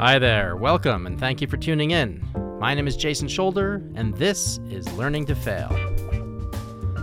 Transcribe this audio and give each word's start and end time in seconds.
Hi 0.00 0.18
there, 0.18 0.56
welcome, 0.56 1.06
and 1.06 1.20
thank 1.20 1.42
you 1.42 1.46
for 1.46 1.58
tuning 1.58 1.90
in. 1.90 2.26
My 2.58 2.72
name 2.72 2.88
is 2.88 2.96
Jason 2.96 3.28
Scholder, 3.28 3.86
and 3.96 4.14
this 4.14 4.58
is 4.70 4.90
Learning 4.94 5.26
to 5.26 5.34
Fail. 5.34 5.68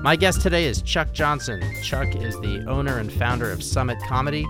My 0.02 0.16
guest 0.16 0.42
today 0.42 0.66
is 0.66 0.82
Chuck 0.82 1.14
Johnson. 1.14 1.62
Chuck 1.84 2.16
is 2.16 2.34
the 2.40 2.66
owner 2.68 2.98
and 2.98 3.14
founder 3.14 3.52
of 3.52 3.62
Summit 3.62 4.00
Comedy, 4.08 4.48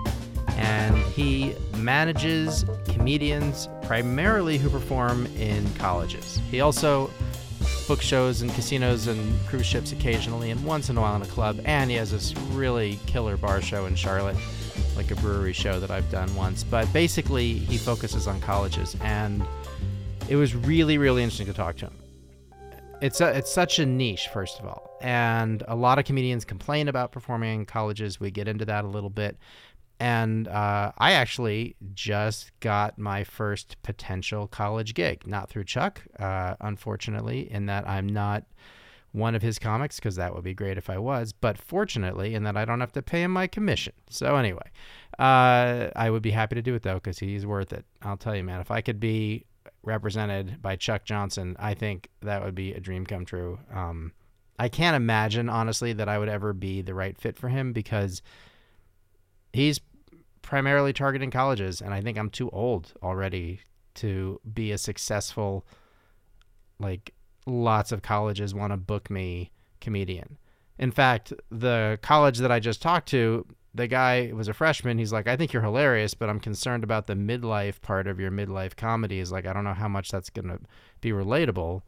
and 0.56 0.96
he 1.08 1.56
manages 1.76 2.64
comedians 2.86 3.68
primarily 3.82 4.56
who 4.56 4.70
perform 4.70 5.26
in 5.36 5.70
colleges. 5.74 6.40
He 6.50 6.62
also 6.62 7.10
books 7.86 8.06
shows 8.06 8.40
in 8.40 8.48
casinos 8.48 9.08
and 9.08 9.38
cruise 9.46 9.66
ships 9.66 9.92
occasionally, 9.92 10.52
and 10.52 10.64
once 10.64 10.88
in 10.88 10.96
a 10.96 11.02
while 11.02 11.16
in 11.16 11.20
a 11.20 11.26
club, 11.26 11.60
and 11.66 11.90
he 11.90 11.98
has 11.98 12.12
this 12.12 12.34
really 12.52 12.98
killer 13.04 13.36
bar 13.36 13.60
show 13.60 13.84
in 13.84 13.94
Charlotte 13.94 14.38
like 14.98 15.10
a 15.12 15.16
brewery 15.16 15.52
show 15.52 15.80
that 15.80 15.90
I've 15.90 16.10
done 16.10 16.34
once. 16.34 16.64
But 16.64 16.92
basically, 16.92 17.54
he 17.54 17.78
focuses 17.78 18.26
on 18.26 18.40
colleges, 18.40 18.96
and 19.00 19.42
it 20.28 20.36
was 20.36 20.54
really, 20.54 20.98
really 20.98 21.22
interesting 21.22 21.46
to 21.46 21.54
talk 21.54 21.76
to 21.76 21.86
him. 21.86 21.96
It's 23.00 23.20
a, 23.20 23.28
it's 23.28 23.50
such 23.50 23.78
a 23.78 23.86
niche, 23.86 24.28
first 24.32 24.58
of 24.58 24.66
all, 24.66 24.98
and 25.00 25.62
a 25.68 25.76
lot 25.76 26.00
of 26.00 26.04
comedians 26.04 26.44
complain 26.44 26.88
about 26.88 27.12
performing 27.12 27.60
in 27.60 27.64
colleges. 27.64 28.18
We 28.18 28.32
get 28.32 28.48
into 28.48 28.64
that 28.64 28.84
a 28.84 28.88
little 28.88 29.08
bit, 29.08 29.38
and 30.00 30.48
uh, 30.48 30.90
I 30.98 31.12
actually 31.12 31.76
just 31.94 32.50
got 32.58 32.98
my 32.98 33.22
first 33.22 33.76
potential 33.84 34.48
college 34.48 34.94
gig, 34.94 35.28
not 35.28 35.48
through 35.48 35.64
Chuck, 35.64 36.02
uh, 36.18 36.56
unfortunately, 36.60 37.50
in 37.52 37.66
that 37.66 37.88
I'm 37.88 38.08
not 38.08 38.44
one 39.12 39.34
of 39.34 39.42
his 39.42 39.58
comics 39.58 39.96
because 39.96 40.16
that 40.16 40.34
would 40.34 40.44
be 40.44 40.54
great 40.54 40.78
if 40.78 40.90
I 40.90 40.98
was. 40.98 41.32
But 41.32 41.58
fortunately, 41.58 42.34
in 42.34 42.44
that 42.44 42.56
I 42.56 42.64
don't 42.64 42.80
have 42.80 42.92
to 42.92 43.02
pay 43.02 43.22
him 43.22 43.32
my 43.32 43.46
commission. 43.46 43.94
So 44.10 44.36
anyway, 44.36 44.70
uh, 45.18 45.88
I 45.96 46.10
would 46.10 46.22
be 46.22 46.30
happy 46.30 46.54
to 46.54 46.62
do 46.62 46.74
it 46.74 46.82
though 46.82 46.94
because 46.94 47.18
he's 47.18 47.46
worth 47.46 47.72
it. 47.72 47.84
I'll 48.02 48.16
tell 48.16 48.36
you, 48.36 48.44
man. 48.44 48.60
If 48.60 48.70
I 48.70 48.80
could 48.80 49.00
be 49.00 49.44
represented 49.82 50.60
by 50.60 50.76
Chuck 50.76 51.04
Johnson, 51.04 51.56
I 51.58 51.74
think 51.74 52.08
that 52.22 52.44
would 52.44 52.54
be 52.54 52.72
a 52.74 52.80
dream 52.80 53.06
come 53.06 53.24
true. 53.24 53.58
Um, 53.72 54.12
I 54.58 54.68
can't 54.68 54.96
imagine 54.96 55.48
honestly 55.48 55.92
that 55.94 56.08
I 56.08 56.18
would 56.18 56.28
ever 56.28 56.52
be 56.52 56.82
the 56.82 56.94
right 56.94 57.16
fit 57.16 57.38
for 57.38 57.48
him 57.48 57.72
because 57.72 58.22
he's 59.52 59.80
primarily 60.42 60.92
targeting 60.92 61.30
colleges, 61.30 61.80
and 61.80 61.94
I 61.94 62.00
think 62.00 62.18
I'm 62.18 62.30
too 62.30 62.50
old 62.50 62.92
already 63.02 63.60
to 63.94 64.40
be 64.52 64.72
a 64.72 64.78
successful 64.78 65.66
like 66.78 67.12
lots 67.48 67.92
of 67.92 68.02
colleges 68.02 68.54
want 68.54 68.72
to 68.72 68.76
book 68.76 69.10
me 69.10 69.50
comedian. 69.80 70.38
In 70.78 70.90
fact, 70.90 71.32
the 71.50 71.98
college 72.02 72.38
that 72.38 72.52
I 72.52 72.60
just 72.60 72.80
talked 72.80 73.08
to, 73.08 73.44
the 73.74 73.88
guy 73.88 74.32
was 74.32 74.48
a 74.48 74.54
freshman. 74.54 74.98
He's 74.98 75.12
like, 75.12 75.26
I 75.26 75.36
think 75.36 75.52
you're 75.52 75.62
hilarious, 75.62 76.14
but 76.14 76.28
I'm 76.28 76.40
concerned 76.40 76.84
about 76.84 77.06
the 77.06 77.14
midlife 77.14 77.80
part 77.80 78.06
of 78.06 78.20
your 78.20 78.30
midlife 78.30 78.76
comedy. 78.76 79.18
Is 79.18 79.32
like, 79.32 79.46
I 79.46 79.52
don't 79.52 79.64
know 79.64 79.74
how 79.74 79.88
much 79.88 80.10
that's 80.10 80.30
going 80.30 80.48
to 80.48 80.60
be 81.00 81.10
relatable 81.10 81.82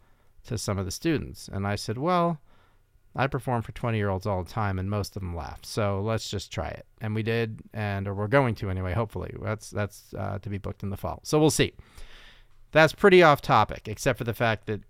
to 0.46 0.58
some 0.58 0.78
of 0.78 0.84
the 0.84 0.90
students. 0.90 1.48
And 1.52 1.66
I 1.66 1.76
said, 1.76 1.98
Well, 1.98 2.40
I 3.14 3.26
perform 3.26 3.62
for 3.62 3.72
20 3.72 3.98
year 3.98 4.08
olds 4.08 4.26
all 4.26 4.42
the 4.42 4.50
time, 4.50 4.78
and 4.78 4.88
most 4.88 5.16
of 5.16 5.22
them 5.22 5.34
laugh. 5.34 5.60
So 5.62 6.00
let's 6.00 6.30
just 6.30 6.52
try 6.52 6.68
it. 6.68 6.86
And 7.00 7.14
we 7.14 7.22
did, 7.22 7.60
and 7.72 8.06
or 8.06 8.14
we're 8.14 8.28
going 8.28 8.54
to 8.56 8.70
anyway. 8.70 8.92
Hopefully, 8.92 9.34
that's 9.40 9.70
that's 9.70 10.14
uh, 10.16 10.38
to 10.38 10.48
be 10.48 10.58
booked 10.58 10.82
in 10.82 10.90
the 10.90 10.96
fall. 10.96 11.20
So 11.24 11.38
we'll 11.38 11.50
see. 11.50 11.72
That's 12.72 12.92
pretty 12.92 13.22
off 13.22 13.42
topic, 13.42 13.88
except 13.88 14.16
for 14.16 14.24
the 14.24 14.34
fact 14.34 14.66
that 14.66 14.82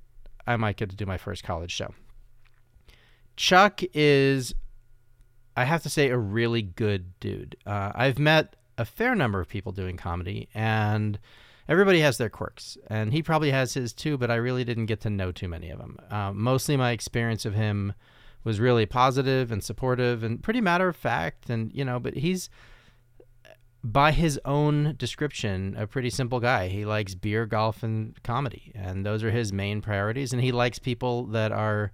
I 0.51 0.56
might 0.56 0.77
get 0.77 0.91
to 0.91 0.97
do 0.97 1.06
my 1.06 1.17
first 1.17 1.45
college 1.45 1.70
show. 1.70 1.95
Chuck 3.37 3.83
is, 3.95 4.53
I 5.56 5.65
have 5.65 5.83
to 5.84 5.89
say, 5.89 6.09
a 6.09 6.19
really 6.19 6.62
good 6.62 7.19
dude. 7.20 7.56
Uh, 7.65 7.93
I've 7.95 8.19
met 8.19 8.56
a 8.77 8.84
fair 8.84 9.15
number 9.15 9.41
of 9.41 9.48
people 9.48 9.71
doing 9.71 9.97
comedy, 9.97 10.48
and 10.53 11.19
everybody 11.69 12.00
has 12.00 12.19
their 12.19 12.28
quirks, 12.28 12.77
and 12.88 13.12
he 13.12 13.22
probably 13.22 13.53
has 13.53 13.75
his 13.75 13.93
too. 13.93 14.19
But 14.19 14.31
I 14.31 14.37
really 14.37 14.65
didn't 14.65 14.87
get 14.87 15.00
to 15.03 15.11
know 15.11 15.31
too 15.31 15.49
many 15.49 15.71
of 15.71 15.78
them. 15.78 15.99
Uh, 16.11 16.33
mostly, 16.34 16.77
my 16.77 16.91
experience 16.91 17.44
of 17.44 17.55
him 17.55 17.94
was 18.43 18.59
really 18.59 18.87
positive 18.87 19.53
and 19.53 19.62
supportive 19.62 20.25
and 20.25 20.43
pretty 20.43 20.61
matter 20.61 20.88
of 20.88 20.97
fact, 20.97 21.49
and 21.49 21.72
you 21.72 21.84
know. 21.84 22.00
But 22.00 22.17
he's 22.17 22.50
by 23.83 24.13
his 24.13 24.39
own 24.45 24.95
description, 24.99 25.75
a 25.79 25.87
pretty 25.87 26.11
simple 26.11 26.41
guy. 26.41 26.69
He 26.69 26.85
likes 26.85 27.15
beer, 27.15 27.47
golf, 27.47 27.83
and 27.83 28.21
comedy, 28.23 28.73
and 28.75 29.07
those 29.07 29.25
are 29.25 29.31
his 29.31 29.53
main 29.53 29.81
priorities. 29.81 30.33
And 30.33 30.43
he 30.43 30.53
likes 30.53 30.79
people 30.79 31.27
that 31.27 31.51
are 31.51 31.93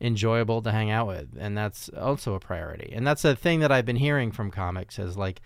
enjoyable 0.00 0.62
to 0.62 0.72
hang 0.72 0.90
out 0.90 1.06
with, 1.06 1.28
and 1.38 1.56
that's 1.56 1.88
also 1.90 2.34
a 2.34 2.40
priority. 2.40 2.92
And 2.92 3.06
that's 3.06 3.24
a 3.24 3.36
thing 3.36 3.60
that 3.60 3.72
I've 3.72 3.86
been 3.86 3.96
hearing 3.96 4.32
from 4.32 4.50
comics 4.50 4.98
is 4.98 5.16
like 5.16 5.40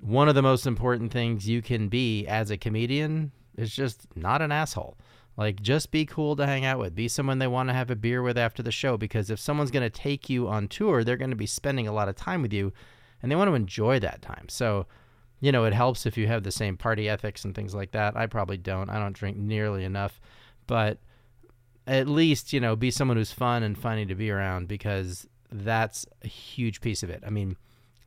one 0.00 0.28
of 0.28 0.34
the 0.34 0.42
most 0.42 0.66
important 0.66 1.12
things 1.12 1.48
you 1.48 1.62
can 1.62 1.88
be 1.88 2.26
as 2.26 2.50
a 2.50 2.56
comedian 2.56 3.32
is 3.56 3.74
just 3.74 4.06
not 4.16 4.42
an 4.42 4.50
asshole. 4.50 4.96
Like 5.36 5.62
just 5.62 5.90
be 5.90 6.04
cool 6.04 6.36
to 6.36 6.46
hang 6.46 6.64
out 6.64 6.78
with. 6.78 6.94
Be 6.94 7.08
someone 7.08 7.38
they 7.38 7.46
want 7.46 7.68
to 7.68 7.74
have 7.74 7.90
a 7.90 7.96
beer 7.96 8.22
with 8.22 8.36
after 8.36 8.62
the 8.62 8.72
show 8.72 8.96
because 8.96 9.30
if 9.30 9.38
someone's 9.38 9.70
going 9.70 9.88
to 9.88 9.90
take 9.90 10.28
you 10.28 10.48
on 10.48 10.68
tour, 10.68 11.04
they're 11.04 11.16
going 11.16 11.30
to 11.30 11.36
be 11.36 11.46
spending 11.46 11.86
a 11.86 11.92
lot 11.92 12.08
of 12.08 12.16
time 12.16 12.42
with 12.42 12.52
you 12.52 12.72
and 13.22 13.30
they 13.30 13.36
want 13.36 13.48
to 13.48 13.54
enjoy 13.54 13.98
that 14.00 14.20
time. 14.20 14.48
So 14.48 14.86
you 15.42 15.50
know, 15.50 15.64
it 15.64 15.74
helps 15.74 16.06
if 16.06 16.16
you 16.16 16.28
have 16.28 16.44
the 16.44 16.52
same 16.52 16.76
party 16.76 17.08
ethics 17.08 17.44
and 17.44 17.52
things 17.52 17.74
like 17.74 17.90
that. 17.90 18.16
I 18.16 18.26
probably 18.26 18.56
don't. 18.56 18.88
I 18.88 19.00
don't 19.00 19.12
drink 19.12 19.36
nearly 19.36 19.82
enough, 19.82 20.20
but 20.68 20.98
at 21.84 22.06
least, 22.06 22.52
you 22.52 22.60
know, 22.60 22.76
be 22.76 22.92
someone 22.92 23.16
who's 23.16 23.32
fun 23.32 23.64
and 23.64 23.76
funny 23.76 24.06
to 24.06 24.14
be 24.14 24.30
around 24.30 24.68
because 24.68 25.26
that's 25.50 26.06
a 26.22 26.28
huge 26.28 26.80
piece 26.80 27.02
of 27.02 27.10
it. 27.10 27.24
I 27.26 27.30
mean, 27.30 27.56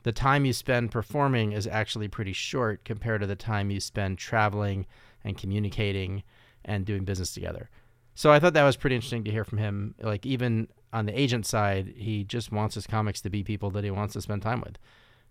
the 0.04 0.14
time 0.14 0.46
you 0.46 0.54
spend 0.54 0.94
performing 0.94 1.52
is 1.52 1.68
actually 1.68 2.08
pretty 2.08 2.32
short 2.32 2.86
compared 2.86 3.20
to 3.20 3.28
the 3.28 3.36
time 3.36 3.70
you 3.70 3.82
spend 3.82 4.18
traveling 4.18 4.86
and 5.26 5.38
communicating 5.38 6.24
and 6.64 6.86
doing 6.86 7.04
business 7.04 7.34
together. 7.34 7.70
So 8.14 8.32
I 8.32 8.40
thought 8.40 8.54
that 8.54 8.64
was 8.64 8.78
pretty 8.78 8.96
interesting 8.96 9.26
to 9.26 9.32
hear 9.32 9.44
from 9.44 9.58
him. 9.58 9.94
Like 10.02 10.26
even 10.26 10.70
on 10.94 11.06
the 11.06 11.20
agent 11.20 11.46
side, 11.46 11.96
he 11.98 12.24
just 12.24 12.54
wants 12.54 12.76
his 12.76 12.88
comics 12.88 13.20
to 13.22 13.30
be 13.30 13.44
people 13.44 13.72
that 13.72 13.84
he 13.84 13.92
wants 13.92 14.14
to 14.14 14.22
spend 14.22 14.42
time 14.42 14.62
with. 14.62 14.78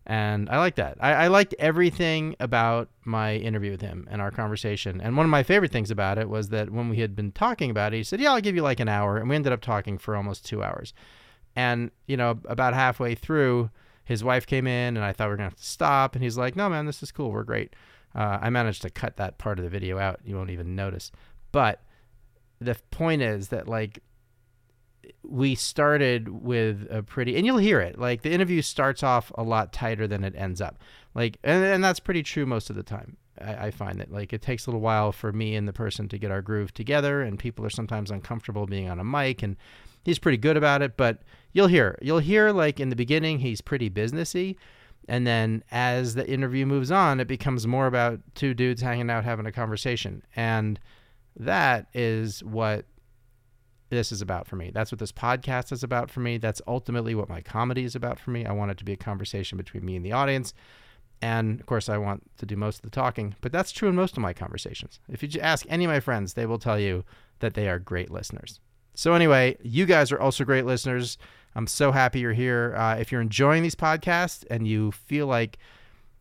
And 0.06 0.50
I 0.50 0.58
like 0.58 0.74
that. 0.74 0.98
I, 1.00 1.12
I, 1.12 1.26
liked 1.28 1.54
everything 1.58 2.36
about 2.38 2.90
my 3.04 3.36
interview 3.36 3.70
with 3.70 3.80
him 3.80 4.06
and 4.10 4.20
our 4.20 4.30
conversation. 4.30 5.00
And 5.00 5.16
one 5.16 5.24
of 5.24 5.30
my 5.30 5.42
favorite 5.42 5.72
things 5.72 5.90
about 5.90 6.18
it 6.18 6.28
was 6.28 6.50
that 6.50 6.70
when 6.70 6.90
we 6.90 6.98
had 6.98 7.16
been 7.16 7.32
talking 7.32 7.70
about 7.70 7.94
it, 7.94 7.98
he 7.98 8.02
said, 8.02 8.20
Yeah, 8.20 8.32
I'll 8.32 8.40
give 8.42 8.54
you 8.54 8.62
like 8.62 8.80
an 8.80 8.88
hour. 8.88 9.16
And 9.16 9.30
we 9.30 9.36
ended 9.36 9.54
up 9.54 9.62
talking 9.62 9.96
for 9.96 10.14
almost 10.14 10.44
two 10.44 10.62
hours. 10.62 10.92
And, 11.56 11.90
you 12.06 12.18
know, 12.18 12.38
about 12.46 12.74
halfway 12.74 13.14
through, 13.14 13.70
his 14.04 14.22
wife 14.22 14.46
came 14.46 14.66
in 14.66 14.96
and 14.96 15.04
I 15.04 15.12
thought 15.12 15.28
we 15.28 15.34
are 15.34 15.36
going 15.38 15.48
to 15.48 15.54
have 15.54 15.60
to 15.60 15.64
stop. 15.64 16.14
And 16.14 16.22
he's 16.22 16.36
like, 16.36 16.54
No, 16.54 16.68
man, 16.68 16.84
this 16.84 17.02
is 17.02 17.10
cool. 17.10 17.32
We're 17.32 17.42
great. 17.42 17.74
Uh, 18.14 18.38
I 18.42 18.50
managed 18.50 18.82
to 18.82 18.90
cut 18.90 19.16
that 19.16 19.38
part 19.38 19.58
of 19.58 19.64
the 19.64 19.70
video 19.70 19.98
out. 19.98 20.20
You 20.22 20.36
won't 20.36 20.50
even 20.50 20.76
notice. 20.76 21.10
But 21.50 21.82
the 22.60 22.76
point 22.90 23.22
is 23.22 23.48
that, 23.48 23.68
like, 23.68 24.00
we 25.22 25.54
started 25.54 26.28
with 26.28 26.86
a 26.90 27.02
pretty 27.02 27.36
and 27.36 27.46
you'll 27.46 27.58
hear 27.58 27.80
it 27.80 27.98
like 27.98 28.22
the 28.22 28.32
interview 28.32 28.62
starts 28.62 29.02
off 29.02 29.32
a 29.36 29.42
lot 29.42 29.72
tighter 29.72 30.06
than 30.06 30.24
it 30.24 30.34
ends 30.36 30.60
up. 30.60 30.78
Like 31.14 31.38
and, 31.44 31.64
and 31.64 31.84
that's 31.84 32.00
pretty 32.00 32.22
true 32.22 32.46
most 32.46 32.70
of 32.70 32.76
the 32.76 32.82
time 32.82 33.16
I, 33.40 33.66
I, 33.66 33.70
find 33.70 34.00
that 34.00 34.12
like 34.12 34.32
it 34.32 34.42
takes 34.42 34.66
a 34.66 34.70
little 34.70 34.80
while 34.80 35.12
for 35.12 35.32
me 35.32 35.56
and 35.56 35.66
the 35.66 35.72
person 35.72 36.08
to 36.08 36.18
get 36.18 36.30
our 36.30 36.42
groove 36.42 36.72
together 36.72 37.22
and 37.22 37.38
people 37.38 37.64
are 37.64 37.70
sometimes 37.70 38.10
uncomfortable 38.10 38.66
being 38.66 38.88
on 38.88 39.00
a 39.00 39.04
mic 39.04 39.42
and 39.42 39.56
he's 40.04 40.18
pretty 40.18 40.38
good 40.38 40.56
about 40.56 40.82
it 40.82 40.96
but 40.96 41.22
you'll 41.52 41.66
hear 41.66 41.98
you'll 42.02 42.18
hear 42.18 42.50
like 42.50 42.80
in 42.80 42.90
the 42.90 42.96
beginning 42.96 43.40
he's 43.40 43.60
pretty 43.60 43.90
businessy 43.90 44.56
and 45.08 45.26
then 45.26 45.62
as 45.70 46.14
the 46.14 46.28
interview 46.28 46.66
moves 46.66 46.90
on 46.90 47.20
it 47.20 47.28
becomes 47.28 47.66
more 47.66 47.86
about 47.86 48.20
two 48.34 48.54
dudes 48.54 48.82
hanging 48.82 49.10
out 49.10 49.24
having 49.24 49.46
a 49.46 49.52
conversation 49.52 50.22
and 50.36 50.78
that 51.36 51.86
is 51.92 52.42
what 52.44 52.84
this 53.94 54.12
is 54.12 54.20
about 54.20 54.46
for 54.46 54.56
me. 54.56 54.70
That's 54.72 54.92
what 54.92 54.98
this 54.98 55.12
podcast 55.12 55.72
is 55.72 55.82
about 55.82 56.10
for 56.10 56.20
me. 56.20 56.38
That's 56.38 56.60
ultimately 56.66 57.14
what 57.14 57.28
my 57.28 57.40
comedy 57.40 57.84
is 57.84 57.94
about 57.94 58.18
for 58.18 58.30
me. 58.30 58.44
I 58.44 58.52
want 58.52 58.70
it 58.70 58.78
to 58.78 58.84
be 58.84 58.92
a 58.92 58.96
conversation 58.96 59.56
between 59.56 59.84
me 59.84 59.96
and 59.96 60.04
the 60.04 60.12
audience. 60.12 60.52
And 61.22 61.60
of 61.60 61.66
course, 61.66 61.88
I 61.88 61.96
want 61.96 62.22
to 62.38 62.46
do 62.46 62.56
most 62.56 62.78
of 62.78 62.82
the 62.82 62.90
talking, 62.90 63.34
but 63.40 63.52
that's 63.52 63.72
true 63.72 63.88
in 63.88 63.94
most 63.94 64.16
of 64.16 64.22
my 64.22 64.32
conversations. 64.32 65.00
If 65.08 65.22
you 65.22 65.40
ask 65.40 65.64
any 65.68 65.84
of 65.84 65.90
my 65.90 66.00
friends, 66.00 66.34
they 66.34 66.44
will 66.44 66.58
tell 66.58 66.78
you 66.78 67.04
that 67.38 67.54
they 67.54 67.68
are 67.68 67.78
great 67.78 68.10
listeners. 68.10 68.60
So, 68.94 69.14
anyway, 69.14 69.56
you 69.62 69.86
guys 69.86 70.12
are 70.12 70.20
also 70.20 70.44
great 70.44 70.66
listeners. 70.66 71.18
I'm 71.56 71.66
so 71.66 71.92
happy 71.92 72.20
you're 72.20 72.32
here. 72.32 72.74
Uh, 72.76 72.96
if 72.96 73.10
you're 73.10 73.20
enjoying 73.20 73.62
these 73.62 73.74
podcasts 73.74 74.44
and 74.50 74.68
you 74.68 74.92
feel 74.92 75.26
like 75.26 75.58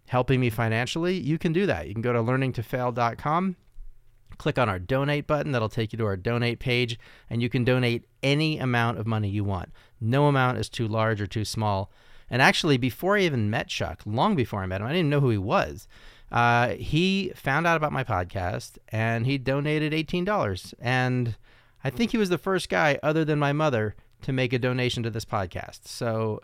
helping 0.08 0.40
me 0.40 0.50
financially, 0.50 1.18
you 1.18 1.38
can 1.38 1.54
do 1.54 1.66
that. 1.66 1.88
You 1.88 1.94
can 1.94 2.02
go 2.02 2.14
to 2.14 2.20
learningtofail.com 2.20 3.56
click 4.38 4.58
on 4.58 4.70
our 4.70 4.80
donate 4.80 5.28
button. 5.28 5.52
That'll 5.52 5.70
take 5.70 5.94
you 5.94 5.98
to 5.98 6.06
our 6.06 6.18
donate 6.18 6.60
page, 6.60 7.00
and 7.30 7.42
you 7.42 7.50
can 7.50 7.64
donate 7.64 8.04
any 8.22 8.58
amount 8.58 8.98
of 8.98 9.08
money 9.08 9.30
you 9.30 9.44
want. 9.44 9.72
No 10.00 10.28
amount 10.28 10.58
is 10.58 10.70
too 10.70 10.88
large 10.88 11.22
or 11.22 11.28
too 11.28 11.46
small. 11.46 11.92
And 12.30 12.42
actually, 12.42 12.78
before 12.78 13.18
I 13.18 13.22
even 13.22 13.50
met 13.50 13.68
Chuck, 13.68 14.02
long 14.06 14.36
before 14.36 14.64
I 14.64 14.66
met 14.66 14.82
him, 14.82 14.88
I 14.88 14.94
didn't 14.94 15.10
know 15.10 15.20
who 15.20 15.30
he 15.30 15.38
was. 15.38 15.88
Uh, 16.32 16.70
he 16.70 17.32
found 17.36 17.68
out 17.68 17.78
about 17.78 17.92
my 17.92 18.04
podcast 18.04 18.80
and 18.90 19.28
he 19.28 19.38
donated 19.38 19.94
$18. 19.94 20.74
And 20.80 21.36
I 21.84 21.92
think 21.92 22.12
he 22.12 22.18
was 22.18 22.30
the 22.30 22.40
first 22.40 22.70
guy, 22.70 22.98
other 23.04 23.24
than 23.24 23.38
my 23.38 23.54
mother, 23.54 23.96
to 24.24 24.34
make 24.34 24.52
a 24.52 24.58
donation 24.60 25.04
to 25.04 25.12
this 25.12 25.26
podcast. 25.26 25.82
So 25.88 26.42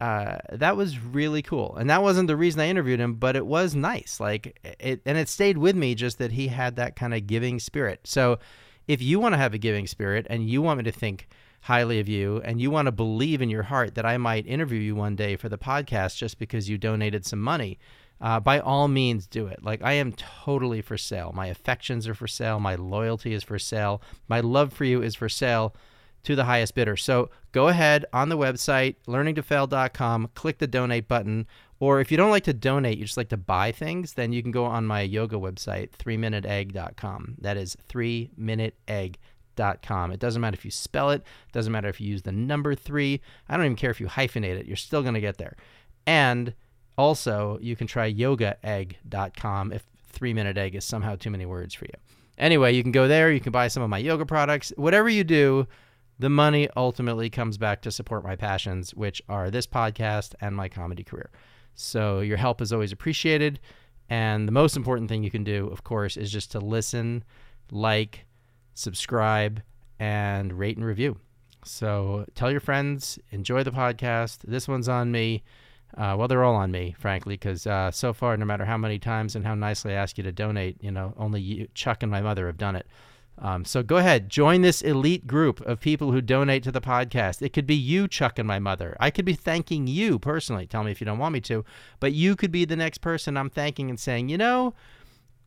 uh, 0.00 0.38
that 0.52 0.76
was 0.76 0.98
really 0.98 1.42
cool. 1.42 1.76
And 1.76 1.90
that 1.90 2.02
wasn't 2.02 2.28
the 2.28 2.36
reason 2.36 2.60
I 2.60 2.68
interviewed 2.68 3.00
him, 3.00 3.14
but 3.14 3.36
it 3.36 3.46
was 3.46 3.74
nice. 3.74 4.20
Like 4.20 4.58
it, 4.78 5.02
and 5.04 5.18
it 5.18 5.28
stayed 5.28 5.58
with 5.58 5.76
me 5.76 5.94
just 5.94 6.18
that 6.18 6.32
he 6.32 6.48
had 6.48 6.76
that 6.76 6.96
kind 6.96 7.14
of 7.14 7.26
giving 7.26 7.58
spirit. 7.58 8.00
So 8.04 8.38
if 8.86 9.02
you 9.02 9.18
want 9.18 9.32
to 9.34 9.38
have 9.38 9.54
a 9.54 9.58
giving 9.58 9.86
spirit 9.86 10.26
and 10.30 10.48
you 10.48 10.62
want 10.62 10.78
me 10.78 10.84
to 10.84 10.92
think 10.92 11.28
highly 11.62 11.98
of 11.98 12.08
you 12.08 12.40
and 12.44 12.60
you 12.60 12.70
want 12.70 12.86
to 12.86 12.92
believe 12.92 13.42
in 13.42 13.50
your 13.50 13.64
heart 13.64 13.96
that 13.96 14.06
I 14.06 14.16
might 14.18 14.46
interview 14.46 14.78
you 14.78 14.94
one 14.94 15.16
day 15.16 15.34
for 15.34 15.48
the 15.48 15.58
podcast 15.58 16.16
just 16.16 16.38
because 16.38 16.68
you 16.68 16.78
donated 16.78 17.26
some 17.26 17.40
money, 17.40 17.78
uh, 18.20 18.38
by 18.38 18.60
all 18.60 18.86
means 18.86 19.26
do 19.26 19.48
it. 19.48 19.64
Like 19.64 19.82
I 19.82 19.94
am 19.94 20.12
totally 20.12 20.80
for 20.80 20.96
sale. 20.96 21.32
My 21.34 21.48
affections 21.48 22.06
are 22.06 22.14
for 22.14 22.28
sale. 22.28 22.60
My 22.60 22.76
loyalty 22.76 23.34
is 23.34 23.42
for 23.42 23.58
sale. 23.58 24.00
My 24.28 24.40
love 24.40 24.72
for 24.72 24.84
you 24.84 25.02
is 25.02 25.16
for 25.16 25.28
sale 25.28 25.74
to 26.28 26.36
the 26.36 26.44
highest 26.44 26.74
bidder. 26.74 26.94
So 26.94 27.30
go 27.52 27.68
ahead 27.68 28.04
on 28.12 28.28
the 28.28 28.36
website, 28.36 28.96
learningtofail.com, 29.06 30.28
click 30.34 30.58
the 30.58 30.66
donate 30.66 31.08
button. 31.08 31.46
Or 31.80 32.00
if 32.00 32.10
you 32.10 32.18
don't 32.18 32.28
like 32.28 32.44
to 32.44 32.52
donate, 32.52 32.98
you 32.98 33.06
just 33.06 33.16
like 33.16 33.30
to 33.30 33.38
buy 33.38 33.72
things, 33.72 34.12
then 34.12 34.32
you 34.32 34.42
can 34.42 34.50
go 34.50 34.66
on 34.66 34.86
my 34.86 35.00
yoga 35.00 35.36
website, 35.36 35.92
3minuteegg.com. 35.92 37.36
That 37.40 37.56
is 37.56 37.78
3minuteegg.com. 37.88 40.12
It 40.12 40.20
doesn't 40.20 40.42
matter 40.42 40.54
if 40.54 40.66
you 40.66 40.70
spell 40.70 41.12
it, 41.12 41.22
doesn't 41.52 41.72
matter 41.72 41.88
if 41.88 41.98
you 41.98 42.10
use 42.10 42.20
the 42.22 42.32
number 42.32 42.74
three. 42.74 43.22
I 43.48 43.56
don't 43.56 43.64
even 43.64 43.76
care 43.76 43.90
if 43.90 43.98
you 43.98 44.06
hyphenate 44.06 44.58
it, 44.58 44.66
you're 44.66 44.76
still 44.76 45.00
going 45.00 45.14
to 45.14 45.20
get 45.20 45.38
there. 45.38 45.56
And 46.06 46.52
also, 46.98 47.58
you 47.62 47.74
can 47.74 47.86
try 47.86 48.12
yogaegg.com 48.12 49.72
if 49.72 49.86
three 50.10 50.34
minute 50.34 50.58
egg 50.58 50.74
is 50.74 50.84
somehow 50.84 51.16
too 51.16 51.30
many 51.30 51.46
words 51.46 51.72
for 51.72 51.86
you. 51.86 51.94
Anyway, 52.36 52.74
you 52.74 52.82
can 52.82 52.92
go 52.92 53.08
there, 53.08 53.32
you 53.32 53.40
can 53.40 53.50
buy 53.50 53.68
some 53.68 53.82
of 53.82 53.88
my 53.88 53.98
yoga 53.98 54.26
products. 54.26 54.74
Whatever 54.76 55.08
you 55.08 55.24
do, 55.24 55.66
the 56.18 56.30
money 56.30 56.68
ultimately 56.76 57.30
comes 57.30 57.58
back 57.58 57.82
to 57.82 57.90
support 57.90 58.24
my 58.24 58.36
passions, 58.36 58.94
which 58.94 59.22
are 59.28 59.50
this 59.50 59.66
podcast 59.66 60.34
and 60.40 60.56
my 60.56 60.68
comedy 60.68 61.04
career. 61.04 61.30
So 61.74 62.20
your 62.20 62.36
help 62.36 62.60
is 62.60 62.72
always 62.72 62.92
appreciated. 62.92 63.60
And 64.10 64.48
the 64.48 64.52
most 64.52 64.76
important 64.76 65.08
thing 65.08 65.22
you 65.22 65.30
can 65.30 65.44
do, 65.44 65.68
of 65.68 65.84
course, 65.84 66.16
is 66.16 66.32
just 66.32 66.50
to 66.52 66.60
listen, 66.60 67.24
like, 67.70 68.24
subscribe, 68.74 69.62
and 70.00 70.52
rate 70.52 70.76
and 70.76 70.86
review. 70.86 71.18
So 71.64 72.24
tell 72.34 72.50
your 72.50 72.60
friends, 72.60 73.18
enjoy 73.30 73.62
the 73.62 73.70
podcast. 73.70 74.38
This 74.42 74.66
one's 74.66 74.88
on 74.88 75.12
me. 75.12 75.42
Uh, 75.96 76.14
well, 76.18 76.28
they're 76.28 76.44
all 76.44 76.54
on 76.54 76.70
me, 76.70 76.94
frankly, 76.98 77.34
because 77.34 77.66
uh, 77.66 77.90
so 77.90 78.12
far, 78.12 78.36
no 78.36 78.44
matter 78.44 78.64
how 78.64 78.76
many 78.76 78.98
times 78.98 79.36
and 79.36 79.44
how 79.44 79.54
nicely 79.54 79.92
I 79.92 79.96
ask 79.96 80.18
you 80.18 80.24
to 80.24 80.32
donate, 80.32 80.82
you 80.82 80.90
know, 80.90 81.14
only 81.16 81.40
you, 81.40 81.68
Chuck 81.74 82.02
and 82.02 82.10
my 82.10 82.20
mother 82.20 82.46
have 82.46 82.58
done 82.58 82.76
it. 82.76 82.86
Um, 83.40 83.64
so 83.64 83.82
go 83.82 83.98
ahead, 83.98 84.28
join 84.28 84.62
this 84.62 84.82
elite 84.82 85.26
group 85.26 85.60
of 85.60 85.80
people 85.80 86.12
who 86.12 86.20
donate 86.20 86.62
to 86.64 86.72
the 86.72 86.80
podcast. 86.80 87.40
It 87.40 87.52
could 87.52 87.66
be 87.66 87.74
you, 87.74 88.08
Chuck, 88.08 88.38
and 88.38 88.48
my 88.48 88.58
mother. 88.58 88.96
I 88.98 89.10
could 89.10 89.24
be 89.24 89.34
thanking 89.34 89.86
you 89.86 90.18
personally. 90.18 90.66
Tell 90.66 90.82
me 90.82 90.90
if 90.90 91.00
you 91.00 91.04
don't 91.04 91.18
want 91.18 91.32
me 91.34 91.40
to, 91.42 91.64
but 92.00 92.12
you 92.12 92.34
could 92.34 92.50
be 92.50 92.64
the 92.64 92.76
next 92.76 92.98
person 92.98 93.36
I'm 93.36 93.50
thanking 93.50 93.90
and 93.90 94.00
saying, 94.00 94.28
you 94.28 94.38
know, 94.38 94.74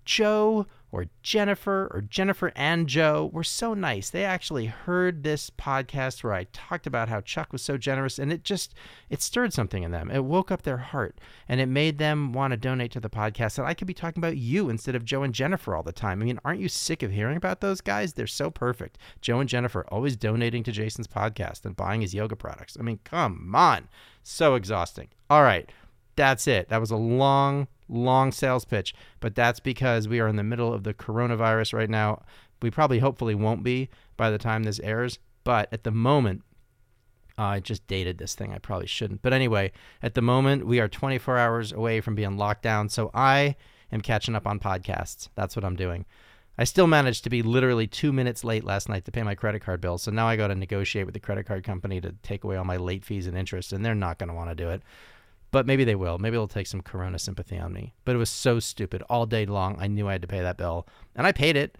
Joe 0.05 0.67
or 0.91 1.05
Jennifer 1.23 1.89
or 1.93 2.01
Jennifer 2.01 2.51
and 2.55 2.87
Joe 2.87 3.29
were 3.31 3.43
so 3.43 3.73
nice. 3.73 4.09
They 4.09 4.25
actually 4.25 4.65
heard 4.65 5.23
this 5.23 5.49
podcast 5.49 6.23
where 6.23 6.33
I 6.33 6.45
talked 6.51 6.85
about 6.85 7.09
how 7.09 7.21
Chuck 7.21 7.53
was 7.53 7.61
so 7.61 7.77
generous 7.77 8.19
and 8.19 8.31
it 8.31 8.43
just 8.43 8.73
it 9.09 9.21
stirred 9.21 9.53
something 9.53 9.83
in 9.83 9.91
them. 9.91 10.11
It 10.11 10.25
woke 10.25 10.51
up 10.51 10.63
their 10.63 10.77
heart 10.77 11.19
and 11.47 11.61
it 11.61 11.67
made 11.67 11.97
them 11.97 12.33
want 12.33 12.51
to 12.51 12.57
donate 12.57 12.91
to 12.91 12.99
the 12.99 13.09
podcast 13.09 13.57
and 13.57 13.67
I 13.67 13.73
could 13.73 13.87
be 13.87 13.93
talking 13.93 14.21
about 14.21 14.37
you 14.37 14.69
instead 14.69 14.95
of 14.95 15.05
Joe 15.05 15.23
and 15.23 15.33
Jennifer 15.33 15.75
all 15.75 15.83
the 15.83 15.91
time. 15.91 16.21
I 16.21 16.25
mean, 16.25 16.39
aren't 16.43 16.59
you 16.61 16.69
sick 16.69 17.03
of 17.03 17.11
hearing 17.11 17.37
about 17.37 17.61
those 17.61 17.81
guys? 17.81 18.13
They're 18.13 18.27
so 18.27 18.51
perfect. 18.51 18.97
Joe 19.21 19.39
and 19.39 19.49
Jennifer 19.49 19.85
always 19.89 20.15
donating 20.17 20.63
to 20.63 20.71
Jason's 20.71 21.07
podcast 21.07 21.65
and 21.65 21.75
buying 21.75 22.01
his 22.01 22.13
yoga 22.13 22.35
products. 22.35 22.75
I 22.79 22.83
mean, 22.83 22.99
come 23.03 23.53
on. 23.55 23.87
So 24.23 24.55
exhausting. 24.55 25.07
All 25.29 25.43
right. 25.43 25.69
That's 26.15 26.47
it. 26.47 26.69
That 26.69 26.81
was 26.81 26.91
a 26.91 26.97
long 26.97 27.67
long 27.91 28.31
sales 28.31 28.65
pitch, 28.65 28.93
but 29.19 29.35
that's 29.35 29.59
because 29.59 30.07
we 30.07 30.19
are 30.19 30.27
in 30.27 30.37
the 30.37 30.43
middle 30.43 30.73
of 30.73 30.83
the 30.83 30.93
coronavirus 30.93 31.73
right 31.73 31.89
now. 31.89 32.23
We 32.61 32.71
probably, 32.71 32.99
hopefully, 32.99 33.35
won't 33.35 33.63
be 33.63 33.89
by 34.17 34.29
the 34.29 34.37
time 34.37 34.63
this 34.63 34.79
airs, 34.79 35.19
but 35.43 35.67
at 35.71 35.83
the 35.83 35.91
moment, 35.91 36.43
uh, 37.37 37.43
I 37.43 37.59
just 37.59 37.87
dated 37.87 38.17
this 38.17 38.35
thing. 38.35 38.53
I 38.53 38.59
probably 38.59 38.87
shouldn't. 38.87 39.21
But 39.21 39.33
anyway, 39.33 39.71
at 40.03 40.13
the 40.13 40.21
moment, 40.21 40.65
we 40.65 40.79
are 40.79 40.87
24 40.87 41.37
hours 41.37 41.71
away 41.71 42.01
from 42.01 42.15
being 42.15 42.37
locked 42.37 42.61
down. 42.61 42.89
So 42.89 43.09
I 43.13 43.55
am 43.91 44.01
catching 44.01 44.35
up 44.35 44.45
on 44.45 44.59
podcasts. 44.59 45.29
That's 45.35 45.55
what 45.55 45.65
I'm 45.65 45.75
doing. 45.75 46.05
I 46.57 46.65
still 46.65 46.87
managed 46.87 47.23
to 47.23 47.29
be 47.29 47.41
literally 47.41 47.87
two 47.87 48.13
minutes 48.13 48.43
late 48.43 48.63
last 48.63 48.89
night 48.89 49.05
to 49.05 49.11
pay 49.11 49.23
my 49.23 49.35
credit 49.35 49.63
card 49.63 49.81
bill. 49.81 49.97
So 49.97 50.11
now 50.11 50.27
I 50.27 50.35
got 50.35 50.47
to 50.47 50.55
negotiate 50.55 51.05
with 51.05 51.13
the 51.13 51.19
credit 51.19 51.45
card 51.45 51.63
company 51.63 52.01
to 52.01 52.13
take 52.21 52.43
away 52.43 52.57
all 52.57 52.65
my 52.65 52.77
late 52.77 53.05
fees 53.05 53.25
and 53.25 53.37
interest, 53.37 53.73
and 53.73 53.83
they're 53.83 53.95
not 53.95 54.19
going 54.19 54.29
to 54.29 54.35
want 54.35 54.49
to 54.49 54.55
do 54.55 54.69
it. 54.69 54.83
But 55.51 55.67
maybe 55.67 55.83
they 55.83 55.95
will. 55.95 56.17
Maybe 56.17 56.37
they'll 56.37 56.47
take 56.47 56.67
some 56.67 56.81
Corona 56.81 57.19
sympathy 57.19 57.57
on 57.57 57.73
me. 57.73 57.93
But 58.05 58.15
it 58.15 58.19
was 58.19 58.29
so 58.29 58.59
stupid. 58.59 59.03
All 59.09 59.25
day 59.25 59.45
long, 59.45 59.75
I 59.79 59.87
knew 59.87 60.07
I 60.07 60.13
had 60.13 60.21
to 60.21 60.27
pay 60.27 60.41
that 60.41 60.57
bill. 60.57 60.87
And 61.15 61.27
I 61.27 61.33
paid 61.33 61.57
it. 61.57 61.77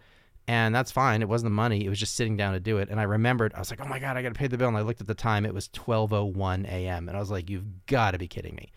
And 0.47 0.75
that's 0.75 0.91
fine. 0.91 1.21
It 1.21 1.29
wasn't 1.29 1.51
the 1.51 1.55
money. 1.55 1.85
It 1.85 1.89
was 1.89 1.99
just 1.99 2.15
sitting 2.15 2.35
down 2.35 2.53
to 2.53 2.59
do 2.59 2.77
it. 2.79 2.89
And 2.89 2.99
I 2.99 3.03
remembered, 3.03 3.53
I 3.53 3.59
was 3.59 3.69
like, 3.69 3.79
oh 3.79 3.87
my 3.87 3.99
God, 3.99 4.17
I 4.17 4.21
got 4.21 4.33
to 4.33 4.37
pay 4.37 4.47
the 4.47 4.57
bill. 4.57 4.67
And 4.67 4.77
I 4.77 4.81
looked 4.81 4.99
at 4.99 5.07
the 5.07 5.15
time. 5.15 5.45
It 5.45 5.53
was 5.53 5.69
12.01 5.69 6.65
a.m. 6.67 7.07
And 7.07 7.15
I 7.15 7.19
was 7.19 7.31
like, 7.31 7.49
you've 7.49 7.85
got 7.85 8.11
to 8.11 8.17
be 8.17 8.27
kidding 8.27 8.55
me. 8.55 8.71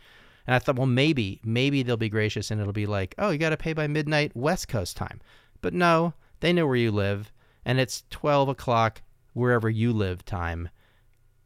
And 0.46 0.54
I 0.54 0.58
thought, 0.58 0.76
well, 0.76 0.86
maybe, 0.86 1.40
maybe 1.42 1.82
they'll 1.82 1.96
be 1.96 2.10
gracious 2.10 2.50
and 2.50 2.60
it'll 2.60 2.72
be 2.72 2.86
like, 2.86 3.14
oh, 3.18 3.30
you 3.30 3.38
got 3.38 3.50
to 3.50 3.56
pay 3.56 3.72
by 3.72 3.86
midnight 3.86 4.30
West 4.36 4.68
Coast 4.68 4.96
time. 4.96 5.20
But 5.62 5.72
no, 5.72 6.14
they 6.40 6.52
know 6.52 6.66
where 6.66 6.76
you 6.76 6.92
live. 6.92 7.32
And 7.64 7.80
it's 7.80 8.04
12 8.10 8.50
o'clock 8.50 9.00
wherever 9.32 9.70
you 9.70 9.92
live 9.92 10.24
time. 10.24 10.68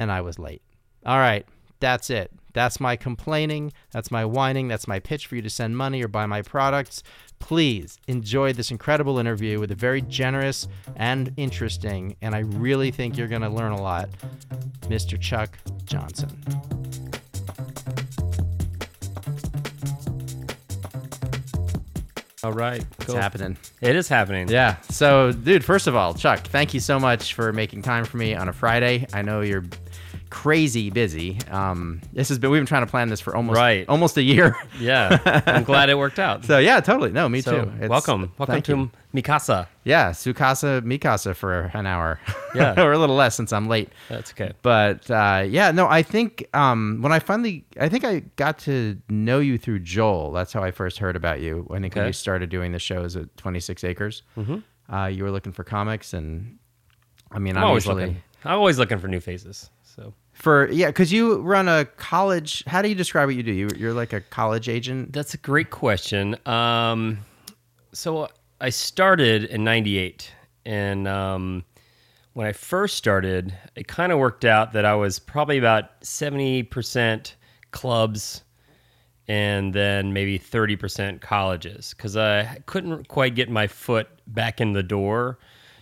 And 0.01 0.11
I 0.11 0.21
was 0.21 0.39
late. 0.39 0.63
All 1.07 1.19
right. 1.19 1.47
That's 1.81 2.11
it. 2.11 2.33
That's 2.55 2.81
my 2.81 2.97
complaining. 2.97 3.73
That's 3.93 4.11
my 4.11 4.25
whining. 4.25 4.69
That's 4.69 4.89
my 4.89 4.99
pitch 4.99 5.27
for 5.27 5.37
you 5.37 5.43
to 5.43 5.51
send 5.51 5.77
money 5.77 6.03
or 6.03 6.09
buy 6.09 6.27
my 6.27 6.43
products. 6.43 7.03
Please 7.39 7.99
enjoy 8.09 8.53
this 8.53 8.71
incredible 8.71 9.19
interview 9.19 9.61
with 9.61 9.71
a 9.71 9.77
very 9.77 10.03
generous 10.03 10.67
and 10.97 11.33
interesting, 11.37 12.17
and 12.21 12.35
I 12.35 12.41
really 12.41 12.91
think 12.91 13.17
you're 13.17 13.29
going 13.29 13.43
to 13.43 13.49
learn 13.49 13.73
a 13.73 13.81
lot, 13.81 14.09
Mr. 14.89 15.21
Chuck 15.21 15.57
Johnson. 15.85 16.31
All 22.45 22.53
right. 22.53 22.85
It's 23.01 23.13
happening. 23.13 23.57
It 23.81 23.97
is 23.97 24.09
happening. 24.09 24.49
Yeah. 24.49 24.77
So, 24.91 25.33
dude, 25.33 25.65
first 25.65 25.87
of 25.87 25.97
all, 25.97 26.15
Chuck, 26.15 26.41
thank 26.47 26.73
you 26.73 26.81
so 26.81 26.99
much 26.99 27.35
for 27.35 27.53
making 27.53 27.83
time 27.83 28.05
for 28.05 28.17
me 28.17 28.35
on 28.35 28.49
a 28.49 28.53
Friday. 28.53 29.07
I 29.13 29.23
know 29.23 29.41
you're 29.41 29.65
crazy 30.31 30.91
busy. 30.91 31.39
Um, 31.51 32.01
this 32.13 32.29
has 32.29 32.39
been 32.39 32.51
we've 32.51 32.61
been 32.61 32.67
trying 32.67 32.85
to 32.85 32.91
plan 32.91 33.09
this 33.09 33.21
for 33.21 33.35
almost 33.37 33.57
Right. 33.57 33.89
almost 33.89 34.17
a 34.17 34.23
year. 34.23 34.57
Yeah. 34.81 35.43
I'm 35.47 35.65
glad 35.65 35.91
it 35.91 35.99
worked 35.99 36.19
out. 36.19 36.45
so 36.45 36.59
yeah, 36.59 36.81
totally. 36.81 37.11
No, 37.11 37.29
me 37.29 37.41
So, 37.41 37.51
too. 37.65 37.71
It's- 37.77 37.89
welcome. 37.89 38.33
Welcome 38.39 38.63
to 38.63 38.77
you. 38.77 38.91
Mikasa. 39.15 39.67
yeah, 39.85 40.11
Sukasa 40.11 40.83
Mikasa 40.83 41.35
for 41.35 41.71
an 41.75 41.87
hour. 41.87 42.21
Yeah. 42.55 42.81
or 42.85 42.93
a 42.93 42.99
little 42.99 43.17
less 43.17 43.35
since 43.35 43.53
I'm 43.53 43.67
late. 43.67 43.89
That's 44.09 44.33
okay. 44.33 44.53
But 44.63 45.11
uh, 45.11 45.45
yeah, 45.49 45.71
no, 45.71 45.89
I 45.89 46.03
think 46.03 46.47
um, 46.55 46.99
when 47.01 47.11
I 47.11 47.19
finally, 47.19 47.65
I 47.81 47.89
think 47.89 48.05
I 48.05 48.21
got 48.37 48.59
to 48.61 48.99
know 49.09 49.39
you 49.41 49.57
through 49.59 49.81
Joel. 49.81 50.33
That's 50.33 50.53
how 50.53 50.63
I 50.63 50.71
first 50.71 50.99
heard 50.99 51.17
about 51.17 51.41
you. 51.41 51.67
I 51.71 51.81
think 51.81 51.95
when 51.97 52.07
you 52.07 52.13
started 52.13 52.51
doing 52.51 52.73
the 52.73 52.79
shows 52.79 53.17
at 53.17 53.35
26 53.39 53.83
Acres. 53.85 54.23
Mm-hmm. 54.37 54.95
Uh, 54.95 55.07
you 55.07 55.25
were 55.25 55.31
looking 55.31 55.53
for 55.53 55.65
comics, 55.65 56.13
and 56.15 56.59
I 57.33 57.39
mean, 57.39 57.57
I'm 57.57 57.63
I'm 57.65 57.69
always 57.69 57.85
usually 57.87 58.05
looking. 58.07 58.23
I'm 58.45 58.59
always 58.59 58.79
looking 58.79 58.99
for 58.99 59.09
new 59.09 59.21
faces. 59.21 59.69
For 60.39 60.71
yeah, 60.71 60.87
because 60.87 61.13
you 61.13 61.41
run 61.41 61.69
a 61.69 61.85
college. 61.85 62.63
How 62.67 62.81
do 62.81 62.89
you 62.89 62.95
describe 62.95 63.27
what 63.27 63.35
you 63.35 63.43
do? 63.43 63.53
You, 63.53 63.69
you're 63.77 63.93
like 63.93 64.13
a 64.13 64.21
college 64.21 64.69
agent. 64.69 65.13
that's 65.13 65.35
a 65.35 65.39
great 65.39 65.71
question. 65.71 66.37
Um, 66.47 67.19
so 67.93 68.29
I 68.61 68.71
started 68.71 69.45
in 69.47 69.65
'98, 69.65 70.33
and 70.65 71.09
um, 71.09 71.65
when 72.35 72.47
I 72.47 72.53
first 72.53 72.97
started, 72.97 73.53
it 73.75 73.89
kind 73.89 74.13
of 74.13 74.21
worked 74.21 74.45
out 74.45 74.73
that 74.75 74.85
I 74.85 74.95
was 74.95 75.19
probably 75.19 75.59
about 75.59 76.03
70% 76.03 77.33
clubs 77.73 78.45
and 79.27 79.75
then 79.75 80.13
maybe 80.13 80.39
30% 80.39 81.21
colleges 81.21 81.95
because 81.97 82.17
I 82.17 82.59
couldn't 82.67 83.09
quite 83.09 83.35
get 83.35 83.51
my 83.51 83.67
foot 83.67 84.07
back 84.29 84.61
in 84.61 84.73
the 84.73 84.85
door. 84.85 85.41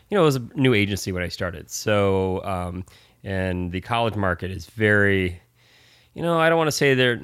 You 0.08 0.16
know, 0.16 0.22
it 0.22 0.24
was 0.24 0.36
a 0.36 0.48
new 0.54 0.72
agency 0.72 1.12
when 1.12 1.22
I 1.22 1.28
started. 1.28 1.70
So, 1.70 2.42
um, 2.42 2.86
and 3.26 3.72
the 3.72 3.80
college 3.80 4.14
market 4.14 4.52
is 4.52 4.66
very, 4.66 5.42
you 6.14 6.22
know, 6.22 6.38
I 6.38 6.48
don't 6.48 6.56
want 6.56 6.68
to 6.68 6.72
say 6.72 6.94
they're 6.94 7.20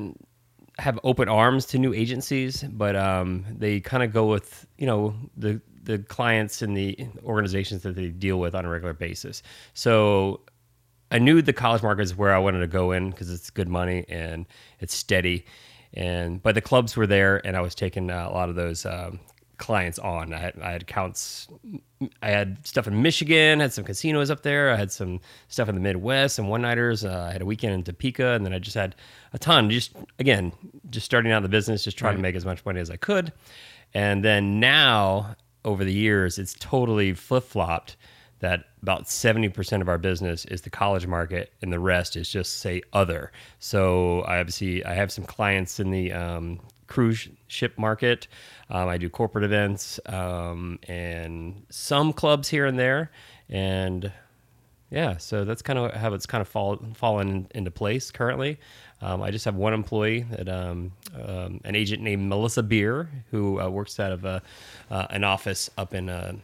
have 0.79 0.99
open 1.05 1.29
arms 1.29 1.67
to 1.67 1.79
new 1.79 1.95
agencies, 1.95 2.65
but 2.65 2.97
um, 2.97 3.45
they 3.49 3.79
kind 3.79 4.03
of 4.03 4.13
go 4.13 4.27
with 4.27 4.67
you 4.79 4.87
know 4.87 5.15
the 5.37 5.61
the 5.85 5.99
clients 5.99 6.61
and 6.61 6.77
the 6.77 6.99
organizations 7.25 7.83
that 7.83 7.95
they 7.95 8.09
deal 8.09 8.41
with 8.41 8.55
on 8.55 8.65
a 8.65 8.69
regular 8.69 8.93
basis. 8.93 9.43
So 9.75 10.41
I 11.11 11.19
knew 11.19 11.41
the 11.41 11.53
college 11.53 11.83
market 11.83 12.03
is 12.03 12.17
where 12.17 12.35
I 12.35 12.39
wanted 12.39 12.61
to 12.61 12.67
go 12.67 12.93
in 12.93 13.11
because 13.11 13.31
it's 13.31 13.51
good 13.51 13.69
money 13.69 14.05
and 14.09 14.47
it's 14.81 14.95
steady. 14.95 15.45
And 15.95 16.43
but 16.43 16.55
the 16.57 16.61
clubs 16.61 16.97
were 16.97 17.07
there, 17.07 17.47
and 17.47 17.57
I 17.57 17.61
was 17.61 17.77
taking 17.77 18.11
uh, 18.11 18.27
a 18.29 18.33
lot 18.33 18.49
of 18.49 18.57
those 18.57 18.87
um, 18.87 19.21
clients 19.63 19.99
on. 20.01 20.35
I 20.35 20.39
had, 20.39 20.59
I 20.61 20.73
had 20.73 20.83
accounts. 20.83 21.47
I 22.21 22.31
had 22.31 22.67
stuff 22.67 22.89
in 22.89 23.01
Michigan. 23.01 23.61
Had 23.61 23.73
some 23.73 23.85
casinos 23.85 24.29
up 24.29 24.43
there. 24.43 24.71
I 24.71 24.77
had 24.77 24.91
some 24.91 25.21
stuff 25.47 25.69
in 25.69 25.77
the 25.77 25.81
Midwest 25.81 26.41
and 26.41 26.49
one 26.49 26.63
nighters. 26.63 27.05
Uh, 27.05 27.27
I 27.29 27.33
had 27.33 27.43
a 27.43 27.47
weekend 27.47 27.73
in 27.73 27.85
Topeka, 27.85 28.33
and 28.33 28.45
then 28.45 28.53
I 28.53 28.59
just 28.59 28.75
had 28.75 28.97
a 29.33 29.39
ton. 29.39 29.71
Just 29.71 29.93
again, 30.19 30.53
just 30.91 31.07
starting 31.07 31.31
out 31.31 31.43
the 31.43 31.49
business, 31.49 31.85
just 31.85 31.97
trying 31.97 32.17
to 32.17 32.23
make 32.23 32.35
as 32.35 32.45
much 32.45 32.65
money 32.67 32.81
as 32.81 32.91
I 32.91 32.97
could. 32.97 33.33
And 33.95 34.25
then 34.25 34.59
now, 34.59 35.37
over 35.65 35.85
the 35.85 35.93
years, 35.93 36.39
it's 36.39 36.55
totally 36.59 37.15
flip 37.15 37.45
flopped. 37.45 37.97
That 38.41 38.65
about 38.83 39.09
seventy 39.09 39.49
percent 39.49 39.81
of 39.81 39.89
our 39.89 39.99
business 39.99 40.45
is 40.47 40.63
the 40.63 40.71
college 40.71 41.07
market, 41.07 41.53
and 41.63 41.73
the 41.73 41.79
rest 41.79 42.17
is 42.17 42.29
just 42.29 42.59
say 42.59 42.83
other. 42.93 43.31
So 43.61 44.23
I 44.23 44.41
obviously 44.41 44.85
I 44.85 44.95
have 44.95 45.13
some 45.13 45.25
clients 45.25 45.79
in 45.79 45.93
the 45.93 46.13
um, 46.13 46.59
cruise 46.93 47.27
ship 47.47 47.79
market. 47.79 48.29
Um, 48.69 48.87
I 48.87 48.99
do 48.99 49.09
corporate 49.09 49.45
events 49.45 49.99
um, 50.05 50.79
and 50.87 51.65
some 51.71 52.13
clubs 52.13 52.51
here 52.51 52.67
and 52.67 52.79
there, 52.79 53.11
and 53.49 54.13
yeah, 54.91 55.17
so 55.17 55.47
that's 55.47 55.63
kind 55.63 55.79
of 55.79 55.95
how 55.95 56.13
it's 56.13 56.27
kind 56.27 56.43
of 56.43 56.49
fall, 56.49 56.79
fallen 56.95 57.49
into 57.55 57.71
place 57.71 58.11
currently. 58.11 58.61
Um, 59.01 59.23
I 59.23 59.31
just 59.31 59.47
have 59.47 59.55
one 59.55 59.73
employee, 59.73 60.27
um, 60.47 60.93
um, 61.15 61.61
an 61.65 61.75
agent 61.75 62.03
named 62.03 62.29
Melissa 62.29 62.63
Beer, 62.63 63.09
who 63.31 63.59
uh, 63.59 63.71
works 63.71 63.99
out 63.99 64.13
of 64.13 64.27
a, 64.27 64.43
uh, 64.91 65.07
an 65.09 65.25
office 65.25 65.71
up 65.79 65.95
in 65.95 66.11
uh, 66.11 66.35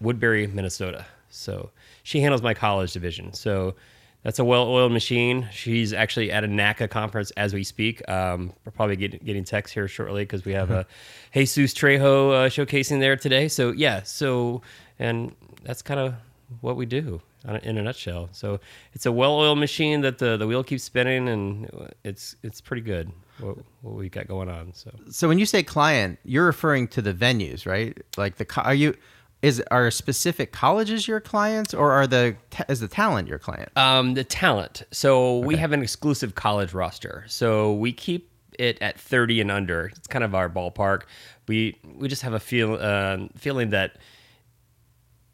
Woodbury, 0.00 0.48
Minnesota. 0.48 1.06
So 1.30 1.70
she 2.02 2.20
handles 2.20 2.42
my 2.42 2.54
college 2.54 2.92
division. 2.92 3.32
So 3.34 3.76
that's 4.22 4.38
a 4.38 4.44
well-oiled 4.44 4.92
machine. 4.92 5.48
She's 5.50 5.92
actually 5.92 6.30
at 6.30 6.44
a 6.44 6.48
NACA 6.48 6.88
conference 6.90 7.30
as 7.32 7.54
we 7.54 7.64
speak. 7.64 8.08
Um, 8.08 8.52
we're 8.64 8.72
probably 8.72 8.96
getting, 8.96 9.20
getting 9.24 9.44
text 9.44 9.74
here 9.74 9.88
shortly 9.88 10.22
because 10.22 10.44
we 10.44 10.52
have 10.52 10.70
a 10.70 10.86
Jesus 11.34 11.74
Trejo 11.74 12.32
uh, 12.32 12.48
showcasing 12.48 13.00
there 13.00 13.16
today. 13.16 13.48
So 13.48 13.72
yeah, 13.72 14.02
so 14.02 14.62
and 14.98 15.34
that's 15.64 15.82
kind 15.82 15.98
of 15.98 16.14
what 16.60 16.76
we 16.76 16.86
do 16.86 17.20
in 17.62 17.78
a 17.78 17.82
nutshell. 17.82 18.28
So 18.32 18.60
it's 18.92 19.06
a 19.06 19.12
well-oiled 19.12 19.58
machine 19.58 20.02
that 20.02 20.18
the 20.18 20.36
the 20.36 20.46
wheel 20.46 20.62
keeps 20.62 20.84
spinning, 20.84 21.28
and 21.28 21.90
it's 22.04 22.36
it's 22.42 22.60
pretty 22.60 22.82
good 22.82 23.10
what, 23.40 23.58
what 23.80 23.94
we 23.94 24.08
got 24.08 24.28
going 24.28 24.48
on. 24.48 24.72
So 24.74 24.90
So 25.10 25.28
when 25.28 25.38
you 25.38 25.46
say 25.46 25.62
client, 25.62 26.18
you're 26.24 26.46
referring 26.46 26.88
to 26.88 27.02
the 27.02 27.12
venues, 27.12 27.66
right? 27.66 27.96
Like 28.16 28.36
the 28.36 28.46
are 28.62 28.74
you 28.74 28.94
is 29.42 29.60
are 29.72 29.90
specific 29.90 30.52
colleges 30.52 31.08
your 31.08 31.20
clients 31.20 31.74
or 31.74 31.92
are 31.92 32.06
the 32.06 32.36
is 32.68 32.80
the 32.80 32.88
talent 32.88 33.28
your 33.28 33.38
client? 33.38 33.70
Um, 33.76 34.14
the 34.14 34.24
talent. 34.24 34.84
So 34.92 35.40
we 35.40 35.56
have 35.56 35.72
an 35.72 35.82
exclusive 35.82 36.36
college 36.36 36.72
roster. 36.72 37.24
So 37.26 37.72
we 37.74 37.92
keep 37.92 38.30
it 38.58 38.80
at 38.80 39.00
30 39.00 39.40
and 39.40 39.50
under. 39.50 39.86
It's 39.86 40.06
kind 40.06 40.24
of 40.24 40.34
our 40.34 40.48
ballpark. 40.48 41.02
We 41.48 41.78
we 41.96 42.08
just 42.08 42.22
have 42.22 42.34
a 42.34 42.40
feel 42.40 42.78
uh, 42.80 43.26
feeling 43.36 43.70
that 43.70 43.96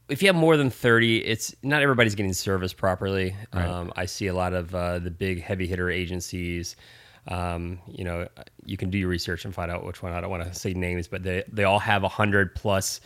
if 0.09 0.23
you 0.23 0.29
have 0.29 0.37
more 0.37 0.57
than 0.57 0.71
30, 0.71 1.19
it's 1.19 1.55
not 1.63 1.83
everybody's 1.83 2.15
getting 2.15 2.33
service 2.33 2.73
properly. 2.73 3.37
Um, 3.53 3.93
I 3.95 4.07
see 4.07 4.29
a 4.29 4.35
lot 4.35 4.55
of 4.55 4.75
uh, 4.75 5.01
the 5.01 5.11
big 5.11 5.43
heavy 5.43 5.67
hitter 5.67 5.91
agencies. 5.91 6.77
Um, 7.27 7.79
you 7.87 8.05
know, 8.05 8.27
you 8.65 8.79
can 8.79 8.89
do 8.89 8.97
your 8.97 9.11
research 9.11 9.45
and 9.45 9.55
find 9.55 9.71
out 9.71 9.85
which 9.85 10.03
one. 10.03 10.13
I 10.15 10.23
don't 10.23 10.31
want 10.31 10.45
to 10.45 10.55
say 10.59 10.73
names, 10.73 11.09
but 11.09 11.23
they 11.23 11.45
they 11.53 11.65
all 11.65 11.79
have 11.79 12.05
a 12.05 12.09
hundred 12.09 12.55
plus 12.55 13.03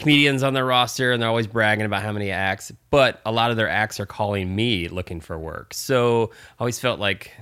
comedians 0.00 0.42
on 0.42 0.54
their 0.54 0.64
roster, 0.64 1.12
and 1.12 1.22
they're 1.22 1.28
always 1.28 1.46
bragging 1.46 1.84
about 1.86 2.02
how 2.02 2.10
many 2.12 2.30
acts. 2.30 2.72
But 2.90 3.20
a 3.24 3.30
lot 3.32 3.50
of 3.50 3.56
their 3.56 3.68
acts 3.68 4.00
are 4.00 4.06
calling 4.06 4.54
me 4.54 4.88
looking 4.88 5.20
for 5.20 5.38
work. 5.38 5.72
So 5.74 6.30
I 6.58 6.62
always 6.62 6.80
felt 6.80 6.98
like 6.98 7.32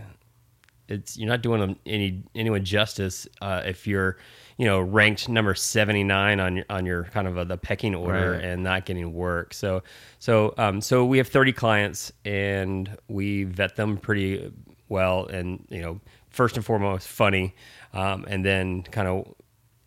it's 0.88 1.16
you're 1.18 1.28
not 1.28 1.42
doing 1.42 1.60
them 1.60 1.76
any 1.86 2.22
anyone 2.34 2.64
justice 2.64 3.28
uh, 3.42 3.62
if 3.66 3.86
you're 3.86 4.16
you 4.56 4.64
know 4.64 4.80
ranked 4.80 5.28
number 5.28 5.54
79 5.54 6.40
on 6.40 6.56
your 6.56 6.64
on 6.70 6.86
your 6.86 7.04
kind 7.04 7.28
of 7.28 7.36
a, 7.36 7.44
the 7.44 7.58
pecking 7.58 7.94
order 7.94 8.32
Right. 8.32 8.44
and 8.44 8.64
not 8.64 8.86
getting 8.86 9.12
work 9.12 9.52
so 9.52 9.82
so 10.18 10.54
um 10.56 10.80
so 10.80 11.04
we 11.04 11.18
have 11.18 11.28
30 11.28 11.52
clients 11.52 12.10
and 12.24 12.96
we 13.06 13.44
vet 13.44 13.76
them 13.76 13.98
pretty 13.98 14.50
well 14.88 15.26
and 15.26 15.64
you 15.68 15.82
know 15.82 16.00
first 16.30 16.56
and 16.56 16.64
foremost 16.64 17.06
funny 17.06 17.54
um, 17.92 18.24
and 18.26 18.42
then 18.44 18.82
kind 18.82 19.06
of 19.08 19.32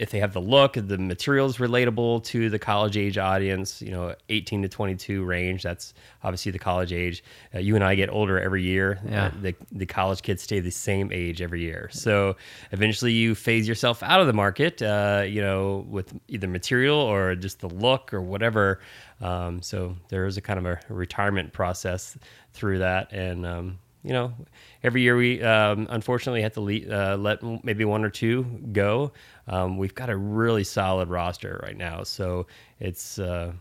if 0.02 0.10
they 0.10 0.20
have 0.20 0.34
the 0.34 0.42
look, 0.42 0.74
the 0.74 0.98
materials 0.98 1.58
relatable 1.58 2.24
to 2.24 2.50
the 2.50 2.58
college 2.58 2.98
age 2.98 3.20
audience, 3.20 3.84
you 3.84 3.92
know, 3.92 4.16
18 4.30 4.64
to 4.64 4.68
22 4.68 5.24
range. 5.24 5.62
That's 5.62 5.94
obviously 6.24 6.52
the 6.52 6.58
college 6.58 6.92
age. 6.92 7.24
Uh, 7.54 7.60
you 7.60 7.76
and 7.76 7.84
I 7.84 7.94
get 7.94 8.10
older 8.10 8.40
every 8.40 8.64
year. 8.64 9.00
Yeah. 9.08 9.26
Uh, 9.26 9.32
the, 9.40 9.56
the 9.72 9.86
college 9.86 10.24
kids 10.24 10.42
stay 10.42 10.60
the 10.60 10.72
same 10.72 11.12
age 11.14 11.40
every 11.40 11.62
year. 11.62 11.88
So 11.92 12.36
eventually 12.72 13.12
you 13.12 13.36
phase 13.36 13.68
yourself 13.68 14.02
out 14.02 14.20
of 14.20 14.26
the 14.26 14.34
market, 14.34 14.82
uh, 14.82 15.24
you 15.28 15.40
know, 15.40 15.86
with 15.88 16.12
either 16.28 16.48
material 16.48 16.98
or 16.98 17.36
just 17.36 17.60
the 17.60 17.70
look 17.70 18.12
or 18.12 18.22
whatever. 18.22 18.80
Um, 19.22 19.62
so 19.62 19.96
there 20.10 20.26
is 20.26 20.36
a 20.36 20.42
kind 20.42 20.58
of 20.58 20.66
a 20.66 20.80
retirement 20.90 21.54
process 21.54 22.18
through 22.54 22.80
that. 22.80 23.14
And, 23.14 23.46
um, 23.46 23.78
you 24.04 24.14
know, 24.14 24.34
every 24.84 25.02
year 25.02 25.16
we 25.16 25.42
um, 25.44 25.88
unfortunately 25.90 26.42
have 26.42 26.54
to 26.54 26.62
le- 26.62 26.90
uh, 26.90 27.18
let 27.18 27.44
maybe 27.64 27.86
one 27.86 28.04
or 28.04 28.10
two 28.10 28.44
go. 28.72 29.12
Um, 29.48 29.78
we've 29.78 29.96
got 29.96 30.10
a 30.10 30.18
really 30.18 30.64
solid 30.64 31.10
roster 31.10 31.60
right 31.64 31.78
now, 31.78 32.04
so 32.04 32.48
it's 32.80 33.20
uh, 33.20 33.52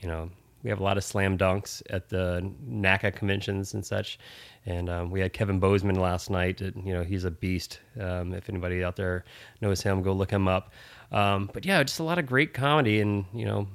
you 0.00 0.08
know 0.08 0.30
we 0.62 0.70
have 0.70 0.80
a 0.80 0.82
lot 0.82 0.96
of 0.96 1.04
slam 1.04 1.38
dunks 1.38 1.80
at 1.90 2.08
the 2.08 2.50
NACA 2.68 3.14
conventions 3.14 3.74
and 3.74 3.86
such. 3.86 4.18
And 4.66 4.90
um, 4.90 5.10
we 5.12 5.20
had 5.20 5.32
Kevin 5.32 5.60
Bozeman 5.60 5.94
last 5.94 6.28
night. 6.28 6.60
You 6.60 6.92
know, 6.92 7.04
he's 7.04 7.24
a 7.24 7.30
beast. 7.30 7.78
Um, 8.00 8.34
if 8.34 8.50
anybody 8.50 8.82
out 8.82 8.96
there 8.96 9.24
knows 9.60 9.80
him, 9.80 10.02
go 10.02 10.12
look 10.12 10.30
him 10.30 10.48
up. 10.48 10.72
Um, 11.12 11.48
but 11.52 11.64
yeah, 11.64 11.82
just 11.84 12.00
a 12.00 12.02
lot 12.02 12.18
of 12.18 12.26
great 12.26 12.52
comedy, 12.52 13.00
and 13.00 13.26
you 13.32 13.44
know, 13.44 13.68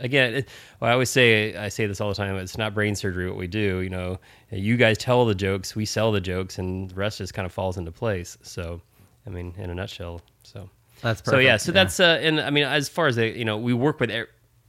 again, 0.00 0.34
it, 0.34 0.48
well, 0.80 0.90
I 0.90 0.92
always 0.92 1.10
say 1.10 1.56
I 1.56 1.68
say 1.68 1.86
this 1.86 2.00
all 2.00 2.08
the 2.08 2.14
time. 2.14 2.36
It's 2.36 2.58
not 2.58 2.74
brain 2.74 2.94
surgery 2.94 3.28
what 3.28 3.38
we 3.38 3.46
do. 3.46 3.80
You 3.80 3.90
know, 3.90 4.18
you 4.50 4.76
guys 4.76 4.98
tell 4.98 5.24
the 5.24 5.34
jokes, 5.34 5.76
we 5.76 5.84
sell 5.84 6.12
the 6.12 6.20
jokes, 6.20 6.58
and 6.58 6.90
the 6.90 6.94
rest 6.94 7.18
just 7.18 7.34
kind 7.34 7.46
of 7.46 7.52
falls 7.52 7.78
into 7.78 7.92
place. 7.92 8.36
So, 8.42 8.80
I 9.26 9.30
mean, 9.30 9.54
in 9.58 9.70
a 9.70 9.74
nutshell. 9.74 10.20
So 10.42 10.68
That's 11.02 11.20
perfect. 11.20 11.26
so 11.26 11.38
yeah. 11.38 11.56
So 11.56 11.70
yeah. 11.70 11.74
that's 11.74 12.00
uh, 12.00 12.18
and 12.22 12.40
I 12.40 12.50
mean, 12.50 12.64
as 12.64 12.88
far 12.88 13.06
as 13.06 13.16
the 13.16 13.28
you 13.28 13.44
know, 13.44 13.58
we 13.58 13.74
work 13.74 14.00
with. 14.00 14.10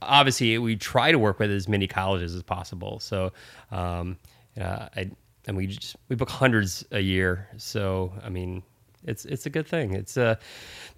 Obviously, 0.04 0.58
we 0.58 0.74
try 0.74 1.12
to 1.12 1.18
work 1.18 1.38
with 1.38 1.52
as 1.52 1.68
many 1.68 1.86
colleges 1.86 2.34
as 2.34 2.42
possible. 2.42 2.98
So, 2.98 3.32
um, 3.70 4.18
uh, 4.60 4.88
I 4.96 5.12
and 5.46 5.56
we 5.56 5.68
just 5.68 5.96
we 6.08 6.16
book 6.16 6.30
hundreds 6.30 6.84
a 6.90 7.00
year. 7.00 7.48
So, 7.56 8.12
I 8.22 8.28
mean, 8.28 8.62
it's 9.04 9.24
it's 9.24 9.46
a 9.46 9.50
good 9.50 9.66
thing. 9.66 9.94
It's 9.94 10.16
uh, 10.16 10.36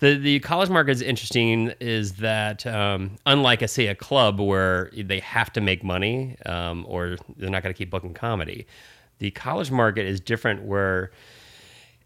the 0.01 0.17
the 0.17 0.41
college 0.41 0.71
market 0.71 0.93
is 0.93 1.03
interesting. 1.03 1.73
Is 1.81 2.15
that 2.15 2.67
um, 2.67 3.13
unlike 3.27 3.63
I 3.63 3.67
say 3.67 3.87
a 3.87 3.95
club 3.95 4.41
where 4.41 4.91
they 4.97 5.21
have 5.21 5.53
to 5.55 5.61
make 5.61 5.83
money 5.85 6.37
um, 6.47 6.85
or 6.89 7.17
they're 7.37 7.51
not 7.51 7.63
going 7.63 7.75
to 7.75 7.79
keep 7.79 7.91
booking 7.91 8.15
comedy. 8.15 8.67
The 9.19 9.31
college 9.31 9.71
market 9.71 10.07
is 10.07 10.21
different 10.21 10.65
where 10.65 11.13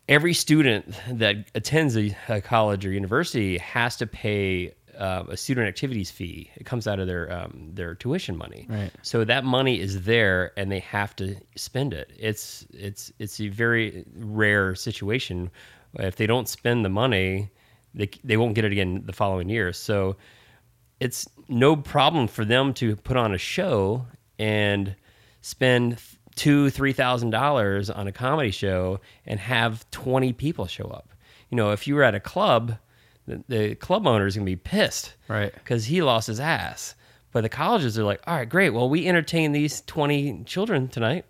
every 0.09 0.35
student 0.35 0.95
that 1.11 1.37
attends 1.55 1.97
a, 1.97 2.17
a 2.29 2.41
college 2.41 2.85
or 2.85 2.91
university 2.91 3.59
has 3.59 3.97
to 3.97 4.07
pay 4.07 4.75
uh, 4.99 5.25
a 5.29 5.37
student 5.37 5.69
activities 5.69 6.11
fee. 6.11 6.51
It 6.57 6.67
comes 6.67 6.89
out 6.89 6.99
of 6.99 7.07
their 7.07 7.33
um, 7.33 7.71
their 7.73 7.95
tuition 7.95 8.37
money. 8.37 8.67
Right. 8.69 8.91
So 9.03 9.25
that 9.25 9.45
money 9.45 9.81
is 9.81 10.03
there, 10.03 10.53
and 10.57 10.71
they 10.73 10.81
have 10.81 11.15
to 11.17 11.37
spend 11.57 11.95
it. 11.95 12.11
It's 12.19 12.67
it's 12.73 13.13
it's 13.19 13.41
a 13.41 13.49
very 13.49 14.05
rare 14.17 14.75
situation. 14.75 15.51
If 15.95 16.17
they 16.17 16.27
don't 16.27 16.49
spend 16.49 16.85
the 16.85 16.89
money, 16.91 17.51
they 17.95 18.09
they 18.25 18.37
won't 18.37 18.55
get 18.55 18.65
it 18.65 18.73
again 18.73 19.03
the 19.07 19.13
following 19.13 19.49
year. 19.49 19.73
So 19.73 20.17
it's 21.01 21.29
no 21.49 21.77
problem 21.77 22.29
for 22.29 22.45
them 22.45 22.75
to 22.75 22.97
put 22.97 23.17
on 23.17 23.33
a 23.35 23.39
show 23.39 24.07
and 24.39 24.95
spend 25.41 25.99
two 26.35 26.71
three 26.71 26.93
thousand 26.93 27.31
dollars 27.31 27.91
on 27.91 28.07
a 28.07 28.13
comedy 28.13 28.51
show 28.51 29.01
and 29.27 29.41
have 29.41 29.89
20 29.91 30.33
people 30.35 30.67
show 30.67 30.85
up 30.85 31.11
you 31.51 31.57
know 31.57 31.73
if 31.73 31.89
you 31.89 31.97
were 31.97 32.05
at 32.05 32.15
a 32.15 32.21
club 32.21 32.77
the, 33.27 33.43
the 33.49 33.75
club 33.75 34.07
owner 34.07 34.25
is 34.27 34.37
going 34.37 34.45
to 34.47 34.51
be 34.51 34.55
pissed 34.55 35.15
Right. 35.27 35.53
because 35.53 35.85
he 35.87 36.01
lost 36.01 36.29
his 36.29 36.39
ass 36.39 36.95
but 37.33 37.41
the 37.41 37.49
colleges 37.49 37.99
are 37.99 38.05
like 38.05 38.21
all 38.27 38.37
right 38.37 38.49
great 38.49 38.71
well 38.71 38.89
we 38.89 39.09
entertain 39.09 39.51
these 39.51 39.81
20 39.83 40.45
children 40.45 40.87
tonight 40.87 41.25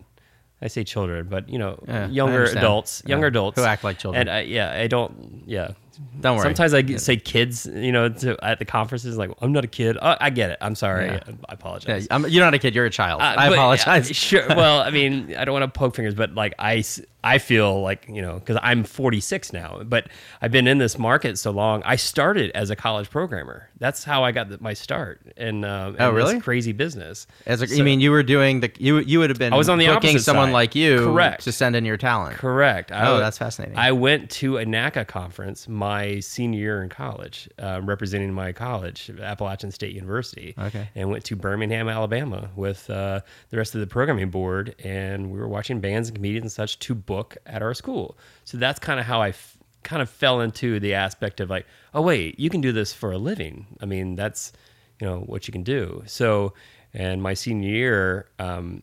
i 0.61 0.67
say 0.67 0.83
children 0.83 1.27
but 1.29 1.47
you 1.49 1.57
know 1.59 1.77
Yeah, 1.87 2.07
younger 2.07 2.43
adults 2.45 3.01
younger 3.05 3.27
Yeah, 3.27 3.29
adults. 3.29 3.57
Who 3.59 3.65
act 3.65 3.83
like 3.83 3.97
children. 3.99 4.21
and 4.21 4.29
I, 4.29 4.41
yeah 4.41 4.71
i 4.71 4.87
don't 4.87 5.43
yeah 5.45 5.71
Don't 6.21 6.35
worry. 6.37 6.43
Sometimes 6.43 6.73
I 6.73 6.81
get- 6.81 7.01
say 7.01 7.17
kids, 7.17 7.65
you 7.65 7.91
know, 7.91 8.09
to, 8.09 8.37
at 8.43 8.59
the 8.59 8.65
conferences, 8.65 9.17
like 9.17 9.31
I'm 9.41 9.51
not 9.51 9.63
a 9.63 9.67
kid. 9.67 9.97
Oh, 10.01 10.15
I 10.19 10.29
get 10.29 10.49
it. 10.51 10.57
I'm 10.61 10.75
sorry. 10.75 11.05
Yeah. 11.05 11.19
I 11.25 11.29
Yeah, 11.29 11.35
apologize. 11.49 12.07
I'm, 12.11 12.27
you're 12.27 12.43
not 12.43 12.53
a 12.53 12.59
kid. 12.59 12.75
You're 12.75 12.85
a 12.85 12.89
child. 12.89 13.21
Uh, 13.21 13.35
I 13.37 13.49
but, 13.49 13.53
apologize. 13.57 14.09
uh, 14.09 14.13
sure. 14.13 14.47
Well, 14.49 14.81
I 14.81 14.89
mean, 14.91 15.35
I 15.35 15.45
don't 15.45 15.53
want 15.59 15.71
to 15.73 15.79
poke 15.79 15.95
fingers, 15.95 16.13
but 16.15 16.33
like 16.35 16.53
I, 16.59 16.83
I 17.23 17.37
feel 17.37 17.81
like 17.81 18.05
you 18.09 18.21
know 18.21 18.35
because 18.35 18.57
I'm 18.63 18.83
46 18.83 19.53
now, 19.53 19.81
but 19.85 20.07
I've 20.41 20.51
been 20.51 20.67
in 20.67 20.77
this 20.77 20.97
market 20.97 21.37
so 21.37 21.51
long. 21.51 21.81
I 21.85 21.95
started 21.95 22.51
as 22.55 22.69
a 22.69 22.75
college 22.75 23.09
programmer. 23.09 23.69
That's 23.79 24.03
how 24.03 24.23
I 24.23 24.31
got 24.31 24.49
the, 24.49 24.57
my 24.61 24.73
start 24.73 25.21
in, 25.37 25.63
um, 25.63 25.95
in 25.95 26.01
Oh, 26.01 26.11
really? 26.11 26.33
this 26.35 26.43
crazy 26.43 26.71
business. 26.73 27.27
As 27.45 27.61
a, 27.61 27.67
So- 27.67 27.75
you 27.75 27.83
mean 27.83 27.99
you 28.01 28.11
were 28.11 28.23
doing 28.23 28.59
the 28.59 28.71
you 28.79 28.97
you 28.99 29.19
would 29.19 29.29
have 29.29 29.39
been 29.39 29.53
I 29.53 29.57
was 29.57 29.69
on 29.69 29.77
the 29.77 29.87
booking 29.87 30.17
someone 30.19 30.47
side. 30.47 30.53
like 30.53 30.75
you 30.75 30.97
Correct. 31.05 31.43
to 31.43 31.51
send 31.51 31.75
in 31.75 31.85
your 31.85 31.97
talent. 31.97 32.37
Correct. 32.37 32.91
I 32.91 33.07
Oh, 33.07 33.17
that's 33.19 33.37
fascinating. 33.37 33.77
I 33.77 33.91
went 33.93 34.29
to 34.31 34.57
a 34.57 34.65
NACA 34.65 35.07
conference. 35.07 35.67
My 35.67 36.05
my 36.09 36.19
senior 36.19 36.59
year 36.59 36.83
in 36.83 36.89
college, 36.89 37.49
uh, 37.59 37.81
representing 37.83 38.33
my 38.33 38.51
college, 38.51 39.11
Appalachian 39.21 39.71
State 39.71 39.93
University. 39.93 40.55
Okay. 40.57 40.89
And 40.95 41.09
went 41.09 41.23
to 41.25 41.35
Birmingham, 41.35 41.89
Alabama, 41.89 42.49
with 42.55 42.89
uh, 42.89 43.21
the 43.49 43.57
rest 43.57 43.75
of 43.75 43.81
the 43.81 43.87
programming 43.87 44.29
board, 44.29 44.75
and 44.83 45.31
we 45.31 45.39
were 45.39 45.47
watching 45.47 45.79
bands 45.79 46.09
and 46.09 46.15
comedians 46.15 46.43
and 46.43 46.51
such 46.51 46.79
to 46.79 46.95
book 46.95 47.37
at 47.45 47.61
our 47.61 47.73
school. 47.73 48.17
So 48.45 48.57
that's 48.57 48.79
kind 48.79 48.99
of 48.99 49.05
how 49.05 49.21
I 49.21 49.29
f- 49.29 49.57
kind 49.83 50.01
of 50.01 50.09
fell 50.09 50.41
into 50.41 50.79
the 50.79 50.93
aspect 50.93 51.39
of 51.39 51.49
like, 51.49 51.65
oh 51.93 52.01
wait, 52.01 52.39
you 52.39 52.49
can 52.49 52.61
do 52.61 52.71
this 52.71 52.93
for 52.93 53.11
a 53.11 53.17
living. 53.17 53.65
I 53.81 53.85
mean, 53.85 54.15
that's 54.15 54.51
you 54.99 55.07
know 55.07 55.19
what 55.21 55.47
you 55.47 55.51
can 55.51 55.63
do. 55.63 56.03
So, 56.05 56.53
and 56.93 57.21
my 57.21 57.33
senior 57.33 57.69
year. 57.69 58.29
Um, 58.39 58.81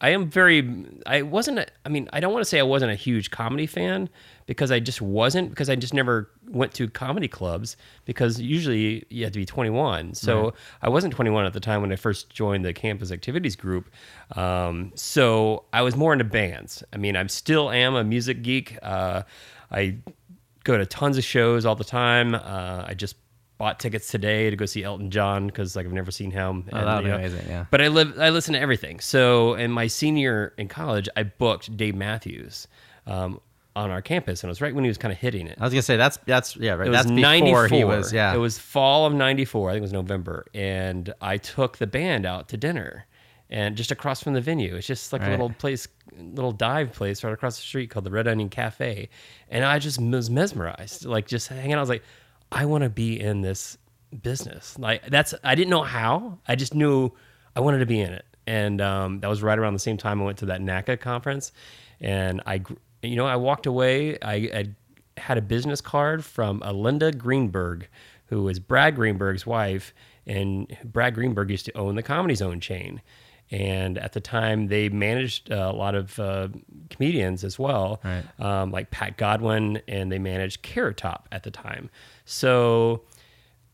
I 0.00 0.10
am 0.10 0.30
very. 0.30 0.86
I 1.06 1.22
wasn't. 1.22 1.58
A, 1.58 1.66
I 1.84 1.88
mean, 1.88 2.08
I 2.12 2.20
don't 2.20 2.32
want 2.32 2.42
to 2.42 2.48
say 2.48 2.60
I 2.60 2.62
wasn't 2.62 2.92
a 2.92 2.94
huge 2.94 3.32
comedy 3.32 3.66
fan 3.66 4.08
because 4.48 4.70
I 4.72 4.80
just 4.80 5.02
wasn't 5.02 5.50
because 5.50 5.68
I 5.68 5.76
just 5.76 5.92
never 5.92 6.30
went 6.48 6.72
to 6.74 6.88
comedy 6.88 7.28
clubs 7.28 7.76
because 8.06 8.40
usually 8.40 9.04
you 9.10 9.24
have 9.24 9.32
to 9.34 9.38
be 9.38 9.44
21. 9.44 10.14
So 10.14 10.44
Right. 10.44 10.52
I 10.82 10.88
wasn't 10.88 11.12
21 11.12 11.44
at 11.44 11.52
the 11.52 11.60
time 11.60 11.82
when 11.82 11.92
I 11.92 11.96
first 11.96 12.30
joined 12.30 12.64
the 12.64 12.72
campus 12.72 13.12
activities 13.12 13.56
group. 13.56 13.90
Um, 14.34 14.90
so 14.94 15.64
I 15.74 15.82
was 15.82 15.96
more 15.96 16.14
into 16.14 16.24
bands. 16.24 16.82
I 16.94 16.96
mean, 16.96 17.14
I 17.14 17.26
still 17.26 17.70
am 17.70 17.94
a 17.94 18.02
music 18.02 18.40
geek. 18.42 18.78
Uh, 18.82 19.24
I 19.70 19.98
go 20.64 20.78
to 20.78 20.86
tons 20.86 21.18
of 21.18 21.24
shows 21.24 21.66
all 21.66 21.74
the 21.74 21.84
time. 21.84 22.34
Uh, 22.34 22.84
I 22.86 22.94
just 22.94 23.16
bought 23.58 23.78
tickets 23.78 24.08
today 24.08 24.48
to 24.48 24.56
go 24.56 24.64
see 24.64 24.82
Elton 24.82 25.10
John 25.10 25.48
because 25.48 25.76
like 25.76 25.84
I've 25.84 25.92
never 25.92 26.10
seen 26.10 26.30
him. 26.30 26.64
Oh, 26.72 26.84
that'd 26.84 27.04
be 27.04 27.10
you 27.10 27.12
know, 27.12 27.18
amazing, 27.18 27.46
yeah. 27.48 27.66
But 27.70 27.82
I 27.82 27.88
live, 27.88 28.18
I 28.18 28.30
listen 28.30 28.54
to 28.54 28.60
everything. 28.60 28.98
So 29.00 29.54
in 29.54 29.70
my 29.72 29.88
senior 29.88 30.54
in 30.56 30.68
college, 30.68 31.06
I 31.16 31.24
booked 31.24 31.76
Dave 31.76 31.94
Matthews 31.96 32.66
um, 33.06 33.40
on 33.84 33.90
our 33.90 34.02
campus, 34.02 34.42
and 34.42 34.48
it 34.48 34.52
was 34.52 34.60
right 34.60 34.74
when 34.74 34.84
he 34.84 34.88
was 34.88 34.98
kind 34.98 35.12
of 35.12 35.18
hitting 35.18 35.46
it. 35.46 35.56
I 35.60 35.64
was 35.64 35.72
gonna 35.72 35.82
say 35.82 35.96
that's 35.96 36.18
that's 36.26 36.56
yeah 36.56 36.72
right. 36.72 36.86
It 36.86 36.90
was 36.90 36.98
that's 36.98 37.08
before 37.10 37.20
94. 37.20 37.68
he 37.68 37.84
was 37.84 38.12
yeah. 38.12 38.34
It 38.34 38.38
was 38.38 38.58
fall 38.58 39.06
of 39.06 39.14
94. 39.14 39.70
I 39.70 39.72
think 39.72 39.78
it 39.80 39.82
was 39.82 39.92
November. 39.92 40.46
And 40.54 41.12
I 41.20 41.36
took 41.38 41.78
the 41.78 41.86
band 41.86 42.26
out 42.26 42.48
to 42.50 42.56
dinner 42.56 43.06
and 43.50 43.76
just 43.76 43.90
across 43.90 44.22
from 44.22 44.34
the 44.34 44.40
venue. 44.40 44.76
It's 44.76 44.86
just 44.86 45.12
like 45.12 45.22
Right. 45.22 45.28
a 45.28 45.30
little 45.32 45.50
place, 45.50 45.88
little 46.18 46.52
dive 46.52 46.92
place 46.92 47.24
right 47.24 47.32
across 47.32 47.56
the 47.56 47.62
street 47.62 47.88
called 47.88 48.04
the 48.04 48.10
Red 48.10 48.28
Onion 48.28 48.50
Cafe. 48.50 49.08
And 49.48 49.64
I 49.64 49.78
just 49.78 50.00
was 50.00 50.28
mesmerized, 50.28 51.06
like 51.06 51.26
just 51.26 51.48
hanging 51.48 51.72
out. 51.72 51.78
I 51.78 51.80
was 51.80 51.88
like, 51.88 52.02
I 52.52 52.66
want 52.66 52.84
to 52.84 52.90
be 52.90 53.18
in 53.18 53.40
this 53.40 53.78
business. 54.22 54.78
Like 54.78 55.06
that's, 55.08 55.32
I 55.44 55.54
didn't 55.54 55.70
know 55.70 55.82
how. 55.82 56.38
I 56.46 56.56
just 56.56 56.74
knew 56.74 57.10
I 57.56 57.60
wanted 57.60 57.78
to 57.78 57.86
be 57.86 58.00
in 58.00 58.12
it. 58.12 58.24
And 58.46 58.80
um, 58.80 59.20
that 59.20 59.28
was 59.28 59.42
right 59.42 59.58
around 59.58 59.72
the 59.74 59.78
same 59.78 59.96
time 59.98 60.20
I 60.20 60.24
went 60.24 60.38
to 60.38 60.46
that 60.46 60.60
NACA 60.60 61.00
conference. 61.00 61.52
And 62.00 62.40
I, 62.46 62.62
you 63.02 63.16
know, 63.16 63.26
I 63.26 63.36
walked 63.36 63.66
away. 63.66 64.18
I, 64.22 64.34
I 64.34 64.66
had 65.20 65.38
a 65.38 65.42
business 65.42 65.80
card 65.80 66.24
from 66.24 66.60
Linda 66.60 67.12
Greenberg, 67.12 67.88
who 68.26 68.42
was 68.42 68.58
Brad 68.58 68.94
Greenberg's 68.96 69.46
wife, 69.46 69.92
and 70.26 70.76
Brad 70.84 71.14
Greenberg 71.14 71.50
used 71.50 71.64
to 71.66 71.76
own 71.76 71.94
the 71.94 72.02
Comedy 72.02 72.34
Zone 72.34 72.60
chain. 72.60 73.00
And 73.50 73.96
at 73.96 74.12
the 74.12 74.20
time, 74.20 74.68
they 74.68 74.90
managed 74.90 75.50
uh, 75.50 75.70
a 75.72 75.76
lot 75.76 75.94
of 75.94 76.18
uh, 76.20 76.48
comedians 76.90 77.44
as 77.44 77.58
well, 77.58 77.98
Right. 78.04 78.24
um, 78.38 78.70
like 78.70 78.90
Pat 78.90 79.16
Godwin, 79.16 79.80
and 79.88 80.12
they 80.12 80.18
managed 80.18 80.60
Carrot 80.62 80.98
Top 80.98 81.26
at 81.32 81.44
the 81.44 81.50
time. 81.50 81.88
So 82.26 83.04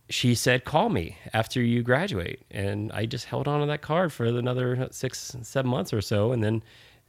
she 0.08 0.36
said, 0.36 0.64
"Call 0.64 0.90
me 0.90 1.16
after 1.32 1.60
you 1.60 1.82
graduate," 1.82 2.42
and 2.52 2.92
I 2.92 3.06
just 3.06 3.24
held 3.24 3.48
on 3.48 3.60
to 3.60 3.66
that 3.66 3.82
card 3.82 4.12
for 4.12 4.24
another 4.26 4.86
six, 4.92 5.34
seven 5.42 5.70
months 5.70 5.92
or 5.92 6.00
so, 6.00 6.30
and 6.30 6.44
then 6.44 6.62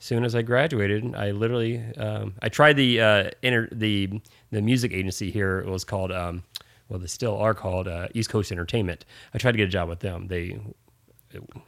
soon 0.05 0.24
as 0.24 0.35
I 0.35 0.41
graduated, 0.43 1.15
I 1.15 1.31
literally 1.31 1.83
um, 1.97 2.35
I 2.41 2.50
tried 2.50 2.77
the 2.77 3.01
uh, 3.01 3.31
inter- 3.41 3.69
the 3.71 4.21
the 4.51 4.62
music 4.62 4.93
agency 4.93 5.31
here. 5.31 5.59
It 5.59 5.67
was 5.67 5.83
called 5.83 6.12
um, 6.12 6.43
well, 6.89 7.00
they 7.00 7.07
still 7.07 7.38
are 7.38 7.53
called 7.53 7.88
uh, 7.88 8.07
East 8.13 8.29
Coast 8.29 8.51
Entertainment. 8.51 9.05
I 9.33 9.39
tried 9.39 9.53
to 9.53 9.57
get 9.57 9.65
a 9.65 9.71
job 9.71 9.89
with 9.89 10.00
them. 10.00 10.27
They 10.27 10.59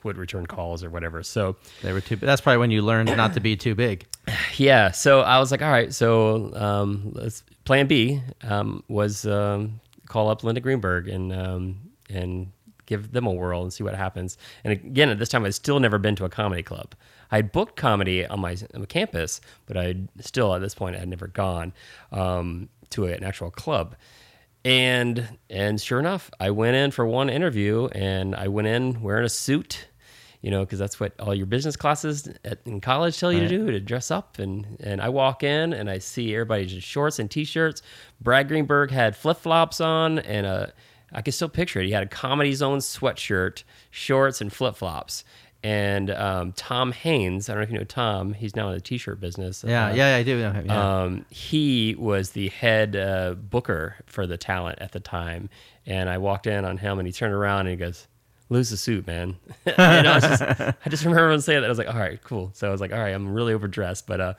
would 0.03 0.17
return 0.17 0.45
calls 0.45 0.83
or 0.83 0.89
whatever. 0.89 1.23
So 1.23 1.55
they 1.81 1.91
were 1.91 2.01
too. 2.01 2.15
That's 2.15 2.41
probably 2.41 2.59
when 2.59 2.71
you 2.71 2.81
learned 2.81 3.15
not 3.17 3.33
to 3.33 3.39
be 3.39 3.55
too 3.55 3.75
big. 3.75 4.05
yeah, 4.57 4.91
so 4.91 5.21
I 5.21 5.39
was 5.39 5.51
like, 5.51 5.61
all 5.61 5.71
right, 5.71 5.93
so 5.93 6.53
um, 6.55 7.11
let's 7.13 7.43
plan 7.65 7.87
B 7.87 8.21
um, 8.43 8.83
was 8.87 9.25
um, 9.25 9.79
call 10.07 10.29
up 10.29 10.43
Linda 10.43 10.61
Greenberg 10.61 11.07
and 11.07 11.33
um, 11.33 11.77
and 12.09 12.51
give 12.85 13.11
them 13.11 13.25
a 13.25 13.31
whirl 13.31 13.63
and 13.63 13.73
see 13.73 13.83
what 13.83 13.95
happens. 13.95 14.37
And 14.63 14.71
again, 14.71 15.09
at 15.09 15.19
this 15.19 15.29
time, 15.29 15.43
I'd 15.43 15.55
still 15.55 15.79
never 15.79 15.97
been 15.97 16.15
to 16.17 16.25
a 16.25 16.29
comedy 16.29 16.63
club. 16.63 16.93
I 17.31 17.37
had 17.37 17.51
booked 17.51 17.75
comedy 17.75 18.25
on 18.25 18.39
my, 18.39 18.51
on 18.73 18.81
my 18.81 18.85
campus, 18.85 19.41
but 19.65 19.77
I 19.77 19.95
still 20.19 20.53
at 20.55 20.61
this 20.61 20.75
point 20.75 20.95
I 20.95 20.99
had 20.99 21.09
never 21.09 21.27
gone 21.27 21.73
um, 22.11 22.69
to 22.91 23.05
an 23.05 23.23
actual 23.23 23.51
club. 23.51 23.95
And 24.65 25.37
and 25.49 25.79
sure 25.79 25.99
enough, 25.99 26.29
I 26.39 26.51
went 26.51 26.75
in 26.75 26.91
for 26.91 27.05
one 27.05 27.29
interview, 27.29 27.87
and 27.93 28.35
I 28.35 28.47
went 28.49 28.67
in 28.67 29.01
wearing 29.01 29.25
a 29.25 29.29
suit 29.29 29.87
you 30.41 30.51
know, 30.51 30.63
because 30.63 30.77
that's 30.77 30.99
what 30.99 31.19
all 31.19 31.33
your 31.33 31.47
business 31.47 31.75
classes 31.75 32.29
at, 32.45 32.59
in 32.65 32.79
college 32.79 33.19
tell 33.19 33.33
you 33.33 33.39
Right. 33.41 33.49
to 33.49 33.57
do 33.57 33.71
to 33.71 33.79
dress 33.79 34.11
up. 34.11 34.37
And 34.37 34.77
and 34.81 35.01
I 35.01 35.09
walk 35.09 35.43
in 35.43 35.73
and 35.73 35.89
I 35.89 35.97
see 35.97 36.33
everybody 36.33 36.67
just 36.67 36.87
shorts 36.87 37.17
and 37.17 37.29
t-shirts. 37.29 37.81
Brad 38.21 38.47
Greenberg 38.47 38.91
had 38.91 39.15
flip 39.15 39.37
flops 39.37 39.81
on 39.81 40.19
and 40.19 40.45
a 40.45 40.71
I 41.11 41.21
can 41.21 41.31
still 41.31 41.49
picture 41.49 41.79
it. 41.79 41.87
He 41.87 41.91
had 41.91 42.03
a 42.03 42.07
Comedy 42.07 42.53
Zone 42.53 42.79
sweatshirt, 42.79 43.63
shorts, 43.91 44.39
and 44.39 44.51
flip 44.53 44.75
flops. 44.75 45.23
And 45.63 46.11
um, 46.11 46.51
Tom 46.53 46.91
Haynes, 46.91 47.49
I 47.49 47.53
don't 47.53 47.61
know 47.61 47.63
if 47.63 47.71
you 47.71 47.77
know 47.79 47.83
Tom. 47.83 48.33
He's 48.33 48.55
now 48.55 48.67
in 48.69 48.75
the 48.75 48.79
t-shirt 48.81 49.19
business. 49.19 49.63
Yeah, 49.67 49.87
Uh, 49.87 49.93
yeah, 49.95 50.15
I 50.15 50.23
do 50.23 50.39
know 50.39 50.51
him. 50.51 50.65
Yeah. 50.67 51.01
um, 51.01 51.25
he 51.29 51.95
was 51.97 52.31
the 52.31 52.49
head 52.49 52.95
uh, 52.95 53.33
booker 53.33 53.95
for 54.05 54.27
the 54.27 54.37
talent 54.37 54.77
at 54.79 54.91
the 54.91 54.99
time, 54.99 55.49
and 55.85 56.09
I 56.09 56.19
walked 56.19 56.45
in 56.47 56.63
on 56.63 56.77
him, 56.77 56.99
and 56.99 57.07
he 57.07 57.11
turned 57.11 57.33
around 57.33 57.61
and 57.61 57.69
he 57.69 57.75
goes, 57.75 58.07
"Lose 58.49 58.69
the 58.69 58.77
suit, 58.77 59.07
man." 59.07 59.35
and 59.65 60.07
I, 60.07 60.15
was 60.15 60.23
just, 60.23 60.41
I 60.85 60.89
just 60.89 61.03
remember 61.03 61.31
him 61.31 61.41
saying 61.41 61.61
that. 61.61 61.65
I 61.65 61.69
was 61.69 61.79
like, 61.79 61.93
"All 61.93 61.99
right, 61.99 62.21
cool." 62.23 62.51
So 62.53 62.67
I 62.67 62.71
was 62.71 62.79
like, 62.79 62.93
"All 62.93 62.99
right, 62.99 63.13
I'm 63.13 63.33
really 63.33 63.53
overdressed," 63.53 64.05
but 64.05 64.21
uh, 64.21 64.33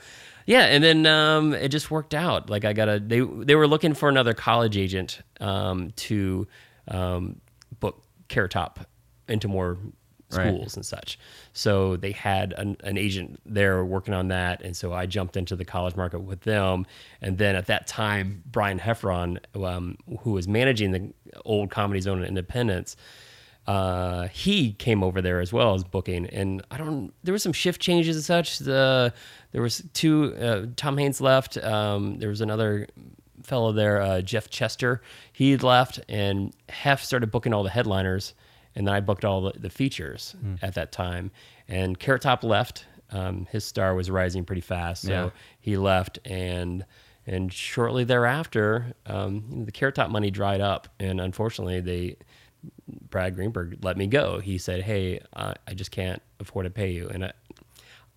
yeah. 0.46 0.66
And 0.66 0.82
then 0.84 1.04
um, 1.04 1.52
it 1.52 1.68
just 1.68 1.90
worked 1.90 2.14
out. 2.14 2.48
Like 2.48 2.64
I 2.64 2.72
got 2.72 2.88
a 2.88 3.00
they 3.00 3.20
they 3.20 3.56
were 3.56 3.66
looking 3.66 3.92
for 3.92 4.08
another 4.08 4.34
college 4.34 4.76
agent 4.76 5.20
um, 5.40 5.90
to 5.96 6.46
um, 6.86 7.40
book 7.80 8.02
Carrot 8.28 8.52
Top 8.52 8.86
into 9.28 9.48
more 9.48 9.76
Right. 10.30 10.48
schools 10.48 10.76
and 10.76 10.84
such. 10.84 11.18
So 11.54 11.96
they 11.96 12.12
had 12.12 12.52
an, 12.58 12.76
an 12.84 12.98
agent 12.98 13.40
there 13.46 13.82
working 13.84 14.12
on 14.12 14.28
that, 14.28 14.62
and 14.62 14.76
so 14.76 14.92
I 14.92 15.06
jumped 15.06 15.36
into 15.36 15.56
the 15.56 15.64
college 15.64 15.96
market 15.96 16.20
with 16.20 16.42
them. 16.42 16.86
And 17.22 17.38
then 17.38 17.56
at 17.56 17.66
that 17.66 17.86
time, 17.86 18.42
Brian 18.46 18.78
Heffron, 18.78 19.38
um, 19.64 19.96
who 20.20 20.32
was 20.32 20.46
managing 20.46 20.92
the 20.92 21.12
old 21.46 21.70
Comedy 21.70 22.00
Zone 22.00 22.18
and 22.18 22.26
Independence, 22.26 22.94
uh, 23.66 24.28
he 24.28 24.72
came 24.72 25.02
over 25.02 25.20
there 25.20 25.40
as 25.40 25.52
well 25.52 25.74
as 25.74 25.84
booking. 25.84 26.26
And 26.26 26.62
I 26.70 26.78
don't, 26.78 27.12
there 27.22 27.32
was 27.32 27.42
some 27.42 27.52
shift 27.52 27.80
changes 27.80 28.16
and 28.16 28.24
such. 28.24 28.58
The 28.58 29.12
there 29.52 29.62
was 29.62 29.82
two. 29.94 30.34
Uh, 30.36 30.66
Tom 30.76 30.98
Haynes 30.98 31.20
left. 31.20 31.56
Um, 31.58 32.18
there 32.18 32.28
was 32.28 32.40
another 32.40 32.86
fellow 33.42 33.72
there, 33.72 34.00
uh, 34.00 34.20
Jeff 34.20 34.50
Chester. 34.50 35.00
He 35.32 35.56
left, 35.56 36.00
and 36.08 36.54
Heff 36.68 37.02
started 37.02 37.30
booking 37.30 37.54
all 37.54 37.62
the 37.62 37.70
headliners 37.70 38.34
and 38.78 38.86
then 38.86 38.94
I 38.94 39.00
booked 39.00 39.24
all 39.26 39.42
the, 39.42 39.52
the 39.58 39.68
features 39.70 40.34
Hmm. 40.40 40.54
at 40.62 40.74
that 40.74 40.92
time. 40.92 41.30
And 41.68 41.98
Carrot 41.98 42.22
Top 42.22 42.42
left. 42.44 42.86
Um, 43.10 43.46
his 43.50 43.64
star 43.64 43.94
was 43.94 44.10
rising 44.10 44.44
pretty 44.44 44.60
fast, 44.62 45.02
so 45.02 45.10
Yeah. 45.10 45.30
he 45.60 45.76
left, 45.76 46.18
and 46.24 46.84
and 47.26 47.52
shortly 47.52 48.04
thereafter, 48.04 48.94
um, 49.04 49.44
you 49.50 49.56
know, 49.58 49.64
the 49.66 49.72
Carrot 49.72 49.94
Top 49.94 50.10
money 50.10 50.30
dried 50.30 50.60
up, 50.62 50.88
and 50.98 51.20
unfortunately, 51.20 51.80
they 51.80 52.16
Brad 53.10 53.34
Greenberg 53.34 53.78
let 53.82 53.96
me 53.96 54.06
go. 54.06 54.40
He 54.40 54.58
said, 54.58 54.82
"Hey, 54.82 55.20
I, 55.34 55.54
I 55.66 55.74
just 55.74 55.90
can't 55.90 56.22
afford 56.40 56.64
to 56.64 56.70
pay 56.70 56.90
you," 56.92 57.08
and 57.08 57.24
I, 57.26 57.32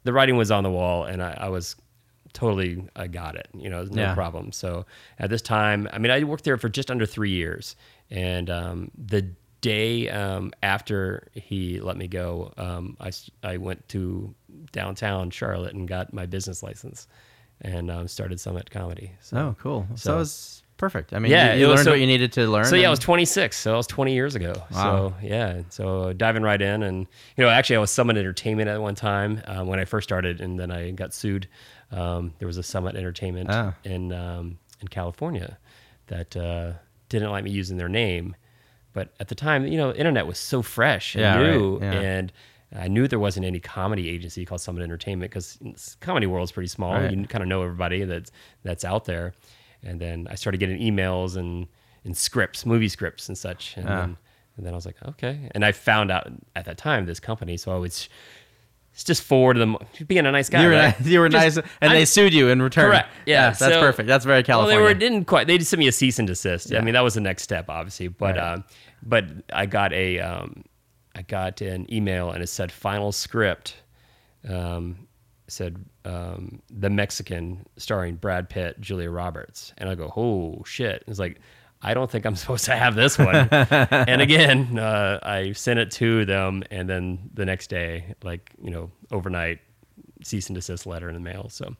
the 0.03 0.13
writing 0.13 0.35
was 0.37 0.51
on 0.51 0.63
the 0.63 0.71
wall, 0.71 1.03
and 1.05 1.21
I, 1.23 1.37
I 1.41 1.49
was 1.49 1.75
totally 2.33 2.83
I 2.95 3.07
got 3.07 3.35
it. 3.35 3.47
You 3.53 3.69
know, 3.69 3.83
no 3.83 4.01
Yeah. 4.01 4.13
problem. 4.13 4.51
So 4.51 4.85
at 5.19 5.29
this 5.29 5.41
time, 5.41 5.87
I 5.93 5.97
mean, 5.99 6.11
I 6.11 6.23
worked 6.23 6.43
there 6.43 6.57
for 6.57 6.69
just 6.69 6.89
under 6.91 7.05
three 7.05 7.31
years, 7.31 7.75
and 8.09 8.49
um, 8.49 8.91
the 8.97 9.25
day 9.61 10.09
um, 10.09 10.51
after 10.63 11.27
he 11.33 11.79
let 11.79 11.97
me 11.97 12.07
go, 12.07 12.51
um, 12.57 12.97
I 12.99 13.11
I 13.43 13.57
went 13.57 13.87
to 13.89 14.33
downtown 14.71 15.29
Charlotte 15.29 15.73
and 15.73 15.87
got 15.87 16.13
my 16.13 16.25
business 16.25 16.61
license, 16.63 17.07
and 17.61 17.89
um, 17.91 18.07
started 18.07 18.39
Summit 18.39 18.69
Comedy. 18.69 19.11
So. 19.21 19.37
oh, 19.37 19.55
cool. 19.59 19.87
So, 19.95 19.95
so- 19.95 20.13
it 20.13 20.17
was 20.17 20.63
perfect. 20.77 21.13
I 21.13 21.19
mean, 21.19 21.31
Yeah, 21.31 21.53
you, 21.53 21.61
you 21.61 21.67
learned 21.67 21.81
so- 21.81 21.91
what 21.91 21.99
you 21.99 22.07
needed 22.07 22.33
to 22.33 22.47
learn. 22.47 22.65
So 22.65 22.75
yeah, 22.75 22.87
I 22.87 22.89
was 22.89 22.97
26. 22.99 23.55
So 23.55 23.69
that 23.71 23.77
was 23.77 23.85
20 23.87 24.13
years 24.13 24.33
ago. 24.33 24.53
Wow. 24.71 25.13
So 25.21 25.25
yeah, 25.27 25.61
so 25.69 26.11
diving 26.13 26.41
right 26.43 26.59
in, 26.61 26.81
and 26.83 27.05
you 27.37 27.43
know, 27.43 27.49
actually, 27.49 27.75
I 27.75 27.79
was 27.79 27.91
Summit 27.91 28.17
Entertainment 28.17 28.67
at 28.67 28.81
one 28.81 28.95
time 28.95 29.41
um, 29.45 29.67
when 29.67 29.79
I 29.79 29.85
first 29.85 30.09
started, 30.09 30.41
and 30.41 30.59
then 30.59 30.71
I 30.71 30.91
got 30.91 31.13
sued. 31.13 31.47
Um, 31.91 32.33
there 32.39 32.47
was 32.47 32.57
a 32.57 32.63
Summit 32.63 32.95
Entertainment 32.95 33.49
Ah. 33.51 33.75
in 33.83 34.11
um, 34.11 34.57
in 34.79 34.87
California 34.87 35.57
that 36.07 36.35
uh, 36.35 36.73
didn't 37.09 37.29
like 37.29 37.43
me 37.43 37.51
using 37.51 37.77
their 37.77 37.89
name, 37.89 38.35
but 38.93 39.13
at 39.19 39.27
the 39.29 39.35
time, 39.35 39.65
you 39.67 39.77
know, 39.77 39.93
internet 39.93 40.27
was 40.27 40.37
so 40.37 40.61
fresh 40.61 41.15
and 41.15 41.21
Yeah, 41.21 41.35
right. 41.37 41.51
new, 41.57 41.79
Yeah. 41.81 41.91
and 41.93 42.31
I 42.73 42.87
knew 42.87 43.07
there 43.07 43.19
wasn't 43.19 43.45
any 43.45 43.59
comedy 43.59 44.07
agency 44.09 44.45
called 44.45 44.61
Summit 44.61 44.81
Entertainment 44.83 45.29
because 45.31 45.57
comedy 45.99 46.25
world's 46.27 46.51
pretty 46.53 46.67
small. 46.69 46.93
Right. 46.93 47.11
You 47.11 47.25
kind 47.27 47.41
of 47.41 47.47
know 47.49 47.63
everybody 47.63 48.03
that's 48.05 48.31
that's 48.63 48.85
out 48.85 49.05
there. 49.05 49.33
and 49.83 49.99
then 49.99 50.27
I 50.29 50.35
started 50.35 50.59
getting 50.59 50.79
emails 50.79 51.35
and 51.37 51.67
and 52.05 52.15
scripts, 52.15 52.65
movie 52.67 52.87
scripts 52.87 53.27
and 53.29 53.37
such, 53.37 53.75
and, 53.77 53.89
Ah. 53.89 54.01
then, 54.01 54.17
and 54.57 54.65
then 54.65 54.73
I 54.73 54.75
was 54.75 54.85
like, 54.85 54.95
okay. 55.07 55.49
And 55.55 55.65
I 55.65 55.71
found 55.71 56.11
out 56.11 56.31
at 56.55 56.65
that 56.65 56.77
time 56.77 57.05
this 57.07 57.19
company, 57.19 57.57
so 57.57 57.71
I 57.75 57.77
would 57.79 57.93
s- 58.95 59.03
just 59.03 59.23
forward 59.23 59.57
them, 59.57 59.77
being 60.07 60.25
a 60.25 60.31
nice 60.31 60.49
guy. 60.49 60.61
You 60.63 60.67
were, 60.69 60.73
right? 60.75 61.01
you 61.05 61.19
were 61.19 61.29
Just- 61.29 61.57
nice, 61.57 61.65
and 61.81 61.91
I- 61.91 61.95
they 61.95 62.05
sued 62.05 62.33
you 62.33 62.49
in 62.49 62.61
return. 62.61 62.85
Correct. 62.89 63.09
Yeah, 63.25 63.47
that's 63.51 63.59
so- 63.59 63.79
perfect. 63.79 64.07
That's 64.07 64.25
very 64.25 64.37
Well, 64.39 64.43
California. 64.43 64.77
they 64.77 64.83
were 64.83 64.93
didn't 64.93 65.25
quite. 65.25 65.47
They 65.47 65.57
just 65.57 65.69
sent 65.69 65.79
me 65.79 65.87
a 65.87 65.91
cease 65.91 66.19
and 66.19 66.27
desist. 66.27 66.71
Yeah. 66.71 66.79
I 66.79 66.81
mean, 66.81 66.93
that 66.93 67.01
was 67.01 67.13
the 67.13 67.21
next 67.21 67.43
step, 67.43 67.69
obviously. 67.69 68.07
But 68.09 68.35
Right. 68.37 68.53
um, 68.53 68.63
but 69.03 69.25
I 69.53 69.65
got 69.65 69.93
a 69.93 70.19
um, 70.19 70.63
I 71.15 71.21
got 71.23 71.61
an 71.61 71.91
email 71.93 72.31
and 72.31 72.43
it 72.43 72.47
said 72.47 72.71
final 72.71 73.11
script. 73.11 73.75
Um, 74.47 75.07
said 75.47 75.83
um, 76.05 76.61
the 76.69 76.89
Mexican 76.89 77.65
starring 77.77 78.15
Brad 78.15 78.49
Pitt, 78.49 78.79
Julia 78.79 79.09
Roberts, 79.11 79.73
and 79.77 79.89
I 79.89 79.95
go, 79.95 80.11
oh 80.15 80.63
shit! 80.65 81.03
It's 81.07 81.19
like. 81.19 81.39
I 81.81 81.93
don't 81.93 82.09
think 82.11 82.25
I'm 82.25 82.35
supposed 82.43 82.65
to 82.65 82.75
have 82.75 82.95
this 82.95 83.17
one. 83.17 83.35
and 83.51 84.21
again, 84.27 84.77
uh, 84.77 85.19
I 85.23 85.51
sent 85.53 85.79
it 85.79 85.91
to 85.91 86.25
them, 86.25 86.63
and 86.71 86.89
then 86.89 87.29
the 87.33 87.45
next 87.45 87.69
day, 87.69 88.15
like 88.23 88.51
you 88.61 88.69
know, 88.71 88.91
overnight, 89.11 89.59
cease 90.23 90.47
and 90.47 90.55
desist 90.55 90.85
letter 90.85 91.07
in 91.09 91.15
the 91.15 91.19
mail. 91.21 91.49
So, 91.49 91.75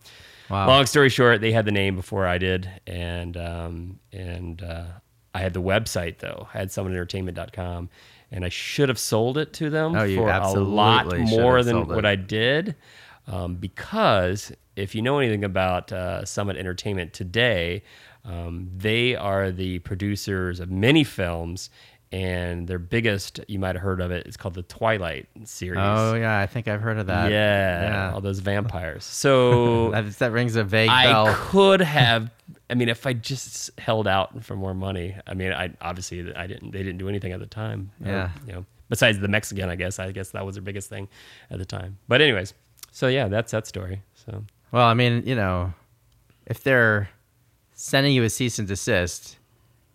Wow. 0.50 0.68
long 0.68 0.86
story 0.86 1.10
short, 1.10 1.40
they 1.40 1.52
had 1.54 1.66
the 1.66 1.72
name 1.72 1.96
before 1.96 2.26
I 2.28 2.38
did, 2.38 2.70
and 2.88 3.38
um, 3.38 4.00
and 4.12 4.62
uh, 4.62 4.86
I 5.34 5.40
had 5.40 5.54
the 5.54 5.62
website 5.62 6.18
though. 6.20 6.48
I 6.54 6.58
had 6.58 6.68
summitentertainment.com, 6.70 7.90
and 8.32 8.44
I 8.46 8.50
should 8.50 8.90
have 8.90 9.00
sold 9.00 9.38
it 9.38 9.54
to 9.54 9.70
them 9.70 9.96
Oh, 9.96 10.16
for 10.16 10.30
a 10.30 10.52
lot 10.52 11.18
more 11.20 11.64
than 11.64 11.88
what 11.88 12.06
I 12.06 12.16
did, 12.16 12.76
um, 13.28 13.56
because 13.56 14.52
if 14.76 14.96
you 14.96 15.02
know 15.02 15.20
anything 15.20 15.44
about 15.44 15.92
uh, 15.92 16.26
Summit 16.26 16.58
Entertainment 16.58 17.14
today, 17.14 17.84
um, 18.26 18.70
they 18.78 19.16
are 19.16 19.52
the 19.52 19.80
producers 19.80 20.60
of 20.60 20.70
many 20.72 21.04
films. 21.04 21.70
And 22.14 22.68
their 22.68 22.78
biggest, 22.78 23.40
you 23.48 23.58
might 23.58 23.76
have 23.76 23.82
heard 23.82 24.02
of 24.02 24.12
it, 24.12 24.26
it, 24.26 24.28
is 24.28 24.36
called 24.36 24.54
the 24.56 24.64
Twilight 24.64 25.30
series. 25.46 25.80
Oh 25.82 26.14
yeah, 26.14 26.40
I 26.40 26.46
think 26.46 26.68
I've 26.68 26.82
heard 26.82 26.98
of 26.98 27.08
that. 27.08 27.32
yeah, 27.32 27.84
yeah. 28.10 28.14
all 28.14 28.20
those 28.20 28.40
vampires. 28.40 29.06
So 29.22 29.92
That, 29.92 30.12
that 30.20 30.32
rings 30.34 30.58
a 30.58 30.66
vague 30.66 30.90
I 30.90 31.06
bell. 31.06 31.34
could 31.34 31.80
have. 32.00 32.30
I 32.70 32.74
mean, 32.74 32.90
if 32.90 33.08
I 33.08 33.14
just 33.14 33.72
held 33.80 34.10
out 34.10 34.44
for 34.44 34.58
more 34.58 34.74
money. 34.74 35.16
I 35.26 35.34
mean, 35.36 35.54
I 35.54 35.72
obviously 35.80 36.36
I 36.36 36.48
didn't. 36.48 36.72
They 36.72 36.84
didn't 36.84 36.98
do 36.98 37.08
anything 37.08 37.32
at 37.32 37.40
the 37.40 37.46
time. 37.46 37.92
or, 38.04 38.12
Yeah. 38.12 38.30
you 38.46 38.52
know, 38.52 38.66
besides 38.90 39.20
the 39.20 39.30
Mexican, 39.30 39.70
I 39.70 39.76
guess. 39.78 39.98
I 39.98 40.12
guess 40.12 40.32
that 40.32 40.46
was 40.46 40.56
their 40.56 40.64
biggest 40.64 40.90
thing 40.90 41.08
at 41.50 41.60
the 41.60 41.66
time. 41.66 41.98
But 42.10 42.20
anyways, 42.20 42.54
so 42.92 43.08
yeah, 43.08 43.30
that's 43.30 43.54
that 43.54 43.68
story. 43.68 44.02
So 44.26 44.44
Well, 44.74 44.86
I 44.86 44.96
mean, 44.96 45.24
you 45.26 45.36
know, 45.36 45.74
if 46.46 46.62
they're 46.62 47.08
sending 47.82 48.14
you 48.14 48.24
a 48.24 48.30
cease 48.30 48.60
and 48.60 48.68
desist, 48.68 49.38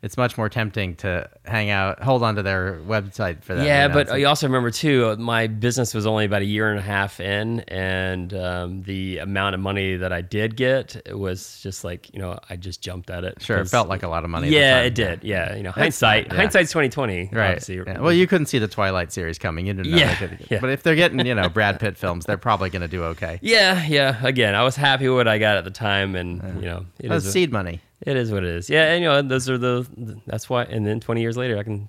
it's 0.03 0.17
much 0.17 0.37
more 0.39 0.49
tempting 0.49 0.95
to 0.97 1.29
hang 1.45 1.71
out, 1.71 2.01
hold 2.03 2.23
on 2.23 2.37
to 2.37 2.43
their 2.43 2.79
website 2.87 3.43
for 3.43 3.55
that. 3.55 3.67
yeah, 3.67 3.83
you 3.85 3.89
know, 3.89 3.95
but 3.95 4.09
like- 4.09 4.21
you 4.21 4.27
also 4.29 4.47
remember 4.47 4.71
too, 4.71 5.17
my 5.17 5.47
business 5.47 5.95
was 5.95 6.07
only 6.07 6.25
about 6.27 6.43
a 6.43 6.45
year 6.45 6.71
and 6.71 6.79
a 6.79 6.83
half 6.83 7.19
in, 7.19 7.61
and 7.61 8.33
um, 8.35 8.83
the 8.83 9.19
amount 9.19 9.55
of 9.55 9.61
money 9.61 9.97
that 9.97 10.13
I 10.13 10.21
did 10.21 10.57
get 10.57 11.03
was 11.17 11.61
just 11.63 11.83
like 11.83 12.13
you 12.15 12.21
know 12.21 12.39
I 12.49 12.57
just 12.57 12.81
jumped 12.83 13.11
at 13.11 13.25
it. 13.25 13.41
sure, 13.43 13.59
it 13.59 13.69
felt 13.69 13.89
like 13.89 14.03
a 14.03 14.09
lot 14.09 14.23
of 14.25 14.31
money. 14.31 14.49
at 14.49 14.51
the 14.51 14.57
Yeah, 14.57 14.81
it 14.83 14.95
did. 14.95 15.25
Yeah, 15.25 15.55
you 15.57 15.63
know, 15.63 15.71
hindsight. 15.73 16.27
yeah. 16.29 16.35
Hindsight's 16.37 16.71
twenty 16.71 16.89
twenty. 16.89 17.29
Right. 17.33 17.67
Yeah. 17.69 17.99
Well, 18.01 18.13
you 18.13 18.27
couldn't 18.27 18.47
see 18.47 18.59
the 18.59 18.69
Twilight 18.69 19.13
series 19.13 19.39
coming. 19.39 19.67
You 19.67 19.75
didn't 19.75 19.91
know. 19.93 19.99
Yeah, 19.99 20.15
could- 20.15 20.39
yeah. 20.51 20.59
But 20.61 20.71
if 20.71 20.83
they're 20.83 20.95
getting, 20.95 21.25
you 21.27 21.35
know, 21.35 21.49
Brad 21.49 21.81
Pitt 21.81 21.97
films, 21.97 22.27
they're 22.27 22.37
probably 22.37 22.71
going 22.71 22.83
to 22.83 22.89
do 22.89 23.03
okay. 23.05 23.39
Yeah, 23.47 23.85
yeah. 23.87 24.25
Again, 24.25 24.55
I 24.55 24.63
was 24.65 24.77
happy 24.77 25.09
with 25.09 25.17
what 25.17 25.29
I 25.29 25.39
got 25.39 25.57
at 25.57 25.65
the 25.65 25.71
time, 25.71 26.15
and 26.17 26.43
you 26.63 26.69
know, 26.69 26.85
it 27.01 27.11
is, 27.11 27.31
seed 27.33 27.51
money. 27.53 27.81
It 28.03 28.17
is 28.17 28.31
what 28.31 28.45
it 28.45 28.51
is. 28.51 28.69
Yeah, 28.69 28.93
and 28.93 29.03
you 29.03 29.09
know, 29.09 29.23
those 29.23 29.49
are 29.49 29.57
the. 29.59 29.87
That's 30.27 30.51
why. 30.51 30.65
And 30.65 30.87
then 30.87 31.01
twenty 31.01 31.23
years 31.23 31.37
later, 31.37 31.57
I 31.59 31.63
can 31.63 31.89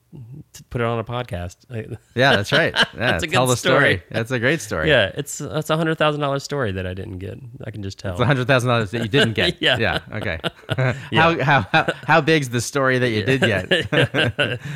t- 0.54 0.64
put 0.70 0.80
it 0.82 0.86
on 0.88 1.00
a 1.00 1.04
podcast. 1.04 1.58
Yeah, 2.16 2.36
that's 2.36 2.52
right. 2.52 2.74
Yeah, 2.76 2.84
That's 2.94 3.24
a 3.24 3.28
tell 3.28 3.46
good 3.46 3.52
the 3.54 3.58
story. 3.58 3.78
story. 3.98 4.04
That's 4.10 4.32
a 4.32 4.40
great 4.40 4.62
story. 4.62 4.90
yeah, 4.90 5.12
it's 5.16 5.38
that's 5.38 5.70
a 5.70 5.78
hundred 5.78 5.98
thousand 5.98 6.22
dollars 6.22 6.44
story 6.44 6.72
that 6.72 6.88
I 6.88 6.94
didn't 6.94 7.20
get. 7.20 7.38
I 7.64 7.72
can 7.72 7.84
just 7.84 8.00
tell. 8.00 8.14
It's 8.14 8.22
a 8.22 8.26
hundred 8.26 8.48
thousand 8.48 8.70
dollars 8.70 8.92
that 8.92 9.02
you 9.04 9.08
didn't 9.10 9.34
get. 9.34 9.58
Yeah. 9.62 9.78
Yeah. 9.78 10.00
Okay. 10.14 10.40
how, 11.14 11.44
how 11.44 11.62
how 11.72 11.94
how 12.06 12.22
big's 12.22 12.50
the 12.50 12.62
story 12.62 12.98
that 13.00 13.10
you 13.10 13.24
did 13.24 13.42
get? 13.42 13.72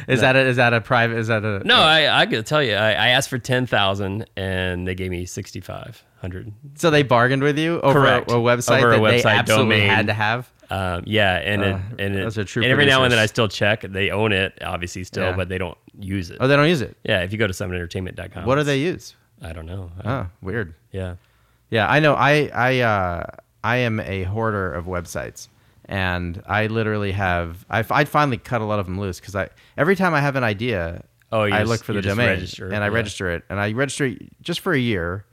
is 0.08 0.22
that 0.22 0.36
a, 0.36 0.40
is 0.40 0.58
that 0.58 0.74
a 0.74 0.82
private? 0.82 1.18
Is 1.18 1.28
that 1.28 1.44
a 1.44 1.62
no, 1.66 1.76
I 1.78 2.22
I 2.22 2.26
gotta 2.26 2.44
tell 2.44 2.62
you, 2.64 2.74
I, 2.76 2.92
I 2.92 3.08
asked 3.10 3.30
for 3.30 3.38
ten 3.40 3.66
thousand, 3.66 4.26
and 4.36 4.88
they 4.88 4.96
gave 4.96 5.12
me 5.12 5.26
sixty 5.26 5.62
five 5.62 6.04
hundred. 6.20 6.52
So 6.76 6.90
they 6.92 7.04
bargained 7.04 7.44
with 7.44 7.58
you 7.58 7.80
over 7.82 8.00
a, 8.00 8.02
Correct. 8.02 8.32
a 8.32 8.36
website 8.36 8.78
Over 8.80 8.94
a 8.94 9.00
that 9.00 9.02
they 9.12 9.22
website 9.22 9.36
absolutely 9.38 9.78
domain. 9.78 9.90
had 9.90 10.08
to 10.08 10.14
have. 10.14 10.52
Um, 10.72 11.04
yeah, 11.06 11.36
and 11.36 11.62
it, 11.64 11.74
Uh, 11.76 11.80
and 12.00 12.16
it, 12.16 12.38
are 12.38 12.44
true 12.46 12.64
and 12.64 12.72
every 12.72 12.86
now 12.86 13.04
and 13.04 13.12
then 13.12 13.20
I 13.20 13.26
still 13.26 13.50
check. 13.50 13.82
They 13.82 14.10
own 14.10 14.32
it, 14.32 14.58
obviously, 14.64 15.04
still, 15.04 15.26
Yeah. 15.26 15.36
but 15.36 15.50
they 15.50 15.58
don't 15.58 15.78
use 16.00 16.32
it. 16.32 16.38
Oh, 16.40 16.48
they 16.48 16.56
don't 16.56 16.70
use 16.70 16.82
it. 16.82 16.96
Yeah, 17.04 17.22
if 17.24 17.34
you 17.34 17.38
go 17.38 17.46
to 17.46 17.52
summitentertainment.com. 17.54 18.46
What 18.46 18.56
do 18.56 18.64
they 18.64 18.80
use? 18.80 19.16
I 19.42 19.52
don't 19.54 19.66
know. 19.66 19.92
Oh, 20.06 20.28
weird. 20.42 20.74
Yeah. 20.92 21.16
Yeah, 21.70 21.90
I 21.90 22.00
know. 22.00 22.14
I 22.16 22.50
I 22.54 22.80
uh, 22.80 23.24
I 23.64 23.78
am 23.78 24.00
a 24.00 24.24
hoarder 24.24 24.74
of 24.74 24.86
websites, 24.86 25.50
and 25.86 26.42
I 26.48 26.68
literally 26.68 27.12
have. 27.12 27.66
I 27.70 27.84
I 27.90 28.06
finally 28.06 28.38
cut 28.38 28.62
a 28.62 28.66
lot 28.66 28.80
of 28.80 28.86
them 28.86 29.00
loose 29.00 29.20
because 29.20 29.36
I 29.36 29.50
every 29.78 29.96
time 29.96 30.14
I 30.14 30.22
have 30.22 30.36
an 30.38 30.44
idea, 30.44 31.04
Oh, 31.34 31.42
I 31.42 31.50
just- 31.60 31.70
look 31.70 31.84
for 31.84 31.94
the 31.94 32.02
domain 32.02 32.30
and 32.30 32.76
I 32.76 32.88
yeah. 32.88 32.88
register 32.88 33.30
it, 33.32 33.44
and 33.50 33.60
I 33.60 33.72
register 33.74 34.06
it 34.06 34.22
just 34.42 34.60
for 34.62 34.74
a 34.74 34.80
year. 34.80 35.26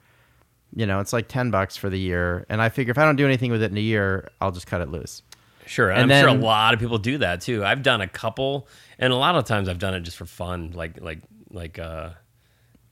You 0.74 0.86
know, 0.86 1.00
it's 1.00 1.12
like 1.12 1.28
ten 1.28 1.50
bucks 1.50 1.76
for 1.76 1.88
the 1.90 1.98
year, 1.98 2.44
and 2.48 2.60
I 2.60 2.68
figure 2.68 2.90
if 2.90 2.98
I 2.98 3.04
don't 3.04 3.16
do 3.16 3.24
anything 3.24 3.50
with 3.50 3.62
it 3.62 3.70
in 3.70 3.76
a 3.78 3.80
year, 3.80 4.28
I'll 4.40 4.52
just 4.52 4.66
cut 4.66 4.80
it 4.80 4.88
loose. 4.90 5.22
Sure. 5.68 5.90
And 5.90 6.12
I'm 6.12 6.20
sure 6.20 6.28
a 6.28 6.32
lot 6.32 6.74
of 6.74 6.80
people 6.80 6.98
do 6.98 7.18
that 7.18 7.40
too. 7.42 7.64
I've 7.64 7.82
done 7.82 8.00
a 8.00 8.08
couple 8.08 8.66
and 8.98 9.12
a 9.12 9.16
lot 9.16 9.36
of 9.36 9.44
times 9.44 9.68
I've 9.68 9.78
done 9.78 9.94
it 9.94 10.00
just 10.00 10.16
for 10.16 10.26
fun, 10.26 10.72
like 10.74 11.00
like 11.00 11.20
like 11.50 11.78
uh 11.78 12.10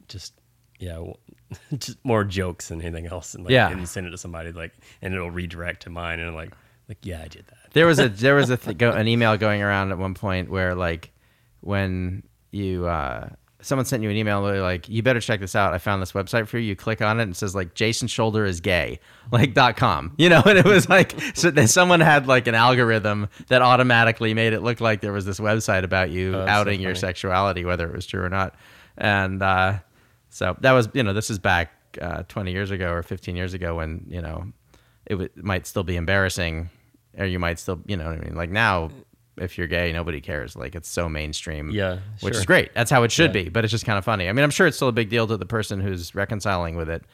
just 0.09 0.35
yeah, 0.79 1.03
just 1.79 1.97
more 2.05 2.23
jokes 2.23 2.69
than 2.69 2.81
anything 2.83 3.07
else 3.07 3.35
and 3.35 3.45
like 3.45 3.53
Yeah. 3.53 3.71
and 3.71 3.81
you 3.81 3.87
send 3.87 4.07
it 4.07 4.11
to 4.11 4.19
somebody 4.19 4.53
like 4.53 4.73
and 5.03 5.15
it'll 5.15 5.31
redirect 5.31 5.83
to 5.83 5.91
mine 5.91 6.21
and 6.21 6.29
I'm 6.29 6.35
like 6.35 6.53
like 6.89 6.99
yeah, 7.03 7.23
I 7.23 7.29
did 7.29 7.47
that. 7.47 7.73
There 7.73 7.87
was 7.87 7.99
a 7.99 8.09
there 8.25 8.35
was 8.35 8.51
a 8.51 8.57
th- 8.57 8.79
go, 8.79 8.91
an 8.93 9.09
email 9.09 9.37
going 9.37 9.63
around 9.63 9.91
at 9.93 9.99
one 9.99 10.15
point 10.15 10.51
where 10.51 10.75
like 10.75 11.13
when 11.61 12.23
you 12.53 12.87
uh, 12.87 13.29
someone 13.67 13.85
sent 13.85 14.03
you 14.03 14.09
an 14.11 14.17
email 14.17 14.43
they're 14.45 14.63
like 14.63 14.89
you 14.89 15.03
better 15.03 15.21
check 15.21 15.41
this 15.41 15.55
out. 15.57 15.75
I 15.75 15.79
found 15.79 16.01
this 16.01 16.13
website 16.13 16.47
for 16.47 16.59
you. 16.59 16.69
You 16.69 16.77
click 16.77 17.03
on 17.03 17.19
it 17.19 17.25
and 17.25 17.33
it 17.33 17.37
says 17.37 17.55
like 17.55 17.75
Jason 17.75 18.09
Scholder 18.09 18.47
is 18.47 18.61
gay. 18.61 19.01
Like 19.33 19.55
dot 19.55 19.77
com. 19.77 20.13
You 20.19 20.29
know 20.29 20.41
and 20.47 20.57
it 20.57 20.65
was 20.65 20.89
like 20.89 21.15
so 21.35 21.51
then 21.51 21.67
someone 21.67 21.99
had 21.99 22.29
like 22.29 22.47
an 22.47 22.55
algorithm 22.55 23.29
that 23.49 23.61
automatically 23.61 24.35
made 24.35 24.53
it 24.53 24.61
look 24.63 24.81
like 24.81 25.01
there 25.01 25.13
was 25.13 25.25
this 25.27 25.41
website 25.41 25.83
about 25.83 26.11
you 26.11 26.29
Oh, 26.29 26.39
that's 26.39 26.49
so 26.49 26.53
outing 26.53 26.81
your 26.81 26.95
sexuality 26.95 27.65
whether 27.65 27.89
it 27.89 27.95
was 27.95 28.07
true 28.07 28.23
or 28.23 28.29
not. 28.29 28.55
And 28.97 29.43
uh, 29.43 29.79
so 30.31 30.57
that 30.61 30.73
was 30.73 30.89
you 30.95 31.03
know 31.03 31.13
this 31.13 31.29
is 31.29 31.39
back 31.41 31.73
uh, 32.01 32.23
20 32.29 32.53
years 32.53 32.71
ago 32.71 32.93
or 32.93 33.03
15 33.03 33.35
years 33.37 33.53
ago 33.53 33.75
when 33.77 34.07
you 34.09 34.23
know 34.23 34.47
it 35.07 35.15
w- 35.15 35.31
might 35.35 35.67
still 35.67 35.83
be 35.83 35.97
embarrassing 35.97 36.71
or 37.19 37.25
you 37.27 37.39
might 37.39 37.59
still 37.59 37.81
you 37.87 37.97
know 37.97 38.05
what 38.05 38.15
i 38.15 38.21
mean? 38.21 38.35
Like 38.37 38.51
now 38.51 38.91
if 39.39 39.59
you're 39.59 39.67
gay 39.67 39.93
nobody 39.93 40.21
cares 40.21 40.57
like 40.57 40.75
it's 40.75 40.89
so 40.89 41.09
mainstream 41.09 41.71
Yeah, 41.71 41.99
which 42.21 42.35
sure. 42.35 42.41
is 42.41 42.47
great 42.47 42.75
that's 42.75 42.91
how 42.91 43.03
it 43.03 43.13
should 43.13 43.35
Yeah. 43.35 43.43
be 43.45 43.49
but 43.51 43.65
it's 43.65 43.71
just 43.71 43.85
kind 43.85 43.99
of 43.99 44.05
funny 44.05 44.29
i 44.29 44.33
mean 44.33 44.43
i'm 44.45 44.51
sure 44.51 44.67
it's 44.67 44.77
still 44.77 44.89
a 44.89 44.93
big 44.93 45.09
deal 45.11 45.27
to 45.27 45.37
the 45.37 45.47
person 45.47 45.81
who's 45.81 46.15
reconciling 46.15 46.77
with 46.77 46.89
it 46.89 47.05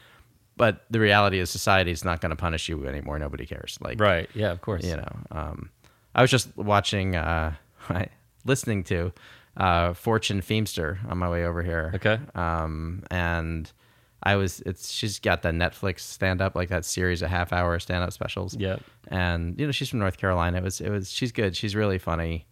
but 0.56 0.84
the 0.90 1.00
reality 1.00 1.38
is 1.38 1.50
society 1.50 1.90
is 1.90 2.04
not 2.04 2.20
going 2.20 2.30
to 2.30 2.36
punish 2.36 2.68
you 2.68 2.86
anymore 2.86 3.18
nobody 3.18 3.46
cares 3.46 3.78
like 3.80 3.98
Right. 4.00 4.28
Yeah, 4.34 4.52
of 4.52 4.60
course. 4.60 4.84
you 4.84 4.96
know 4.96 5.16
um, 5.30 5.70
i 6.14 6.20
was 6.22 6.30
just 6.30 6.56
watching 6.56 7.16
uh 7.16 7.54
listening 8.44 8.84
to 8.84 9.12
uh 9.56 9.92
fortune 9.92 10.40
feemster 10.40 10.98
on 11.10 11.18
my 11.18 11.28
way 11.28 11.44
over 11.44 11.62
here 11.62 11.92
Okay. 11.96 12.18
um 12.34 13.02
and 13.10 13.70
i 14.22 14.36
was 14.36 14.60
it's 14.66 14.90
she's 14.90 15.18
got 15.18 15.42
that 15.42 15.54
netflix 15.54 16.00
stand 16.00 16.40
up 16.40 16.54
like 16.54 16.68
that 16.68 16.84
series 16.84 17.22
of 17.22 17.30
half 17.30 17.52
hour 17.52 17.78
stand 17.78 18.02
up 18.04 18.12
specials. 18.12 18.56
Yeah. 18.56 18.76
and 19.08 19.58
you 19.58 19.66
know 19.66 19.72
she's 19.72 19.88
from 19.88 19.98
north 19.98 20.18
carolina. 20.18 20.58
It 20.58 20.64
was 20.64 20.80
it 20.80 20.90
was 20.90 21.10
she's 21.10 21.32
good. 21.32 21.56
She's 21.56 21.74
really 21.74 21.98
funny 21.98 22.46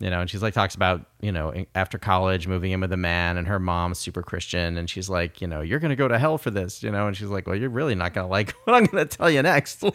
you 0.00 0.10
know 0.10 0.20
and 0.20 0.28
she's 0.28 0.42
like 0.42 0.52
talks 0.52 0.74
about 0.74 1.06
you 1.20 1.30
know 1.30 1.54
after 1.76 1.96
college 1.96 2.48
moving 2.48 2.72
in 2.72 2.80
with 2.80 2.92
a 2.92 2.96
man 2.96 3.36
and 3.36 3.46
her 3.46 3.60
mom's 3.60 3.98
super 3.98 4.20
christian 4.22 4.76
and 4.76 4.90
she's 4.90 5.08
like 5.08 5.40
you 5.40 5.46
know 5.46 5.60
you're 5.60 5.78
gonna 5.78 5.94
go 5.94 6.08
to 6.08 6.18
hell 6.18 6.38
for 6.38 6.50
this 6.50 6.82
you 6.82 6.90
know? 6.90 7.06
And 7.06 7.16
she's 7.16 7.28
like 7.28 7.46
well 7.46 7.54
you're 7.54 7.70
really 7.70 7.94
not 7.94 8.12
gonna 8.12 8.26
like 8.26 8.50
what 8.64 8.74
i'm 8.74 8.86
gonna 8.86 9.04
tell 9.04 9.30
you 9.30 9.42
next. 9.42 9.84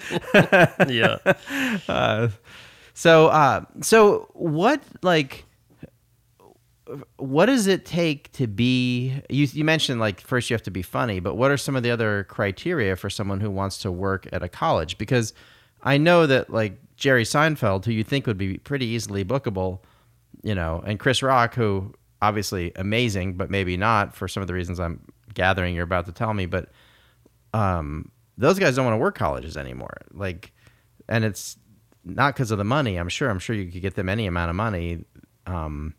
Yeah. 0.87 1.17
uh, 1.89 2.29
so 2.93 3.27
uh, 3.27 3.61
so 3.81 4.29
what 4.33 4.81
like 5.03 5.45
what 7.17 7.47
does 7.47 7.67
it 7.67 7.85
take 7.85 8.31
to 8.31 8.47
be 8.47 9.21
you, 9.29 9.47
you 9.51 9.63
mentioned 9.63 9.99
like 9.99 10.21
first 10.21 10.49
you 10.49 10.53
have 10.53 10.63
to 10.63 10.71
be 10.71 10.81
funny 10.81 11.19
but 11.19 11.35
what 11.35 11.51
are 11.51 11.57
some 11.57 11.75
of 11.75 11.83
the 11.83 11.91
other 11.91 12.25
criteria 12.25 12.95
for 12.95 13.09
someone 13.09 13.39
who 13.39 13.51
wants 13.51 13.77
to 13.77 13.91
work 13.91 14.27
at 14.31 14.43
a 14.43 14.49
college 14.49 14.97
because 14.97 15.33
i 15.83 15.97
know 15.97 16.25
that 16.25 16.49
like 16.49 16.79
jerry 16.95 17.23
seinfeld 17.23 17.85
who 17.85 17.91
you 17.91 18.03
think 18.03 18.25
would 18.25 18.37
be 18.37 18.57
pretty 18.57 18.85
easily 18.85 19.23
bookable 19.23 19.79
you 20.43 20.55
know 20.55 20.81
and 20.85 20.99
chris 20.99 21.21
rock 21.21 21.53
who 21.53 21.93
obviously 22.21 22.71
amazing 22.75 23.33
but 23.33 23.49
maybe 23.49 23.77
not 23.77 24.15
for 24.15 24.27
some 24.27 24.41
of 24.41 24.47
the 24.47 24.53
reasons 24.53 24.79
i'm 24.79 25.01
gathering 25.33 25.75
you're 25.75 25.83
about 25.83 26.05
to 26.05 26.11
tell 26.11 26.33
me 26.33 26.45
but 26.45 26.69
um, 27.53 28.11
those 28.37 28.59
guys 28.59 28.75
don't 28.75 28.85
want 28.85 28.93
to 28.93 28.99
work 28.99 29.15
colleges 29.17 29.57
anymore 29.57 29.97
like 30.13 30.53
and 31.07 31.23
it's 31.23 31.57
not 32.07 32.33
because 32.33 32.51
of 32.51 32.57
the 32.57 32.63
money. 32.63 32.97
I'm 32.97 33.09
sure. 33.09 33.29
I'm 33.29 33.39
sure 33.39 33.55
you 33.55 33.71
could 33.71 33.81
get 33.81 33.95
them 33.95 34.09
any 34.09 34.25
amount 34.27 34.49
of 34.49 34.55
money. 34.55 35.05
Um, 35.45 35.93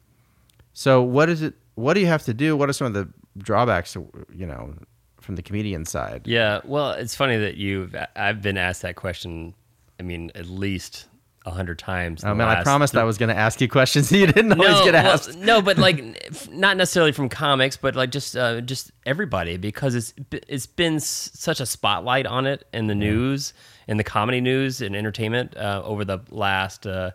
so 0.79 1.03
what 1.03 1.29
is 1.29 1.43
it? 1.43 1.55
What 1.75 1.95
do 1.95 2.01
you 2.01 2.07
have 2.07 2.23
to 2.27 2.33
do? 2.33 2.57
What 2.57 2.69
are 2.69 2.73
some 2.73 2.87
of 2.87 2.93
the 2.93 3.09
drawbacks? 3.37 3.97
You 3.97 4.47
know, 4.47 4.75
from 5.21 5.35
the 5.35 5.43
comedian 5.43 5.85
side. 5.85 6.23
Yeah, 6.25 6.61
well, 6.65 6.93
it's 6.93 7.17
funny 7.17 7.37
that 7.37 7.57
you've. 7.57 7.97
I've 8.15 8.41
been 8.41 8.57
asked 8.57 8.83
that 8.83 8.95
question. 8.95 9.55
I 9.99 10.05
mean, 10.05 10.31
at 10.37 10.47
least 10.47 11.09
a 11.45 11.51
hundred 11.51 11.81
times. 11.81 12.23
Oh 12.23 12.33
man, 12.33 12.47
I 12.47 12.63
promised 12.63 12.97
I 12.97 13.03
was 13.03 13.19
going 13.19 13.29
to 13.29 13.37
ask 13.37 13.61
you 13.61 13.67
questions 13.67 14.13
you 14.21 14.29
didn't 14.29 14.57
know 14.57 14.65
I 14.65 14.69
was 14.69 14.79
no, 14.79 14.81
going 14.83 14.93
to 14.93 15.03
well, 15.03 15.13
ask. 15.15 15.35
no, 15.37 15.63
but 15.63 15.79
like 15.87 16.49
not 16.53 16.77
necessarily 16.77 17.11
from 17.11 17.29
comics, 17.29 17.77
but 17.77 17.97
like 17.97 18.13
just 18.13 18.37
uh, 18.37 18.61
just 18.61 18.93
everybody 19.05 19.57
because 19.57 19.97
it's 19.97 20.15
it's 20.31 20.67
been 20.67 20.95
s- 20.95 21.33
such 21.35 21.59
a 21.59 21.67
spotlight 21.67 22.25
on 22.25 22.47
it 22.47 22.69
in 22.73 22.87
the 22.87 22.95
news, 22.95 23.53
in 23.89 23.97
the 23.97 24.05
comedy 24.05 24.41
news 24.41 24.81
and 24.81 24.95
entertainment 24.95 25.57
uh, 25.57 25.83
over 25.85 26.05
the 26.05 26.21
last. 26.31 26.87
Uh, 26.87 27.11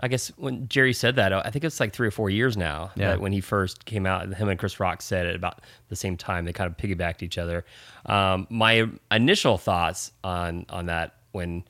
I 0.00 0.08
guess 0.08 0.28
when 0.36 0.68
Jerry 0.68 0.92
said 0.92 1.16
that, 1.16 1.32
I 1.32 1.50
think 1.50 1.64
it's 1.64 1.80
like 1.80 1.92
three 1.92 2.08
or 2.08 2.10
four 2.10 2.30
years 2.30 2.56
now. 2.56 2.90
Yeah. 2.96 3.10
That 3.10 3.20
when 3.20 3.32
he 3.32 3.40
first 3.40 3.84
came 3.84 4.06
out, 4.06 4.32
him 4.34 4.48
and 4.48 4.58
Chris 4.58 4.80
Rock 4.80 5.02
said 5.02 5.26
it 5.26 5.36
about 5.36 5.60
the 5.88 5.96
same 5.96 6.16
time. 6.16 6.44
They 6.44 6.52
kind 6.52 6.70
of 6.70 6.76
piggybacked 6.76 7.22
each 7.22 7.38
other. 7.38 7.64
Um, 8.06 8.46
my 8.50 8.88
initial 9.10 9.58
thoughts 9.58 10.12
on 10.24 10.66
on 10.68 10.86
that 10.86 11.16
when 11.32 11.64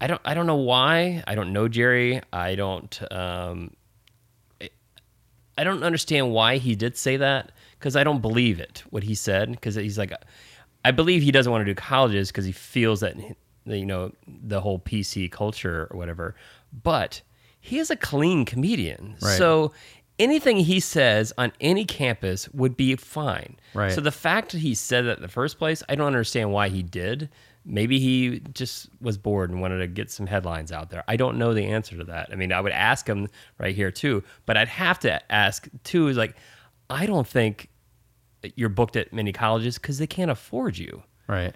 I 0.00 0.06
don't 0.06 0.20
I 0.24 0.34
don't 0.34 0.46
know 0.46 0.56
why 0.56 1.22
I 1.26 1.34
don't 1.34 1.52
know 1.52 1.68
Jerry. 1.68 2.20
I 2.32 2.54
don't 2.54 3.12
um, 3.12 3.74
I 5.58 5.64
don't 5.64 5.82
understand 5.82 6.32
why 6.32 6.58
he 6.58 6.74
did 6.74 6.96
say 6.96 7.16
that 7.16 7.52
because 7.78 7.96
I 7.96 8.04
don't 8.04 8.20
believe 8.20 8.60
it 8.60 8.82
what 8.90 9.02
he 9.02 9.14
said 9.14 9.50
because 9.50 9.74
he's 9.74 9.98
like 9.98 10.12
I 10.84 10.90
believe 10.90 11.22
he 11.22 11.32
doesn't 11.32 11.50
want 11.50 11.62
to 11.62 11.70
do 11.70 11.74
colleges 11.74 12.28
because 12.28 12.44
he 12.44 12.52
feels 12.52 13.00
that 13.00 13.16
you 13.64 13.86
know 13.86 14.12
the 14.26 14.60
whole 14.60 14.78
PC 14.78 15.30
culture 15.30 15.88
or 15.90 15.96
whatever. 15.96 16.34
But 16.82 17.22
he 17.66 17.78
is 17.78 17.90
a 17.90 17.96
clean 17.96 18.44
comedian, 18.44 19.16
Right. 19.20 19.36
so 19.38 19.72
anything 20.18 20.56
he 20.58 20.80
says 20.80 21.32
on 21.36 21.52
any 21.60 21.84
campus 21.84 22.48
would 22.50 22.76
be 22.76 22.96
fine. 22.96 23.56
Right. 23.74 23.92
So 23.92 24.00
the 24.00 24.10
fact 24.12 24.52
that 24.52 24.58
he 24.58 24.74
said 24.74 25.04
that 25.06 25.16
in 25.18 25.22
the 25.22 25.28
first 25.28 25.58
place, 25.58 25.82
I 25.88 25.94
don't 25.94 26.06
understand 26.06 26.52
why 26.52 26.68
he 26.68 26.82
did. 26.82 27.28
Maybe 27.64 27.98
he 27.98 28.40
just 28.54 28.88
was 29.00 29.18
bored 29.18 29.50
and 29.50 29.60
wanted 29.60 29.78
to 29.78 29.88
get 29.88 30.10
some 30.10 30.26
headlines 30.26 30.70
out 30.70 30.90
there. 30.90 31.02
I 31.08 31.16
don't 31.16 31.36
know 31.36 31.52
the 31.52 31.64
answer 31.66 31.96
to 31.98 32.04
that. 32.04 32.28
I 32.32 32.36
mean, 32.36 32.52
I 32.52 32.60
would 32.60 32.72
ask 32.72 33.06
him 33.06 33.28
right 33.58 33.74
here 33.74 33.90
too, 33.90 34.22
but 34.46 34.56
I'd 34.56 34.68
have 34.68 35.00
to 35.00 35.20
ask 35.32 35.68
too 35.82 36.06
is 36.08 36.16
like, 36.16 36.36
I 36.88 37.06
don't 37.06 37.26
think 37.26 37.68
you're 38.54 38.68
booked 38.68 38.94
at 38.94 39.12
many 39.12 39.32
colleges 39.32 39.76
because 39.78 39.98
they 39.98 40.06
can't 40.06 40.30
afford 40.30 40.78
you. 40.78 41.02
Right. 41.26 41.52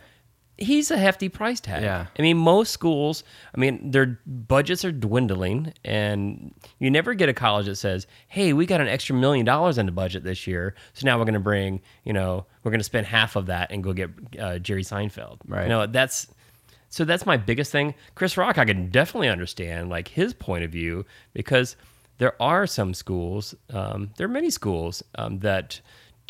He's 0.61 0.91
a 0.91 0.99
hefty 0.99 1.29
price 1.29 1.59
tag. 1.59 1.83
Yeah. 1.83 2.07
I 2.19 2.23
mean, 2.23 2.37
most 2.37 2.71
schools, 2.73 3.25
I 3.55 3.59
mean, 3.59 3.91
their 3.91 4.21
budgets 4.27 4.85
are 4.85 4.93
dwindling, 4.93 5.73
and 5.85 6.55
you 6.79 6.91
never 6.91 7.15
get 7.15 7.29
a 7.29 7.33
college 7.33 7.67
that 7.67 7.77
says, 7.77 8.07
"Hey, 8.29 8.53
we 8.53 8.67
got 8.67 8.81
an 8.81 8.89
extra 8.89 9.17
million 9.17 9.47
dollars 9.47 9.79
in 9.79 9.87
the 9.87 9.93
budget 9.93 10.23
this 10.23 10.47
year, 10.47 10.75
so 10.93 11.07
now 11.07 11.19
we're 11.19 11.25
going 11.25 11.35
to 11.35 11.41
bring, 11.41 11.81
you 12.05 12.13
know, 12.13 12.45
we're 12.63 12.71
going 12.71 12.81
to 12.81 12.85
spend 12.85 13.07
half 13.07 13.37
of 13.37 13.47
that 13.47 13.73
and 13.73 13.83
go 13.83 13.93
get 13.93 14.11
uh, 14.39 14.59
Jerry 14.59 14.83
Seinfeld." 14.83 15.39
Right. 15.47 15.63
You 15.63 15.71
know, 15.71 15.87
that's 15.87 16.27
so 16.91 17.05
that's 17.05 17.25
my 17.25 17.37
biggest 17.37 17.73
thing. 17.73 17.95
Chris 18.15 18.37
Rock, 18.37 18.59
I 18.59 18.65
can 18.65 18.91
definitely 18.91 19.29
understand 19.29 19.89
like 19.89 20.09
his 20.09 20.35
point 20.35 20.65
of 20.65 20.71
view 20.71 21.07
because 21.33 21.77
there 22.19 22.41
are 22.43 22.67
some 22.67 22.93
schools, 22.93 23.55
um, 23.71 24.11
there 24.19 24.27
are 24.27 24.31
many 24.31 24.51
schools 24.51 25.03
um, 25.15 25.39
that 25.39 25.81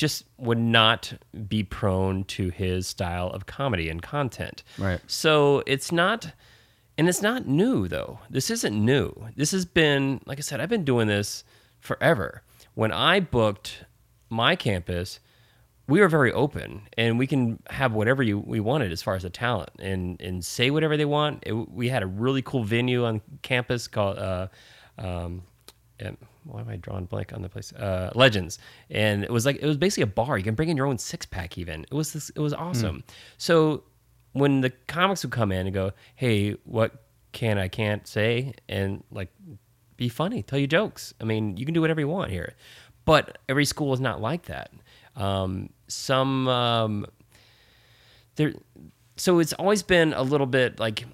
just 0.01 0.25
would 0.39 0.59
not 0.59 1.13
be 1.47 1.63
prone 1.63 2.25
to 2.25 2.49
his 2.49 2.87
style 2.87 3.29
of 3.29 3.45
comedy 3.45 3.91
and 3.91 4.01
content. 4.01 4.63
Right. 4.79 4.99
So 5.07 5.63
it's 5.67 5.93
not, 5.93 6.33
and 6.97 7.07
it's 7.07 7.21
not 7.21 7.47
new 7.47 7.87
though. 7.87 8.19
This 8.31 8.49
isn't 8.49 8.75
new. 8.75 9.13
This 9.37 9.51
has 9.51 9.67
been, 9.67 10.23
like 10.25 10.39
I 10.39 10.41
said, 10.41 10.59
I've 10.59 10.71
been 10.71 10.87
doing 10.87 11.07
this 11.07 11.45
forever. 11.81 12.43
When 12.73 12.93
I 12.93 13.21
booked 13.21 13.85
my 14.31 14.57
campus, 14.57 15.21
we 15.87 16.01
were 16.01 16.09
very 16.09 16.33
open 16.33 16.89
and 16.97 17.19
we 17.19 17.27
can 17.27 17.63
have 17.69 17.93
whatever 17.93 18.23
you 18.23 18.39
we 18.39 18.59
wanted 18.59 18.93
as 18.93 19.03
far 19.03 19.17
as 19.17 19.25
the 19.25 19.29
talent 19.29 19.71
and 19.81 20.19
and 20.23 20.43
say 20.43 20.71
whatever 20.71 20.97
they 20.97 21.05
want. 21.05 21.43
It, 21.45 21.53
we 21.53 21.91
had 21.91 22.03
a 22.03 22.07
really 22.07 22.41
cool 22.41 22.65
venue 22.65 23.05
on 23.05 23.21
campus 23.43 23.87
called. 23.87 24.19
Uh, 24.19 24.49
um, 24.97 25.43
um, 26.03 26.17
why 26.45 26.61
am 26.61 26.69
I 26.69 26.77
drawing 26.77 27.05
blank 27.07 27.33
on 27.33 27.43
the 27.43 27.49
place? 27.49 27.73
Uh, 27.73 28.11
Legends, 28.15 28.59
and 28.91 29.25
it 29.25 29.31
was 29.31 29.47
like 29.47 29.57
it 29.57 29.67
was 29.67 29.77
basically 29.77 30.05
a 30.05 30.07
bar. 30.07 30.39
You 30.39 30.45
can 30.45 30.55
bring 30.55 30.69
in 30.69 30.77
your 30.77 30.87
own 30.87 30.99
six 30.99 31.27
pack. 31.27 31.59
Even 31.59 31.85
it 31.85 31.95
was 31.95 32.13
this. 32.13 32.31
It 32.31 32.41
was 32.41 32.55
awesome. 32.55 33.05
So 33.39 33.85
when 34.33 34.61
the 34.61 34.71
comics 34.71 35.23
would 35.25 35.33
come 35.33 35.53
in 35.53 35.67
and 35.67 35.75
go, 35.75 35.93
"Hey, 36.15 36.53
what 36.65 37.05
can 37.33 37.59
I 37.59 37.69
can't 37.69 38.07
say?" 38.07 38.55
and 38.69 39.05
like 39.11 39.29
be 39.97 40.09
funny, 40.09 40.43
tell 40.43 40.59
you 40.59 40.67
jokes. 40.67 41.13
I 41.21 41.25
mean, 41.25 41.57
you 41.57 41.65
can 41.67 41.75
do 41.75 41.81
whatever 41.81 42.01
you 42.01 42.09
want 42.09 42.31
here, 42.31 42.55
but 43.05 43.39
every 43.49 43.67
school 43.67 43.93
is 43.93 44.01
not 44.01 44.21
like 44.21 44.47
that. 44.47 44.71
Um, 45.15 45.71
some 45.89 46.49
um, 46.49 47.07
there, 48.37 48.55
so 49.17 49.39
it's 49.39 49.53
always 49.53 49.83
been 49.83 50.15
a 50.15 50.23
little 50.23 50.47
bit 50.47 50.81
like 50.81 51.05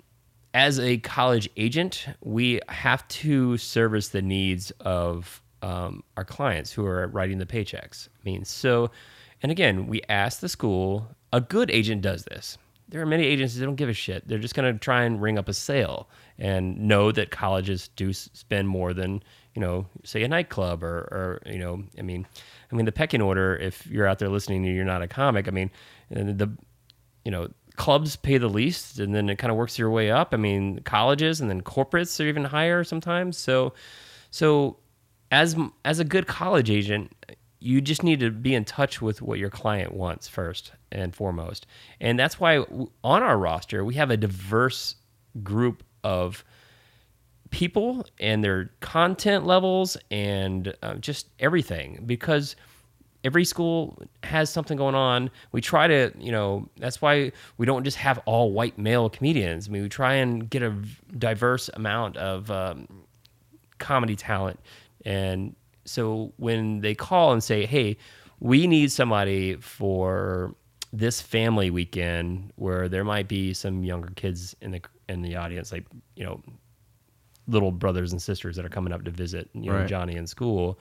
as 0.57 0.81
a 0.81 0.97
college 0.97 1.51
agent, 1.59 2.07
we 2.23 2.59
have 2.71 3.07
to 3.09 3.59
service 3.59 4.09
the 4.09 4.23
needs 4.23 4.71
of 4.81 5.43
um, 5.61 6.03
our 6.17 6.25
clients 6.25 6.73
who 6.73 6.87
are 6.87 7.09
writing 7.09 7.37
the 7.37 7.45
paychecks. 7.45 8.09
I 8.09 8.21
mean, 8.25 8.43
so, 8.47 8.91
and 9.43 9.53
again, 9.53 9.87
we 9.87 10.01
ask 10.09 10.41
the 10.41 10.49
school. 10.49 11.09
A 11.35 11.43
good 11.43 11.71
agent 11.71 12.01
does 12.01 12.25
this. 12.25 12.57
There 12.89 13.03
are 13.03 13.07
many 13.07 13.25
agents 13.25 13.55
that 13.55 13.67
don't 13.67 13.75
give 13.75 13.91
a 13.91 13.93
shit. 13.93 14.27
They're 14.27 14.39
just 14.39 14.55
going 14.55 14.73
to 14.73 14.79
try 14.81 15.03
and 15.03 15.21
ring 15.21 15.39
up 15.39 15.51
a 15.51 15.53
sale 15.53 16.09
and 16.39 16.79
know 16.79 17.13
that 17.13 17.31
colleges 17.31 17.89
do 17.89 18.15
spend 18.15 18.67
more 18.67 18.95
than 18.95 19.23
you 19.55 19.61
know, 19.61 19.87
say 20.05 20.23
a 20.23 20.29
nightclub 20.29 20.83
or, 20.83 20.99
or 20.99 21.43
you 21.47 21.59
know, 21.59 21.83
I 21.99 22.03
mean, 22.03 22.27
I 22.71 22.77
mean 22.77 22.87
the 22.87 22.93
pecking 22.93 23.21
order. 23.21 23.57
If 23.57 23.87
you're 23.87 24.07
out 24.07 24.19
there 24.19 24.29
listening 24.29 24.65
and 24.67 24.75
you're 24.75 24.85
not 24.85 25.03
a 25.03 25.09
comic, 25.09 25.49
I 25.49 25.51
mean, 25.51 25.71
the 26.11 26.51
you 27.25 27.31
know 27.31 27.49
clubs 27.77 28.17
pay 28.17 28.39
the 28.39 28.49
least 28.49 28.99
and 28.99 29.15
then 29.15 29.29
it 29.29 29.37
kind 29.37 29.51
of 29.51 29.57
works 29.57 29.79
your 29.79 29.91
way 29.91 30.11
up. 30.11 30.33
I 30.33 30.37
mean 30.37 30.81
colleges 30.81 31.41
and 31.41 31.51
then 31.51 31.63
corporates 31.63 32.19
are 32.23 32.29
even 32.29 32.45
higher 32.45 32.85
sometimes. 32.85 33.37
So 33.37 33.75
so 34.31 34.79
as 35.31 35.57
as 35.85 35.99
a 35.99 36.05
good 36.05 36.27
college 36.27 36.71
agent 36.71 37.13
you 37.59 37.81
just 37.81 38.03
need 38.03 38.21
to 38.21 38.31
be 38.31 38.55
in 38.55 38.65
touch 38.65 39.01
with 39.03 39.23
what 39.23 39.39
your 39.39 39.51
client 39.51 39.93
wants 39.93 40.29
first 40.29 40.73
and 40.93 41.15
foremost. 41.15 41.67
And 42.01 42.19
that's 42.19 42.39
why 42.39 42.59
on 42.59 43.23
our 43.23 43.39
roster 43.39 43.85
we 43.85 43.95
have 43.95 44.11
a 44.11 44.17
diverse 44.17 44.97
group 45.43 45.83
of 46.05 46.45
people 47.51 48.05
and 48.21 48.45
their 48.45 48.71
content 48.81 49.47
levels 49.47 49.97
and 50.11 50.75
uh, 50.83 50.95
just 50.95 51.29
everything 51.39 52.03
because 52.07 52.57
every 53.27 53.45
school 53.45 53.99
has 54.23 54.49
something 54.49 54.79
going 54.79 54.95
on. 54.95 55.31
We 55.51 55.61
try 55.61 55.89
to, 55.89 56.13
you 56.17 56.31
know, 56.31 56.69
that's 56.79 57.03
why 57.03 57.33
we 57.59 57.67
don't 57.67 57.83
just 57.83 57.97
have 57.97 58.21
all 58.25 58.53
white 58.53 58.79
male 58.79 59.11
comedians. 59.11 59.67
I 59.67 59.73
mean, 59.73 59.83
we 59.83 59.89
try 59.89 60.15
and 60.15 60.49
get 60.49 60.63
a 60.63 60.73
diverse 61.19 61.69
amount 61.75 62.17
of 62.19 62.49
um, 62.53 62.87
comedy 63.79 64.15
talent. 64.15 64.61
And 65.05 65.57
so 65.85 66.33
when 66.37 66.81
they 66.83 66.95
call 66.95 67.33
and 67.33 67.43
say, 67.43 67.67
hey, 67.67 67.97
we 68.39 68.69
need 68.69 68.93
somebody 68.93 69.57
for 69.57 70.55
this 70.93 71.21
family 71.21 71.69
weekend 71.69 72.53
where 72.55 72.89
there 72.89 73.03
might 73.03 73.27
be 73.27 73.53
some 73.53 73.83
younger 73.83 74.11
kids 74.15 74.55
in 74.61 74.71
the 74.71 74.81
in 75.09 75.21
the 75.21 75.35
audience 75.37 75.73
like 75.73 75.85
you 76.15 76.25
know 76.25 76.41
little 77.49 77.71
brothers 77.73 78.13
and 78.13 78.23
sisters 78.23 78.57
that 78.57 78.65
are 78.65 78.71
coming 78.71 78.93
up 78.93 79.05
to 79.05 79.11
visit 79.11 79.51
you 79.53 79.71
know 79.71 79.79
Right. 79.79 79.89
Johnny 79.89 80.15
in 80.17 80.27
school 80.27 80.79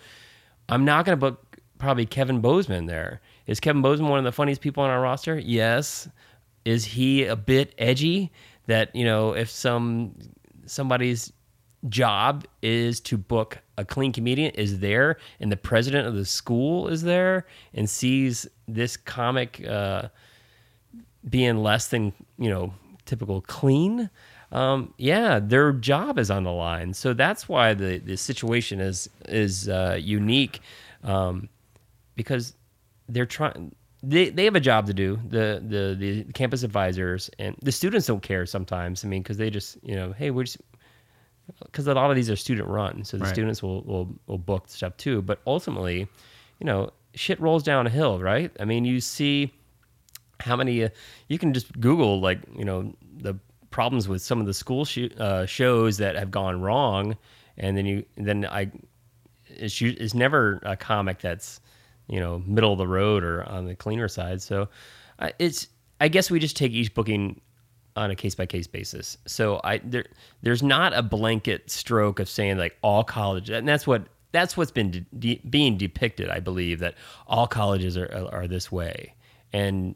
I'm 0.70 0.86
not 0.86 1.06
going 1.06 1.18
to 1.18 1.20
book 1.20 1.55
probably 1.86 2.08
Kevin 2.08 2.42
Bozeman 2.42 2.88
there. 2.88 3.22
Is 3.46 3.60
Kevin 3.60 3.84
Bozeman 3.84 4.10
one 4.10 4.18
of 4.18 4.26
the 4.26 4.32
funniest 4.32 4.60
people 4.60 4.84
on 4.84 4.90
our 4.90 5.00
roster? 5.00 5.38
Yes. 5.38 6.10
Is 6.66 6.84
he 6.84 7.26
a 7.26 7.36
bit 7.36 7.76
edgy 7.78 8.32
that, 8.66 8.96
you 8.96 9.06
know, 9.06 9.34
if 9.34 9.52
some 9.52 10.16
somebody's 10.66 11.32
job 11.88 12.44
is 12.64 13.00
to 13.02 13.18
book 13.18 13.60
a 13.78 13.86
clean 13.86 14.12
comedian 14.12 14.50
is 14.56 14.80
there 14.80 15.18
and 15.40 15.52
the 15.52 15.58
president 15.58 16.08
of 16.08 16.16
the 16.16 16.26
school 16.26 16.88
is 16.88 17.04
there 17.04 17.46
and 17.76 17.88
sees 17.88 18.48
this 18.68 18.98
comic 18.98 19.64
uh, 19.68 20.08
being 21.30 21.58
less 21.58 21.90
than 21.90 22.12
you 22.40 22.50
know 22.50 22.74
typical 23.06 23.42
clean 23.42 24.10
um, 24.52 24.92
yeah 24.98 25.38
their 25.38 25.72
job 25.74 26.18
is 26.18 26.32
on 26.32 26.44
the 26.44 26.52
line 26.52 26.92
so 26.92 27.14
that's 27.14 27.48
why 27.48 27.76
the, 27.76 28.00
the 28.00 28.18
situation 28.18 28.80
is 28.80 29.08
is 29.28 29.70
uh, 29.70 29.96
unique 30.02 30.62
um, 31.04 31.48
because 32.16 32.54
they're 33.10 33.26
trying 33.26 33.74
they, 34.04 34.30
they 34.30 34.46
have 34.46 34.56
a 34.56 34.60
job 34.60 34.86
to 34.88 34.94
do 34.94 35.20
the, 35.28 35.64
the 35.66 35.96
the 35.98 36.34
campus 36.34 36.64
advisors 36.64 37.30
and 37.40 37.56
the 37.62 37.72
students 37.72 38.06
don't 38.08 38.22
care 38.22 38.46
sometimes. 38.46 39.04
I 39.04 39.08
mean 39.08 39.22
because 39.24 39.38
they 39.38 39.50
just 39.50 39.78
you 39.84 39.96
know 39.96 40.12
hey 40.12 40.32
we're 40.32 40.44
just 40.44 40.58
because 41.64 41.88
a 41.88 41.94
lot 41.94 42.10
of 42.10 42.16
these 42.16 42.30
are 42.30 42.36
student 42.36 42.68
run 42.68 43.04
so 43.04 43.18
the 43.18 43.24
Right. 43.24 43.34
students 43.34 43.62
will, 43.64 43.84
will 43.84 44.16
will 44.28 44.38
book 44.38 44.68
stuff 44.68 44.96
too. 44.98 45.22
But 45.22 45.42
ultimately 45.48 46.00
you 46.60 46.66
know 46.66 46.92
shit 47.14 47.40
rolls 47.40 47.64
down 47.64 47.88
a 47.88 47.90
hill 47.90 48.20
right? 48.20 48.52
I 48.60 48.66
mean 48.66 48.86
you 48.86 49.00
see 49.00 49.52
how 50.42 50.56
many 50.56 50.84
uh, 50.84 50.90
you 51.30 51.40
can 51.40 51.54
just 51.54 51.80
google 51.80 52.20
like 52.20 52.40
you 52.58 52.66
know 52.66 52.94
the 53.18 53.36
problems 53.72 54.08
with 54.08 54.22
some 54.22 54.40
of 54.40 54.46
the 54.46 54.54
school 54.54 54.86
sh- 54.86 55.10
uh, 55.20 55.46
shows 55.46 55.98
that 55.98 56.16
have 56.16 56.32
gone 56.32 56.62
wrong, 56.62 57.18
and 57.58 57.78
then 57.78 57.86
you 57.86 58.06
then 58.16 58.46
I 58.46 58.72
it's, 59.48 59.82
it's 59.82 60.14
never 60.14 60.60
a 60.64 60.76
comic 60.78 61.20
that's 61.20 61.60
you 62.08 62.20
know 62.20 62.42
middle 62.46 62.72
of 62.72 62.78
the 62.78 62.88
road 62.88 63.24
or 63.24 63.44
on 63.44 63.66
the 63.66 63.76
cleaner 63.76 64.08
side. 64.08 64.42
So 64.42 64.70
uh, 65.20 65.30
it's 65.40 65.68
I 66.02 66.08
guess 66.08 66.30
we 66.30 66.40
just 66.40 66.58
take 66.58 66.72
each 66.72 66.94
booking 66.94 67.42
on 67.96 68.12
a 68.12 68.16
case 68.16 68.36
by 68.36 68.46
case 68.46 68.68
basis. 68.68 69.18
So 69.26 69.62
I 69.64 69.80
there 69.80 70.06
there's 70.42 70.64
not 70.64 70.94
a 70.94 71.02
blanket 71.02 71.70
stroke 71.70 72.20
of 72.20 72.30
saying 72.30 72.58
like 72.58 72.78
all 72.82 73.04
college, 73.04 73.50
and 73.50 73.68
that's 73.68 73.88
what 73.88 74.08
that's 74.32 74.58
what's 74.58 74.72
been 74.72 74.92
de- 74.92 75.06
de- 75.18 75.42
being 75.50 75.78
depicted. 75.78 76.30
I 76.30 76.40
believe 76.40 76.80
that 76.80 76.96
all 77.28 77.48
colleges 77.48 77.98
are 77.98 78.30
are 78.32 78.48
this 78.48 78.72
way, 78.72 79.14
and 79.54 79.96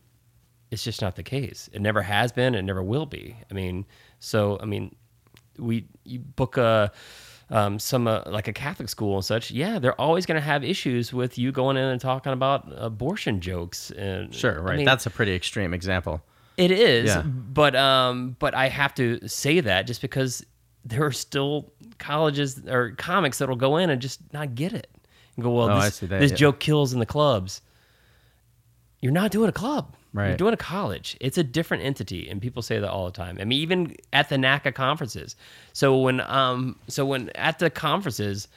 it's 0.71 0.83
just 0.83 1.01
not 1.01 1.15
the 1.15 1.23
case. 1.23 1.69
It 1.73 1.81
never 1.81 2.01
has 2.01 2.31
been. 2.31 2.55
It 2.55 2.61
never 2.61 2.83
will 2.83 3.05
be. 3.05 3.35
I 3.49 3.53
mean, 3.53 3.85
so 4.19 4.57
I 4.61 4.65
mean, 4.65 4.95
we 5.57 5.85
you 6.05 6.19
book 6.19 6.57
a 6.57 6.91
um, 7.51 7.79
some 7.79 8.07
uh, 8.07 8.21
like 8.27 8.47
a 8.47 8.53
Catholic 8.53 8.89
school 8.89 9.15
and 9.15 9.25
such. 9.25 9.51
Yeah, 9.51 9.79
they're 9.79 9.99
always 9.99 10.25
going 10.25 10.35
to 10.39 10.45
have 10.45 10.63
issues 10.63 11.11
with 11.13 11.37
you 11.37 11.51
going 11.51 11.77
in 11.77 11.83
and 11.83 11.99
talking 11.99 12.31
about 12.33 12.67
abortion 12.75 13.41
jokes. 13.41 13.91
And 13.91 14.33
Sure, 14.33 14.59
I 14.59 14.63
right. 14.63 14.77
mean, 14.77 14.85
That's 14.85 15.05
a 15.05 15.09
pretty 15.09 15.33
extreme 15.33 15.73
example. 15.73 16.21
it 16.57 16.71
is, 16.71 17.07
Yeah. 17.07 17.21
but 17.23 17.75
um, 17.75 18.35
but 18.39 18.53
I 18.53 18.67
have 18.69 18.93
to 18.95 19.27
say 19.27 19.61
that 19.61 19.87
just 19.87 20.01
because 20.01 20.45
there 20.85 21.03
are 21.05 21.11
still 21.11 21.71
colleges 21.97 22.61
or 22.67 22.91
comics 22.91 23.37
that'll 23.39 23.55
go 23.55 23.77
in 23.77 23.89
and 23.89 24.01
just 24.01 24.21
not 24.33 24.55
get 24.55 24.71
it 24.73 24.87
and 25.35 25.43
go, 25.43 25.51
well, 25.51 25.69
Oh, 25.69 25.73
I 25.73 25.85
this, 25.85 25.99
that, 25.99 26.19
this 26.19 26.31
yeah. 26.31 26.37
joke 26.37 26.59
kills 26.59 26.93
in 26.93 26.99
the 26.99 27.05
clubs. 27.05 27.61
You're 29.01 29.11
not 29.13 29.31
doing 29.31 29.49
a 29.49 29.53
club. 29.53 29.95
You're 30.13 30.23
Right. 30.23 30.37
doing 30.37 30.53
a 30.53 30.57
college. 30.57 31.15
It's 31.21 31.37
a 31.37 31.43
different 31.43 31.83
entity, 31.83 32.27
and 32.29 32.41
people 32.41 32.61
say 32.63 32.79
that 32.79 32.89
all 32.89 33.05
the 33.05 33.11
time. 33.11 33.37
I 33.39 33.43
mean, 33.45 33.59
even 33.61 33.95
at 34.11 34.29
the 34.29 34.37
NACA 34.37 34.73
conferences. 34.73 35.35
So 35.73 35.97
when 35.99 36.19
um, 36.21 36.77
so 36.87 37.05
when 37.05 37.29
at 37.35 37.59
the 37.59 37.69
conferences, 37.69 38.47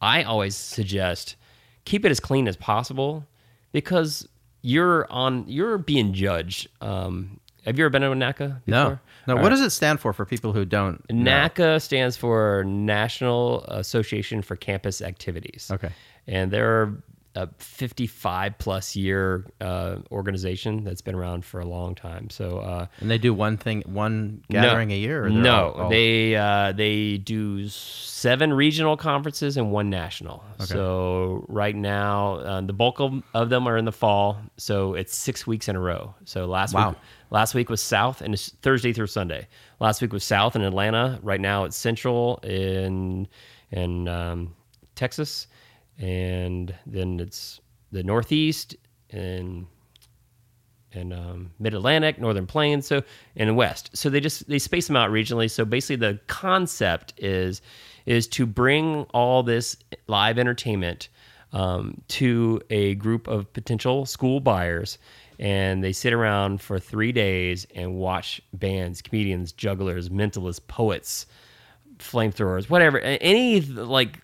I 0.00 0.22
always 0.22 0.56
suggest 0.56 1.36
keep 1.84 2.04
it 2.04 2.10
as 2.10 2.18
clean 2.20 2.48
as 2.48 2.56
possible 2.56 3.26
because 3.72 4.26
you're 4.62 5.06
on 5.12 5.44
you're 5.48 5.76
being 5.78 6.14
judged. 6.14 6.68
Um, 6.80 7.40
have 7.66 7.78
you 7.78 7.84
ever 7.84 7.90
been 7.90 8.02
to 8.02 8.10
a 8.10 8.14
NACA? 8.14 8.64
Before? 8.64 8.66
No, 8.66 8.98
no. 9.26 9.34
All 9.34 9.42
What 9.42 9.42
right. 9.44 9.48
does 9.50 9.60
it 9.60 9.70
stand 9.70 10.00
for 10.00 10.12
for 10.12 10.24
people 10.24 10.52
who 10.52 10.64
don't? 10.64 11.04
know? 11.10 11.30
NACA 11.30 11.80
stands 11.82 12.16
for 12.16 12.64
National 12.64 13.64
Association 13.64 14.40
for 14.42 14.56
Campus 14.56 15.02
Activities. 15.02 15.68
Okay. 15.70 15.90
And 16.26 16.50
they're 16.50 16.92
a 17.34 17.48
55 17.58 18.58
plus 18.58 18.94
year 18.94 19.46
uh, 19.60 19.96
organization 20.10 20.84
that's 20.84 21.00
been 21.00 21.14
around 21.14 21.44
for 21.44 21.60
a 21.60 21.64
long 21.64 21.94
time. 21.94 22.28
So, 22.28 22.58
uh, 22.58 22.86
And 23.00 23.10
they 23.10 23.16
do 23.18 23.32
one 23.32 23.56
thing, 23.56 23.82
one 23.86 24.42
gathering 24.50 24.88
no, 24.88 24.94
a 24.94 24.98
year. 24.98 25.24
Or 25.24 25.30
no, 25.30 25.70
all- 25.70 25.80
all- 25.84 25.88
they 25.90 26.36
uh, 26.36 26.72
they 26.72 27.16
do 27.18 27.68
seven 27.68 28.52
regional 28.52 28.96
conferences 28.96 29.56
and 29.56 29.72
one 29.72 29.88
national. 29.90 30.44
So 30.60 31.44
right 31.48 31.74
now, 31.74 32.34
uh, 32.36 32.60
the 32.60 32.72
bulk 32.72 33.00
of, 33.00 33.22
of 33.34 33.48
them 33.50 33.66
are 33.66 33.76
in 33.76 33.84
the 33.84 33.92
fall. 33.92 34.38
So 34.58 34.94
it's 34.94 35.16
six 35.16 35.46
weeks 35.46 35.68
in 35.68 35.76
a 35.76 35.80
row. 35.80 36.14
So 36.24 36.46
last 36.46 36.74
Wow. 36.74 36.90
week, 36.90 36.98
last 37.30 37.54
week 37.54 37.70
was 37.70 37.82
South 37.82 38.20
and 38.20 38.34
it's 38.34 38.50
Thursday 38.62 38.92
through 38.92 39.06
Sunday. 39.08 39.48
Last 39.80 40.02
week 40.02 40.12
was 40.12 40.22
South 40.24 40.54
in 40.54 40.62
Atlanta. 40.62 41.18
Right 41.22 41.40
now 41.40 41.64
it's 41.64 41.76
Central 41.76 42.38
in 42.42 43.26
in 43.70 44.06
um, 44.06 44.54
Texas, 44.94 45.46
and 46.02 46.74
then 46.84 47.20
it's 47.20 47.60
the 47.92 48.02
Northeast 48.02 48.74
and 49.10 49.66
and 50.94 51.14
um, 51.14 51.52
Mid 51.58 51.72
Atlantic, 51.72 52.18
Northern 52.18 52.46
Plains, 52.46 52.86
so 52.86 53.02
and 53.36 53.48
the 53.48 53.54
West. 53.54 53.90
So 53.94 54.10
they 54.10 54.20
just 54.20 54.46
they 54.48 54.58
space 54.58 54.86
them 54.88 54.96
out 54.96 55.10
regionally. 55.10 55.50
So 55.50 55.64
basically, 55.64 55.96
the 55.96 56.20
concept 56.26 57.14
is 57.16 57.62
is 58.04 58.26
to 58.28 58.44
bring 58.44 59.04
all 59.14 59.42
this 59.42 59.76
live 60.08 60.38
entertainment 60.38 61.08
um, 61.52 62.00
to 62.08 62.60
a 62.68 62.96
group 62.96 63.28
of 63.28 63.50
potential 63.52 64.04
school 64.04 64.40
buyers, 64.40 64.98
and 65.38 65.84
they 65.84 65.92
sit 65.92 66.12
around 66.12 66.60
for 66.60 66.78
three 66.80 67.12
days 67.12 67.66
and 67.74 67.94
watch 67.94 68.42
bands, 68.52 69.00
comedians, 69.00 69.52
jugglers, 69.52 70.08
mentalists, 70.08 70.60
poets, 70.66 71.26
flamethrowers, 71.98 72.68
whatever, 72.68 72.98
any 72.98 73.60
like 73.60 74.18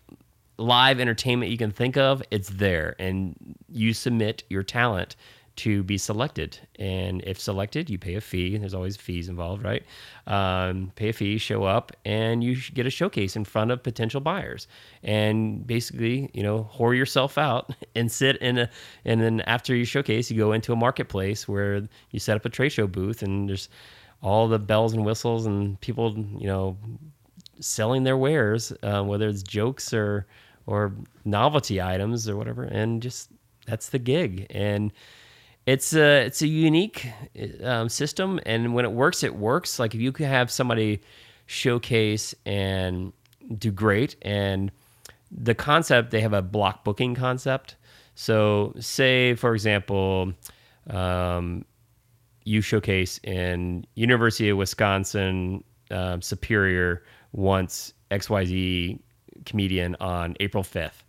live 0.58 1.00
entertainment 1.00 1.50
you 1.50 1.58
can 1.58 1.70
think 1.70 1.96
of, 1.96 2.22
it's 2.30 2.50
there, 2.50 2.96
and 2.98 3.56
you 3.68 3.94
submit 3.94 4.44
your 4.50 4.62
talent 4.62 5.16
to 5.58 5.82
be 5.82 5.98
selected. 5.98 6.56
And 6.78 7.20
if 7.26 7.40
selected, 7.40 7.90
you 7.90 7.98
pay 7.98 8.14
a 8.14 8.20
fee. 8.20 8.56
There's 8.56 8.74
always 8.74 8.96
fees 8.96 9.28
involved, 9.28 9.64
right? 9.64 9.82
Um, 10.28 10.92
pay 10.94 11.08
a 11.08 11.12
fee, 11.12 11.36
show 11.38 11.64
up, 11.64 11.90
and 12.04 12.44
you 12.44 12.56
get 12.74 12.86
a 12.86 12.90
showcase 12.90 13.34
in 13.34 13.44
front 13.44 13.72
of 13.72 13.82
potential 13.82 14.20
buyers. 14.20 14.68
And 15.02 15.66
basically, 15.66 16.30
you 16.32 16.44
know, 16.44 16.70
whore 16.72 16.96
yourself 16.96 17.38
out 17.38 17.74
and 17.96 18.10
sit 18.10 18.36
in 18.36 18.58
a. 18.58 18.70
And 19.04 19.20
then 19.20 19.40
after 19.42 19.74
your 19.74 19.86
showcase, 19.86 20.30
you 20.30 20.36
go 20.36 20.52
into 20.52 20.72
a 20.72 20.76
marketplace 20.76 21.48
where 21.48 21.82
you 22.12 22.20
set 22.20 22.36
up 22.36 22.44
a 22.44 22.50
trade 22.50 22.70
show 22.70 22.86
booth, 22.86 23.22
and 23.22 23.48
there's 23.48 23.68
all 24.22 24.46
the 24.46 24.60
bells 24.60 24.92
and 24.92 25.04
whistles 25.04 25.44
and 25.44 25.80
people, 25.80 26.16
you 26.38 26.46
know, 26.46 26.76
selling 27.58 28.04
their 28.04 28.16
wares, 28.16 28.72
uh, 28.84 29.02
whether 29.02 29.28
it's 29.28 29.42
jokes 29.42 29.92
or 29.92 30.26
or 30.68 30.92
novelty 31.24 31.80
items 31.80 32.28
or 32.28 32.36
whatever, 32.36 32.64
and 32.64 33.02
just 33.02 33.30
that's 33.66 33.88
the 33.88 33.98
gig. 33.98 34.46
And 34.50 34.92
it's 35.66 35.94
a 35.94 36.26
it's 36.26 36.42
a 36.42 36.46
unique 36.46 37.06
um, 37.64 37.88
system, 37.88 38.38
and 38.44 38.74
when 38.74 38.84
it 38.84 38.92
works, 38.92 39.22
it 39.22 39.34
works. 39.34 39.78
Like 39.78 39.94
if 39.94 40.00
you 40.00 40.12
could 40.12 40.26
have 40.26 40.50
somebody 40.50 41.00
showcase 41.46 42.34
and 42.44 43.12
do 43.56 43.72
great, 43.72 44.16
and 44.22 44.70
the 45.30 45.54
concept 45.54 46.10
they 46.10 46.20
have 46.20 46.34
a 46.34 46.42
block 46.42 46.84
booking 46.84 47.14
concept. 47.14 47.76
So 48.14 48.74
say 48.78 49.34
for 49.34 49.54
example. 49.54 50.32
Um, 50.90 51.64
you 52.44 52.62
showcase 52.62 53.20
in 53.24 53.84
University 53.94 54.48
of 54.48 54.56
Wisconsin 54.56 55.62
um, 55.90 56.22
Superior 56.22 57.02
once 57.32 57.92
XYZ 58.10 58.98
comedian 59.44 59.96
on 60.00 60.36
April 60.40 60.62
5th. 60.62 61.02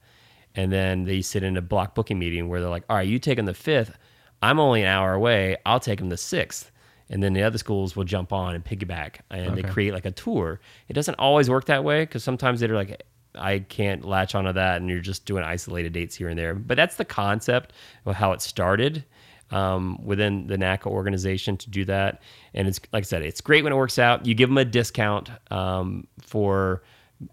And 0.55 0.71
then 0.71 1.05
they 1.05 1.21
sit 1.21 1.43
in 1.43 1.57
a 1.57 1.61
block 1.61 1.95
booking 1.95 2.19
meeting 2.19 2.49
where 2.49 2.59
they're 2.59 2.69
like, 2.69 2.83
all 2.89 2.95
right, 2.95 3.07
you 3.07 3.19
take 3.19 3.37
them 3.37 3.45
the 3.45 3.53
5th. 3.53 3.93
I'm 4.41 4.59
only 4.59 4.81
an 4.81 4.87
hour 4.87 5.13
away. 5.13 5.57
I'll 5.65 5.79
take 5.79 5.99
them 5.99 6.09
the 6.09 6.15
6th. 6.15 6.71
And 7.09 7.23
then 7.23 7.33
the 7.33 7.43
other 7.43 7.57
schools 7.57 7.95
will 7.95 8.03
jump 8.03 8.31
on 8.31 8.53
and 8.53 8.63
piggyback 8.63 9.17
and 9.31 9.57
they 9.57 9.63
create 9.63 9.93
like 9.93 10.05
a 10.05 10.11
tour. 10.11 10.59
It 10.87 10.93
doesn't 10.93 11.15
always 11.15 11.49
work 11.49 11.65
that 11.65 11.83
way 11.83 12.03
because 12.03 12.23
sometimes 12.23 12.59
they're 12.59 12.69
like, 12.75 13.01
I 13.33 13.59
can't 13.59 14.05
latch 14.05 14.35
onto 14.35 14.53
that 14.53 14.77
and 14.79 14.89
you're 14.89 14.99
just 14.99 15.25
doing 15.25 15.43
isolated 15.43 15.93
dates 15.93 16.15
here 16.15 16.29
and 16.29 16.37
there. 16.37 16.53
But 16.53 16.77
that's 16.77 16.97
the 16.97 17.05
concept 17.05 17.73
of 18.05 18.15
how 18.15 18.31
it 18.33 18.41
started 18.41 19.05
um, 19.51 19.97
within 20.03 20.47
the 20.47 20.57
NACA 20.57 20.85
organization 20.85 21.57
to 21.57 21.69
do 21.69 21.85
that. 21.85 22.21
And 22.53 22.67
it's 22.67 22.79
like 22.93 23.03
I 23.03 23.05
said, 23.05 23.23
it's 23.23 23.41
great 23.41 23.63
when 23.63 23.73
it 23.73 23.77
works 23.77 23.97
out. 23.97 24.25
You 24.25 24.35
give 24.35 24.49
them 24.49 24.57
a 24.57 24.65
discount 24.65 25.29
um, 25.51 26.07
for 26.21 26.83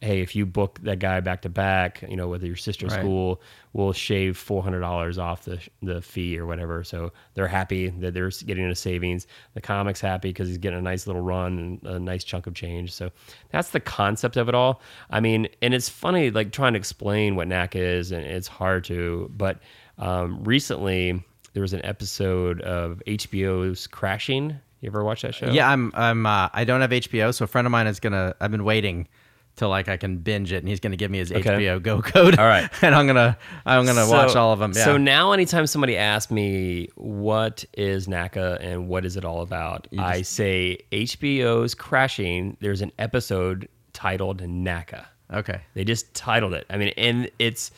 hey, 0.00 0.20
if 0.20 0.34
you 0.34 0.44
book 0.46 0.80
that 0.82 0.98
guy 0.98 1.20
back 1.20 1.42
to 1.42 1.48
back, 1.48 2.02
you 2.08 2.16
know, 2.16 2.26
whether 2.28 2.46
your 2.46 2.56
sister 2.56 2.86
Right. 2.86 2.98
school 2.98 3.40
will 3.72 3.92
shave 3.92 4.36
four 4.36 4.62
hundred 4.62 4.80
dollars 4.80 5.16
off 5.18 5.44
the 5.44 5.60
the 5.82 6.02
fee 6.02 6.38
or 6.38 6.44
whatever. 6.46 6.82
So 6.82 7.12
they're 7.34 7.46
happy 7.46 7.90
that 7.90 8.12
they're 8.14 8.30
getting 8.30 8.64
a 8.66 8.74
savings. 8.74 9.26
The 9.54 9.60
comic's 9.60 10.00
happy 10.00 10.30
because 10.30 10.48
he's 10.48 10.58
getting 10.58 10.78
a 10.78 10.82
nice 10.82 11.06
little 11.06 11.22
run 11.22 11.80
and 11.84 11.94
a 11.94 11.98
nice 12.00 12.24
chunk 12.24 12.46
of 12.46 12.54
change. 12.54 12.92
So 12.92 13.10
that's 13.50 13.70
the 13.70 13.80
concept 13.80 14.36
of 14.36 14.48
it 14.48 14.54
all. 14.54 14.80
I 15.10 15.20
mean, 15.20 15.48
and 15.62 15.72
it's 15.72 15.88
funny 15.88 16.30
like 16.30 16.50
trying 16.52 16.72
to 16.72 16.78
explain 16.78 17.36
what 17.36 17.46
NACA 17.48 17.76
is, 17.76 18.10
and 18.12 18.24
it's 18.24 18.48
hard 18.48 18.84
to. 18.84 19.30
But 19.36 19.60
um, 19.98 20.42
recently 20.44 21.22
there 21.52 21.62
was 21.62 21.72
an 21.72 21.84
episode 21.84 22.60
of 22.62 23.00
HBO's 23.06 23.86
Crashing. 23.86 24.58
You 24.80 24.88
ever 24.88 25.02
watch 25.04 25.22
that 25.22 25.34
show? 25.34 25.48
Yeah, 25.50 25.70
I'm. 25.70 25.90
I'm. 25.94 26.26
Uh, 26.26 26.48
I 26.52 26.64
don't 26.64 26.80
have 26.82 26.90
HBO, 26.90 27.32
so 27.34 27.44
a 27.44 27.46
friend 27.46 27.66
of 27.66 27.70
mine 27.70 27.86
is 27.86 27.98
gonna. 28.00 28.34
I've 28.40 28.50
been 28.50 28.64
waiting 28.64 29.08
till 29.56 29.68
like 29.68 29.88
I 29.88 29.96
can 29.96 30.18
binge 30.18 30.52
it, 30.52 30.56
and 30.58 30.68
he's 30.68 30.80
gonna 30.80 30.96
give 30.96 31.10
me 31.10 31.18
his 31.18 31.32
Okay. 31.32 31.42
HBO 31.50 31.82
Go 31.82 32.02
code. 32.02 32.38
All 32.38 32.46
right. 32.46 32.68
and 32.82 32.94
I'm 32.94 33.06
gonna. 33.06 33.36
I'm 33.64 33.84
gonna 33.86 34.08
watch 34.08 34.36
all 34.36 34.52
of 34.52 34.58
them. 34.58 34.72
Yeah. 34.76 34.84
So 34.84 34.96
now, 34.96 35.32
anytime 35.32 35.66
somebody 35.66 35.96
asks 35.96 36.30
me 36.30 36.88
what 36.94 37.64
is 37.74 38.06
NACA 38.06 38.58
and 38.60 38.88
what 38.88 39.04
is 39.04 39.16
it 39.16 39.24
all 39.24 39.42
about, 39.42 39.88
I 39.98 40.22
say 40.22 40.78
HBO's 40.92 41.74
Crashing. 41.74 42.56
There's 42.60 42.82
an 42.82 42.92
episode 42.98 43.68
titled 43.92 44.42
NACA. 44.42 45.06
okay. 45.32 45.62
They 45.74 45.84
just 45.84 46.12
titled 46.14 46.52
it. 46.54 46.66
I 46.68 46.76
mean, 46.76 46.92
and 46.98 47.30
it's, 47.38 47.70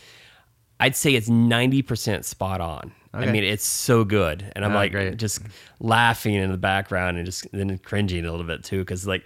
I'd 0.81 0.97
say 0.97 1.15
it's 1.15 1.29
90% 1.29 2.25
spot 2.25 2.61
on. 2.61 2.93
I 3.15 3.27
mean, 3.27 3.43
it's 3.45 3.65
so 3.65 4.05
good. 4.05 4.53
And 4.55 4.65
I'm 4.65 4.73
Ah, 4.73 4.77
like 4.77 4.93
great. 4.93 5.17
just 5.17 5.41
laughing 5.81 6.35
in 6.35 6.51
the 6.53 6.59
background 6.59 7.17
and 7.17 7.25
just 7.25 7.51
then 7.53 7.79
cringing 7.79 8.25
a 8.27 8.31
little 8.31 8.47
bit 8.47 8.63
too. 8.65 8.85
Cause 8.85 9.07
like 9.07 9.25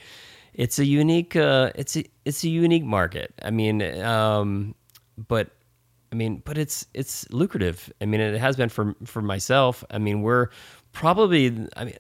it's 0.55 0.79
a 0.79 0.85
unique, 0.85 1.35
uh, 1.37 1.71
it's 1.75 1.97
a, 1.97 2.05
it's 2.25 2.45
a 2.45 2.49
unique 2.49 2.85
market. 2.85 3.33
I 3.43 3.51
mean, 3.51 3.83
um, 4.03 4.75
but 5.17 5.51
I 6.13 6.15
mean, 6.15 6.43
but 6.45 6.59
it's, 6.59 6.87
it's 6.95 7.31
lucrative. 7.31 7.91
I 8.01 8.05
mean, 8.05 8.21
it 8.21 8.39
has 8.39 8.57
been 8.57 8.69
for, 8.69 8.95
for 9.05 9.23
myself. 9.23 9.83
I 9.91 9.99
mean, 9.99 10.23
we're 10.23 10.49
probably, 10.93 11.67
I 11.77 11.85
mean, 11.85 11.97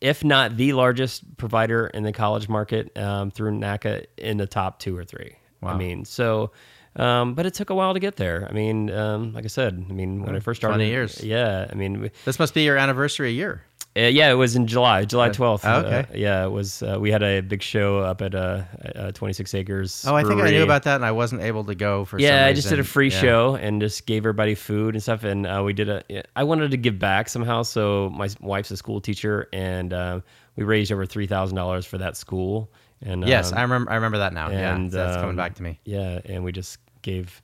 if 0.00 0.24
not 0.24 0.56
the 0.56 0.72
largest 0.72 1.36
provider 1.36 1.88
in 1.88 2.04
the 2.04 2.12
college 2.12 2.48
market 2.48 2.96
um, 2.96 3.30
through 3.30 3.52
NACA 3.58 4.06
in 4.16 4.36
the 4.38 4.46
top 4.46 4.78
two 4.78 4.96
or 4.96 5.04
three. 5.04 5.36
Wow. 5.60 5.70
I 5.70 5.76
mean, 5.76 6.04
so, 6.04 6.52
um, 6.96 7.34
but 7.34 7.44
it 7.44 7.54
took 7.54 7.70
a 7.70 7.74
while 7.74 7.92
to 7.92 8.00
get 8.00 8.16
there. 8.16 8.46
I 8.48 8.52
mean, 8.52 8.90
um, 8.90 9.32
like 9.34 9.44
I 9.44 9.48
said, 9.48 9.84
I 9.88 9.92
mean, 9.92 10.22
when 10.22 10.34
I 10.34 10.40
first 10.40 10.60
started, 10.60 10.76
20 10.78 10.88
years. 10.90 11.22
Yeah, 11.22 11.66
I 11.70 11.74
mean, 11.74 12.00
we- 12.00 12.10
This 12.24 12.38
must 12.38 12.54
be 12.54 12.62
your 12.62 12.76
anniversary 12.78 13.32
year. 13.32 13.62
Uh, 13.96 14.02
yeah, 14.02 14.30
it 14.30 14.34
was 14.34 14.54
in 14.54 14.66
July, 14.68 15.04
July 15.04 15.30
twelfth. 15.30 15.64
Oh, 15.66 15.80
okay. 15.80 16.06
yeah, 16.18 16.44
it 16.44 16.50
was. 16.50 16.82
Uh, 16.82 16.96
we 17.00 17.10
had 17.10 17.22
a 17.24 17.40
big 17.40 17.60
show 17.62 17.98
up 17.98 18.22
at 18.22 18.34
uh, 18.34 18.62
uh, 18.94 19.10
Twenty 19.12 19.32
Six 19.32 19.52
Acres. 19.54 20.04
Oh, 20.06 20.14
I 20.14 20.22
think 20.22 20.40
I 20.40 20.50
knew 20.50 20.62
about 20.62 20.84
that, 20.84 20.94
and 20.96 21.04
I 21.04 21.10
wasn't 21.10 21.42
able 21.42 21.64
to 21.64 21.74
go 21.74 22.04
for. 22.04 22.18
Yeah, 22.20 22.46
I 22.46 22.52
just 22.52 22.68
did 22.68 22.78
a 22.78 22.84
free 22.84 23.10
Yeah. 23.10 23.20
show 23.20 23.54
and 23.56 23.80
just 23.80 24.06
gave 24.06 24.22
everybody 24.22 24.54
food 24.54 24.94
and 24.94 25.02
stuff. 25.02 25.24
And 25.24 25.46
uh, 25.46 25.62
we 25.64 25.72
did 25.72 25.88
a. 25.88 26.04
I 26.36 26.44
wanted 26.44 26.70
to 26.70 26.76
give 26.76 26.98
back 27.00 27.28
somehow, 27.28 27.62
so 27.62 28.10
my 28.10 28.28
wife's 28.40 28.70
a 28.70 28.76
school 28.76 29.00
teacher, 29.00 29.48
and 29.52 29.92
uh, 29.92 30.20
we 30.56 30.62
raised 30.64 30.92
over 30.92 31.04
three 31.04 31.26
thousand 31.26 31.56
dollars 31.56 31.84
for 31.84 31.98
that 31.98 32.16
school. 32.16 32.70
And 33.02 33.26
Yes, 33.26 33.50
um, 33.50 33.58
I 33.58 33.62
remember. 33.62 33.90
I 33.90 33.94
remember 33.96 34.18
that 34.18 34.32
now. 34.32 34.50
yeah, 34.50 34.74
and 34.74 34.92
so 34.92 34.98
that's 34.98 35.16
coming 35.16 35.30
um, 35.30 35.36
back 35.36 35.54
to 35.54 35.62
me. 35.64 35.80
Yeah, 35.84 36.20
and 36.24 36.44
we 36.44 36.52
just 36.52 36.78
gave 37.02 37.42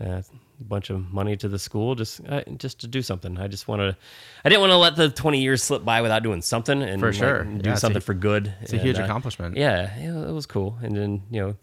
uh, 0.00 0.22
a 0.62 0.68
bunch 0.68 0.90
of 0.90 1.12
money 1.12 1.36
to 1.36 1.48
the 1.48 1.58
school 1.58 1.94
just 1.94 2.20
uh, 2.28 2.42
just 2.56 2.80
to 2.80 2.86
do 2.86 3.02
something. 3.02 3.38
I 3.38 3.48
just 3.48 3.68
want 3.68 3.80
to. 3.80 3.96
I 4.44 4.48
didn't 4.48 4.60
want 4.60 4.70
to 4.72 4.76
let 4.78 4.96
the 4.96 5.10
twenty 5.10 5.40
years 5.40 5.62
slip 5.62 5.84
by 5.84 6.00
without 6.00 6.22
doing 6.22 6.40
something 6.42 6.82
and 6.82 7.00
For 7.00 7.08
like, 7.08 7.14
sure. 7.18 7.44
do 7.44 7.50
Yeah, 7.64 7.72
it's 7.72 7.78
a- 7.78 7.80
something 7.80 8.00
for 8.02 8.14
good. 8.14 8.54
It's 8.62 8.72
a 8.72 8.78
huge 8.78 8.98
accomplishment. 8.98 9.56
Yeah, 9.56 9.90
yeah, 9.98 10.28
it 10.28 10.32
was 10.32 10.46
cool. 10.46 10.78
And 10.82 10.96
then 10.96 11.22
you 11.30 11.40
know, 11.40 11.56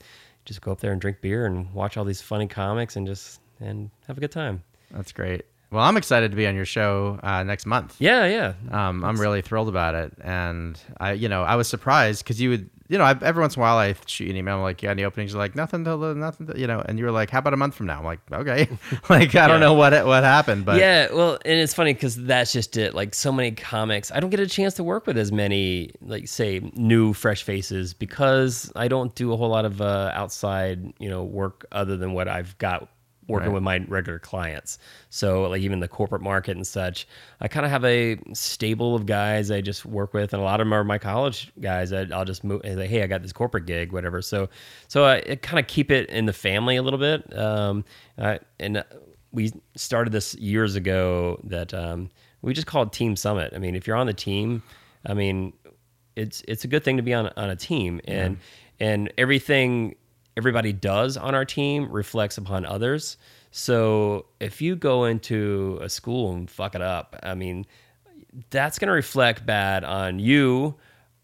just 0.45 0.62
go 0.62 0.72
up 0.72 0.80
there 0.82 0.91
and 0.91 1.02
drink 1.02 1.22
beer 1.22 1.45
and 1.45 1.74
watch 1.74 1.97
all 1.97 2.06
these 2.06 2.22
funny 2.22 2.47
comics 2.47 2.95
and 2.95 3.08
just 3.08 3.41
and 3.60 3.89
have 4.08 4.18
a 4.18 4.22
good 4.22 4.32
time. 4.32 4.64
That's 4.91 5.12
great. 5.12 5.45
Well, 5.72 5.84
I'm 5.84 5.97
excited 5.97 6.32
to 6.32 6.38
be 6.38 6.47
on 6.47 6.56
your 6.56 6.66
show 6.66 7.20
uh, 7.22 7.43
next 7.43 7.68
month. 7.68 7.95
Yeah, 8.00 8.26
yeah. 8.26 8.54
Um, 8.72 9.04
I'm 9.06 9.18
really 9.22 9.41
thrilled 9.43 9.70
about 9.70 9.93
it, 9.93 10.14
and 10.24 10.80
I, 11.00 11.12
you 11.12 11.30
know, 11.30 11.43
I 11.43 11.56
was 11.58 11.68
surprised 11.68 12.24
because 12.24 12.41
you 12.41 12.50
would, 12.50 12.70
you 12.90 12.98
know, 12.98 13.04
I, 13.04 13.16
every 13.22 13.40
once 13.40 13.56
in 13.56 13.62
a 13.62 13.64
while 13.64 13.78
I 13.78 13.94
shoot 14.08 14.26
you 14.26 14.32
an 14.32 14.38
email 14.38 14.56
I'm 14.56 14.62
like, 14.64 14.82
yeah, 14.82 14.90
any 14.90 15.04
openings? 15.04 15.32
You're 15.32 15.40
like, 15.40 15.56
nothing 15.56 15.84
till 15.86 16.00
the, 16.00 16.16
nothing, 16.16 16.48
till, 16.48 16.58
you 16.58 16.66
know, 16.66 16.80
and 16.80 16.98
you 16.98 17.06
were 17.06 17.12
like, 17.12 17.30
how 17.30 17.38
about 17.38 17.54
a 17.54 17.58
month 17.58 17.76
from 17.76 17.86
now? 17.86 18.00
I'm 18.00 18.04
like, 18.04 18.20
okay, 18.32 18.68
like 19.10 19.36
I 19.36 19.48
don't 19.48 19.60
know 19.60 19.76
what 19.76 19.94
what 20.06 20.24
happened, 20.24 20.66
but 20.66 20.80
yeah, 20.80 21.08
well, 21.14 21.38
and 21.46 21.60
it's 21.60 21.74
funny 21.74 21.94
because 21.94 22.16
that's 22.16 22.52
just 22.52 22.78
it. 22.78 22.96
Like 22.96 23.14
so 23.14 23.32
many 23.32 23.52
comics, 23.52 24.12
I 24.12 24.20
don't 24.20 24.32
get 24.32 24.40
a 24.40 24.48
chance 24.48 24.74
to 24.76 24.84
work 24.84 25.06
with 25.06 25.18
as 25.18 25.32
many, 25.32 25.92
like 26.02 26.28
say, 26.28 26.62
new 26.74 27.14
fresh 27.14 27.44
faces 27.44 27.94
because 27.94 28.72
I 28.76 28.88
don't 28.88 29.14
do 29.14 29.34
a 29.34 29.38
whole 29.38 29.50
lot 29.50 29.66
of 29.66 29.82
uh, 29.82 30.12
outside, 30.16 30.92
you 30.98 31.10
know, 31.10 31.24
work 31.24 31.68
other 31.72 31.96
than 31.96 32.14
what 32.14 32.28
I've 32.28 32.58
got 32.58 32.90
working 33.30 33.50
Right. 33.50 33.54
with 33.54 33.64
my 33.64 33.78
regular 33.88 34.20
clients. 34.20 34.80
So 35.10 35.44
like 35.44 35.62
even 35.62 35.80
the 35.80 35.88
corporate 35.88 36.22
market 36.22 36.58
and 36.58 36.68
such, 36.68 37.08
I 37.40 37.48
kind 37.48 37.66
of 37.66 37.72
have 37.72 37.86
a 37.86 38.18
stable 38.34 38.96
of 38.96 39.06
guys 39.06 39.52
I 39.52 39.62
just 39.62 39.86
work 39.86 40.14
with, 40.14 40.34
and 40.34 40.42
a 40.42 40.44
lot 40.44 40.60
of 40.60 40.66
them 40.66 40.74
are 40.74 40.84
my 40.84 40.98
college 40.98 41.52
guys. 41.62 41.94
I, 41.94 42.08
I'll 42.12 42.26
just 42.26 42.44
move 42.44 42.62
and 42.64 42.78
say, 42.78 42.88
hey, 42.88 43.04
I 43.04 43.08
got 43.08 43.22
this 43.22 43.32
corporate 43.32 43.66
gig, 43.66 43.92
whatever. 43.94 44.22
So 44.22 44.50
so 44.88 45.06
I, 45.06 45.24
I 45.30 45.36
kind 45.36 45.60
of 45.60 45.68
keep 45.68 45.92
it 45.92 46.10
in 46.10 46.26
the 46.26 46.34
family 46.34 46.76
a 46.76 46.82
little 46.82 47.00
bit, 47.00 47.38
um, 47.38 47.86
I, 48.18 48.40
and 48.60 48.84
we 49.32 49.54
started 49.76 50.12
this 50.12 50.34
years 50.36 50.76
ago 50.76 51.40
that 51.44 51.72
um, 51.74 52.10
we 52.42 52.54
just 52.54 52.66
called 52.68 52.92
Team 52.92 53.16
Summit. 53.16 53.54
I 53.56 53.60
mean, 53.60 53.76
if 53.76 53.86
you're 53.86 53.96
on 53.96 54.08
the 54.08 54.14
team, 54.14 54.64
I 55.06 55.14
mean, 55.14 55.54
it's 56.16 56.42
it's 56.48 56.64
a 56.64 56.68
good 56.68 56.84
thing 56.84 56.98
to 56.98 57.04
be 57.04 57.14
on 57.14 57.28
on 57.38 57.50
a 57.50 57.56
team, 57.56 58.02
and 58.06 58.38
and 58.80 59.14
everything 59.18 59.96
everybody 60.38 60.74
does 60.74 61.18
on 61.18 61.36
our 61.36 61.46
team 61.46 61.90
reflects 61.90 62.38
upon 62.38 62.66
others. 62.66 63.18
So 63.52 64.26
if 64.40 64.62
you 64.62 64.76
go 64.76 65.06
into 65.06 65.80
a 65.82 65.90
school 65.90 66.34
and 66.34 66.50
fuck 66.50 66.76
it 66.76 66.82
up, 66.82 67.16
I 67.24 67.34
mean, 67.36 67.66
that's 68.50 68.80
going 68.80 68.88
to 68.88 68.94
reflect 68.94 69.46
bad 69.46 69.84
on 69.84 70.20
you 70.20 70.76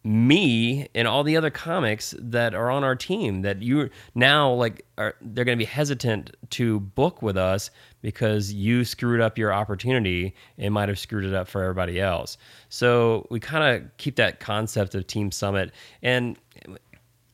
me 0.06 0.88
and 0.93 1.08
all 1.08 1.24
the 1.24 1.36
other 1.36 1.49
comics 1.49 2.14
that 2.20 2.53
are 2.53 2.70
on 2.70 2.84
our 2.84 2.95
team 2.95 3.41
that 3.41 3.64
you 3.64 3.89
now 4.14 4.53
like 4.53 4.86
are 4.99 5.16
they're 5.20 5.43
going 5.43 5.58
to 5.58 5.62
be 5.62 5.66
hesitant 5.66 6.30
to 6.51 6.80
book 6.80 7.24
with 7.24 7.36
us 7.36 7.72
because 8.03 8.53
you 8.53 8.86
screwed 8.86 9.20
up 9.20 9.36
your 9.36 9.51
opportunity 9.51 10.36
and 10.60 10.76
might 10.76 10.88
have 10.88 10.99
screwed 10.99 11.26
it 11.26 11.34
up 11.34 11.47
for 11.47 11.64
everybody 11.64 11.99
else 11.99 12.38
so 12.70 13.26
we 13.32 13.39
kind 13.39 13.64
of 13.64 13.97
keep 13.97 14.16
that 14.16 14.39
concept 14.39 14.93
of 14.93 15.08
team 15.08 15.32
summit 15.32 15.72
and 16.03 16.38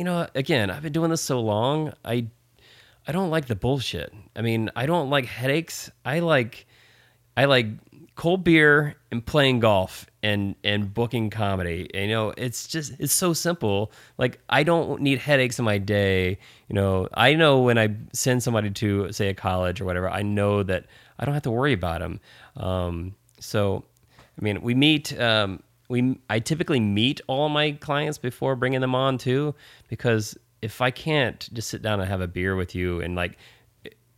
you 0.01 0.05
know 0.05 0.27
again 0.33 0.71
i've 0.71 0.81
been 0.81 0.91
doing 0.91 1.11
this 1.11 1.21
so 1.21 1.39
long 1.39 1.93
i 2.03 2.25
i 3.07 3.11
don't 3.11 3.29
like 3.29 3.45
the 3.45 3.55
bullshit 3.55 4.11
i 4.35 4.41
mean 4.41 4.67
i 4.75 4.87
don't 4.87 5.11
like 5.11 5.25
headaches 5.25 5.91
i 6.03 6.17
like 6.17 6.65
I 7.37 7.45
like 7.45 7.67
cold 8.15 8.43
beer 8.43 8.95
and 9.11 9.25
playing 9.25 9.59
golf 9.59 10.05
and 10.21 10.55
and 10.63 10.93
booking 10.93 11.29
comedy. 11.29 11.89
You 11.93 12.07
know, 12.07 12.33
it's 12.37 12.67
just 12.67 12.93
it's 12.99 13.13
so 13.13 13.33
simple. 13.33 13.91
Like 14.17 14.39
I 14.49 14.63
don't 14.63 15.01
need 15.01 15.19
headaches 15.19 15.59
in 15.59 15.65
my 15.65 15.77
day. 15.77 16.37
You 16.67 16.75
know, 16.75 17.07
I 17.13 17.33
know 17.33 17.61
when 17.61 17.77
I 17.77 17.95
send 18.13 18.43
somebody 18.43 18.69
to 18.71 19.11
say 19.11 19.29
a 19.29 19.33
college 19.33 19.81
or 19.81 19.85
whatever, 19.85 20.09
I 20.09 20.21
know 20.21 20.63
that 20.63 20.85
I 21.19 21.25
don't 21.25 21.33
have 21.33 21.43
to 21.43 21.51
worry 21.51 21.73
about 21.73 22.01
them. 22.01 22.19
Um, 22.57 23.15
so, 23.39 23.85
I 24.39 24.43
mean, 24.43 24.61
we 24.61 24.75
meet. 24.75 25.17
Um, 25.19 25.63
we 25.91 26.17
I 26.29 26.39
typically 26.39 26.79
meet 26.79 27.21
all 27.27 27.49
my 27.49 27.71
clients 27.73 28.17
before 28.17 28.55
bringing 28.55 28.81
them 28.81 28.95
on 28.95 29.17
too, 29.17 29.53
because 29.89 30.37
if 30.61 30.81
I 30.81 30.89
can't 30.91 31.47
just 31.53 31.69
sit 31.69 31.81
down 31.81 31.99
and 31.99 32.09
have 32.09 32.21
a 32.21 32.27
beer 32.27 32.55
with 32.55 32.73
you 32.75 33.01
and 33.01 33.15
like 33.15 33.37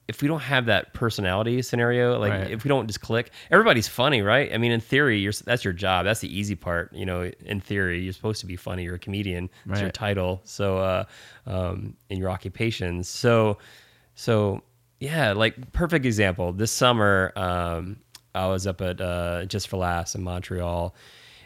if 0.09 0.21
we 0.21 0.27
don't 0.27 0.41
have 0.41 0.65
that 0.65 0.93
personality 0.93 1.61
scenario, 1.61 2.19
like 2.19 2.31
Right. 2.33 2.51
if 2.51 2.65
we 2.65 2.67
don't 2.67 2.87
just 2.87 2.99
click, 2.99 3.31
everybody's 3.49 3.87
funny, 3.87 4.21
right? 4.21 4.53
I 4.53 4.57
mean, 4.57 4.73
in 4.73 4.81
theory, 4.81 5.19
you're 5.19 5.31
that's 5.45 5.63
your 5.63 5.71
job. 5.73 6.05
That's 6.05 6.19
the 6.19 6.27
easy 6.39 6.55
part, 6.55 6.91
you 6.93 7.05
know. 7.05 7.31
In 7.45 7.61
theory, 7.61 8.01
you're 8.03 8.11
supposed 8.13 8.41
to 8.41 8.45
be 8.45 8.57
funny. 8.57 8.83
You're 8.83 8.95
a 8.95 8.99
comedian. 8.99 9.49
It's 9.69 9.79
your 9.79 9.91
title. 9.91 10.41
So, 10.43 10.77
uh, 10.77 11.03
um, 11.47 11.95
in 12.09 12.17
your 12.17 12.29
occupations. 12.29 13.07
So, 13.07 13.57
so 14.15 14.61
yeah, 14.99 15.31
like 15.31 15.71
perfect 15.71 16.05
example. 16.05 16.51
This 16.51 16.71
summer, 16.71 17.31
um, 17.37 17.97
I 18.35 18.47
was 18.47 18.67
up 18.67 18.81
at 18.81 18.99
uh, 18.99 19.45
Just 19.45 19.69
for 19.69 19.77
Laughs 19.77 20.15
in 20.15 20.23
Montreal. 20.23 20.93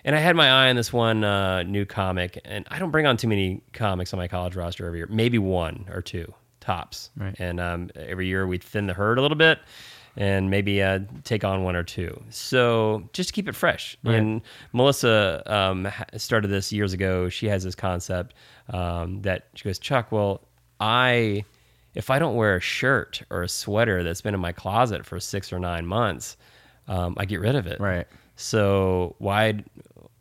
And 0.05 0.15
I 0.15 0.19
had 0.19 0.35
my 0.35 0.49
eye 0.49 0.69
on 0.69 0.75
this 0.75 0.93
one 0.93 1.23
uh, 1.23 1.63
new 1.63 1.85
comic, 1.85 2.39
and 2.45 2.65
I 2.69 2.79
don't 2.79 2.91
bring 2.91 3.05
on 3.05 3.17
too 3.17 3.27
many 3.27 3.61
comics 3.73 4.13
on 4.13 4.17
my 4.17 4.27
college 4.27 4.55
roster 4.55 4.85
every 4.85 4.99
year. 4.99 5.07
Maybe 5.09 5.37
one 5.37 5.85
or 5.91 6.01
two 6.01 6.33
tops. 6.59 7.09
Right. 7.17 7.35
And 7.39 7.59
um, 7.59 7.89
every 7.95 8.27
year 8.27 8.47
we 8.47 8.57
thin 8.57 8.87
the 8.87 8.93
herd 8.93 9.17
a 9.17 9.21
little 9.21 9.37
bit, 9.37 9.59
and 10.15 10.49
maybe 10.49 10.81
uh, 10.81 10.99
take 11.23 11.43
on 11.43 11.63
one 11.63 11.75
or 11.75 11.83
two. 11.83 12.21
So 12.29 13.09
just 13.13 13.29
to 13.29 13.33
keep 13.33 13.47
it 13.47 13.55
fresh. 13.55 13.97
And 14.03 14.41
Melissa 14.73 15.43
um, 15.45 15.87
started 16.15 16.47
this 16.49 16.71
years 16.71 16.93
ago. 16.93 17.29
She 17.29 17.47
has 17.47 17.63
this 17.63 17.75
concept 17.75 18.33
um, 18.69 19.21
that 19.23 19.47
she 19.55 19.63
goes, 19.63 19.79
Chuck, 19.79 20.11
well, 20.11 20.41
I 20.79 21.43
if 21.97 22.11
I 22.11 22.19
don't 22.19 22.35
wear 22.35 22.57
a 22.57 22.61
shirt 22.61 23.23
or 23.31 23.41
a 23.41 23.49
sweater 23.49 24.03
that's 24.03 24.21
been 24.21 24.35
in 24.35 24.39
my 24.39 24.51
closet 24.51 25.03
for 25.03 25.19
six 25.19 25.51
or 25.51 25.57
nine 25.57 25.85
months, 25.85 26.37
um, 26.87 27.15
I 27.17 27.25
get 27.25 27.39
rid 27.39 27.55
of 27.55 27.65
it. 27.65 27.79
Right. 27.79 28.05
So 28.37 29.15
why 29.17 29.63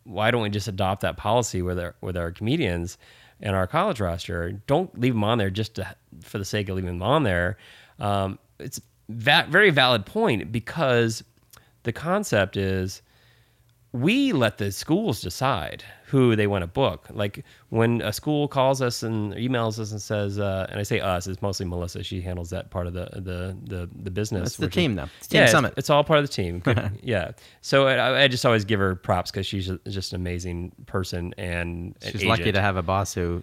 why 0.04 0.30
don't 0.30 0.42
we 0.42 0.50
just 0.50 0.68
adopt 0.68 1.02
that 1.02 1.16
policy 1.16 1.62
with 1.62 1.78
our 1.78 1.94
with 2.00 2.16
our 2.16 2.32
comedians 2.32 2.98
and 3.40 3.54
our 3.54 3.66
college 3.66 4.00
roster? 4.00 4.52
Don't 4.66 4.98
leave 4.98 5.14
them 5.14 5.22
on 5.22 5.38
there 5.38 5.50
just 5.50 5.74
to, 5.76 5.94
for 6.22 6.38
the 6.38 6.44
sake 6.44 6.68
of 6.68 6.76
leaving 6.76 6.98
them 6.98 7.02
on 7.02 7.22
there. 7.22 7.58
Um, 7.98 8.38
it's 8.58 8.80
va- 9.08 9.46
very 9.48 9.70
valid 9.70 10.06
point 10.06 10.50
because 10.50 11.22
the 11.82 11.92
concept 11.92 12.56
is 12.56 13.02
we 13.92 14.32
let 14.32 14.58
the 14.58 14.72
schools 14.72 15.20
decide 15.20 15.82
who 16.06 16.36
they 16.36 16.46
want 16.46 16.62
to 16.62 16.66
book. 16.66 17.06
Like 17.10 17.44
when 17.70 18.00
a 18.02 18.12
school 18.12 18.46
calls 18.46 18.80
us 18.80 19.02
and 19.02 19.32
emails 19.34 19.78
us 19.78 19.90
and 19.90 20.00
says, 20.00 20.38
uh, 20.38 20.66
and 20.70 20.78
I 20.78 20.82
say 20.82 21.00
us, 21.00 21.26
it's 21.26 21.42
mostly 21.42 21.66
Melissa. 21.66 22.02
She 22.04 22.20
handles 22.20 22.50
that 22.50 22.70
part 22.70 22.86
of 22.86 22.92
the 22.92 23.08
the 23.14 23.56
the, 23.64 23.90
the 24.02 24.10
business. 24.10 24.48
It's 24.48 24.56
the 24.56 24.68
team, 24.68 24.94
though. 24.94 25.08
It's 25.18 25.28
Team 25.28 25.40
yeah, 25.40 25.46
Summit. 25.46 25.74
It's, 25.76 25.90
all 25.90 26.04
part 26.04 26.18
of 26.18 26.24
the 26.24 26.32
team. 26.32 26.60
Good- 26.60 26.98
yeah. 27.02 27.32
So 27.60 27.86
I, 27.86 28.24
I 28.24 28.28
just 28.28 28.46
always 28.46 28.64
give 28.64 28.80
her 28.80 28.94
props 28.94 29.30
because 29.30 29.46
she's 29.46 29.70
just 29.88 30.12
an 30.12 30.20
amazing 30.20 30.72
person 30.86 31.34
and 31.38 31.96
an 32.02 32.12
she's 32.12 32.24
lucky 32.24 32.42
agent. 32.42 32.56
to 32.56 32.62
have 32.62 32.76
a 32.76 32.82
boss 32.82 33.14
who 33.14 33.42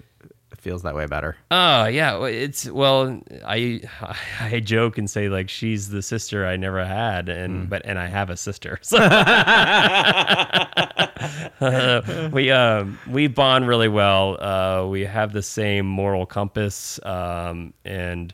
feels 0.64 0.82
that 0.84 0.95
way 0.95 1.03
about 1.03 1.24
her. 1.24 1.36
Oh 1.51 1.86
yeah, 1.86 2.24
it's 2.26 2.70
well, 2.70 3.22
I 3.45 3.82
I 4.39 4.61
joke 4.61 4.97
and 4.97 5.09
say 5.09 5.30
like 5.30 5.49
she's 5.49 5.89
the 5.89 6.01
sister 6.01 6.47
I 6.47 6.55
never 6.55 6.84
had, 6.84 7.30
and 7.30 7.70
but 7.70 7.84
and 7.86 7.99
I 7.99 8.07
have 8.07 8.30
a 8.30 8.38
sister. 8.38 8.80
So 8.82 8.97
we 12.32 12.49
um 12.49 12.97
we 13.09 13.28
bond 13.28 13.68
really 13.68 13.89
well. 13.89 14.41
Uh, 14.41 14.88
we 14.88 15.01
have 15.01 15.34
the 15.34 15.43
same 15.43 15.86
moral 15.86 16.26
compass, 16.26 16.99
um, 17.05 17.74
and 17.84 18.34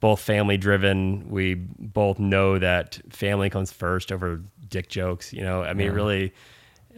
both 0.00 0.20
family 0.20 0.58
driven. 0.58 1.30
We 1.30 1.54
both 1.54 2.18
know 2.18 2.58
that 2.58 3.00
family 3.10 3.50
comes 3.50 3.72
first 3.72 4.12
over 4.12 4.42
dick 4.68 4.88
jokes. 4.88 5.32
You 5.32 5.42
know, 5.42 5.62
I 5.62 5.72
mean, 5.72 5.92
really. 5.92 6.34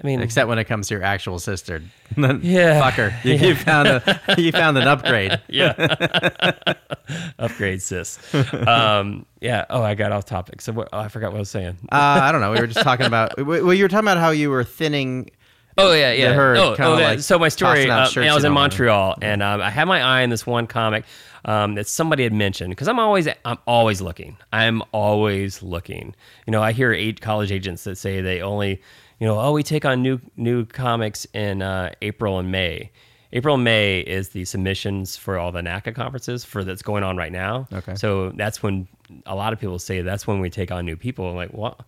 I 0.03 0.07
mean, 0.07 0.21
Except 0.21 0.49
when 0.49 0.59
it 0.59 0.65
comes 0.65 0.89
to 0.89 0.95
your 0.95 1.03
actual 1.05 1.39
sister. 1.39 1.83
Yeah. 2.17 2.91
Fucker. 2.91 3.25
You, 3.25 3.35
you 3.35 3.55
found 3.57 3.89
a 3.89 4.21
you 4.39 4.53
found 4.53 4.79
an 4.79 4.87
upgrade. 4.87 5.41
yeah. 5.49 6.53
Upgrade, 7.41 7.83
sis. 7.83 8.19
Um, 8.53 9.27
yeah. 9.41 9.65
Oh, 9.69 9.83
I 9.83 9.95
got 9.95 10.13
off 10.13 10.25
topic. 10.25 10.61
So 10.61 10.73
what, 10.73 10.89
oh, 10.93 10.99
I 11.01 11.09
forgot 11.09 11.33
what 11.33 11.39
I 11.39 11.41
was 11.41 11.51
saying. 11.51 11.77
Uh, 11.91 12.21
I 12.23 12.31
don't 12.31 12.41
know. 12.41 12.53
We 12.53 12.61
were 12.61 12.69
just 12.69 12.85
talking 12.85 13.07
about. 13.07 13.41
Well, 13.45 13.75
you 13.75 13.85
were 13.85 13.89
talking 13.89 14.05
about 14.05 14.19
how 14.19 14.31
you 14.31 14.51
were 14.51 14.63
thinning 14.63 15.31
Oh 15.77 15.93
yeah, 15.93 16.13
yeah. 16.13 16.35
her 16.35 16.57
oh, 16.57 16.77
oh, 16.79 16.99
yeah. 16.99 17.09
like 17.09 17.21
so 17.21 17.39
my 17.39 17.49
story. 17.49 17.91
Uh, 17.91 18.09
I 18.17 18.35
was 18.35 18.45
in. 18.45 18.53
Montreal, 18.53 19.17
and 19.21 19.43
um, 19.43 19.61
I 19.61 19.71
had 19.71 19.87
my 19.87 20.01
eye 20.01 20.23
on 20.23 20.31
this 20.31 20.47
one 20.47 20.69
comic 20.69 21.05
um, 21.45 21.75
that 21.75 21.89
somebody 21.89 22.23
had 22.23 22.33
mentioned 22.33 22.71
because 22.71 22.87
I'm 22.87 23.01
always 23.01 23.27
I'm 23.45 23.59
always 23.67 24.01
looking. 24.01 24.37
I'm 24.53 24.83
always 24.93 25.63
looking. 25.63 26.15
You 26.47 26.53
know, 26.53 26.63
I 26.63 26.73
hear 26.73 26.93
eight 26.93 27.21
college 27.21 27.51
agents 27.51 27.85
that 27.85 27.97
say 27.97 28.21
they 28.21 28.41
only, 28.41 28.83
you 29.21 29.27
know, 29.27 29.39
oh, 29.41 29.53
we 29.53 29.63
take 29.63 29.85
on 29.85 30.03
new 30.03 30.21
new 30.37 30.65
comics 30.67 31.25
in 31.35 31.63
uh, 31.63 31.93
April 32.03 32.39
and 32.39 32.51
May. 32.51 32.91
April 33.33 33.57
and 33.57 33.65
May 33.65 34.01
is 34.01 34.29
the 34.29 34.45
submissions 34.45 35.17
for 35.17 35.39
all 35.39 35.51
the 35.51 35.61
NACA 35.61 35.95
conferences 35.95 36.45
for 36.45 36.63
that's 36.63 36.83
going 36.83 37.03
on 37.03 37.17
right 37.17 37.33
now. 37.33 37.67
Okay. 37.73 37.97
So 37.97 38.31
that's 38.31 38.63
when 38.63 38.87
a 39.27 39.35
lot 39.35 39.53
of 39.53 39.59
people 39.59 39.79
say 39.81 40.03
that's 40.03 40.27
when 40.27 40.39
we 40.41 40.51
take 40.51 40.71
on 40.71 40.85
new 40.87 40.97
people. 40.97 41.29
I'm 41.29 41.37
like, 41.37 41.53
what? 41.53 41.81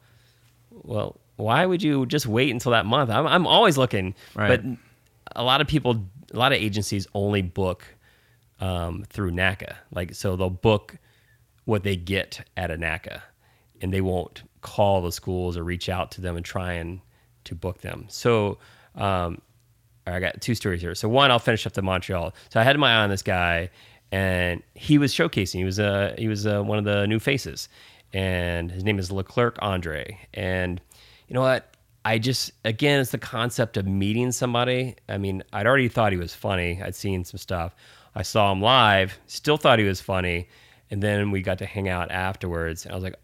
well, 0.82 1.20
why 1.36 1.66
would 1.66 1.82
you 1.82 2.06
just 2.06 2.26
wait 2.26 2.50
until 2.50 2.72
that 2.72 2.86
month? 2.86 3.10
I'm, 3.10 3.26
I'm 3.26 3.46
always 3.46 3.76
looking, 3.78 4.14
Right. 4.34 4.48
but 4.48 4.78
a 5.34 5.42
lot 5.42 5.60
of 5.60 5.66
people, 5.66 6.04
a 6.32 6.36
lot 6.38 6.52
of 6.52 6.58
agencies 6.58 7.06
only 7.14 7.42
book 7.42 7.84
um, 8.60 9.04
through 9.10 9.32
NACA. 9.32 9.74
Like, 9.92 10.14
so 10.14 10.36
they'll 10.36 10.50
book 10.50 10.96
what 11.64 11.82
they 11.82 11.96
get 11.96 12.46
at 12.56 12.70
a 12.70 12.76
NACA, 12.76 13.20
and 13.80 13.92
they 13.92 14.00
won't 14.00 14.42
call 14.62 15.02
the 15.02 15.12
schools 15.12 15.56
or 15.56 15.64
reach 15.64 15.88
out 15.88 16.10
to 16.12 16.20
them 16.20 16.36
and 16.36 16.44
try 16.44 16.74
and 16.74 17.00
to 17.46 17.54
book 17.54 17.80
them. 17.80 18.06
So, 18.08 18.58
um, 18.94 19.40
I 20.06 20.20
got 20.20 20.40
two 20.40 20.54
stories 20.54 20.80
here. 20.80 20.94
So 20.94 21.08
one, 21.08 21.30
I'll 21.30 21.38
finish 21.38 21.66
up 21.66 21.72
the 21.72 21.82
Montreal. 21.82 22.34
So 22.50 22.60
I 22.60 22.62
had 22.62 22.78
my 22.78 22.92
eye 22.92 23.02
on 23.02 23.10
this 23.10 23.22
guy, 23.22 23.70
and 24.12 24.62
he 24.74 24.98
was 24.98 25.12
showcasing. 25.12 25.54
He 25.54 25.64
was 25.64 25.80
uh, 25.80 26.14
he 26.16 26.28
was 26.28 26.46
uh, 26.46 26.62
one 26.62 26.78
of 26.78 26.84
the 26.84 27.06
new 27.06 27.18
faces, 27.18 27.68
and 28.12 28.70
his 28.70 28.84
name 28.84 28.98
is 28.98 29.10
Leclerc 29.10 29.56
Andre. 29.60 30.18
And 30.34 30.80
you 31.28 31.34
know 31.34 31.40
what? 31.40 31.74
I 32.04 32.18
just 32.18 32.52
again, 32.64 33.00
it's 33.00 33.10
the 33.10 33.18
concept 33.18 33.76
of 33.76 33.86
meeting 33.86 34.30
somebody. 34.30 34.94
I 35.08 35.18
mean, 35.18 35.42
I'd 35.52 35.66
already 35.66 35.88
thought 35.88 36.12
he 36.12 36.18
was 36.18 36.34
funny. 36.34 36.80
I'd 36.80 36.94
seen 36.94 37.24
some 37.24 37.38
stuff. 37.38 37.74
I 38.14 38.22
saw 38.22 38.52
him 38.52 38.62
live, 38.62 39.18
still 39.26 39.56
thought 39.56 39.78
he 39.78 39.84
was 39.84 40.00
funny, 40.00 40.48
and 40.90 41.02
then 41.02 41.30
we 41.32 41.42
got 41.42 41.58
to 41.58 41.66
hang 41.66 41.88
out 41.88 42.10
afterwards. 42.10 42.84
And 42.84 42.92
I 42.92 42.94
was 42.94 43.04
like, 43.04 43.16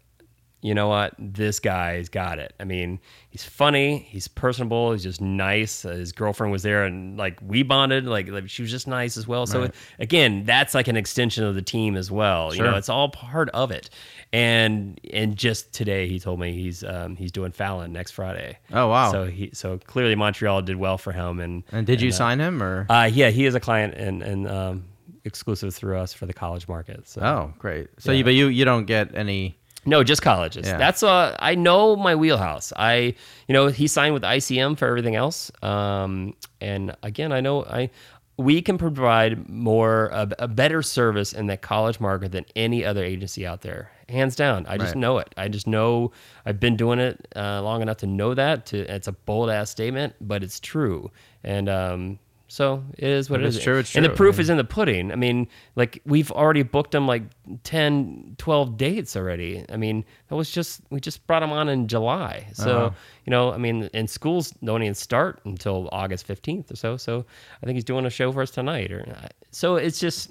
you 0.63 0.73
know 0.73 0.87
what? 0.87 1.13
This 1.19 1.59
guy's 1.59 2.07
got 2.07 2.39
it. 2.39 2.53
I 2.57 2.63
mean, 2.63 3.01
he's 3.29 3.43
funny, 3.43 3.97
he's 3.97 4.29
personable, 4.29 4.93
he's 4.93 5.03
just 5.03 5.19
nice. 5.19 5.83
Uh, 5.83 5.89
his 5.89 6.13
girlfriend 6.13 6.53
was 6.53 6.63
there 6.63 6.85
and 6.85 7.17
like 7.17 7.37
we 7.45 7.63
bonded, 7.63 8.05
like, 8.05 8.29
like 8.29 8.49
she 8.49 8.61
was 8.61 8.71
just 8.71 8.87
nice 8.87 9.17
as 9.17 9.27
well. 9.27 9.45
So 9.45 9.69
again, 9.99 10.45
that's 10.45 10.73
like 10.73 10.87
an 10.87 10.95
extension 10.95 11.43
of 11.43 11.55
the 11.55 11.61
team 11.61 11.97
as 11.97 12.09
well. 12.09 12.55
You 12.55 12.63
know, 12.63 12.77
it's 12.77 12.87
all 12.87 13.09
part 13.09 13.49
of 13.49 13.71
it. 13.71 13.89
And 14.31 15.01
and 15.13 15.35
just 15.35 15.73
today 15.73 16.07
he 16.07 16.17
told 16.17 16.39
me 16.39 16.53
he's 16.53 16.81
um 16.81 17.17
he's 17.17 17.33
doing 17.33 17.51
Fallon 17.51 17.91
next 17.91 18.11
Friday. 18.11 18.57
Oh, 18.71 18.87
wow. 18.87 19.11
So 19.11 19.25
he 19.25 19.49
so 19.53 19.77
clearly 19.79 20.15
Montreal 20.15 20.61
did 20.61 20.77
well 20.77 20.97
for 20.97 21.11
him 21.11 21.41
and 21.41 21.63
And 21.73 21.85
did 21.85 22.01
you 22.01 22.09
uh, 22.09 22.13
sign 22.13 22.39
him 22.39 22.63
or? 22.63 22.87
uh 22.89 23.09
yeah, 23.13 23.31
he 23.31 23.45
is 23.45 23.53
a 23.53 23.59
client 23.59 23.95
and 23.95 24.23
and 24.23 24.47
um 24.47 24.85
exclusive 25.25 25.75
through 25.75 25.97
us 25.97 26.13
for 26.13 26.25
the 26.25 26.33
college 26.33 26.67
market. 26.69 27.07
So 27.07 27.21
oh, 27.21 27.53
great. 27.59 27.89
So 27.97 28.11
yeah. 28.11 28.19
you, 28.19 28.23
but 28.23 28.33
you 28.33 28.47
you 28.47 28.63
don't 28.65 28.85
get 28.85 29.13
any. 29.13 29.57
No, 29.85 30.03
just 30.03 30.21
colleges. 30.21 30.67
Yeah. 30.67 30.77
That's 30.77 31.03
uh 31.03 31.35
I 31.39 31.55
know 31.55 31.95
my 31.95 32.15
wheelhouse. 32.15 32.71
I 32.75 33.15
you 33.47 33.53
know, 33.53 33.67
he 33.67 33.87
signed 33.87 34.13
with 34.13 34.23
ICM 34.23 34.77
for 34.77 34.87
everything 34.87 35.15
else. 35.15 35.51
Um 35.61 36.33
and 36.61 36.95
again, 37.03 37.31
I 37.31 37.41
know 37.41 37.63
I 37.65 37.89
we 38.35 38.63
can 38.63 38.79
provide 38.79 39.47
more 39.47 40.07
a, 40.07 40.27
a 40.39 40.47
better 40.47 40.81
service 40.81 41.33
in 41.33 41.45
that 41.47 41.61
college 41.61 41.99
market 41.99 42.31
than 42.31 42.45
any 42.55 42.83
other 42.83 43.03
agency 43.03 43.45
out 43.45 43.61
there. 43.61 43.91
Hands 44.09 44.35
down. 44.35 44.65
I 44.65 44.77
just 44.77 44.95
Right. 44.95 45.01
know 45.01 45.19
it. 45.19 45.33
I 45.37 45.49
just 45.49 45.67
know 45.67 46.11
I've 46.45 46.59
been 46.59 46.75
doing 46.75 46.97
it 46.99 47.27
uh, 47.35 47.61
long 47.61 47.81
enough 47.83 47.97
to 47.97 48.07
know 48.07 48.33
that. 48.33 48.65
To 48.67 48.77
it's 48.79 49.07
a 49.07 49.11
bold 49.11 49.49
ass 49.51 49.69
statement, 49.69 50.15
but 50.19 50.43
it's 50.43 50.59
true. 50.59 51.11
And 51.43 51.69
um 51.69 52.19
so 52.53 52.83
it 52.99 53.09
is 53.09 53.31
what 53.31 53.41
it 53.41 53.47
it's 53.47 53.57
true, 53.57 53.79
it's 53.79 53.95
And 53.95 54.05
the 54.05 54.09
true. 54.09 54.15
proof 54.15 54.37
is 54.37 54.47
in 54.47 54.57
the 54.57 54.63
pudding. 54.63 55.11
I 55.11 55.15
mean, 55.15 55.47
like 55.75 55.99
we've 56.05 56.31
already 56.31 56.61
booked 56.61 56.91
them 56.91 57.07
like 57.07 57.23
10, 57.63 58.35
12 58.37 58.77
dates 58.77 59.15
already. 59.15 59.65
I 59.69 59.77
mean, 59.77 60.05
that 60.27 60.35
was 60.35 60.51
just 60.51 60.81
we 60.91 60.99
just 60.99 61.25
brought 61.25 61.39
them 61.39 61.51
on 61.51 61.67
in 61.67 61.87
July. 61.87 62.45
So, 62.53 62.77
wow. 62.77 62.95
you 63.25 63.31
know, 63.31 63.51
I 63.51 63.57
mean, 63.57 63.89
and 63.95 64.07
schools 64.07 64.51
don't 64.63 64.83
even 64.83 64.93
start 64.93 65.41
until 65.45 65.89
August 65.91 66.27
15th 66.27 66.71
or 66.71 66.75
so. 66.75 66.95
So, 66.95 67.25
I 67.63 67.65
think 67.65 67.73
he's 67.75 67.83
doing 67.83 68.05
a 68.05 68.11
show 68.11 68.31
for 68.31 68.43
us 68.43 68.51
tonight 68.51 68.91
or 68.91 69.03
so 69.49 69.77
it's 69.77 69.99
just 69.99 70.29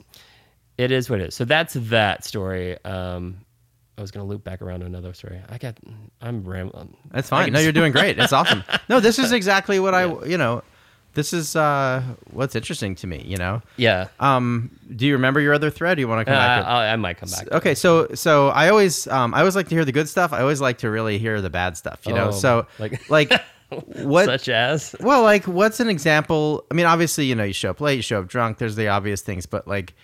it 0.79 0.93
is 0.93 1.11
what 1.11 1.21
it 1.21 1.31
is. 1.31 1.35
So 1.35 1.45
that's 1.45 1.75
that 1.75 2.25
story. 2.25 2.79
Um 2.85 3.39
I 3.99 4.01
was 4.01 4.13
going 4.13 4.25
to 4.25 4.31
loop 4.31 4.45
back 4.45 4.63
around 4.63 4.81
to 4.81 4.87
another 4.87 5.13
story. 5.13 5.41
I 5.49 5.59
got 5.59 5.77
I'm 6.21 6.45
rambling. 6.45 6.97
That's 7.11 7.29
fine. 7.29 7.53
No, 7.53 7.59
you're 7.59 7.73
doing 7.73 7.91
great. 7.99 8.17
It's 8.17 8.33
awesome. 8.33 8.63
No, 8.89 9.01
this 9.01 9.19
is 9.19 9.33
exactly 9.33 9.81
what 9.81 9.93
I 9.93 10.05
you 10.25 10.39
know. 10.39 10.63
This 11.15 11.33
is 11.33 11.55
uh 11.57 12.03
what's 12.31 12.55
interesting 12.55 12.95
to 12.97 13.07
me. 13.07 13.23
You 13.27 13.37
know. 13.37 13.63
Yeah. 13.77 14.09
Um, 14.21 14.71
do 14.97 15.07
you 15.07 15.13
remember 15.15 15.41
your 15.41 15.53
other 15.55 15.71
thread? 15.71 15.97
Do 15.97 16.01
you 16.01 16.09
want 16.09 16.27
to 16.27 16.33
Uh, 16.33 16.35
come 16.35 16.43
back? 16.43 16.65
I'll, 16.65 16.93
I 16.93 16.97
might 16.97 17.19
come 17.19 17.29
back. 17.31 17.47
to 17.47 17.57
okay, 17.57 17.75
so 17.75 18.09
so 18.15 18.49
I 18.49 18.69
always 18.71 19.07
um 19.09 19.35
I 19.35 19.41
always 19.41 19.57
like 19.57 19.69
to 19.69 19.75
hear 19.75 19.85
the 19.85 19.93
good 19.93 20.09
stuff. 20.09 20.33
I 20.33 20.41
always 20.41 20.61
like 20.61 20.79
to 20.79 20.91
really 20.91 21.19
hear 21.19 21.41
the 21.41 21.51
bad 21.51 21.77
stuff. 21.77 22.01
You 22.07 22.15
know. 22.15 22.29
Oh, 22.29 22.31
so 22.33 22.67
like- 22.79 23.11
like 23.11 23.33
what 24.03 24.27
Such 24.27 24.49
as 24.51 24.95
Well, 25.01 25.23
like, 25.23 25.47
what's 25.47 25.81
an 25.81 25.89
example? 25.89 26.65
I 26.71 26.75
mean, 26.75 26.85
obviously, 26.87 27.25
you 27.27 27.35
know, 27.35 27.45
you 27.45 27.55
show 27.55 27.71
up 27.71 27.81
late, 27.81 27.97
you 27.97 28.03
show 28.03 28.21
up 28.21 28.29
drunk. 28.29 28.59
There's 28.59 28.77
the 28.77 28.89
obvious 28.89 29.23
things, 29.23 29.47
but 29.47 29.67
like, 29.67 29.95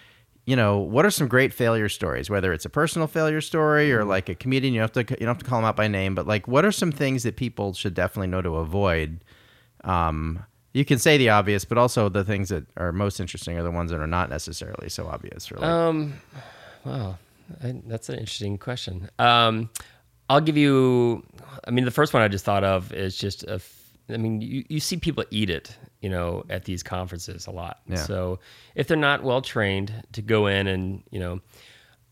you 0.46 0.56
know, 0.56 0.78
what 0.78 1.04
are 1.04 1.10
some 1.10 1.28
great 1.28 1.52
failure 1.52 1.90
stories? 1.90 2.30
Whether 2.30 2.54
it's 2.54 2.64
a 2.64 2.70
personal 2.70 3.06
failure 3.08 3.42
story 3.42 3.92
or 3.92 4.04
like 4.06 4.30
a 4.30 4.34
comedian, 4.34 4.72
you 4.72 4.80
don't 4.80 4.94
have 4.94 5.06
to 5.06 5.14
you 5.20 5.26
don't 5.26 5.34
have 5.34 5.38
to 5.38 5.44
call 5.44 5.58
them 5.60 5.66
out 5.68 5.76
by 5.76 5.86
name, 5.88 6.14
but 6.14 6.26
like, 6.26 6.48
what 6.48 6.64
are 6.64 6.72
some 6.72 6.90
things 6.92 7.22
that 7.24 7.36
people 7.36 7.74
should 7.74 7.92
definitely 7.94 8.28
know 8.28 8.40
to 8.42 8.56
avoid? 8.56 9.20
Um, 9.84 10.44
you 10.72 10.84
can 10.84 10.98
say 10.98 11.16
the 11.16 11.30
obvious, 11.30 11.64
but 11.64 11.78
also 11.78 12.08
the 12.08 12.24
things 12.24 12.48
that 12.50 12.64
are 12.76 12.92
most 12.92 13.20
interesting 13.20 13.56
are 13.58 13.62
the 13.62 13.70
ones 13.70 13.90
that 13.90 14.00
are 14.00 14.06
not 14.06 14.30
necessarily 14.30 14.88
so 14.88 15.06
obvious. 15.06 15.50
Really, 15.50 15.64
Um, 15.64 16.14
wow, 16.84 17.18
I, 17.62 17.80
that's 17.86 18.08
an 18.08 18.16
interesting 18.16 18.58
question. 18.58 19.08
Um, 19.18 19.70
I'll 20.28 20.40
give 20.40 20.56
you. 20.56 21.24
I 21.66 21.70
mean, 21.70 21.84
the 21.84 21.90
first 21.90 22.12
one 22.12 22.22
I 22.22 22.28
just 22.28 22.44
thought 22.44 22.64
of 22.64 22.92
is 22.92 23.16
just 23.16 23.44
a. 23.44 23.60
I 24.10 24.16
mean, 24.16 24.40
you, 24.40 24.64
you 24.68 24.80
see 24.80 24.96
people 24.96 25.24
eat 25.30 25.50
it, 25.50 25.76
you 26.00 26.08
know, 26.08 26.44
at 26.48 26.64
these 26.64 26.82
conferences 26.82 27.46
a 27.46 27.50
lot. 27.50 27.80
Yeah. 27.86 27.96
So 27.96 28.38
if 28.74 28.86
they're 28.88 28.96
not 28.96 29.22
well 29.22 29.42
trained 29.42 29.92
to 30.12 30.22
go 30.22 30.46
in 30.46 30.66
and 30.66 31.02
you 31.10 31.20
know, 31.20 31.40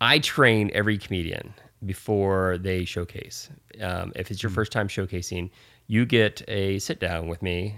I 0.00 0.18
train 0.18 0.70
every 0.74 0.98
comedian 0.98 1.54
before 1.84 2.58
they 2.58 2.84
showcase. 2.84 3.50
Um, 3.80 4.12
if 4.16 4.30
it's 4.30 4.42
your 4.42 4.50
first 4.50 4.72
time 4.72 4.88
showcasing, 4.88 5.50
you 5.86 6.04
get 6.06 6.42
a 6.48 6.78
sit 6.78 7.00
down 7.00 7.28
with 7.28 7.42
me, 7.42 7.76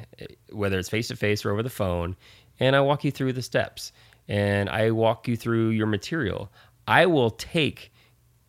whether 0.50 0.78
it's 0.78 0.88
face 0.88 1.08
to 1.08 1.16
face 1.16 1.44
or 1.44 1.52
over 1.52 1.62
the 1.62 1.70
phone, 1.70 2.16
and 2.60 2.74
I 2.74 2.80
walk 2.80 3.04
you 3.04 3.10
through 3.10 3.34
the 3.34 3.42
steps 3.42 3.92
and 4.28 4.68
I 4.68 4.90
walk 4.90 5.26
you 5.26 5.36
through 5.36 5.70
your 5.70 5.86
material. 5.86 6.52
I 6.86 7.06
will 7.06 7.30
take 7.30 7.92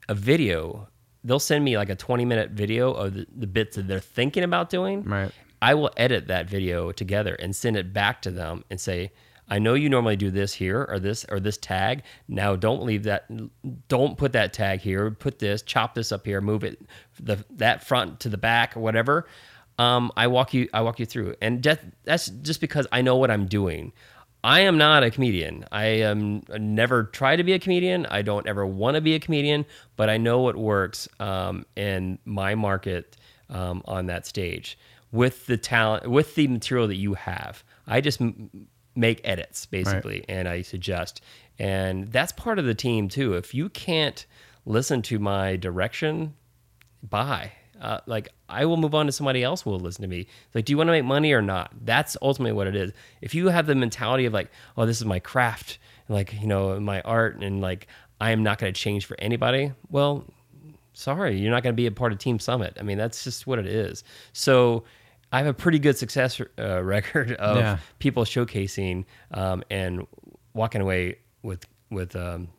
a 0.08 0.14
video. 0.14 0.90
They'll 1.24 1.40
send 1.40 1.64
me 1.64 1.78
like 1.78 1.90
a 1.90 1.96
20 1.96 2.26
minute 2.26 2.52
video 2.52 2.92
of 2.92 3.14
the, 3.14 3.28
the 3.36 3.48
bits 3.48 3.76
that 3.76 3.88
they're 3.88 4.00
thinking 4.00 4.44
about 4.44 4.70
doing. 4.70 5.04
Right. 5.04 5.32
I 5.62 5.74
will 5.74 5.92
edit 5.98 6.28
that 6.28 6.50
video 6.50 6.92
together 6.92 7.36
and 7.36 7.56
send 7.56 7.76
it 7.76 7.94
back 7.94 8.22
to 8.24 8.32
them 8.32 8.64
and 8.70 8.80
say, 8.80 9.12
I 9.50 9.60
know 9.60 9.74
you 9.74 9.90
normally 9.90 10.16
do 10.16 10.32
this 10.32 10.54
here 10.54 10.86
or 10.90 11.00
this 11.00 11.26
or 11.30 11.40
this 11.40 11.58
tag. 11.58 12.04
Now 12.28 12.56
don't 12.56 12.84
leave 12.84 13.04
that 13.04 13.26
don't 13.88 14.18
put 14.18 14.34
that 14.34 14.54
tag 14.54 14.80
here. 14.80 15.12
Put 15.12 15.40
this, 15.40 15.62
chop 15.62 15.96
this 15.96 16.12
up 16.12 16.26
here, 16.26 16.40
move 16.42 16.64
it 16.64 16.82
the 17.20 17.44
that 17.52 17.84
front 17.84 18.20
to 18.22 18.30
the 18.30 18.38
back 18.38 18.78
or 18.78 18.80
whatever. 18.80 19.28
Um, 19.78 20.12
I 20.16 20.28
walk 20.28 20.54
you 20.54 20.70
I 20.74 20.82
walk 20.82 21.00
you 21.00 21.06
through. 21.06 21.36
And 21.42 21.64
that, 21.64 21.82
that's 22.04 22.28
just 22.28 22.62
because 22.62 22.88
I 22.92 23.02
know 23.02 23.16
what 23.16 23.32
I'm 23.32 23.48
doing. 23.48 23.94
I 24.44 24.62
am 24.62 24.78
not 24.78 25.04
a 25.04 25.12
comedian. 25.12 25.66
I 25.72 25.86
am 25.86 26.44
I 26.54 26.58
never 26.60 27.04
try 27.04 27.36
to 27.36 27.44
be 27.44 27.54
a 27.54 27.60
comedian. 27.60 28.06
I 28.06 28.22
don't 28.22 28.48
ever 28.48 28.66
want 28.66 28.96
to 28.96 29.02
be 29.02 29.16
a 29.16 29.20
comedian, 29.20 29.66
but 29.96 30.10
I 30.10 30.18
know 30.18 30.40
what 30.40 30.56
works 30.56 31.10
um, 31.20 31.66
in 31.76 32.20
my 32.24 32.56
market 32.56 33.18
um, 33.50 33.82
on 33.86 34.06
that 34.06 34.26
stage 34.26 34.78
with 35.12 35.46
the 35.48 35.58
talent, 35.58 36.10
with 36.10 36.36
the 36.36 36.48
material 36.48 36.88
that 36.88 36.96
you 36.96 37.16
have. 37.16 37.64
I 37.88 38.00
just 38.00 38.22
make 39.00 39.22
edits 39.24 39.66
basically, 39.66 40.26
and 40.30 40.48
I 40.48 40.62
suggest, 40.62 41.22
and 41.58 42.12
that's 42.12 42.32
part 42.34 42.60
of 42.60 42.66
the 42.66 42.76
team 42.76 43.08
too. 43.10 43.34
If 43.34 43.54
you 43.54 43.70
can't 43.70 44.26
listen 44.66 45.02
to 45.04 45.20
my 45.20 45.56
direction, 45.56 46.36
bye. 47.02 47.54
Uh, 47.82 48.00
like 48.06 48.28
I 48.50 48.66
will 48.66 48.76
move 48.76 48.94
on 48.94 49.06
to 49.06 49.12
somebody 49.14 49.42
else 49.42 49.62
who 49.62 49.70
will 49.70 49.80
listen 49.80 50.02
to 50.02 50.08
me. 50.08 50.28
Like, 50.54 50.66
do 50.66 50.74
you 50.74 50.78
want 50.78 50.90
to 50.90 50.92
make 50.92 51.06
money 51.06 51.32
or 51.32 51.42
not? 51.42 51.72
That's 51.82 52.18
ultimately 52.22 52.52
what 52.52 52.68
it 52.68 52.76
is. 52.76 52.92
If 53.22 53.34
you 53.34 53.48
have 53.48 53.68
the 53.68 53.76
mentality 53.76 54.26
of 54.26 54.34
like, 54.34 54.52
oh, 54.78 54.86
this 54.86 55.00
is 55.00 55.06
my 55.06 55.20
craft, 55.20 55.80
and 56.08 56.16
like 56.16 56.34
you 56.42 56.48
know, 56.48 56.78
my 56.80 57.02
art, 57.02 57.38
and 57.42 57.62
like 57.62 57.88
I 58.20 58.32
am 58.32 58.44
not 58.44 58.60
going 58.60 58.74
to 58.74 58.80
change 58.80 59.06
for 59.06 59.16
anybody. 59.20 59.72
Well, 59.90 60.26
sorry, 60.94 61.40
you're 61.40 61.52
not 61.52 61.64
going 61.64 61.74
to 61.74 61.78
be 61.78 61.88
a 61.88 61.92
part 61.92 62.12
of 62.12 62.20
Team 62.20 62.38
Summit. 62.38 62.78
I 62.78 62.84
mean, 62.84 62.98
that's 62.98 63.24
just 63.24 63.48
what 63.48 63.60
it 63.60 63.66
is. 63.66 64.04
So. 64.34 64.84
I 65.32 65.38
have 65.40 65.48
a 65.48 65.54
pretty 65.54 65.80
good 65.80 65.98
success 65.98 66.42
uh, 66.58 66.84
record 66.84 67.34
of 67.34 67.58
Yeah. 67.58 67.78
people 68.00 68.24
showcasing 68.24 69.06
um, 69.32 69.64
and 69.70 70.08
walking 70.54 70.82
away 70.82 71.18
with 71.44 71.66
with 71.92 72.16
um, 72.16 72.50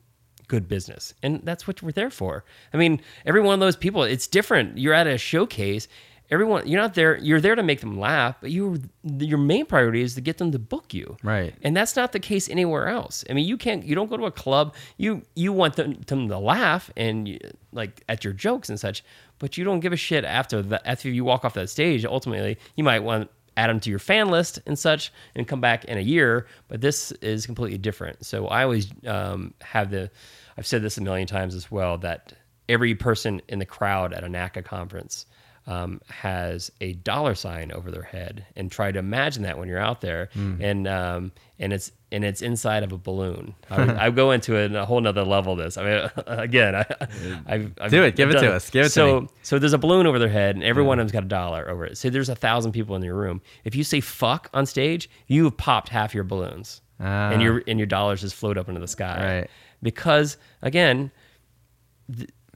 good 0.49 0.67
business, 0.69 1.15
and 1.23 1.41
that's 1.45 1.67
what 1.67 1.83
we're 1.83 1.93
there 1.93 2.11
for. 2.11 2.45
I 2.75 2.77
mean, 2.77 3.01
every 3.25 3.41
one 3.41 3.55
of 3.55 3.61
those 3.61 3.77
people, 3.77 4.03
it's 4.03 4.27
different. 4.27 4.79
You're 4.79 4.95
at 4.95 5.07
a 5.07 5.17
showcase, 5.19 5.87
everyone 6.33 6.67
you're 6.69 6.81
not 6.81 6.95
there 6.95 7.17
you're 7.19 7.41
there 7.41 7.57
to 7.57 7.63
make 7.65 7.81
them 7.81 7.99
laugh 7.99 8.37
but 8.41 8.53
you 8.53 8.79
your 9.03 9.37
main 9.37 9.67
priority 9.67 10.01
is 10.01 10.15
to 10.15 10.21
get 10.21 10.39
them 10.39 10.53
to 10.53 10.61
book 10.61 10.95
you 10.95 11.17
Right. 11.25 11.53
and 11.63 11.77
that's 11.77 11.97
not 11.97 12.13
the 12.13 12.21
case 12.21 12.49
anywhere 12.49 12.87
else 12.87 13.25
i 13.29 13.33
mean 13.33 13.49
you 13.49 13.57
can't 13.57 13.85
you 13.85 13.97
don't 13.97 14.09
go 14.09 14.17
to 14.17 14.27
a 14.27 14.31
club 14.31 14.77
you 14.97 15.23
you 15.35 15.53
want 15.53 15.75
them, 15.75 15.95
them 16.07 16.29
to 16.29 16.39
laugh 16.39 16.89
and 16.97 17.27
you, 17.27 17.41
like 17.73 18.05
at 18.09 18.23
your 18.23 18.33
jokes 18.33 18.69
and 18.69 18.79
such 18.79 19.03
but 19.41 19.59
you 19.59 19.65
don't 19.65 19.81
give 19.81 19.93
a 19.93 19.97
shit 19.97 20.25
after 20.25 20.63
that 20.63 20.83
after 20.87 21.11
you 21.11 21.25
walk 21.25 21.45
off 21.45 21.55
that 21.55 21.69
stage. 21.69 22.05
Ultimately 22.05 22.57
you 22.77 22.85
might 22.85 23.01
want 23.01 23.25
to 23.25 23.29
add 23.57 23.69
them 23.69 23.81
to 23.81 23.91
your 23.91 23.99
fan 23.99 24.29
list 24.29 24.61
and 24.67 24.79
such 24.79 25.13
and 25.35 25.49
come 25.49 25.61
back 25.61 25.85
in 25.87 25.99
a 25.99 26.01
year 26.01 26.47
but 26.69 26.81
this 26.81 27.11
is 27.21 27.45
completely 27.47 27.79
different. 27.79 28.25
So 28.25 28.47
i 28.47 28.63
always 28.63 28.89
um, 29.07 29.53
have 29.61 29.91
the 29.91 30.09
i've 30.57 30.67
said 30.67 30.83
this 30.83 30.97
a 30.97 31.01
million 31.01 31.27
times 31.27 31.57
as 31.57 31.69
well 31.71 31.99
that 31.99 32.33
every 32.69 32.95
person 32.95 33.43
in 33.49 33.59
the 33.59 33.67
crowd 33.67 34.13
at 34.13 34.23
a 34.23 34.29
NACA 34.29 34.65
conference 34.65 35.27
um, 35.71 36.01
has 36.09 36.71
a 36.81 36.95
dollar 36.95 37.35
sign 37.37 37.71
over 37.71 37.91
their 37.93 38.03
head, 38.03 38.45
and 38.57 38.71
try 38.73 38.91
to 38.91 38.99
imagine 38.99 39.45
that 39.45 39.57
when 39.57 39.69
you're 39.69 39.79
out 39.79 40.01
there, 40.01 40.29
and 40.35 40.89
um, 40.89 41.31
and 41.61 41.73
it's 41.73 41.93
and 42.13 42.25
it's 42.25 42.43
inside 42.43 42.83
of 42.83 42.91
a 42.91 42.99
balloon. 42.99 43.55
I, 43.71 43.79
would- 43.79 43.91
I 43.97 44.11
go 44.11 44.33
into 44.33 44.57
it 44.57 44.65
in 44.65 44.75
a 44.77 44.85
whole 44.85 45.01
nother 45.01 45.23
level. 45.25 45.55
This, 45.55 45.77
I 45.79 45.85
mean, 45.85 46.11
again, 46.27 46.75
I, 46.75 46.85
I've, 47.47 47.73
I've 47.81 47.91
Do 47.93 48.03
it. 48.03 48.17
Give 48.17 48.31
it 48.31 48.41
to 48.41 48.53
us. 48.53 48.69
Give 48.69 48.83
it 48.87 48.89
to 48.89 48.91
so, 48.91 49.21
me. 49.23 49.29
So 49.43 49.59
there's 49.61 49.73
a 49.73 49.79
balloon 49.79 50.07
over 50.09 50.19
their 50.19 50.29
head, 50.29 50.57
and 50.57 50.65
every 50.65 50.83
one 50.83 50.99
of 50.99 51.05
them's 51.05 51.13
got 51.13 51.23
a 51.25 51.29
dollar 51.29 51.71
over 51.71 51.85
it. 51.87 51.97
Say 51.99 52.09
there's 52.09 52.29
a 52.29 52.35
thousand 52.35 52.73
people 52.73 52.97
in 52.97 53.03
your 53.03 53.15
room. 53.15 53.41
If 53.65 53.77
you 53.77 53.85
say 53.85 54.01
"fuck" 54.01 54.51
on 54.53 54.67
stage, 54.67 55.09
you 55.29 55.45
have 55.45 55.57
popped 55.57 55.89
half 55.89 56.15
your 56.15 56.25
balloons, 56.25 56.81
Ah. 56.99 57.31
and 57.31 57.41
your 57.41 57.63
and 57.69 57.79
your 57.79 57.87
dollars 57.87 58.23
just 58.23 58.35
float 58.35 58.59
up 58.59 58.69
into 58.69 58.81
the 58.81 58.89
sky. 58.89 59.39
Right. 59.41 59.51
Because 59.83 60.37
again, 60.63 61.13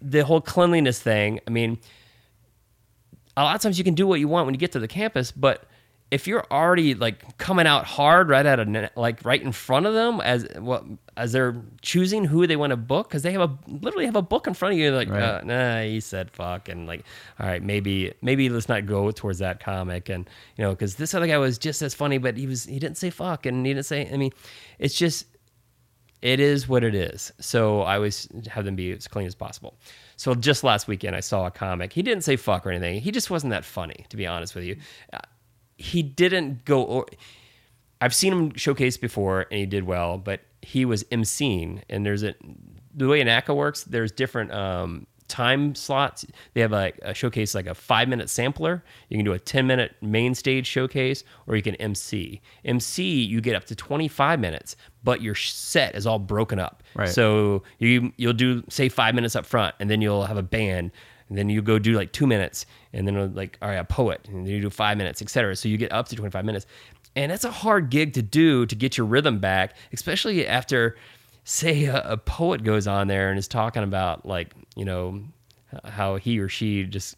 the 0.02 0.24
whole 0.24 0.40
cleanliness 0.40 1.00
thing. 1.00 1.40
I 1.46 1.50
mean, 1.50 1.78
a 3.36 3.42
lot 3.42 3.54
of 3.56 3.60
times 3.62 3.78
you 3.78 3.84
can 3.84 3.94
do 3.94 4.06
what 4.06 4.20
you 4.20 4.28
want 4.28 4.46
when 4.46 4.54
you 4.54 4.58
get 4.58 4.72
to 4.72 4.78
the 4.80 4.88
campus, 4.88 5.32
but 5.32 5.64
if 6.10 6.28
you're 6.28 6.44
already 6.50 6.94
like 6.94 7.38
coming 7.38 7.66
out 7.66 7.84
hard 7.86 8.28
right 8.28 8.44
at 8.46 8.60
a 8.60 8.90
like 8.94 9.24
right 9.24 9.42
in 9.42 9.50
front 9.50 9.86
of 9.86 9.94
them 9.94 10.20
as 10.20 10.46
what 10.58 10.84
as 11.16 11.32
they're 11.32 11.56
choosing 11.82 12.24
who 12.24 12.46
they 12.46 12.54
want 12.56 12.70
to 12.70 12.76
book 12.76 13.08
because 13.08 13.22
they 13.22 13.32
have 13.32 13.40
a 13.40 13.58
literally 13.66 14.04
have 14.04 14.14
a 14.14 14.22
book 14.22 14.46
in 14.46 14.54
front 14.54 14.74
of 14.74 14.78
you 14.78 14.92
like 14.92 15.08
Right. 15.08 15.22
uh, 15.22 15.40
nah 15.42 15.82
he 15.82 15.98
said 16.00 16.30
fuck 16.30 16.68
and 16.68 16.86
like 16.86 17.04
all 17.40 17.46
right 17.46 17.62
maybe 17.62 18.12
maybe 18.22 18.48
let's 18.48 18.68
not 18.68 18.86
go 18.86 19.10
towards 19.10 19.38
that 19.40 19.58
comic 19.60 20.08
and 20.08 20.28
you 20.56 20.62
know 20.64 20.70
because 20.70 20.96
this 20.96 21.14
other 21.14 21.26
guy 21.26 21.38
was 21.38 21.58
just 21.58 21.80
as 21.82 21.94
funny 21.94 22.18
but 22.18 22.36
he 22.36 22.46
was 22.46 22.64
he 22.64 22.78
didn't 22.78 22.98
say 22.98 23.10
fuck 23.10 23.46
and 23.46 23.66
he 23.66 23.72
didn't 23.72 23.86
say 23.86 24.08
I 24.12 24.16
mean 24.16 24.30
it's 24.78 24.94
just 24.94 25.26
it 26.22 26.40
is 26.40 26.66
what 26.68 26.82
it 26.84 26.94
is. 26.94 27.32
So 27.38 27.82
I 27.82 27.96
always 27.96 28.28
have 28.48 28.64
them 28.64 28.76
be 28.76 28.92
as 28.92 29.06
clean 29.06 29.26
as 29.26 29.34
possible. 29.34 29.74
So 30.24 30.34
just 30.34 30.64
last 30.64 30.88
weekend, 30.88 31.14
I 31.14 31.20
saw 31.20 31.44
a 31.44 31.50
comic. 31.50 31.92
He 31.92 32.00
didn't 32.00 32.24
say 32.24 32.36
fuck 32.36 32.66
or 32.66 32.70
anything. 32.70 32.98
He 33.02 33.10
just 33.10 33.28
wasn't 33.28 33.50
that 33.50 33.62
funny, 33.62 34.06
to 34.08 34.16
be 34.16 34.26
honest 34.26 34.54
with 34.54 34.64
you. 34.64 34.78
Uh, 35.12 35.18
he 35.76 36.02
didn't 36.02 36.64
go. 36.64 36.82
Or, 36.82 37.06
I've 38.00 38.14
seen 38.14 38.32
him 38.32 38.54
showcase 38.54 38.96
before, 38.96 39.42
and 39.50 39.60
he 39.60 39.66
did 39.66 39.84
well. 39.84 40.16
But 40.16 40.40
he 40.62 40.86
was 40.86 41.04
emceeing, 41.12 41.82
and 41.90 42.06
there's 42.06 42.22
a 42.22 42.34
the 42.94 43.06
way 43.06 43.22
NACA 43.22 43.54
works. 43.54 43.84
There's 43.84 44.12
different 44.12 44.50
um, 44.50 45.06
time 45.34 45.74
slots. 45.74 46.24
They 46.52 46.60
have 46.60 46.70
like 46.70 46.96
a 47.02 47.12
showcase, 47.12 47.56
like 47.56 47.66
a 47.66 47.74
five 47.74 48.08
minute 48.08 48.30
sampler. 48.30 48.84
You 49.08 49.18
can 49.18 49.24
do 49.24 49.32
a 49.32 49.38
ten 49.38 49.66
minute 49.66 49.96
main 50.00 50.36
stage 50.36 50.64
showcase, 50.64 51.24
or 51.48 51.56
you 51.56 51.62
can 51.62 51.74
MC. 51.76 52.40
MC, 52.64 53.22
you 53.24 53.40
get 53.40 53.56
up 53.56 53.64
to 53.64 53.74
twenty 53.74 54.06
five 54.06 54.38
minutes, 54.38 54.76
but 55.02 55.20
your 55.22 55.34
set 55.34 55.96
is 55.96 56.06
all 56.06 56.20
broken 56.20 56.60
up. 56.60 56.84
Right. 56.94 57.08
So 57.08 57.64
you 57.80 58.12
you'll 58.16 58.32
do 58.32 58.62
say 58.68 58.88
five 58.88 59.16
minutes 59.16 59.34
up 59.34 59.44
front, 59.44 59.74
and 59.80 59.90
then 59.90 60.00
you'll 60.00 60.24
have 60.24 60.36
a 60.36 60.42
band. 60.42 60.92
And 61.30 61.38
then 61.38 61.48
you 61.48 61.62
go 61.62 61.78
do 61.78 61.94
like 61.94 62.12
two 62.12 62.26
minutes, 62.26 62.66
and 62.92 63.08
then 63.08 63.34
like 63.34 63.58
all 63.60 63.70
right, 63.70 63.76
a 63.76 63.84
poet, 63.84 64.20
and 64.28 64.46
then 64.46 64.54
you 64.54 64.60
do 64.60 64.70
five 64.70 64.96
minutes, 64.96 65.20
etc. 65.20 65.56
So 65.56 65.68
you 65.68 65.78
get 65.78 65.90
up 65.92 66.08
to 66.10 66.16
twenty 66.16 66.30
five 66.30 66.44
minutes, 66.44 66.66
and 67.16 67.32
that's 67.32 67.44
a 67.44 67.50
hard 67.50 67.90
gig 67.90 68.12
to 68.14 68.22
do 68.22 68.66
to 68.66 68.74
get 68.74 68.96
your 68.96 69.06
rhythm 69.06 69.38
back, 69.38 69.74
especially 69.92 70.46
after, 70.46 70.96
say, 71.44 71.84
a, 71.84 72.00
a 72.02 72.16
poet 72.16 72.64
goes 72.64 72.86
on 72.86 73.06
there 73.06 73.30
and 73.30 73.38
is 73.38 73.48
talking 73.48 73.82
about 73.82 74.26
like 74.26 74.54
you 74.74 74.84
know 74.84 75.22
how 75.84 76.16
he 76.16 76.38
or 76.38 76.48
she 76.48 76.84
just 76.84 77.16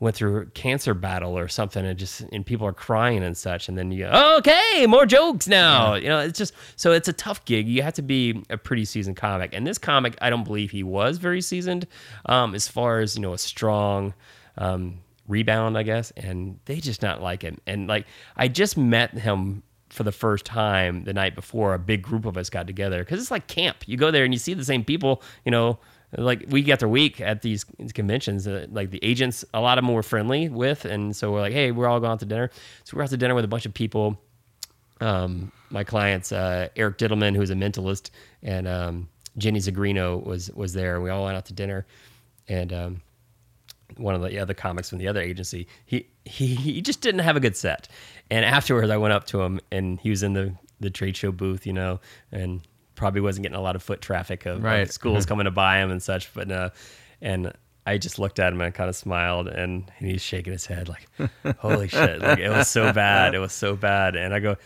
went 0.00 0.16
through 0.16 0.42
a 0.42 0.46
cancer 0.46 0.92
battle 0.92 1.38
or 1.38 1.48
something 1.48 1.86
and 1.86 1.98
just 1.98 2.20
and 2.32 2.44
people 2.44 2.66
are 2.66 2.72
crying 2.72 3.22
and 3.22 3.36
such. 3.36 3.68
And 3.68 3.78
then 3.78 3.90
you 3.90 4.04
go 4.04 4.36
okay 4.38 4.86
more 4.86 5.06
jokes 5.06 5.46
now. 5.46 5.94
You 5.94 6.08
know 6.08 6.18
it's 6.18 6.38
just 6.38 6.52
so 6.76 6.92
it's 6.92 7.08
a 7.08 7.12
tough 7.12 7.44
gig. 7.44 7.68
You 7.68 7.82
have 7.82 7.94
to 7.94 8.02
be 8.02 8.42
a 8.50 8.58
pretty 8.58 8.84
seasoned 8.84 9.16
comic. 9.16 9.54
And 9.54 9.66
this 9.66 9.78
comic 9.78 10.16
i 10.20 10.30
don't 10.30 10.44
believe 10.44 10.70
he 10.70 10.82
was 10.82 11.18
very 11.18 11.40
seasoned 11.40 11.86
um, 12.26 12.54
as 12.54 12.68
far 12.68 13.00
as 13.00 13.16
you 13.16 13.22
know 13.22 13.32
a 13.32 13.38
strong 13.38 14.14
um, 14.58 15.00
rebound 15.28 15.78
i 15.78 15.82
guess. 15.82 16.10
And 16.16 16.58
they 16.64 16.80
just 16.80 17.02
not 17.02 17.22
like 17.22 17.42
him. 17.42 17.58
And 17.66 17.86
like 17.86 18.06
i 18.36 18.48
just 18.48 18.76
met 18.76 19.12
him 19.12 19.62
for 19.94 20.02
the 20.02 20.12
first 20.12 20.44
time 20.44 21.04
the 21.04 21.12
night 21.12 21.34
before 21.34 21.72
a 21.72 21.78
big 21.78 22.02
group 22.02 22.24
of 22.24 22.36
us 22.36 22.50
got 22.50 22.66
together 22.66 22.98
because 23.04 23.20
it's 23.20 23.30
like 23.30 23.46
camp 23.46 23.76
you 23.86 23.96
go 23.96 24.10
there 24.10 24.24
and 24.24 24.34
you 24.34 24.38
see 24.38 24.52
the 24.52 24.64
same 24.64 24.84
people 24.84 25.22
you 25.44 25.50
know 25.50 25.78
like 26.18 26.44
week 26.48 26.68
after 26.68 26.88
week 26.88 27.20
at 27.20 27.42
these 27.42 27.64
conventions, 27.92 28.46
like 28.46 28.90
the 28.90 29.02
agents, 29.02 29.44
a 29.52 29.60
lot 29.60 29.78
of 29.78 29.84
them 29.84 29.94
were 29.94 30.02
friendly 30.02 30.48
with, 30.48 30.84
and 30.84 31.14
so 31.14 31.32
we're 31.32 31.40
like, 31.40 31.52
hey, 31.52 31.70
we're 31.70 31.86
all 31.86 32.00
going 32.00 32.12
out 32.12 32.20
to 32.20 32.26
dinner. 32.26 32.50
So 32.84 32.96
we're 32.96 33.02
out 33.02 33.10
to 33.10 33.16
dinner 33.16 33.34
with 33.34 33.44
a 33.44 33.48
bunch 33.48 33.66
of 33.66 33.74
people. 33.74 34.20
Um, 35.00 35.50
my 35.70 35.84
clients, 35.84 36.30
uh, 36.30 36.68
Eric 36.76 36.98
Dittelman, 36.98 37.34
who's 37.34 37.50
a 37.50 37.54
mentalist, 37.54 38.10
and 38.42 38.68
um, 38.68 39.08
Jenny 39.36 39.58
Zigrino 39.58 40.24
was 40.24 40.50
was 40.50 40.72
there. 40.72 41.00
We 41.00 41.10
all 41.10 41.24
went 41.24 41.36
out 41.36 41.46
to 41.46 41.52
dinner, 41.52 41.86
and 42.48 42.72
um, 42.72 43.02
one 43.96 44.14
of 44.14 44.22
the 44.22 44.38
other 44.38 44.54
comics 44.54 44.88
from 44.88 44.98
the 44.98 45.08
other 45.08 45.20
agency, 45.20 45.66
he 45.84 46.06
he 46.24 46.54
he 46.54 46.80
just 46.80 47.00
didn't 47.00 47.20
have 47.20 47.36
a 47.36 47.40
good 47.40 47.56
set. 47.56 47.88
And 48.30 48.44
afterwards, 48.44 48.90
I 48.90 48.96
went 48.96 49.12
up 49.12 49.26
to 49.28 49.42
him, 49.42 49.60
and 49.70 50.00
he 50.00 50.10
was 50.10 50.22
in 50.22 50.32
the 50.32 50.54
the 50.80 50.90
trade 50.90 51.16
show 51.16 51.32
booth, 51.32 51.66
you 51.66 51.72
know, 51.72 52.00
and 52.32 52.60
probably 52.94 53.20
wasn't 53.20 53.42
getting 53.42 53.56
a 53.56 53.60
lot 53.60 53.76
of 53.76 53.82
foot 53.82 54.00
traffic 54.00 54.46
of, 54.46 54.62
of 54.82 54.92
schools 54.92 55.26
coming 55.26 55.44
to 55.44 55.50
buy 55.50 55.78
him 55.78 55.90
and 55.90 56.02
such. 56.02 56.32
But 56.34 56.50
uh, 56.50 56.70
and 57.20 57.52
I 57.86 57.98
just 57.98 58.18
looked 58.18 58.38
at 58.38 58.52
him 58.52 58.60
and 58.60 58.74
kind 58.74 58.88
of 58.88 58.96
smiled, 58.96 59.48
and, 59.48 59.90
and 59.98 60.10
he's 60.10 60.22
shaking 60.22 60.52
his 60.52 60.66
head 60.66 60.88
like, 60.88 61.06
"Holy 61.58 61.88
shit! 61.88 62.20
Like 62.20 62.38
it 62.38 62.48
was 62.50 62.68
so 62.68 62.92
bad. 62.92 63.34
It 63.34 63.38
was 63.38 63.52
so 63.52 63.76
bad." 63.76 64.16
And 64.16 64.34
I 64.34 64.40
go, 64.40 64.56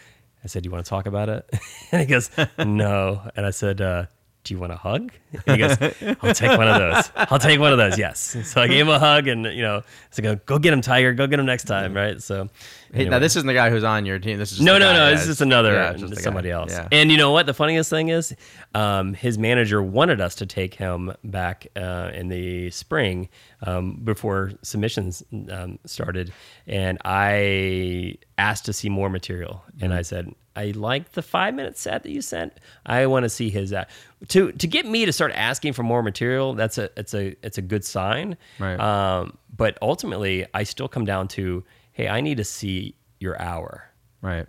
I 0.45 0.47
said, 0.47 0.63
"Do 0.63 0.69
you 0.69 0.73
want 0.73 0.85
to 0.85 0.89
talk 0.89 1.07
about 1.07 1.29
it?" 1.29 1.49
and 1.93 2.01
he 2.01 2.07
goes, 2.07 2.31
"No." 2.59 3.29
And 3.37 3.45
I 3.45 3.51
said, 3.51 3.81
uh, 3.81 4.07
"Do 4.49 4.55
you 4.55 4.61
want 4.61 4.73
a 4.73 4.77
hug?" 4.77 5.13
And 5.47 5.57
he 5.57 5.59
goes, 5.59 5.77
"I'll 6.23 6.35
take 6.35 6.59
one 6.59 6.67
of 6.69 6.79
those. 6.79 7.11
I'll 7.15 7.39
take 7.39 7.61
one 7.61 7.71
of 7.73 7.79
those." 7.79 7.97
Yes. 7.99 8.37
So 8.45 8.61
I 8.61 8.67
gave 8.67 8.81
him 8.87 8.89
a 8.89 8.99
hug, 8.99 9.29
and 9.29 9.45
you 9.45 9.63
know, 9.63 9.83
so 10.11 10.23
go 10.23 10.37
go 10.47 10.59
get 10.59 10.73
him, 10.73 10.81
Tiger. 10.81 11.13
Go 11.15 11.27
get 11.27 11.39
him 11.39 11.47
next 11.47 11.65
time, 11.65 11.95
right? 11.95 12.21
So. 12.23 12.49
Hey, 12.91 13.05
now 13.07 13.19
this 13.19 13.37
isn't 13.37 13.47
the 13.47 13.53
guy 13.53 13.69
who's 13.69 13.85
on 13.85 14.07
your 14.07 14.19
team. 14.19 14.39
This 14.39 14.51
is 14.51 14.57
just 14.59 14.65
No, 14.65 14.79
no, 14.79 14.95
no. 14.95 15.13
It's 15.13 15.27
just 15.27 15.43
another 15.43 15.75
yeah, 15.75 15.93
just 15.93 16.15
guy. 16.15 16.21
somebody 16.23 16.51
else. 16.51 16.73
Yeah. 16.73 16.89
And 16.91 17.11
you 17.11 17.19
know 17.19 17.33
what? 17.33 17.45
The 17.45 17.53
funniest 17.53 17.91
thing 17.91 18.09
is, 18.09 18.35
um, 18.75 19.13
his 19.13 19.37
manager 19.37 19.83
wanted 19.83 20.23
us 20.23 20.35
to 20.37 20.47
take 20.47 20.73
him 20.73 21.13
back 21.23 21.67
uh, 21.77 22.11
in 22.15 22.29
the 22.29 22.71
spring 22.71 23.29
um, 23.63 24.01
before 24.03 24.53
submissions 24.63 25.23
um, 25.51 25.79
started, 25.85 26.33
and 26.67 26.97
I 27.05 28.15
asked 28.39 28.65
to 28.65 28.73
see 28.73 28.89
more 28.89 29.11
material, 29.11 29.63
and 29.83 29.91
Mm-hmm. 29.91 29.99
I 29.99 30.03
said. 30.03 30.35
I 30.59 30.73
like 30.75 31.13
the 31.13 31.23
five 31.23 31.55
minute 31.55 31.79
set 31.79 32.03
that 32.03 32.11
you 32.11 32.21
sent. 32.21 32.53
I 32.85 33.07
want 33.07 33.23
to 33.25 33.29
see 33.29 33.49
his 33.51 33.73
uh, 33.73 33.85
to 34.29 34.51
to 34.53 34.67
get 34.67 34.87
me 34.87 35.07
to 35.07 35.13
start 35.13 35.33
asking 35.35 35.73
for 35.75 35.83
more 35.85 36.03
material. 36.03 36.55
That's 36.55 36.79
a 36.79 36.91
it's 36.97 37.15
a 37.15 37.37
it's 37.47 37.59
a 37.59 37.63
good 37.63 37.85
sign. 37.85 38.37
Right. 38.59 38.79
Um, 38.81 39.39
but 39.57 39.79
ultimately, 39.83 40.47
I 40.55 40.65
still 40.65 40.89
come 40.89 41.05
down 41.05 41.29
to, 41.29 41.65
hey, 41.93 42.09
I 42.09 42.21
need 42.21 42.37
to 42.39 42.45
see 42.45 42.95
your 43.21 43.41
hour. 43.41 43.85
Right. 44.23 44.47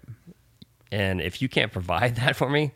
And 0.91 1.21
if 1.21 1.41
you 1.41 1.49
can't 1.49 1.71
provide 1.71 2.15
that 2.21 2.35
for 2.35 2.49
me, 2.49 2.71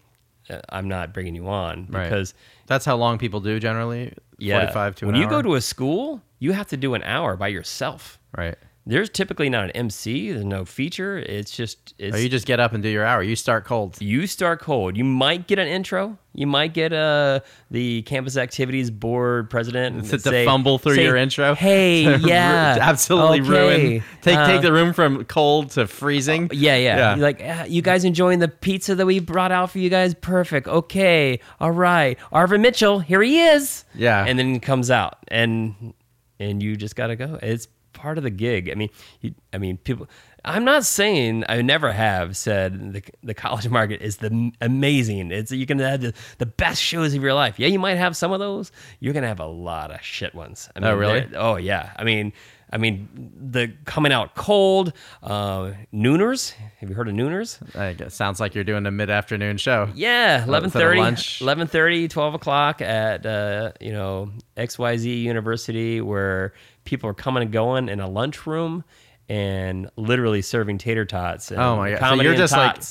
uh, 0.49 0.59
I'm 0.69 0.87
not 0.87 1.13
bringing 1.13 1.35
you 1.35 1.47
on 1.47 1.87
Right. 1.89 2.03
because 2.03 2.33
That's 2.67 2.85
how 2.85 2.95
long 2.97 3.17
people 3.17 3.39
do 3.39 3.59
generally. 3.59 4.13
yeah, 4.37 4.59
45 4.59 4.95
to 4.95 5.05
when 5.07 5.15
you 5.15 5.27
go 5.27 5.41
to 5.41 5.55
a 5.55 5.61
school, 5.61 6.21
you 6.39 6.51
have 6.53 6.67
to 6.67 6.77
do 6.77 6.93
an 6.93 7.03
hour 7.03 7.35
by 7.37 7.47
yourself. 7.47 8.19
Right. 8.37 8.55
There's 8.85 9.09
typically 9.09 9.49
not 9.49 9.63
an 9.65 9.71
MC. 9.71 10.31
There's 10.31 10.43
no 10.43 10.65
feature. 10.65 11.17
It's 11.17 11.55
just 11.55 11.93
it's 11.97 12.15
Or 12.15 12.19
you 12.19 12.27
just 12.27 12.45
get 12.45 12.59
up 12.59 12.73
and 12.73 12.83
do 12.83 12.89
your 12.89 13.05
hour. 13.05 13.23
You 13.23 13.37
start 13.37 13.63
cold. 13.63 14.01
you 14.01 14.27
start 14.27 14.59
cold. 14.59 14.97
You 14.97 15.05
might 15.05 15.47
get 15.47 15.57
an 15.57 15.69
intro. 15.69 16.17
You 16.33 16.47
might 16.47 16.73
get 16.73 16.91
uh, 16.91 17.39
the 17.71 18.01
campus 18.01 18.35
activities 18.35 18.91
board 18.91 19.49
president 19.49 20.05
To, 20.09 20.19
say- 20.19 20.43
fumble 20.45 20.79
through 20.79 20.95
say, 20.95 21.03
your 21.03 21.15
intro. 21.15 21.55
Hey, 21.63 22.17
yeah, 22.17 22.77
absolutely 22.81 23.39
okay, 23.39 23.49
ruin. 23.49 24.03
Take 24.21 24.37
uh, 24.37 24.47
take 24.47 24.61
the 24.61 24.73
room 24.73 24.91
from 24.91 25.23
cold 25.25 25.69
to 25.71 25.87
freezing. 25.87 26.49
Yeah, 26.51 26.75
yeah. 26.75 27.15
Yeah. 27.15 27.21
Like, 27.21 27.41
"Ah, 27.41 27.63
you 27.63 27.81
guys 27.81 28.03
enjoying 28.03 28.39
the 28.39 28.49
pizza 28.49 28.95
that 28.95 29.05
we 29.05 29.19
brought 29.19 29.53
out 29.53 29.71
for 29.71 29.79
you 29.79 29.89
guys? 29.89 30.13
Perfect. 30.13 30.67
Okay. 30.67 31.39
All 31.61 31.71
right. 31.71 32.17
Arvin 32.33 32.59
Mitchell, 32.59 32.99
here 32.99 33.21
he 33.21 33.39
is. 33.39 33.85
Yeah. 33.95 34.25
And 34.25 34.37
then 34.37 34.53
he 34.53 34.59
comes 34.59 34.91
out, 34.91 35.19
and 35.29 35.93
and 36.37 36.61
you 36.61 36.75
just 36.75 36.97
gotta 36.97 37.15
go. 37.15 37.39
It's 37.41 37.67
part 37.93 38.17
of 38.17 38.23
the 38.23 38.29
gig. 38.29 38.69
I 38.69 38.75
mean, 38.75 38.89
you, 39.21 39.33
I 39.53 39.57
mean, 39.57 39.77
people. 39.77 40.07
I'm 40.45 40.65
not 40.65 40.83
saying 40.83 41.45
I 41.47 41.61
never 41.61 41.93
have 41.93 42.35
said 42.35 42.93
the 42.93 43.01
the 43.23 43.33
college 43.33 43.69
market 43.79 44.01
is 44.01 44.17
the 44.17 44.51
amazing. 44.59 45.31
It's 45.31 45.51
you 45.51 45.65
can 45.65 45.79
have 45.79 46.01
the, 46.01 46.13
the 46.37 46.45
best 46.45 46.81
shows 46.81 47.13
of 47.13 47.23
your 47.23 47.33
life. 47.33 47.59
Yeah, 47.59 47.67
you 47.67 47.79
might 47.79 47.95
have 47.95 48.17
some 48.17 48.33
of 48.33 48.39
those. 48.39 48.71
You're 48.99 49.13
gonna 49.13 49.27
have 49.27 49.39
a 49.39 49.45
lot 49.45 49.91
of 49.91 50.01
shit 50.01 50.35
ones. 50.35 50.69
I 50.75 50.79
mean, 50.81 50.89
Oh, 50.89 50.95
really? 50.95 51.29
Oh 51.35 51.55
yeah. 51.55 51.93
I 51.95 52.03
mean, 52.03 52.33
I 52.69 52.77
mean, 52.77 53.31
the 53.51 53.71
coming 53.85 54.11
out 54.11 54.35
cold, 54.35 54.91
uh, 55.21 55.73
nooners. 55.93 56.53
Have 56.79 56.89
you 56.89 56.95
heard 56.95 57.07
of 57.07 57.13
nooners? 57.13 57.59
I 57.79 57.93
guess, 57.93 58.13
sounds 58.15 58.39
like 58.39 58.55
you're 58.55 58.63
doing 58.63 58.85
a 58.87 58.91
mid-afternoon 58.91 59.57
show. 59.57 59.89
Yeah, 59.93 60.45
Well, 60.45 60.63
instead 60.63 60.81
of 60.81 60.89
11:30, 60.89 60.97
lunch. 60.97 61.39
11:30, 61.39 62.09
12 62.09 62.33
o'clock 62.33 62.81
at 62.81 63.25
uh, 63.25 63.71
you 63.79 63.93
know 63.93 64.31
XYZ 64.57 65.21
University, 65.21 66.01
where 66.01 66.53
people 66.85 67.09
are 67.09 67.13
coming 67.13 67.43
and 67.43 67.51
going 67.51 67.89
in 67.89 67.99
a 67.99 68.07
lunchroom 68.07 68.83
and 69.29 69.89
literally 69.95 70.41
serving 70.41 70.77
tater 70.77 71.05
tots. 71.05 71.51
And 71.51 71.59
Oh 71.61 71.77
my 71.77 71.91
God. 71.91 72.17
So 72.17 72.21
you're 72.21 72.35
just 72.35 72.53
like- 72.55 72.81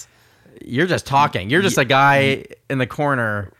You're 0.64 0.86
just 0.86 1.06
talking. 1.06 1.50
You're 1.50 1.62
just 1.62 1.78
a 1.78 1.84
guy 1.84 2.44
in 2.70 2.78
the 2.78 2.86
corner 2.86 3.52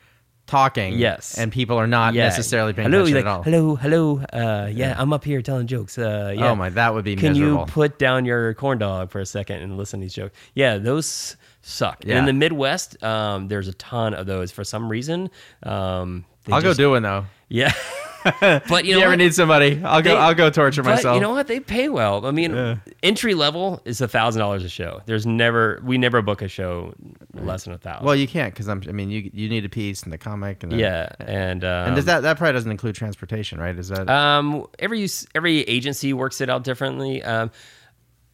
talking. 0.47 0.95
Yes. 0.99 1.39
And 1.39 1.51
people 1.51 1.77
are 1.79 1.87
not 1.87 2.15
Yeah. 2.15 2.25
necessarily 2.25 2.73
paying 2.73 2.91
hello, 2.91 3.05
attention 3.05 3.17
like, 3.17 3.25
at 3.25 3.29
all. 3.31 3.43
Hello, 3.43 3.75
hello. 3.77 4.19
Uh, 4.33 4.69
yeah, 4.73 4.95
I'm 4.99 5.13
up 5.13 5.25
here 5.25 5.41
telling 5.43 5.67
jokes. 5.67 5.97
Uh, 5.99 6.35
yeah. 6.37 6.51
Oh 6.51 6.55
my, 6.55 6.69
that 6.71 6.93
would 6.95 7.05
be 7.05 7.17
Can 7.17 7.33
miserable. 7.33 7.61
you 7.61 7.67
put 7.67 7.99
down 7.99 8.25
your 8.25 8.53
corn 8.55 8.79
dog 8.79 9.11
for 9.11 9.21
a 9.21 9.27
second 9.27 9.63
and 9.63 9.77
listen 9.79 10.01
to 10.01 10.05
these 10.05 10.13
jokes? 10.15 10.37
Yeah, 10.55 10.79
those 10.79 11.37
suck. 11.63 12.05
And 12.05 12.13
in 12.13 12.25
the 12.27 12.33
Midwest, 12.33 13.03
um, 13.03 13.49
there's 13.49 13.69
a 13.69 13.75
ton 13.75 14.15
of 14.15 14.27
those 14.27 14.51
for 14.53 14.65
some 14.65 14.89
reason. 14.91 15.31
Um, 15.63 16.25
I'll 16.51 16.61
just- 16.61 16.79
go 16.79 16.85
do 16.85 16.91
one 16.91 17.03
though. 17.03 17.25
Yeah. 17.49 17.73
but 18.69 18.85
you 18.85 18.99
You, 18.99 19.03
ever 19.05 19.17
need 19.17 19.35
somebody? 19.35 19.81
I'll 19.85 20.03
go. 20.03 20.11
They- 20.15 20.17
I'll 20.21 20.35
go 20.35 20.51
torture 20.51 20.83
But 20.83 20.97
myself. 20.97 21.15
you 21.15 21.21
know 21.21 21.31
what? 21.31 21.47
They 21.47 21.61
pay 21.61 21.89
well. 21.89 22.25
I 22.27 22.31
mean, 22.31 22.81
entry 23.03 23.35
level 23.35 23.81
is 23.85 24.01
a 24.01 24.09
thousand 24.09 24.41
dollars 24.41 24.65
a 24.65 24.69
show. 24.69 25.01
There's 25.07 25.27
never 25.27 25.81
we 25.85 25.99
never 25.99 26.23
book 26.23 26.43
a 26.43 26.49
show 26.49 26.95
less 27.35 27.65
than 27.65 27.73
a 27.75 27.79
thousand. 27.79 28.07
well, 28.07 28.15
you 28.17 28.29
can't 28.29 28.53
because 28.53 28.69
I'm. 28.69 28.83
I 28.89 28.93
mean, 28.93 29.11
you 29.11 29.31
you 29.33 29.49
need 29.49 29.65
a 29.65 29.69
piece 29.69 30.03
and 30.03 30.13
the 30.13 30.19
comic 30.19 30.63
and 30.63 30.73
the, 30.73 30.77
yeah, 30.77 31.09
and 31.21 31.65
um, 31.65 31.87
And 31.89 31.97
does 31.97 32.05
that 32.07 32.21
that 32.23 32.37
probably 32.39 32.53
doesn't 32.53 32.71
include 32.71 32.95
transportation, 32.95 33.59
right? 33.61 33.77
Is 33.77 33.89
that 33.89 34.09
Um, 34.09 34.67
every 34.79 35.09
every 35.35 35.61
agency 35.63 36.13
works 36.13 36.41
it 36.41 36.49
out 36.51 36.65
differently. 36.65 37.23
Um, 37.23 37.51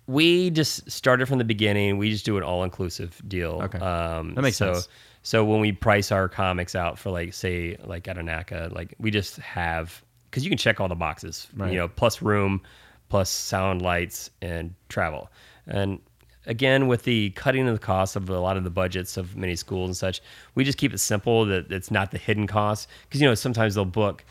we 0.07 0.49
just 0.51 0.91
started 0.91 1.29
from 1.29 1.37
the 1.39 1.45
beginning. 1.45 1.99
We 1.99 2.11
just 2.11 2.25
do 2.25 2.39
an 2.39 2.43
all 2.43 2.65
inclusive 2.65 3.21
deal. 3.29 3.61
Okay. 3.65 3.79
um, 3.79 4.35
That 4.35 4.43
makes 4.43 4.57
so, 4.57 4.73
sense. 4.75 4.89
So 5.29 5.45
when 5.45 5.61
we 5.61 5.73
price 5.73 6.11
our 6.11 6.27
comics 6.27 6.75
out 6.75 6.99
for 6.99 7.11
like 7.11 7.35
say 7.35 7.77
like 7.85 8.09
at 8.09 8.17
a 8.17 8.23
NACA, 8.23 8.73
like 8.73 8.95
we 8.99 9.11
just 9.11 9.37
have 9.37 10.03
because 10.31 10.43
you 10.43 10.49
can 10.51 10.57
check 10.57 10.81
all 10.81 10.89
the 10.89 10.95
boxes, 10.95 11.49
Right. 11.55 11.71
you 11.71 11.77
know, 11.77 11.87
plus 11.87 12.23
room, 12.23 12.63
plus 13.11 13.29
sound, 13.29 13.83
lights, 13.83 14.31
and 14.41 14.75
travel, 14.89 15.31
and. 15.67 16.01
Again, 16.47 16.87
with 16.87 17.03
the 17.03 17.29
cutting 17.31 17.69
of 17.69 17.75
the 17.75 17.79
cost 17.79 18.17
of 18.17 18.31
a 18.31 18.41
lot 18.41 18.57
of 18.57 18.65
the 18.65 18.71
budgets 18.71 19.19
of 19.19 19.37
many 19.37 19.55
schools 19.55 19.89
and 19.89 19.97
such, 19.99 20.23
we 20.55 20.65
just 20.65 20.79
keep 20.79 20.95
it 20.95 20.99
simple. 20.99 21.45
That 21.45 21.71
it's 21.71 21.91
not 21.91 22.11
the 22.11 22.17
hidden 22.17 22.47
costs 22.47 22.87
because 23.07 23.21
you 23.21 23.29
know 23.29 23.35
sometimes 23.35 23.75
they'll 23.75 23.85
book 23.85 24.25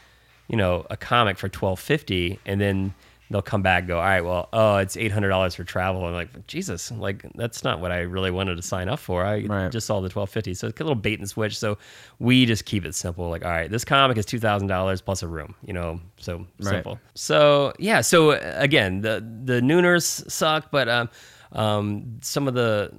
you 0.48 0.56
know, 0.56 0.86
a 0.90 0.98
comic 0.98 1.38
for 1.38 1.50
twelve 1.50 1.80
fifty, 1.80 2.40
and 2.46 2.60
then 2.60 2.94
they'll 3.30 3.42
come 3.42 3.62
back 3.62 3.80
and 3.80 3.88
go, 3.90 3.98
all 3.98 4.04
right, 4.04 4.22
well, 4.24 4.48
oh, 4.54 4.78
it's 4.78 4.96
eight 4.98 5.12
hundred 5.12 5.30
dollars 5.30 5.54
for 5.56 5.64
travel. 5.64 6.06
I'm 6.06 6.14
like, 6.14 6.48
Jesus, 6.48 6.92
like 6.92 7.26
that's 7.36 7.64
not 7.64 7.82
what 7.82 7.92
I 7.92 8.00
really 8.02 8.32
wanted 8.32 8.56
to 8.56 8.62
sign 8.62 8.88
up 8.90 9.00
for. 9.00 9.26
I 9.26 9.42
Right. 9.46 9.72
just 9.72 9.86
saw 9.88 10.00
the 10.02 10.10
twelve 10.10 10.30
fifty, 10.30 10.54
so 10.54 10.68
it's 10.68 10.80
a 10.80 10.84
little 10.84 10.96
bait 10.96 11.20
and 11.20 11.28
switch. 11.30 11.58
So 11.58 11.78
we 12.20 12.46
just 12.46 12.66
keep 12.66 12.86
it 12.86 12.96
simple. 12.96 13.30
Like, 13.30 13.44
all 13.44 13.52
right, 13.52 13.70
this 13.70 13.84
comic 13.86 14.18
is 14.18 14.26
two 14.26 14.40
thousand 14.40 14.68
dollars 14.68 15.02
plus 15.02 15.24
a 15.24 15.28
room. 15.28 15.56
You 15.66 15.74
know, 15.74 16.00
so 16.18 16.46
Right. 16.60 16.70
simple. 16.76 17.00
So 17.16 17.74
yeah, 17.80 18.02
so 18.02 18.32
uh, 18.32 18.54
again, 18.58 19.02
the 19.02 19.26
the 19.44 19.60
nooners 19.62 20.30
suck, 20.32 20.72
but 20.72 20.88
um, 20.88 21.10
um, 21.52 22.18
some 22.22 22.48
of 22.48 22.54
the 22.54 22.92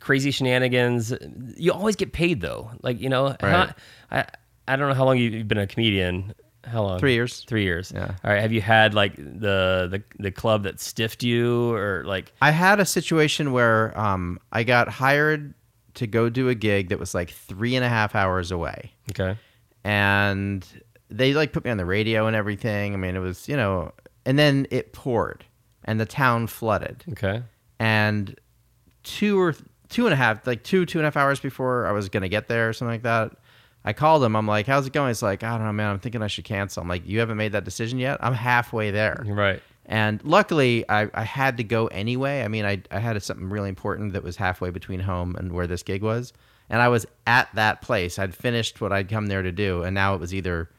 crazy 0.00 0.30
shenanigans. 0.30 1.14
You 1.56 1.72
always 1.72 1.96
get 1.96 2.12
paid 2.12 2.40
though. 2.40 2.70
Like 2.82 3.00
you 3.00 3.08
know, 3.08 3.36
Right. 3.40 3.40
how- 3.42 3.70
I 4.10 4.24
I 4.68 4.76
don't 4.76 4.88
know 4.88 4.94
how 4.94 5.04
long 5.04 5.18
you've 5.18 5.48
been 5.48 5.58
a 5.58 5.66
comedian. 5.66 6.34
How 6.64 6.82
long? 6.82 6.98
Three 7.00 7.14
years. 7.14 7.40
Three 7.40 7.64
years. 7.64 7.92
Yeah. 7.94 8.14
All 8.24 8.32
right. 8.32 8.40
Have 8.40 8.52
you 8.52 8.60
had 8.60 8.94
like 8.94 9.16
the 9.16 9.88
the 9.90 10.02
the 10.18 10.30
club 10.30 10.62
that 10.62 10.78
stiffed 10.80 11.22
you 11.22 11.72
or 11.74 12.04
like? 12.06 12.32
I 12.40 12.50
had 12.52 12.78
a 12.80 12.84
situation 12.86 13.52
where 13.52 13.98
um, 13.98 14.38
I 14.52 14.62
got 14.62 14.88
hired 14.88 15.54
to 15.94 16.06
go 16.06 16.28
do 16.30 16.48
a 16.48 16.54
gig 16.54 16.88
that 16.90 16.98
was 16.98 17.14
like 17.14 17.30
three 17.30 17.74
and 17.76 17.84
a 17.84 17.88
half 17.88 18.14
hours 18.14 18.50
away, 18.50 18.92
Okay. 19.10 19.36
and 19.84 20.66
they 21.10 21.34
like 21.34 21.52
put 21.52 21.64
me 21.64 21.70
on 21.70 21.76
the 21.76 21.84
radio 21.84 22.26
and 22.26 22.36
everything. 22.36 22.94
I 22.94 22.96
mean, 22.96 23.16
it 23.16 23.20
was 23.20 23.48
you 23.48 23.56
know, 23.56 23.92
and 24.24 24.38
then 24.38 24.66
it 24.70 24.92
poured, 24.92 25.44
and 25.84 26.00
the 26.00 26.06
town 26.06 26.46
flooded, 26.46 27.04
Okay. 27.12 27.42
and 27.78 28.34
two 29.02 29.38
or 29.40 29.54
two 29.88 30.06
and 30.06 30.14
a 30.14 30.16
half, 30.16 30.46
like 30.46 30.62
two 30.62 30.86
two 30.86 30.98
and 30.98 31.04
a 31.04 31.08
half 31.08 31.16
hours 31.16 31.40
before 31.40 31.86
I 31.86 31.92
was 31.92 32.08
gonna 32.08 32.28
get 32.28 32.48
there 32.48 32.68
or 32.68 32.72
something 32.72 32.92
like 32.94 33.02
that. 33.02 33.32
I 33.84 33.92
called 33.92 34.22
him. 34.22 34.36
I'm 34.36 34.46
like, 34.46 34.66
"How's 34.66 34.86
it 34.86 34.92
going?" 34.92 35.08
He's 35.08 35.22
like, 35.22 35.42
"I 35.42 35.56
don't 35.56 35.66
know, 35.66 35.72
man. 35.72 35.90
I'm 35.90 35.98
thinking 35.98 36.22
I 36.22 36.28
should 36.28 36.44
cancel." 36.44 36.82
I'm 36.82 36.88
like, 36.88 37.06
"You 37.06 37.18
haven't 37.20 37.36
made 37.36 37.52
that 37.52 37.64
decision 37.64 37.98
yet. 37.98 38.18
I'm 38.20 38.34
halfway 38.34 38.90
there." 38.90 39.24
Right. 39.26 39.62
And 39.86 40.22
luckily, 40.24 40.88
I, 40.88 41.08
I 41.12 41.24
had 41.24 41.56
to 41.56 41.64
go 41.64 41.88
anyway. 41.88 42.42
I 42.42 42.48
mean, 42.48 42.64
I, 42.64 42.82
I 42.90 43.00
had 43.00 43.20
something 43.22 43.48
really 43.48 43.68
important 43.68 44.12
that 44.12 44.22
was 44.22 44.36
halfway 44.36 44.70
between 44.70 45.00
home 45.00 45.34
and 45.36 45.52
where 45.52 45.66
this 45.66 45.82
gig 45.82 46.02
was. 46.02 46.32
And 46.70 46.80
I 46.80 46.88
was 46.88 47.04
at 47.26 47.48
that 47.54 47.82
place. 47.82 48.18
I'd 48.18 48.34
finished 48.34 48.80
what 48.80 48.92
I'd 48.92 49.08
come 49.08 49.26
there 49.26 49.42
to 49.42 49.52
do. 49.52 49.82
And 49.82 49.94
now 49.94 50.14
it 50.14 50.20
was 50.20 50.32
either 50.32 50.70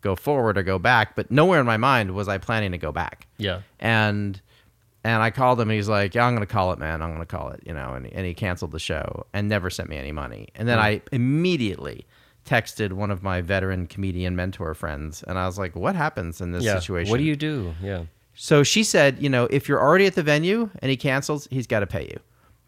go 0.00 0.16
forward 0.16 0.56
or 0.56 0.62
go 0.62 0.78
back. 0.78 1.14
But 1.14 1.30
nowhere 1.30 1.60
in 1.60 1.66
my 1.66 1.76
mind 1.76 2.14
was 2.14 2.28
I 2.28 2.38
planning 2.38 2.72
to 2.72 2.78
go 2.78 2.92
back. 2.92 3.26
Yeah. 3.36 3.60
And 3.78 4.40
and 5.04 5.22
I 5.22 5.30
called 5.30 5.60
him. 5.60 5.68
And 5.68 5.76
he's 5.76 5.88
like, 5.88 6.14
"Yeah, 6.14 6.26
I'm 6.26 6.34
gonna 6.34 6.46
call 6.46 6.72
it, 6.72 6.78
man. 6.78 7.00
I'm 7.02 7.12
gonna 7.12 7.26
call 7.26 7.50
it." 7.50 7.60
You 7.64 7.74
know. 7.74 7.92
And 7.92 8.06
and 8.06 8.26
he 8.26 8.34
canceled 8.34 8.72
the 8.72 8.80
show 8.80 9.26
and 9.32 9.48
never 9.48 9.70
sent 9.70 9.88
me 9.88 9.96
any 9.98 10.12
money. 10.12 10.48
And 10.54 10.66
then 10.66 10.78
mm. 10.78 10.82
I 10.82 11.02
immediately 11.12 12.06
texted 12.46 12.92
one 12.92 13.10
of 13.10 13.22
my 13.22 13.40
veteran 13.42 13.86
comedian 13.86 14.36
mentor 14.36 14.72
friends, 14.74 15.22
and 15.24 15.38
I 15.38 15.46
was 15.46 15.58
like, 15.58 15.74
"What 15.76 15.94
happens 15.96 16.40
in 16.40 16.52
this 16.52 16.64
Yeah. 16.64 16.74
situation?" 16.78 17.10
What 17.10 17.18
do 17.18 17.24
you 17.24 17.36
do? 17.36 17.74
Yeah. 17.82 18.04
So 18.34 18.62
she 18.62 18.84
said, 18.84 19.18
you 19.20 19.28
know, 19.30 19.44
if 19.50 19.68
you're 19.68 19.80
already 19.80 20.06
at 20.06 20.14
the 20.14 20.22
venue 20.22 20.70
and 20.80 20.90
he 20.90 20.96
cancels, 20.96 21.48
he's 21.50 21.66
got 21.66 21.80
to 21.80 21.86
pay 21.86 22.04
you. 22.04 22.20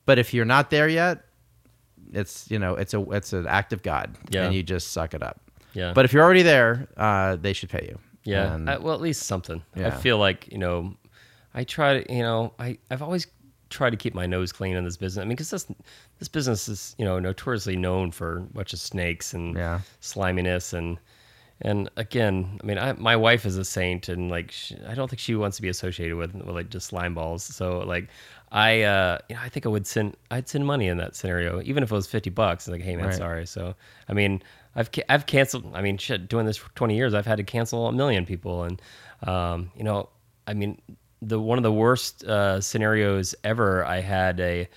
But 0.06 0.18
if 0.18 0.32
you're 0.32 0.46
not 0.46 0.70
there 0.70 0.88
yet, 0.88 1.24
it's 2.12 2.50
you 2.50 2.58
know, 2.58 2.74
it's 2.74 2.94
a 2.94 3.00
it's 3.10 3.32
an 3.32 3.46
act 3.46 3.72
of 3.72 3.82
God, 3.82 4.16
Yeah. 4.30 4.44
and 4.46 4.54
you 4.54 4.62
just 4.62 4.92
suck 4.92 5.14
it 5.14 5.22
up. 5.22 5.40
Yeah. 5.74 5.92
But 5.94 6.04
if 6.04 6.12
you're 6.12 6.24
already 6.24 6.42
there, 6.42 6.88
uh, 6.96 7.36
they 7.36 7.52
should 7.52 7.68
pay 7.68 7.86
you. 7.90 7.98
Yeah. 8.24 8.54
And- 8.54 8.68
I, 8.68 8.78
well, 8.78 8.94
at 8.94 9.00
least 9.00 9.22
something. 9.24 9.62
I 9.76 9.90
feel 9.90 10.18
like, 10.18 10.48
you 10.50 10.58
know, 10.58 10.94
I 11.54 11.64
try 11.64 12.00
to, 12.02 12.12
you 12.14 12.22
know, 12.22 12.52
I, 12.58 12.78
I've 12.90 13.02
always 13.02 13.26
tried 13.70 13.90
to 13.90 13.96
keep 13.96 14.14
my 14.14 14.26
nose 14.26 14.52
clean 14.52 14.76
in 14.76 14.84
this 14.84 14.96
business. 14.96 15.22
I 15.22 15.24
mean, 15.26 15.36
because 15.36 15.50
this, 15.50 15.66
this 16.18 16.28
business 16.28 16.68
is, 16.68 16.94
you 16.98 17.04
know, 17.04 17.18
notoriously 17.18 17.76
known 17.76 18.10
for 18.10 18.38
a 18.38 18.40
bunch 18.42 18.72
of 18.72 18.80
snakes 18.80 19.34
and 19.34 19.56
Yeah. 19.56 19.80
sliminess. 20.00 20.72
And, 20.72 20.98
and 21.60 21.90
again, 21.96 22.58
I 22.62 22.66
mean, 22.66 22.78
I, 22.78 22.92
my 22.92 23.16
wife 23.16 23.44
is 23.44 23.56
a 23.56 23.64
saint 23.64 24.08
and 24.08 24.30
like, 24.30 24.50
she, 24.52 24.76
I 24.86 24.94
don't 24.94 25.08
think 25.08 25.20
she 25.20 25.34
wants 25.34 25.56
to 25.56 25.62
be 25.62 25.68
associated 25.68 26.16
with, 26.16 26.34
with 26.34 26.48
like 26.48 26.70
just 26.70 26.86
slime 26.86 27.14
balls. 27.14 27.42
So 27.42 27.80
like, 27.80 28.08
I, 28.50 28.82
uh, 28.82 29.18
you 29.28 29.36
know, 29.36 29.42
I 29.42 29.48
think 29.48 29.66
I 29.66 29.68
would 29.68 29.86
send, 29.86 30.16
I'd 30.30 30.48
send 30.48 30.64
money 30.66 30.86
in 30.88 30.96
that 30.98 31.14
scenario, 31.16 31.60
even 31.62 31.82
if 31.82 31.90
it 31.90 31.94
was 31.94 32.06
50 32.06 32.30
bucks. 32.30 32.68
Like, 32.68 32.80
hey 32.80 32.96
man, 32.96 33.06
Right. 33.08 33.14
sorry. 33.16 33.46
So, 33.46 33.74
I 34.08 34.12
mean, 34.14 34.42
I've 34.74 34.92
ca- 34.92 35.04
I've 35.08 35.26
canceled. 35.26 35.70
I 35.74 35.82
mean, 35.82 35.98
shit, 35.98 36.28
doing 36.28 36.46
this 36.46 36.56
for 36.56 36.70
20 36.76 36.96
years, 36.96 37.12
I've 37.12 37.26
had 37.26 37.38
to 37.38 37.42
cancel 37.44 37.88
a 37.88 37.92
million 37.92 38.24
people, 38.24 38.62
and 38.62 38.80
um, 39.26 39.72
you 39.76 39.82
know, 39.82 40.08
I 40.46 40.54
mean, 40.54 40.80
the 41.22 41.40
one 41.40 41.58
of 41.58 41.62
the 41.64 41.72
worst 41.72 42.24
uh, 42.24 42.60
scenarios 42.60 43.34
ever. 43.44 43.84
I 43.84 44.00
had 44.00 44.40
a 44.40 44.68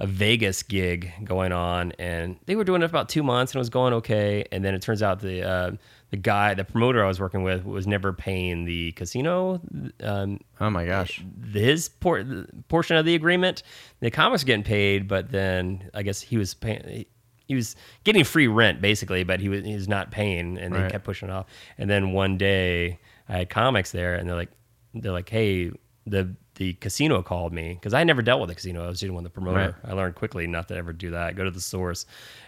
a 0.00 0.08
Vegas 0.08 0.64
gig 0.64 1.12
going 1.22 1.52
on, 1.52 1.92
and 2.00 2.36
they 2.46 2.56
were 2.56 2.64
doing 2.64 2.82
it 2.82 2.86
for 2.88 2.90
about 2.90 3.08
two 3.08 3.22
months, 3.22 3.52
and 3.52 3.58
it 3.58 3.60
was 3.60 3.70
going 3.70 3.92
okay. 3.94 4.44
And 4.50 4.64
then 4.64 4.74
it 4.74 4.82
turns 4.82 5.02
out 5.04 5.20
the 5.20 5.42
uh, 5.48 5.70
the 6.10 6.16
guy, 6.16 6.54
the 6.54 6.64
promoter 6.64 7.04
I 7.04 7.06
was 7.06 7.20
working 7.20 7.44
with, 7.44 7.64
was 7.64 7.86
never 7.86 8.12
paying 8.12 8.64
the 8.64 8.90
casino. 8.92 9.60
Um, 10.02 10.40
oh 10.60 10.68
my 10.70 10.84
gosh, 10.84 11.22
his 11.52 11.88
por- 11.88 12.24
portion 12.68 12.96
of 12.96 13.04
the 13.06 13.14
agreement. 13.14 13.62
The 14.00 14.10
comics 14.10 14.42
were 14.42 14.46
getting 14.48 14.64
paid, 14.64 15.06
but 15.06 15.30
then 15.30 15.88
I 15.94 16.02
guess 16.02 16.20
he 16.20 16.36
was 16.38 16.54
paying. 16.54 17.04
He 17.46 17.54
was 17.54 17.76
getting 18.04 18.24
free 18.24 18.48
rent 18.48 18.80
basically, 18.80 19.22
but 19.22 19.38
he 19.38 19.48
was 19.48 19.64
he 19.64 19.74
was 19.74 19.86
not 19.86 20.10
paying, 20.10 20.58
and 20.58 20.74
they 20.74 20.80
Right. 20.80 20.90
kept 20.90 21.04
pushing 21.04 21.28
it 21.28 21.32
off. 21.32 21.46
And 21.78 21.88
then 21.88 22.10
one 22.12 22.36
day, 22.36 22.98
I 23.28 23.36
had 23.38 23.48
comics 23.50 23.92
there, 23.92 24.14
and 24.16 24.28
they're 24.28 24.34
like, 24.36 24.50
they're 24.94 25.12
like, 25.12 25.28
hey, 25.28 25.70
the 26.06 26.34
the 26.56 26.74
casino 26.74 27.22
called 27.22 27.52
me 27.52 27.74
because 27.74 27.94
I 27.94 28.04
never 28.04 28.22
dealt 28.22 28.40
with 28.40 28.48
the 28.48 28.54
casino. 28.54 28.84
I 28.84 28.88
was 28.88 29.00
dealing 29.00 29.16
with 29.16 29.24
the 29.24 29.30
promoter. 29.30 29.76
Right. 29.82 29.90
I 29.90 29.94
learned 29.94 30.14
quickly 30.14 30.46
not 30.46 30.68
to 30.68 30.76
ever 30.76 30.92
do 30.92 31.10
that. 31.10 31.36
Go 31.36 31.44
to 31.44 31.50
the 31.50 31.60
source, 31.60 32.06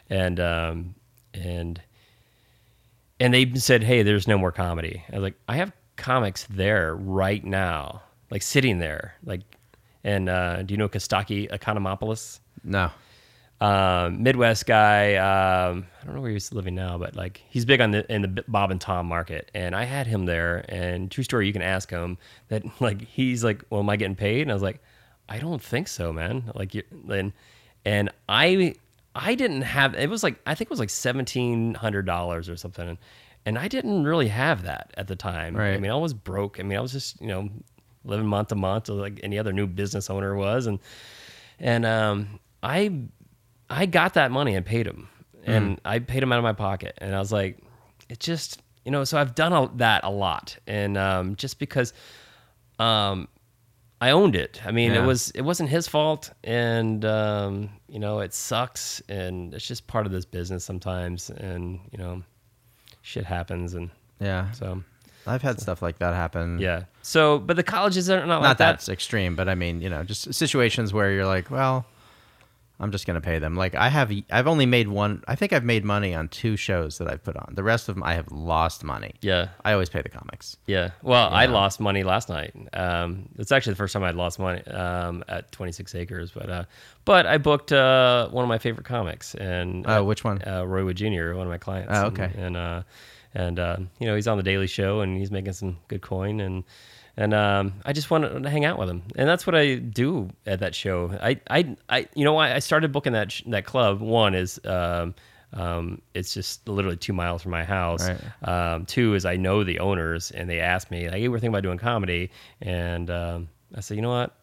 and 0.09 0.39
um 0.41 0.95
and 1.35 1.81
and 3.19 3.35
they 3.35 3.55
said, 3.55 3.83
"Hey, 3.83 4.03
there's 4.03 4.29
no 4.29 4.39
more 4.39 4.53
comedy." 4.53 5.03
I 5.11 5.17
was 5.17 5.23
like, 5.23 5.35
"I 5.49 5.57
have 5.57 5.73
comics 5.97 6.47
there 6.51 6.95
right 6.95 7.45
now, 7.45 8.03
like 8.31 8.43
sitting 8.43 8.79
there, 8.79 9.17
like." 9.25 9.43
And 10.05 10.29
uh, 10.29 10.63
do 10.63 10.73
you 10.73 10.79
know 10.79 10.89
Kostaki 10.89 11.51
Economopoulos? 11.51 12.39
no, 12.63 12.93
Um, 13.61 14.23
Midwest 14.23 14.67
guy. 14.67 15.15
Um, 15.15 15.87
I 16.01 16.05
don't 16.05 16.15
know 16.15 16.21
where 16.21 16.31
he's 16.31 16.53
living 16.53 16.75
now, 16.75 16.99
but 16.99 17.17
like 17.17 17.43
he's 17.49 17.65
big 17.65 17.81
on 17.81 17.91
the 17.91 18.13
in 18.13 18.23
the 18.23 18.45
Bob 18.49 18.71
and 18.71 18.81
Tom 18.81 19.07
market. 19.07 19.51
And 19.55 19.75
I 19.75 19.85
had 19.85 20.07
him 20.07 20.27
there. 20.27 20.65
And 20.69 21.11
true 21.11 21.25
story, 21.25 21.47
you 21.47 21.53
can 21.53 21.63
ask 21.63 21.91
him 21.91 22.19
that. 22.49 22.63
Like 22.81 23.01
he's 23.03 23.43
like, 23.43 23.65
"Well, 23.71 23.81
am 23.81 23.89
I 23.89 23.97
getting 23.97 24.17
paid?" 24.17 24.43
And 24.43 24.51
I 24.51 24.55
was 24.55 24.63
like, 24.63 24.81
"I 25.29 25.39
don't 25.39 25.63
think 25.63 25.89
so, 25.89 26.13
man." 26.13 26.53
Like 26.55 26.75
you 26.75 26.83
and 27.11 27.33
and 27.85 28.11
I 28.29 28.75
I 29.15 29.35
didn't 29.35 29.63
have. 29.63 29.95
It 29.95 30.11
was 30.11 30.23
like 30.23 30.39
I 30.47 30.55
think 30.55 30.69
it 30.69 30.71
was 30.71 30.81
like 30.81 30.91
seventeen 30.91 31.75
hundred 31.75 32.05
dollars 32.05 32.49
or 32.49 32.57
something. 32.57 32.87
And, 32.89 32.99
and 33.47 33.59
I 33.59 33.69
didn't 33.69 34.05
really 34.05 34.29
have 34.29 34.65
that 34.65 34.93
at 34.97 35.07
the 35.07 35.17
time. 35.17 35.57
I 35.75 35.79
mean, 35.79 35.91
I 35.91 35.97
was 35.97 36.13
broke. 36.13 36.61
I 36.61 36.65
mean, 36.65 36.77
I 36.77 36.81
was 36.83 36.93
just 36.93 37.19
you 37.21 37.29
know 37.29 37.49
living 38.05 38.27
month 38.27 38.49
to 38.49 38.55
month, 38.55 38.89
like 38.89 39.21
any 39.23 39.39
other 39.39 39.53
new 39.53 39.67
business 39.67 40.11
owner 40.11 40.37
was, 40.37 40.67
and 40.67 40.79
and 41.59 41.87
um, 41.87 42.41
I 42.63 42.91
I 43.69 43.87
got 43.87 44.15
that 44.15 44.31
money 44.31 44.55
and 44.55 44.65
paid 44.65 44.87
him, 44.87 45.09
and 45.45 45.81
I 45.85 45.99
paid 45.99 46.23
him 46.23 46.33
out 46.33 46.39
of 46.39 46.45
my 46.45 46.53
pocket, 46.53 46.97
and 46.99 47.15
I 47.15 47.19
was 47.19 47.33
like, 47.33 47.59
it 48.09 48.21
just 48.21 48.63
you 48.85 48.93
know, 48.93 49.03
so 49.05 49.19
I've 49.19 49.35
done 49.35 49.77
that 49.79 50.05
a 50.05 50.11
lot, 50.11 50.57
and 50.67 50.97
um, 50.97 51.35
just 51.37 51.59
because 51.59 51.93
um, 52.79 53.29
I 54.01 54.11
owned 54.11 54.37
it. 54.37 54.61
I 54.65 54.71
mean, 54.71 54.93
Yeah. 54.93 55.03
it 55.03 55.07
was 55.07 55.31
it 55.31 55.41
wasn't 55.43 55.71
his 55.71 55.89
fault, 55.89 56.31
and 56.45 57.05
um, 57.05 57.71
you 57.89 57.99
know, 57.99 58.21
it 58.21 58.33
sucks, 58.35 59.01
and 59.09 59.55
it's 59.55 59.67
just 59.67 59.87
part 59.87 60.07
of 60.07 60.13
this 60.13 60.25
business 60.25 60.65
sometimes, 60.65 61.31
and 61.31 61.81
you 61.91 61.99
know, 61.99 62.23
shit 63.03 63.25
happens, 63.25 63.75
and 63.75 63.91
Yeah. 64.21 64.53
so 64.53 64.83
I've 65.27 65.43
had 65.43 65.59
stuff 65.61 65.83
like 65.83 65.99
that 65.99 66.15
happen. 66.15 66.59
yeah. 66.61 66.85
So, 67.03 67.39
but 67.41 67.57
the 67.57 67.63
colleges 67.65 68.09
are 68.11 68.19
not, 68.21 68.27
Not 68.29 68.43
like 68.43 68.59
that. 68.59 68.73
that's 68.75 68.89
extreme, 68.89 69.35
but 69.35 69.49
I 69.49 69.55
mean, 69.57 69.81
you 69.81 69.89
know, 69.91 70.05
just 70.05 70.33
situations 70.35 70.93
where 70.93 71.11
you're 71.11 71.27
like, 71.27 71.51
well, 71.51 71.85
I'm 72.79 72.93
just 72.93 73.07
gonna 73.07 73.21
pay 73.23 73.39
them. 73.39 73.55
Like 73.57 73.75
I 73.75 73.89
have, 73.89 74.13
I've 74.31 74.47
only 74.47 74.67
made 74.67 74.89
one. 74.89 75.25
I 75.27 75.35
think 75.35 75.53
I've 75.55 75.65
made 75.65 75.85
money 75.85 76.15
on 76.15 76.29
two 76.29 76.57
shows 76.57 76.99
that 76.99 77.09
I've 77.09 77.25
put 77.25 77.37
on. 77.37 77.55
The 77.55 77.63
rest 77.63 77.89
of 77.89 77.95
them, 77.95 78.05
I 78.05 78.15
have 78.15 78.31
lost 78.31 78.85
money. 78.85 79.15
Yeah, 79.23 79.49
I 79.65 79.73
always 79.73 79.89
pay 79.89 80.03
the 80.03 80.09
comics. 80.11 80.57
yeah. 80.67 80.91
Well, 81.03 81.29
I 81.33 81.47
lost 81.47 81.81
money 81.81 82.03
last 82.03 82.29
night. 82.29 82.53
Um, 82.75 83.31
it's 83.39 83.51
actually 83.51 83.73
the 83.73 83.79
first 83.79 83.93
time 83.95 84.05
I'd 84.05 84.15
lost 84.15 84.39
money 84.39 84.63
um, 84.67 85.25
at 85.29 85.51
26 85.53 85.95
Acres, 85.95 86.31
but 86.33 86.51
uh, 86.51 86.65
but 87.07 87.25
I 87.27 87.39
booked 87.39 87.73
uh, 87.73 88.29
one 88.29 88.43
of 88.45 88.49
my 88.49 88.59
favorite 88.59 88.85
comics, 88.87 89.35
and 89.35 89.87
Oh, 89.89 90.05
which 90.05 90.23
one? 90.25 90.43
uh, 90.47 90.65
Roy 90.67 90.85
Wood 90.85 90.97
Jr., 90.99 91.33
one 91.35 91.47
of 91.47 91.49
my 91.49 91.59
clients. 91.59 91.93
Oh, 91.95 92.09
And- 92.09 92.19
okay. 92.21 92.33
And 92.39 92.57
uh, 92.57 92.83
and 93.35 93.59
uh, 93.59 93.77
you 93.99 94.07
know 94.07 94.15
he's 94.17 94.29
on 94.29 94.37
the 94.39 94.43
Daily 94.43 94.67
Show 94.67 95.01
and 95.01 95.17
he's 95.19 95.31
making 95.31 95.53
some 95.55 95.77
good 95.89 96.01
coin 96.03 96.41
and 96.41 96.65
and 97.17 97.33
um, 97.35 97.75
I 97.85 97.93
just 97.93 98.11
wanted 98.11 98.43
to 98.43 98.51
hang 98.51 98.65
out 98.65 98.79
with 98.79 98.89
him 98.89 99.03
and 99.17 99.29
that's 99.29 99.47
what 99.47 99.55
I 99.55 99.77
do 99.77 100.31
at 100.47 100.61
that 100.61 100.75
show. 100.75 101.17
I 101.21 101.41
I, 101.49 101.77
I 101.89 102.09
you 102.15 102.25
know 102.25 102.33
why 102.33 102.55
I 102.55 102.59
started 102.59 102.93
booking 102.93 103.13
that 103.15 103.33
sh- 103.33 103.43
that 103.47 103.65
club. 103.65 104.01
One 104.01 104.35
is. 104.35 104.61
Um, 104.65 105.15
um, 105.53 106.03
it's 106.13 106.35
just 106.35 106.69
literally 106.69 106.97
two 106.97 107.13
miles 107.13 107.41
from 107.43 107.53
my 107.53 107.65
house. 107.65 108.07
Right. 108.07 108.49
Um, 108.49 108.85
two 108.85 109.15
is 109.15 109.25
I 109.25 109.37
know 109.37 109.65
the 109.65 109.79
owners, 109.79 110.31
and 110.31 110.51
they 110.51 110.61
asked 110.61 110.91
me, 110.91 111.09
like, 111.09 111.19
"Hey, 111.19 111.29
we're 111.29 111.37
thinking 111.37 111.51
about 111.51 111.63
doing 111.63 111.79
comedy," 111.79 112.31
and 112.61 113.09
um, 113.11 113.49
I 113.75 113.81
said, 113.81 113.97
"You 113.97 114.03
know 114.03 114.11
what? 114.11 114.37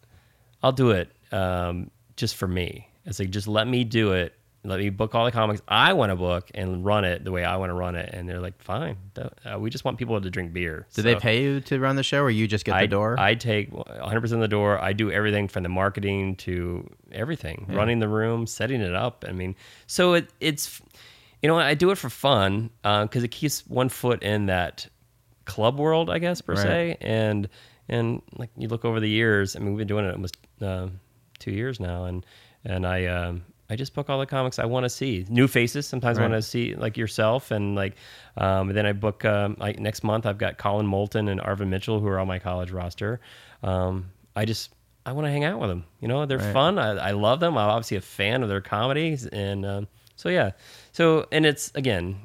I'll 0.64 0.72
do 0.72 0.92
it 0.92 1.12
um, 1.32 1.92
just 2.16 2.36
for 2.36 2.48
me. 2.48 2.90
It's 3.06 3.20
like 3.20 3.30
just 3.30 3.48
let 3.48 3.68
me 3.68 3.84
do 3.84 4.14
it. 4.14 4.34
Let 4.66 4.80
me 4.80 4.90
book 4.90 5.14
all 5.14 5.26
the 5.26 5.32
comics 5.32 5.62
I 5.68 5.92
want 5.92 6.12
to 6.12 6.16
book 6.16 6.50
and 6.56 6.86
run 6.86 7.04
it 7.04 7.26
the 7.26 7.32
way 7.34 7.44
I 7.44 7.58
want 7.58 7.70
to 7.70 7.74
run 7.74 7.96
it. 7.96 8.10
And 8.14 8.30
they're 8.30 8.40
like, 8.40 8.62
fine. 8.62 8.96
Uh, 9.18 9.60
we 9.60 9.70
just 9.70 9.84
want 9.84 9.98
people 9.98 10.20
to 10.22 10.30
drink 10.30 10.54
beer. 10.54 10.88
Did 10.94 11.02
they 11.04 11.16
pay 11.16 11.44
you 11.44 11.60
to 11.62 11.80
run 11.80 11.98
the 11.98 12.04
show, 12.04 12.22
or 12.22 12.30
you 12.30 12.48
just 12.48 12.64
get 12.64 12.76
I, 12.76 12.82
the 12.84 12.88
door? 12.88 13.20
I 13.20 13.36
take 13.36 13.72
100% 13.72 14.24
of 14.32 14.40
the 14.40 14.48
door. 14.48 14.80
I 14.80 14.94
do 14.94 15.12
everything 15.12 15.50
from 15.50 15.64
the 15.64 15.70
marketing 15.70 16.38
to 16.38 16.90
everything, 17.12 17.66
running 17.70 18.00
the 18.00 18.08
room, 18.08 18.48
setting 18.48 18.80
it 18.80 18.96
up. 18.96 19.26
I 19.28 19.34
mean, 19.34 19.56
so 19.86 20.14
it, 20.14 20.30
it's, 20.40 20.82
you 21.42 21.50
know, 21.50 21.60
I 21.60 21.74
do 21.74 21.92
it 21.92 21.98
for 21.98 22.10
fun 22.10 22.70
because 22.84 23.24
it 23.24 23.32
keeps 23.32 23.68
one 23.68 23.90
foot 23.90 24.24
in 24.24 24.46
that 24.46 24.88
club 25.46 25.78
world, 25.78 26.10
I 26.10 26.20
guess 26.20 26.40
per 26.40 26.54
Right. 26.54 26.62
se. 26.62 26.98
And 27.02 27.50
and 27.90 28.22
like 28.38 28.50
you 28.58 28.70
look 28.70 28.86
over 28.86 29.02
the 29.02 29.10
years, 29.10 29.58
I 29.58 29.60
mean, 29.60 29.70
we've 29.74 29.80
been 29.80 29.88
doing 29.90 30.06
it 30.06 30.14
almost 30.14 30.38
uh, 30.62 30.88
two 31.40 31.52
years 31.52 31.82
now, 31.82 32.06
and 32.06 32.26
and 32.64 32.88
I 32.88 33.08
um, 33.08 33.44
I 33.70 33.76
just 33.76 33.94
book 33.94 34.10
all 34.10 34.20
the 34.20 34.26
comics 34.26 34.60
I 34.60 34.66
want 34.66 34.84
to 34.84 34.90
see, 34.90 35.26
new 35.30 35.48
faces. 35.48 35.88
Sometimes 35.88 36.18
I 36.20 36.22
want 36.22 36.34
to 36.34 36.42
see 36.42 36.76
like 36.76 36.98
yourself, 36.98 37.50
and 37.52 37.76
like 37.76 37.96
um, 38.38 38.70
and 38.70 38.78
then 38.78 38.86
I 38.86 38.92
book 38.94 39.24
um, 39.26 39.56
like 39.60 39.80
next 39.80 40.04
month 40.04 40.26
I've 40.26 40.38
got 40.38 40.58
Collin 40.58 40.86
Moulton 40.86 41.28
and 41.30 41.40
Arvin 41.40 41.70
Mitchell 41.70 42.00
who 42.00 42.08
are 42.08 42.20
on 42.20 42.28
my 42.28 42.40
college 42.40 42.72
roster. 42.72 43.20
Um, 43.64 44.12
I 44.36 44.46
just 44.46 44.72
I 45.06 45.14
want 45.14 45.26
to 45.28 45.32
hang 45.32 45.44
out 45.44 45.60
with 45.60 45.70
them. 45.70 45.86
You 46.02 46.08
know, 46.08 46.26
they're 46.26 46.38
Right. 46.38 46.54
fun. 46.54 46.78
I, 46.78 46.90
I 46.92 47.12
love 47.12 47.40
them. 47.40 47.58
I'm 47.58 47.70
obviously 47.70 47.98
a 47.98 48.02
fan 48.02 48.44
of 48.44 48.50
their 48.50 48.62
comedies, 48.62 49.26
and 49.28 49.66
um, 49.66 49.88
so 50.16 50.30
yeah. 50.30 50.52
So 50.92 51.28
and 51.32 51.46
it's 51.46 51.72
again, 51.74 52.18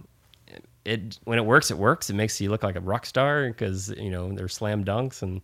it 0.84 1.18
when 1.24 1.38
it 1.38 1.44
works, 1.46 1.70
it 1.70 1.78
works. 1.78 2.10
It 2.10 2.14
makes 2.14 2.40
you 2.40 2.50
look 2.50 2.62
like 2.62 2.76
a 2.76 2.80
rock 2.80 3.06
star 3.06 3.46
because 3.48 3.90
you 3.90 4.10
know 4.10 4.32
they're 4.32 4.48
slam 4.48 4.84
dunks 4.84 5.22
and 5.22 5.40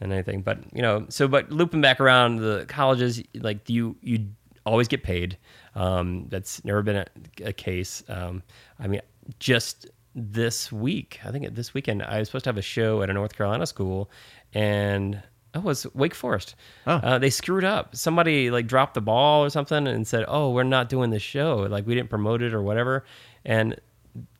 and 0.00 0.12
anything. 0.12 0.42
But 0.42 0.58
you 0.72 0.82
know, 0.82 1.06
so 1.08 1.26
but 1.28 1.50
looping 1.50 1.80
back 1.80 2.00
around 2.00 2.36
the 2.36 2.66
colleges, 2.68 3.22
like 3.34 3.68
you 3.68 3.96
you 4.00 4.28
always 4.66 4.88
get 4.88 5.02
paid. 5.02 5.36
Um, 5.74 6.26
that's 6.28 6.64
never 6.64 6.82
been 6.82 6.96
a, 6.96 7.06
a 7.44 7.52
case. 7.52 8.02
Um, 8.08 8.42
I 8.78 8.86
mean, 8.86 9.00
just 9.38 9.86
this 10.14 10.70
week, 10.70 11.20
I 11.24 11.30
think 11.30 11.54
this 11.54 11.74
weekend, 11.74 12.02
I 12.02 12.18
was 12.18 12.28
supposed 12.28 12.44
to 12.44 12.48
have 12.48 12.58
a 12.58 12.62
show 12.62 13.02
at 13.02 13.10
a 13.10 13.12
North 13.12 13.36
Carolina 13.36 13.66
school, 13.66 14.10
and 14.52 15.22
oh, 15.54 15.60
it 15.60 15.64
was 15.64 15.86
Wake 15.94 16.14
Forest. 16.14 16.54
Oh. 16.86 16.94
Uh, 16.94 17.18
they 17.18 17.30
screwed 17.30 17.64
up. 17.64 17.96
Somebody 17.96 18.50
like 18.50 18.66
dropped 18.66 18.94
the 18.94 19.00
ball 19.00 19.44
or 19.44 19.50
something 19.50 19.86
and 19.86 20.06
said, 20.06 20.24
"Oh, 20.28 20.50
we're 20.50 20.62
not 20.62 20.88
doing 20.88 21.10
the 21.10 21.18
show. 21.18 21.66
Like 21.68 21.86
we 21.86 21.94
didn't 21.94 22.10
promote 22.10 22.42
it 22.42 22.54
or 22.54 22.62
whatever." 22.62 23.04
And 23.44 23.78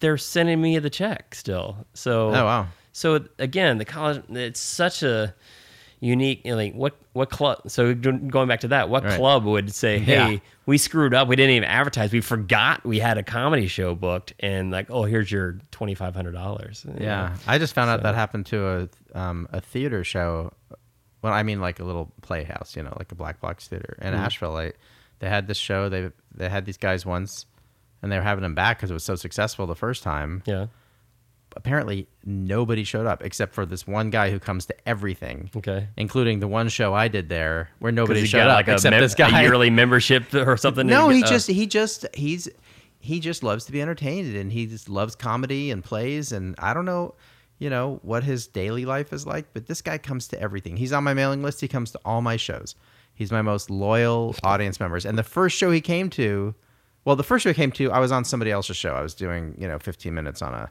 they're 0.01 0.19
sending 0.19 0.61
me 0.61 0.79
the 0.79 0.91
check 0.91 1.35
still. 1.35 1.77
So 1.95 2.29
Oh, 2.29 2.45
wow. 2.45 2.67
So 2.93 3.25
again, 3.39 3.79
the 3.79 3.85
college 3.85 4.23
it's 4.31 4.61
such 4.61 5.03
a 5.03 5.35
unique 6.05 6.43
you 6.45 6.51
know, 6.51 6.57
like 6.57 6.75
what 6.75 6.97
what 7.15 7.31
club 7.31 7.61
so 7.67 7.95
going 7.95 8.47
back 8.49 8.61
to 8.61 8.69
that 8.69 8.89
what 8.91 9.05
Right. 9.05 9.17
club 9.19 9.45
would 9.45 9.73
say 9.73 9.99
hey 9.99 10.33
Yeah. 10.35 10.39
we 10.67 10.77
screwed 10.79 11.15
up 11.15 11.29
we 11.29 11.37
didn't 11.37 11.53
even 11.57 11.69
advertise 11.69 12.13
we 12.13 12.21
forgot 12.21 12.85
we 12.85 12.99
had 12.99 13.17
a 13.19 13.23
comedy 13.23 13.67
show 13.69 13.95
booked 13.95 14.35
and 14.41 14.71
like 14.71 14.91
oh 14.91 15.05
here's 15.05 15.33
your 15.33 15.59
$2500 15.73 17.01
Yeah, 17.01 17.37
I 17.47 17.59
just 17.59 17.75
found 17.75 17.91
out 17.91 18.03
that 18.03 18.15
happened 18.15 18.47
to 18.47 18.89
a 19.15 19.19
um, 19.19 19.49
a 19.53 19.61
theater 19.61 20.05
show. 20.05 20.53
Well, 21.23 21.33
I 21.33 21.43
mean, 21.43 21.61
like 21.61 21.81
a 21.81 21.85
little 21.85 22.13
playhouse, 22.21 22.77
you 22.77 22.83
know, 22.83 22.93
like 22.99 23.11
a 23.13 23.15
black 23.15 23.41
box 23.41 23.67
theater 23.69 23.97
in 24.03 24.13
Asheville. 24.13 24.57
I, 24.57 24.73
they 25.21 25.29
had 25.29 25.47
this 25.47 25.57
show. 25.57 25.89
They 25.89 26.11
they 26.35 26.49
had 26.49 26.67
these 26.67 26.77
guys 26.77 27.07
once, 27.07 27.47
and 28.03 28.11
they 28.13 28.17
were 28.17 28.23
having 28.23 28.43
them 28.43 28.55
back 28.55 28.77
because 28.79 28.91
it 28.91 28.95
was 28.95 29.05
so 29.05 29.15
successful 29.15 29.67
the 29.67 29.75
first 29.77 30.03
time. 30.03 30.43
yeah 30.47 30.67
Apparently, 31.57 32.09
nobody 32.25 32.85
showed 32.85 33.07
up 33.07 33.23
except 33.25 33.55
for 33.55 33.65
this 33.65 33.87
one 33.87 34.11
guy 34.11 34.31
who 34.31 34.39
comes 34.39 34.67
to 34.67 34.89
everything, 34.89 35.51
okay 35.57 35.89
including 35.97 36.41
the 36.41 36.49
one 36.49 36.69
show 36.69 36.95
I 36.95 37.09
did 37.09 37.29
there 37.29 37.71
where 37.79 37.93
nobody 37.93 38.27
showed 38.27 38.49
up 38.49 38.57
like 38.57 38.69
except 38.69 38.93
mem- 38.93 39.01
this 39.01 39.15
guy. 39.15 39.41
a 39.41 39.43
yearly 39.43 39.71
membership 39.71 40.35
or 40.35 40.57
something 40.57 40.87
No, 40.89 41.09
he 41.09 41.23
uh, 41.23 41.27
just 41.27 41.49
he 41.49 41.67
just 41.67 42.07
he's 42.15 42.49
he 42.99 43.21
just 43.21 43.43
loves 43.43 43.67
to 43.67 43.73
be 43.73 43.83
entertained 43.83 44.35
and 44.35 44.51
he 44.51 44.67
just 44.67 44.89
loves 44.89 45.15
comedy 45.15 45.71
and 45.71 45.85
plays 45.85 46.33
and 46.33 46.55
I 46.59 46.73
don't 46.75 46.87
know, 46.87 47.15
you 47.59 47.69
know, 47.71 48.01
what 48.03 48.25
his 48.25 48.47
daily 48.47 48.85
life 48.85 49.13
is 49.13 49.27
like, 49.27 49.47
but 49.53 49.67
this 49.67 49.83
guy 49.83 49.99
comes 49.99 50.29
to 50.29 50.41
everything. 50.41 50.77
He's 50.77 50.93
on 50.93 51.05
my 51.05 51.15
mailing 51.15 51.43
list, 51.43 51.61
he 51.61 51.69
comes 51.69 51.91
to 51.93 52.01
all 52.05 52.23
my 52.23 52.37
shows. 52.37 52.75
He's 53.15 53.31
my 53.31 53.43
most 53.43 53.71
loyal 53.71 54.35
audience 54.43 54.81
members. 54.81 55.07
And 55.07 55.17
the 55.17 55.23
first 55.23 55.57
show 55.57 55.71
he 55.71 55.81
came 55.81 56.11
to, 56.11 56.55
well, 57.05 57.15
the 57.15 57.23
first 57.23 57.45
show 57.45 57.51
he 57.51 57.55
came 57.55 57.71
to, 57.73 57.93
I 57.93 58.01
was 58.01 58.11
on 58.11 58.25
somebody 58.25 58.51
else's 58.51 58.77
show. 58.77 58.95
I 58.95 59.03
was 59.03 59.15
doing, 59.15 59.55
you 59.59 59.69
know, 59.69 59.79
15 59.79 60.13
minutes 60.13 60.43
on 60.43 60.53
a 60.53 60.71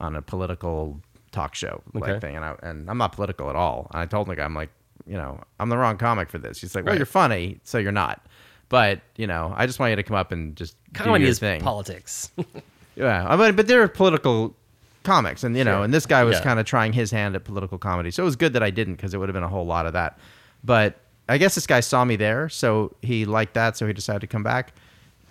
on 0.00 0.16
a 0.16 0.22
political 0.22 1.00
talk 1.32 1.54
show 1.54 1.82
like 1.92 2.04
Okay. 2.10 2.20
thing 2.20 2.36
and 2.36 2.44
I 2.44 2.54
and 2.62 2.88
I'm 2.90 2.98
not 2.98 3.12
political 3.12 3.50
at 3.50 3.56
all. 3.56 3.88
And 3.92 4.00
I 4.00 4.06
told 4.06 4.28
the 4.28 4.36
guy 4.36 4.44
I'm 4.44 4.54
like, 4.54 4.70
you 5.06 5.14
know, 5.16 5.40
I'm 5.60 5.68
the 5.68 5.76
wrong 5.78 5.98
comic 5.98 6.30
for 6.30 6.38
this. 6.38 6.60
He's 6.60 6.74
like, 6.74 6.84
"Well, 6.84 6.92
Right. 6.92 6.98
you're 6.98 7.06
funny, 7.06 7.60
so 7.64 7.78
you're 7.78 7.92
not." 7.92 8.24
But 8.68 9.00
you 9.16 9.26
know, 9.26 9.52
I 9.56 9.66
just 9.66 9.78
want 9.78 9.90
you 9.90 9.96
to 9.96 10.02
come 10.02 10.16
up 10.16 10.32
and 10.32 10.56
just 10.56 10.76
do 10.92 11.00
comedy 11.04 11.24
your 11.24 11.30
is 11.30 11.38
thing. 11.38 11.60
politics 11.60 12.30
yeah, 12.96 13.24
uh, 13.24 13.34
I 13.34 13.36
mean, 13.36 13.54
but 13.54 13.66
they're 13.68 13.86
political 13.88 14.56
comics, 15.04 15.44
and 15.44 15.56
you 15.56 15.62
know, 15.64 15.76
Sure. 15.76 15.84
and 15.84 15.94
this 15.94 16.06
guy 16.06 16.24
was 16.24 16.38
Yeah. 16.38 16.42
kind 16.42 16.58
of 16.58 16.66
trying 16.66 16.92
his 16.92 17.10
hand 17.10 17.36
at 17.36 17.44
political 17.44 17.78
comedy, 17.78 18.10
so 18.10 18.22
it 18.22 18.26
was 18.26 18.36
good 18.36 18.54
that 18.54 18.62
I 18.62 18.70
didn't 18.70 18.94
because 18.94 19.14
it 19.14 19.18
would 19.18 19.28
have 19.28 19.34
been 19.34 19.42
a 19.44 19.48
whole 19.48 19.66
lot 19.66 19.86
of 19.86 19.92
that. 19.92 20.18
But 20.64 20.98
I 21.28 21.38
guess 21.38 21.54
this 21.54 21.66
guy 21.66 21.80
saw 21.80 22.04
me 22.04 22.16
there, 22.16 22.48
so 22.48 22.94
he 23.02 23.24
liked 23.24 23.54
that, 23.54 23.76
so 23.76 23.86
he 23.86 23.92
decided 23.92 24.20
to 24.22 24.26
come 24.26 24.42
back. 24.42 24.72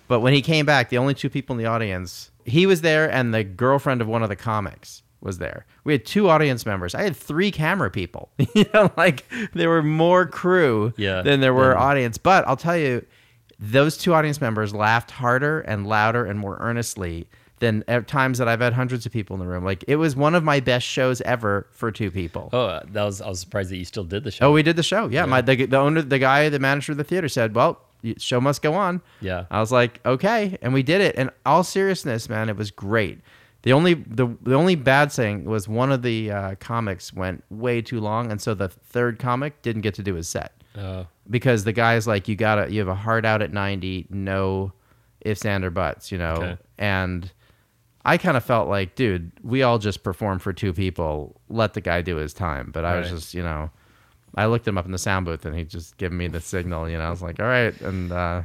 But 0.08 0.20
when 0.20 0.32
he 0.32 0.40
came 0.40 0.64
back, 0.64 0.88
the 0.88 0.98
only 0.98 1.14
two 1.14 1.28
people 1.28 1.54
in 1.54 1.58
the 1.58 1.66
audience, 1.68 2.30
he 2.46 2.66
was 2.66 2.80
there, 2.80 3.10
and 3.10 3.34
the 3.34 3.44
girlfriend 3.44 4.00
of 4.00 4.08
one 4.08 4.22
of 4.22 4.28
the 4.28 4.36
comics 4.36 5.02
was 5.20 5.38
there. 5.38 5.66
We 5.84 5.92
had 5.92 6.04
two 6.06 6.28
audience 6.28 6.64
members. 6.66 6.94
I 6.94 7.02
had 7.02 7.16
three 7.16 7.50
camera 7.50 7.90
people. 7.90 8.30
you 8.54 8.64
know, 8.72 8.92
like 8.96 9.24
there 9.54 9.68
were 9.68 9.82
more 9.82 10.26
crew 10.26 10.92
Yeah. 10.96 11.22
than 11.22 11.40
there 11.40 11.54
were 11.54 11.72
Yeah. 11.72 11.78
audience. 11.80 12.18
But 12.18 12.46
I'll 12.46 12.56
tell 12.56 12.76
you, 12.76 13.04
those 13.58 13.96
two 13.96 14.12
audience 14.14 14.40
members 14.40 14.74
laughed 14.74 15.10
harder 15.10 15.60
and 15.60 15.86
louder 15.86 16.24
and 16.26 16.38
more 16.38 16.58
earnestly 16.60 17.26
than 17.58 17.82
at 17.88 18.06
times 18.06 18.36
that 18.36 18.46
I've 18.48 18.60
had 18.60 18.74
hundreds 18.74 19.06
of 19.06 19.12
people 19.12 19.34
in 19.34 19.40
the 19.40 19.46
room. 19.46 19.64
Like 19.64 19.82
it 19.88 19.96
was 19.96 20.14
one 20.14 20.34
of 20.34 20.44
my 20.44 20.60
best 20.60 20.86
shows 20.86 21.22
ever 21.22 21.66
for 21.72 21.90
two 21.90 22.10
people. 22.10 22.50
Oh, 22.52 22.58
oh 22.58 22.80
that 22.92 23.02
was 23.04 23.22
i 23.22 23.28
was 23.28 23.40
surprised 23.40 23.70
that 23.70 23.78
you 23.78 23.86
still 23.86 24.04
did 24.04 24.24
the 24.24 24.30
show 24.30 24.48
Oh, 24.48 24.52
we 24.52 24.62
did 24.62 24.76
the 24.76 24.82
show. 24.82 25.08
Yeah, 25.08 25.24
my 25.24 25.40
the, 25.40 25.64
the 25.64 25.78
owner, 25.78 26.02
the 26.02 26.18
guy, 26.18 26.50
the 26.50 26.58
manager 26.58 26.92
of 26.92 26.98
the 26.98 27.04
theater 27.04 27.30
said, 27.30 27.54
"Well, 27.54 27.80
show 28.18 28.40
must 28.40 28.62
go 28.62 28.74
on." 28.74 29.02
Yeah. 29.20 29.46
I 29.50 29.60
was 29.60 29.72
like, 29.72 30.00
"Okay," 30.06 30.56
and 30.62 30.72
we 30.72 30.82
did 30.82 31.00
it. 31.00 31.14
And 31.18 31.30
all 31.44 31.64
seriousness, 31.64 32.28
man, 32.28 32.48
it 32.48 32.56
was 32.56 32.70
great. 32.70 33.20
The 33.62 33.72
only 33.72 33.94
the 33.94 34.28
the 34.42 34.54
only 34.54 34.76
bad 34.76 35.10
thing 35.10 35.44
was 35.44 35.66
one 35.68 35.90
of 35.90 36.02
the 36.02 36.30
uh, 36.30 36.54
comics 36.60 37.12
went 37.12 37.42
way 37.50 37.82
too 37.82 38.00
long, 38.00 38.30
and 38.30 38.40
so 38.40 38.54
the 38.54 38.68
third 38.68 39.18
comic 39.18 39.62
didn't 39.62 39.82
get 39.82 39.94
to 39.94 40.02
do 40.02 40.14
his 40.14 40.28
set 40.28 40.52
Oh, 40.78 41.06
because 41.28 41.64
the 41.64 41.72
guy's 41.72 42.06
like, 42.06 42.28
you 42.28 42.36
gotta, 42.36 42.70
you 42.70 42.78
have 42.80 42.88
a 42.88 42.94
hard 42.94 43.24
out 43.24 43.42
at 43.42 43.52
ninety, 43.52 44.06
no 44.10 44.72
ifs 45.22 45.44
and 45.44 45.64
or 45.64 45.70
buts, 45.70 46.12
you 46.12 46.18
know. 46.18 46.34
Okay. 46.34 46.56
And 46.78 47.32
I 48.04 48.18
kind 48.18 48.36
of 48.36 48.44
felt 48.44 48.68
like, 48.68 48.94
dude, 48.94 49.32
we 49.42 49.62
all 49.62 49.78
just 49.78 50.02
performed 50.02 50.42
for 50.42 50.52
two 50.52 50.72
people. 50.72 51.40
Let 51.48 51.74
the 51.74 51.80
guy 51.80 52.02
do 52.02 52.16
his 52.16 52.32
time. 52.34 52.70
But 52.72 52.84
I 52.84 52.98
was 53.00 53.10
just, 53.10 53.34
you 53.34 53.42
know, 53.42 53.70
I 54.36 54.46
looked 54.46 54.68
him 54.68 54.76
up 54.78 54.84
in 54.86 54.92
the 54.92 54.98
sound 54.98 55.24
booth, 55.26 55.44
and 55.46 55.56
he 55.56 55.64
just 55.64 55.96
gave 55.96 56.12
me 56.12 56.28
the 56.28 56.40
signal. 56.40 56.88
You 56.88 56.98
know, 56.98 57.04
I 57.04 57.10
was 57.10 57.22
like, 57.22 57.40
all 57.40 57.46
right, 57.46 57.78
and 57.80 58.12
uh, 58.12 58.42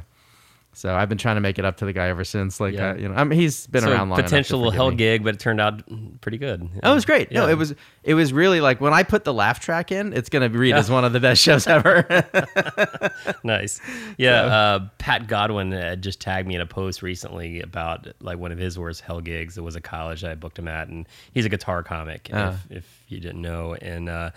so 0.74 0.94
I've 0.94 1.10
been 1.10 1.18
trying 1.18 1.36
to 1.36 1.42
make 1.42 1.58
it 1.58 1.66
up 1.66 1.76
to 1.78 1.84
the 1.84 1.92
guy 1.92 2.08
ever 2.08 2.24
since. 2.24 2.58
Like, 2.58 2.72
Yeah. 2.72 2.92
uh, 2.92 2.94
you 2.94 3.08
know, 3.08 3.14
I 3.14 3.24
mean, 3.24 3.38
he's 3.38 3.66
been 3.66 3.82
so 3.82 3.92
around 3.92 4.08
long 4.08 4.22
potential 4.22 4.70
hell 4.70 4.88
me. 4.90 4.96
gig, 4.96 5.22
but 5.22 5.34
it 5.34 5.38
turned 5.38 5.60
out 5.60 5.82
pretty 6.22 6.38
good. 6.38 6.66
Oh, 6.82 6.92
it 6.92 6.94
was 6.94 7.04
great. 7.04 7.30
No, 7.30 7.46
it 7.46 7.58
was 7.58 7.74
it 8.04 8.14
was 8.14 8.32
really 8.32 8.62
like 8.62 8.80
when 8.80 8.94
I 8.94 9.02
put 9.02 9.24
the 9.24 9.34
laugh 9.34 9.60
track 9.60 9.92
in, 9.92 10.14
it's 10.14 10.30
gonna 10.30 10.48
read 10.48 10.74
as 10.74 10.90
one 10.90 11.04
of 11.04 11.12
the 11.12 11.20
best 11.20 11.42
shows 11.42 11.66
ever. 11.66 12.06
nice. 13.44 13.80
Yeah, 14.16 14.44
uh, 14.44 14.88
Pat 14.98 15.26
Godwin 15.26 15.74
uh, 15.74 15.96
just 15.96 16.20
tagged 16.20 16.48
me 16.48 16.54
in 16.54 16.60
a 16.60 16.66
post 16.66 17.02
recently 17.02 17.60
about 17.60 18.08
like 18.20 18.38
one 18.38 18.52
of 18.52 18.58
his 18.58 18.78
worst 18.78 19.02
hell 19.02 19.20
gigs. 19.20 19.58
It 19.58 19.62
was 19.62 19.76
a 19.76 19.80
college 19.82 20.24
I 20.24 20.34
booked 20.36 20.58
him 20.58 20.68
at, 20.68 20.88
and 20.88 21.06
he's 21.32 21.44
a 21.44 21.48
guitar 21.50 21.82
comic. 21.82 22.30
Ah. 22.32 22.58
If, 22.70 22.78
if 22.78 23.02
you 23.08 23.20
didn't 23.20 23.42
know, 23.42 23.74
and 23.74 24.08
uh, 24.08 24.30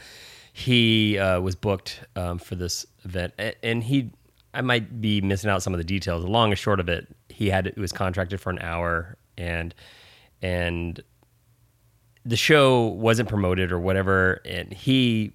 he 0.57 1.19
uh, 1.19 1.41
was 1.41 1.53
booked 1.53 1.99
um, 2.15 2.37
for 2.37 2.55
this 2.55 2.85
event, 3.03 3.33
and 3.61 3.83
he. 3.83 4.11
I 4.53 4.61
might 4.61 5.01
be 5.01 5.19
missing 5.19 5.49
out 5.49 5.61
some 5.61 5.73
of 5.73 5.79
the 5.79 5.83
details. 5.83 6.23
The 6.23 6.29
long 6.29 6.49
and 6.49 6.57
short 6.57 6.79
of 6.79 6.87
it, 6.87 7.13
he 7.27 7.49
had 7.49 7.67
it 7.67 7.77
was 7.77 7.91
contracted 7.91 8.39
for 8.39 8.51
an 8.51 8.59
hour, 8.59 9.17
and 9.37 9.75
and 10.41 11.03
the 12.23 12.37
show 12.37 12.85
wasn't 12.85 13.27
promoted 13.27 13.73
or 13.73 13.79
whatever, 13.79 14.41
and 14.45 14.71
he 14.71 15.33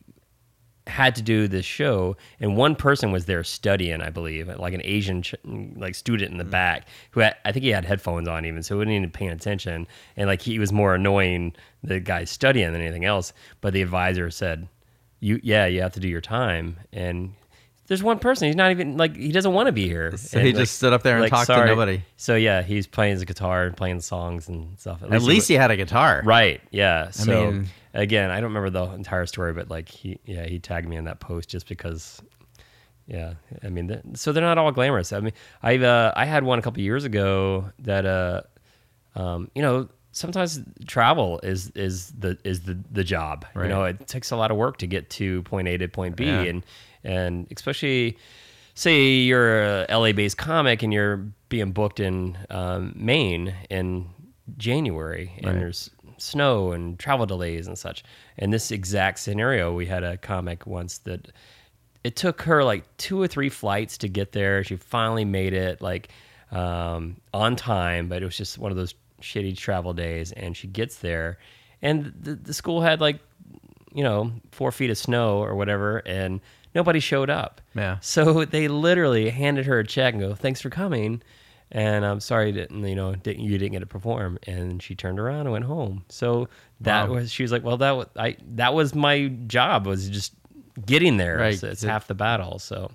had 0.87 1.15
to 1.17 1.23
do 1.23 1.47
this 1.49 1.67
show, 1.67 2.17
and 2.41 2.57
one 2.57 2.75
person 2.75 3.13
was 3.13 3.27
there 3.27 3.45
studying, 3.45 4.01
I 4.01 4.09
believe, 4.09 4.49
like 4.59 4.73
an 4.73 4.81
Asian 4.83 5.21
ch- 5.21 5.35
like 5.45 5.97
student 5.97 6.33
in 6.33 6.39
the 6.39 6.45
back 6.45 6.89
who 7.11 7.21
had, 7.21 7.37
I 7.45 7.53
think 7.53 7.65
he 7.65 7.71
had 7.71 7.85
headphones 7.85 8.27
on 8.27 8.47
even, 8.47 8.63
so 8.63 8.77
he 8.77 8.79
wasn't 8.79 8.93
even 8.93 9.11
paying 9.11 9.33
attention, 9.33 9.87
and 10.17 10.29
like 10.29 10.41
he 10.41 10.59
was 10.59 10.73
more 10.73 10.95
annoying 10.95 11.55
the 11.83 12.01
guy 12.01 12.25
studying 12.25 12.73
than 12.73 12.81
anything 12.81 13.05
else. 13.05 13.35
But 13.61 13.75
the 13.75 13.83
advisor 13.83 14.31
said, 14.31 14.67
"You, 15.21 15.41
yeah, 15.43 15.67
you 15.67 15.83
have 15.83 15.93
to 15.93 16.01
do 16.01 16.09
your 16.09 16.21
time." 16.21 16.77
And 16.93 17.35
there's 17.87 18.03
one 18.03 18.19
person 18.19 18.47
he's 18.47 18.57
not 18.57 18.71
even 18.71 18.97
like 18.97 19.17
he 19.17 19.33
doesn't 19.33 19.53
want 19.53 19.67
to 19.67 19.73
be 19.73 19.89
here. 19.89 20.17
So 20.17 20.39
And, 20.39 20.47
he 20.47 20.53
like- 20.53 20.63
just 20.63 20.77
stood 20.77 20.93
up 20.93 21.03
there 21.03 21.15
and 21.15 21.23
like, 21.23 21.31
talked 21.31 21.49
to 21.49 21.67
nobody. 21.67 22.03
So 22.17 22.37
yeah, 22.37 22.63
he's 22.63 22.87
playing 22.87 23.15
his 23.15 23.25
guitar 23.25 23.65
and 23.65 23.77
playing 23.77 24.01
songs 24.01 24.49
and 24.49 24.79
stuff. 24.79 25.03
At 25.03 25.23
least 25.23 25.49
he 25.49 25.55
had 25.55 25.71
a 25.71 25.77
guitar. 25.77 26.23
Right. 26.25 26.61
Yeah. 26.71 27.11
So 27.11 27.51
mean- 27.51 27.67
again, 27.93 28.31
I 28.31 28.37
don't 28.37 28.55
remember 28.55 28.71
the 28.71 28.93
entire 28.95 29.27
story, 29.27 29.53
but 29.53 29.69
like 29.69 29.89
he, 29.89 30.21
yeah, 30.25 30.47
he 30.47 30.59
tagged 30.59 30.89
me 30.89 30.97
in 30.97 31.05
that 31.05 31.21
post 31.21 31.49
just 31.49 31.69
because. 31.69 32.21
Yeah, 33.07 33.35
I 33.65 33.71
mean, 33.71 34.15
so 34.15 34.31
they're 34.31 34.41
not 34.45 34.57
all 34.57 34.71
glamorous. 34.71 35.13
I 35.13 35.19
mean, 35.19 35.33
I 35.65 35.77
uh, 35.79 36.13
I 36.15 36.27
had 36.27 36.45
one 36.45 36.61
a 36.61 36.63
couple 36.63 36.81
years 36.81 37.05
ago 37.05 37.73
that 37.81 38.07
uh, 38.07 38.43
um, 39.17 39.51
you 39.53 39.63
know, 39.63 39.89
sometimes 40.21 40.61
travel 40.87 41.41
is 41.43 41.71
is 41.71 42.13
the 42.13 42.39
is 42.45 42.61
the 42.61 42.79
the 42.93 43.03
job. 43.05 43.47
Right. 43.55 43.65
You 43.65 43.69
know, 43.71 43.85
it 43.85 44.07
takes 44.07 44.31
a 44.31 44.37
lot 44.37 44.51
of 44.51 44.57
work 44.57 44.77
to 44.79 44.87
get 44.87 45.11
to 45.11 45.43
point 45.45 45.67
A 45.69 45.79
to 45.79 45.89
point 45.89 46.17
B, 46.17 46.27
Yeah. 46.27 46.43
and 46.43 46.65
and 47.03 47.47
especially 47.57 48.17
say 48.75 49.15
you're 49.15 49.63
a 49.83 49.87
LA 49.91 50.13
based 50.13 50.37
comic 50.39 50.83
and 50.83 50.93
you're 50.93 51.17
being 51.49 51.73
booked 51.73 51.99
in 52.01 52.39
um, 52.51 52.93
Maine 52.97 53.55
in 53.69 54.07
January 54.57 55.33
and 55.39 55.47
Right. 55.47 55.55
there's 55.55 55.91
snow 56.19 56.73
and 56.73 56.99
travel 56.99 57.27
delays 57.27 57.67
and 57.67 57.79
such. 57.79 58.05
In 58.37 58.51
this 58.51 58.71
exact 58.71 59.19
scenario, 59.19 59.75
we 59.75 59.87
had 59.87 60.05
a 60.05 60.17
comic 60.19 60.67
once 60.67 60.99
that 60.99 61.31
it 62.05 62.15
took 62.17 62.43
her 62.43 62.63
like 62.63 62.85
two 62.99 63.21
or 63.21 63.27
three 63.27 63.49
flights 63.49 63.99
to 63.99 64.09
get 64.09 64.33
there. 64.33 64.63
She 64.65 64.77
finally 64.77 65.25
made 65.25 65.53
it 65.55 65.81
like 65.83 66.09
um, 66.53 67.17
on 67.33 67.57
time, 67.57 68.09
but 68.09 68.23
it 68.23 68.25
was 68.25 68.37
just 68.37 68.59
one 68.59 68.71
of 68.71 68.77
those 68.77 68.95
shitty 69.21 69.57
travel 69.57 69.93
days. 69.93 70.33
And 70.33 70.57
she 70.57 70.67
gets 70.67 70.97
there, 70.97 71.39
and 71.83 72.13
the, 72.21 72.35
the 72.35 72.55
school 72.55 72.81
had 72.81 73.01
like 73.01 73.21
you 73.95 74.05
know 74.05 74.33
four 74.53 74.71
feet 74.73 74.91
of 74.91 74.99
snow 74.99 75.39
or 75.43 75.55
whatever, 75.55 75.99
and 76.07 76.41
nobody 76.75 77.01
showed 77.01 77.31
up. 77.31 77.61
Yeah. 77.75 77.99
So 78.01 78.45
they 78.57 78.69
literally 78.69 79.31
handed 79.31 79.67
her 79.67 79.79
a 79.81 79.87
check 79.87 80.15
and 80.15 80.23
go, 80.23 80.35
"Thanks 80.35 80.61
for 80.61 80.71
coming." 80.71 81.23
And 81.73 82.05
I'm 82.05 82.19
sorry 82.19 82.51
that 82.53 82.73
you 82.73 82.97
know 82.97 83.15
didn't, 83.15 83.45
you 83.45 83.57
didn't 83.57 83.73
get 83.73 83.79
to 83.81 83.87
perform. 83.87 84.39
And 84.47 84.83
she 84.83 84.97
turned 84.97 85.21
around 85.21 85.43
and 85.43 85.53
went 85.53 85.65
home. 85.67 86.05
So 86.09 86.49
that 86.81 87.09
Wow. 87.09 87.15
was 87.17 87.31
she 87.31 87.45
was 87.45 87.53
like, 87.53 87.63
well, 87.63 87.77
that 87.77 87.93
was 87.93 88.07
I 88.17 88.37
that 88.57 88.75
was 88.75 88.93
my 88.95 89.29
job 89.47 89.87
was 89.87 90.09
just 90.11 90.33
getting 90.85 91.17
there. 91.17 91.37
Right. 91.39 91.57
So 91.59 91.69
it's 91.69 91.85
It- 91.85 91.89
half 91.89 92.09
the 92.09 92.15
battle. 92.15 92.59
So, 92.59 92.91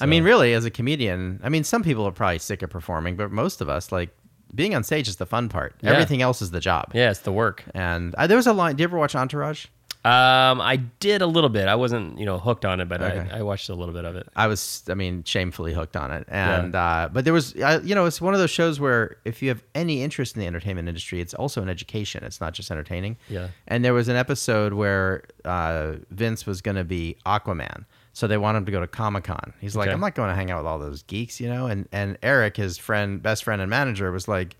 I 0.00 0.06
mean, 0.06 0.22
really, 0.22 0.52
as 0.54 0.64
a 0.64 0.70
comedian, 0.70 1.40
I 1.42 1.48
mean, 1.48 1.64
some 1.64 1.82
people 1.82 2.06
are 2.06 2.12
probably 2.12 2.38
sick 2.38 2.62
of 2.62 2.70
performing, 2.70 3.16
but 3.16 3.32
most 3.32 3.60
of 3.60 3.68
us, 3.68 3.90
like, 3.90 4.10
being 4.54 4.74
on 4.74 4.82
stage 4.84 5.08
is 5.08 5.16
the 5.16 5.26
fun 5.26 5.48
part. 5.48 5.74
Yeah. 5.80 5.90
Everything 5.92 6.22
else 6.22 6.40
is 6.42 6.50
the 6.50 6.60
job. 6.60 6.90
yeah, 6.94 7.10
it's 7.10 7.20
the 7.20 7.32
work. 7.32 7.64
And 7.74 8.14
uh, 8.14 8.26
there 8.26 8.36
was 8.36 8.46
a 8.46 8.52
line. 8.52 8.76
Do 8.76 8.82
you 8.82 8.88
ever 8.88 8.98
watch 8.98 9.14
Entourage? 9.14 9.66
Um, 10.04 10.60
I 10.60 10.76
did 11.00 11.22
a 11.22 11.26
little 11.26 11.50
bit. 11.50 11.66
I 11.68 11.74
wasn't, 11.74 12.18
you 12.18 12.24
know, 12.24 12.38
hooked 12.38 12.64
on 12.64 12.80
it, 12.80 12.88
but 12.88 13.02
Okay. 13.02 13.28
I, 13.32 13.40
I 13.40 13.42
watched 13.42 13.68
a 13.68 13.74
little 13.74 13.92
bit 13.92 14.04
of 14.04 14.14
it. 14.14 14.28
I 14.36 14.46
was, 14.46 14.84
I 14.88 14.94
mean, 14.94 15.24
shamefully 15.24 15.74
hooked 15.74 15.96
on 15.96 16.12
it. 16.12 16.24
And, 16.28 16.74
uh, 16.74 17.08
but 17.12 17.24
there 17.24 17.34
was, 17.34 17.60
I, 17.60 17.78
you 17.80 17.94
know, 17.96 18.06
it's 18.06 18.20
one 18.20 18.32
of 18.32 18.38
those 18.40 18.48
shows 18.50 18.78
where 18.78 19.16
if 19.24 19.42
you 19.42 19.48
have 19.48 19.62
any 19.74 20.02
interest 20.02 20.36
in 20.36 20.40
the 20.40 20.46
entertainment 20.46 20.88
industry, 20.88 21.20
it's 21.20 21.34
also 21.34 21.62
an 21.62 21.68
education. 21.68 22.22
It's 22.24 22.40
not 22.40 22.54
just 22.54 22.70
entertaining. 22.70 23.16
Yeah. 23.28 23.48
And 23.66 23.84
there 23.84 23.92
was 23.92 24.08
an 24.08 24.16
episode 24.16 24.72
where 24.72 25.24
uh, 25.44 25.94
Vince 26.10 26.46
was 26.46 26.62
going 26.62 26.76
to 26.76 26.84
be 26.84 27.16
Aquaman. 27.26 27.84
So 28.18 28.26
they 28.26 28.36
want 28.36 28.56
him 28.56 28.64
to 28.64 28.72
go 28.72 28.80
to 28.80 28.88
Comic 28.88 29.22
Con. 29.22 29.52
He's 29.60 29.76
like, 29.76 29.86
Okay. 29.86 29.94
I'm 29.94 30.00
not 30.00 30.16
going 30.16 30.28
to 30.28 30.34
hang 30.34 30.50
out 30.50 30.56
with 30.58 30.66
all 30.66 30.80
those 30.80 31.04
geeks, 31.04 31.40
you 31.40 31.48
know? 31.48 31.66
And, 31.68 31.88
and 31.92 32.18
Eric, 32.20 32.56
his 32.56 32.76
friend, 32.76 33.22
best 33.22 33.44
friend 33.44 33.62
and 33.62 33.70
manager, 33.70 34.10
was 34.10 34.26
like, 34.26 34.56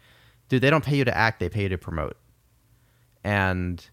dude, 0.49 0.63
they 0.63 0.71
don't 0.71 0.85
pay 0.85 0.95
you 0.97 1.05
to 1.05 1.17
act, 1.17 1.41
they 1.41 1.49
pay 1.49 1.63
you 1.65 1.69
to 1.71 1.77
promote. 1.77 2.17
And 3.25 3.85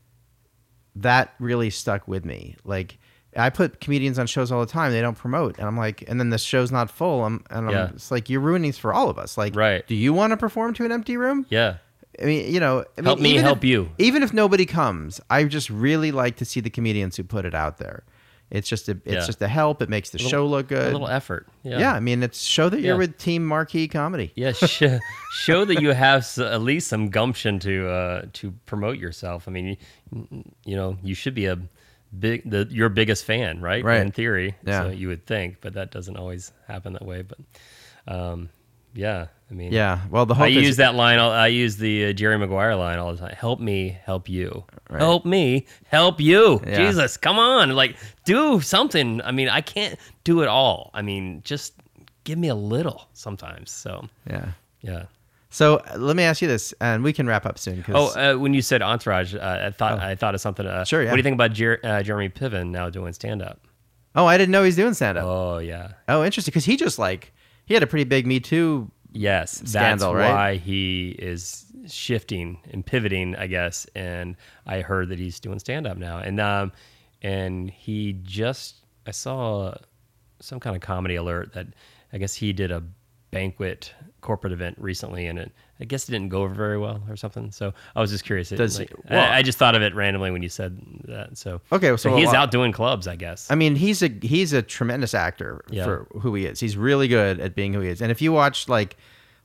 that 0.95 1.33
really 1.39 1.71
stuck 1.71 2.07
with 2.07 2.25
me. 2.25 2.57
Like 2.63 2.99
I 3.35 3.49
put 3.49 3.81
comedians 3.81 4.19
on 4.19 4.27
shows 4.27 4.51
all 4.51 4.59
the 4.59 4.71
time; 4.71 4.91
they 4.91 5.01
don't 5.01 5.17
promote, 5.17 5.57
and 5.57 5.67
I'm 5.67 5.75
like, 5.75 6.03
and 6.07 6.19
then 6.19 6.29
the 6.29 6.37
show's 6.37 6.71
not 6.71 6.89
full. 6.91 7.25
I'm, 7.25 7.43
and 7.49 7.65
I'm, 7.67 7.71
Yeah. 7.73 7.89
it's 7.89 8.11
like 8.11 8.29
you're 8.29 8.41
ruining 8.41 8.69
this 8.69 8.77
for 8.77 8.93
all 8.93 9.09
of 9.09 9.17
us. 9.17 9.35
Like, 9.35 9.55
Right. 9.55 9.85
Do 9.87 9.95
you 9.95 10.13
want 10.13 10.31
to 10.31 10.37
perform 10.37 10.73
to 10.75 10.85
an 10.85 10.91
empty 10.91 11.17
room? 11.17 11.45
Yeah. 11.49 11.77
I 12.21 12.25
mean, 12.25 12.53
you 12.53 12.59
know, 12.61 12.85
I 12.97 13.01
mean, 13.01 13.05
Help 13.05 13.19
me 13.19 13.35
help 13.35 13.57
if- 13.57 13.63
you. 13.65 13.89
Even 13.97 14.21
if 14.21 14.31
nobody 14.31 14.65
comes, 14.67 15.19
I 15.29 15.43
just 15.45 15.69
really 15.71 16.11
like 16.11 16.37
to 16.37 16.45
see 16.45 16.59
the 16.61 16.69
comedians 16.69 17.17
who 17.17 17.23
put 17.23 17.45
it 17.45 17.55
out 17.55 17.77
there. 17.79 18.03
It's 18.55 18.67
just 18.69 18.87
a, 18.89 18.91
it's 18.91 19.01
Yeah. 19.05 19.25
just 19.25 19.41
a 19.41 19.47
help. 19.47 19.81
It 19.81 19.89
makes 19.89 20.09
the 20.11 20.17
Little- 20.17 20.29
show 20.31 20.45
look 20.47 20.67
good. 20.69 20.89
A 20.89 20.91
little 20.91 21.07
effort. 21.07 21.47
Yeah. 21.63 21.79
yeah. 21.79 21.93
I 21.93 21.99
mean, 21.99 22.23
it's 22.23 22.41
show 22.41 22.69
that 22.69 22.79
you're 22.81 22.93
Yeah. 22.93 22.99
with 22.99 23.17
Team 23.17 23.45
Marquee 23.45 23.87
Comedy. 23.87 24.31
Yeah, 24.35 24.53
sh- 24.53 24.83
show 25.33 25.65
that 25.65 25.81
you 25.81 25.89
have 25.93 26.19
s- 26.19 26.37
at 26.37 26.61
least 26.61 26.87
some 26.87 27.09
gumption 27.09 27.59
to 27.59 27.89
uh, 27.89 28.25
to 28.33 28.51
promote 28.65 28.97
yourself. 28.97 29.47
I 29.47 29.51
mean, 29.51 29.65
you, 30.11 30.43
you 30.65 30.75
know, 30.75 30.97
you 31.03 31.13
should 31.15 31.33
be 31.35 31.45
a 31.47 31.57
big 32.17 32.49
the 32.49 32.67
your 32.71 32.89
biggest 32.89 33.25
fan, 33.25 33.61
right? 33.61 33.83
Right. 33.83 33.99
In 34.01 34.11
theory, 34.11 34.55
Yeah. 34.65 34.83
so 34.83 34.89
you 34.89 35.07
would 35.09 35.25
think, 35.25 35.57
but 35.61 35.73
that 35.73 35.91
doesn't 35.91 36.15
always 36.17 36.51
happen 36.67 36.93
that 36.93 37.05
way. 37.05 37.23
But 37.23 37.37
um, 38.07 38.49
yeah, 38.93 39.27
I 39.49 39.53
mean, 39.53 39.71
Yeah. 39.71 40.01
Well, 40.09 40.25
the 40.25 40.33
hope 40.33 40.45
I 40.45 40.49
is 40.49 40.55
use 40.63 40.77
that 40.77 40.95
line. 40.95 41.19
I 41.19 41.47
use 41.47 41.77
the 41.77 42.07
uh, 42.07 42.13
Jerry 42.13 42.37
Maguire 42.37 42.75
line 42.75 42.97
all 42.97 43.11
the 43.13 43.19
time. 43.19 43.35
Help 43.37 43.59
me, 43.59 43.97
help 44.03 44.27
you. 44.27 44.63
Right. 44.89 44.99
Help 45.01 45.23
me, 45.25 45.67
help 45.87 46.19
you. 46.19 46.61
Yeah. 46.65 46.77
Jesus, 46.77 47.15
come 47.17 47.37
on, 47.37 47.69
like 47.75 47.95
do 48.25 48.59
something. 48.61 49.21
I 49.21 49.31
mean, 49.31 49.47
I 49.49 49.61
can't 49.61 49.99
do 50.23 50.41
it 50.41 50.47
all. 50.47 50.89
I 50.95 51.01
mean, 51.03 51.41
just 51.43 51.73
give 52.23 52.39
me 52.39 52.47
a 52.47 52.55
little 52.55 53.07
sometimes. 53.13 53.69
So 53.71 54.07
Yeah. 54.29 54.47
yeah. 54.81 55.03
So 55.51 55.77
uh, 55.77 55.97
let 55.97 56.15
me 56.17 56.23
ask 56.23 56.41
you 56.41 56.47
this, 56.47 56.73
and 56.81 57.03
we 57.03 57.13
can 57.13 57.27
wrap 57.27 57.45
up 57.45 57.57
soon. 57.59 57.81
'cause- 57.83 57.95
Oh, 58.17 58.33
uh, 58.35 58.37
when 58.37 58.53
you 58.53 58.61
said 58.61 58.81
Entourage, 58.81 59.35
uh, 59.35 59.59
I 59.67 59.69
thought 59.71 59.99
I 59.99 60.15
thought 60.15 60.33
of 60.35 60.41
something. 60.41 60.65
Uh, 60.65 60.83
Sure, 60.83 61.01
yeah. 61.03 61.11
What 61.11 61.15
do 61.15 61.19
you 61.19 61.23
think 61.23 61.35
about 61.35 61.53
Jer- 61.53 61.79
uh, 61.83 62.01
Jeremy 62.03 62.29
Piven 62.29 62.71
now 62.71 62.89
doing 62.89 63.13
stand 63.13 63.41
up? 63.43 63.59
oh, 64.15 64.25
I 64.25 64.37
didn't 64.37 64.51
know 64.51 64.63
he's 64.63 64.75
doing 64.75 64.93
stand 64.95 65.17
up. 65.17 65.25
Oh 65.25 65.57
yeah, 65.59 65.89
Oh, 66.09 66.23
interesting. 66.25 66.51
Because 66.51 66.65
he 66.65 66.75
just 66.77 66.97
like 66.97 67.31
he 67.65 67.73
had 67.73 67.83
a 67.83 67.87
pretty 67.87 68.03
big 68.05 68.25
Me 68.27 68.39
Too. 68.39 68.89
Yes. 69.15 69.61
Scandal, 69.65 70.13
that's 70.13 70.29
right? 70.29 70.33
why 70.33 70.55
he 70.57 71.09
is 71.17 71.65
shifting 71.87 72.59
and 72.71 72.85
pivoting, 72.85 73.35
I 73.35 73.47
guess. 73.47 73.85
And 73.95 74.35
I 74.65 74.81
heard 74.81 75.09
that 75.09 75.19
he's 75.19 75.39
doing 75.39 75.59
stand 75.59 75.87
up 75.87 75.97
now, 75.97 76.19
and 76.19 76.39
um, 76.39 76.71
and 77.21 77.69
he 77.69 78.13
just 78.23 78.75
I 79.07 79.11
saw 79.11 79.75
some 80.39 80.59
kind 80.59 80.75
of 80.75 80.81
comedy 80.81 81.15
alert 81.15 81.53
that 81.53 81.67
I 82.13 82.17
guess 82.17 82.35
he 82.35 82.53
did 82.53 82.71
a 82.71 82.83
banquet 83.31 83.93
corporate 84.25 84.51
event 84.51 84.75
recently, 84.79 85.27
and 85.27 85.39
it 85.39 85.51
I 85.79 85.85
guess 85.85 86.07
it 86.07 86.11
didn't 86.11 86.29
go 86.29 86.41
over 86.43 86.53
very 86.53 86.77
well 86.77 87.01
or 87.09 87.15
something. 87.15 87.51
So 87.51 87.73
I 87.95 88.01
was 88.01 88.09
just 88.11 88.23
curious. 88.25 88.51
It, 88.51 88.55
Does- 88.57 88.79
like, 88.79 88.91
well- 89.09 89.31
I, 89.31 89.37
I 89.37 89.41
just 89.41 89.57
thought 89.57 89.75
of 89.75 89.81
it 89.81 89.93
randomly 89.95 90.31
when 90.31 90.41
you 90.43 90.49
said 90.49 90.77
that. 91.05 91.37
So 91.37 91.61
Okay, 91.71 91.95
so 91.97 92.15
he's 92.15 92.27
lot- 92.27 92.35
out 92.35 92.51
doing 92.51 92.71
clubs, 92.71 93.07
I 93.07 93.15
guess. 93.15 93.49
I 93.51 93.55
mean, 93.55 93.75
he's 93.75 94.01
a 94.01 94.09
he's 94.21 94.51
a 94.53 94.61
tremendous 94.61 95.13
actor 95.13 95.63
Yeah. 95.69 95.83
for 95.85 96.07
who 96.19 96.33
he 96.35 96.45
is. 96.45 96.59
He's 96.59 96.75
really 96.75 97.07
good 97.07 97.39
at 97.39 97.55
being 97.55 97.73
who 97.73 97.79
he 97.81 97.89
is. 97.89 98.01
And 98.01 98.11
if 98.11 98.21
you 98.21 98.31
watch 98.33 98.67
like 98.67 98.97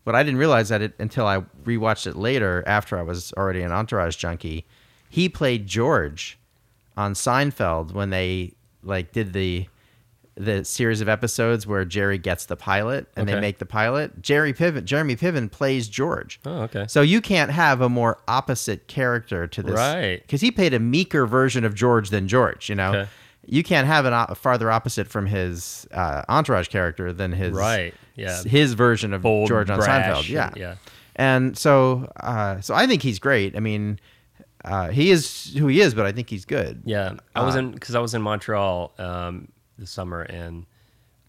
what 0.05 0.17
I 0.17 0.23
didn't 0.23 0.39
realize 0.39 0.71
that 0.71 0.81
it 0.83 0.95
until 0.99 1.27
I 1.27 1.41
rewatched 1.65 2.07
it 2.07 2.17
later 2.17 2.65
after 2.67 2.99
I 2.99 3.03
was 3.03 3.33
already 3.37 3.61
an 3.63 3.71
Entourage 3.73 4.17
junkie, 4.17 4.67
he 5.11 5.29
played 5.29 5.67
George 5.67 6.39
on 6.97 7.15
Seinfeld 7.15 7.93
when 7.93 8.11
they 8.11 8.53
like 8.83 9.13
did 9.13 9.33
the 9.35 9.67
the 10.45 10.65
series 10.65 11.01
of 11.01 11.09
episodes 11.09 11.67
where 11.67 11.85
Jerry 11.85 12.17
gets 12.19 12.47
the 12.47 12.57
pilot 12.57 13.07
and 13.17 13.29
they 13.29 13.39
make 13.41 13.59
the 13.59 13.67
pilot. 13.67 14.23
Jerry 14.23 14.53
Piven, 14.53 14.85
Jeremy 14.85 15.15
Piven 15.17 15.51
plays 15.51 15.87
George. 15.89 16.41
oh, 16.47 16.63
okay. 16.63 16.87
So 16.89 17.03
you 17.03 17.21
can't 17.21 17.51
have 17.51 17.81
a 17.81 17.89
more 17.89 18.19
opposite 18.27 18.87
character 18.87 19.47
to 19.47 19.63
this, 19.63 19.75
Right. 19.75 20.21
Because 20.23 20.41
he 20.41 20.51
played 20.51 20.73
a 20.75 20.79
meeker 20.79 21.27
version 21.27 21.65
of 21.65 21.75
George 21.75 22.11
than 22.11 22.27
George, 22.29 22.69
you 22.69 22.75
know. 22.75 22.91
Okay. 22.95 23.09
you 23.47 23.63
can't 23.63 23.87
have 23.87 24.05
an 24.07 24.13
o- 24.15 24.35
farther 24.35 24.71
opposite 24.71 25.09
from 25.09 25.27
his 25.27 25.87
uh, 25.93 26.23
entourage 26.29 26.69
character 26.69 27.13
than 27.13 27.33
his 27.33 27.53
Right. 27.53 27.95
Yeah. 28.15 28.43
his 28.43 28.75
version 28.75 29.13
of 29.13 29.23
Bold, 29.23 29.49
George 29.49 29.71
on 29.71 29.81
Seinfeld. 29.81 30.29
Yeah, 30.29 30.51
yeah. 30.57 30.75
And 31.17 31.57
so, 31.59 32.11
uh, 32.21 32.61
so 32.61 32.75
I 32.75 32.87
think 32.87 33.03
he's 33.03 33.19
great. 33.19 33.57
I 33.57 33.61
mean, 33.61 33.99
uh, 34.65 34.89
he 34.89 35.11
is 35.11 35.55
who 35.59 35.67
he 35.69 35.81
is, 35.81 35.95
but 35.95 36.07
I 36.07 36.13
think 36.13 36.29
he's 36.31 36.45
good. 36.45 36.83
Yeah, 36.85 37.15
I 37.35 37.45
was 37.45 37.57
Uh, 37.57 37.61
in 37.61 37.71
because 37.73 37.95
I 37.95 38.01
was 38.01 38.15
in 38.15 38.23
Montreal 38.23 38.93
um, 38.99 39.49
this 39.81 39.91
summer, 39.91 40.23
and 40.23 40.67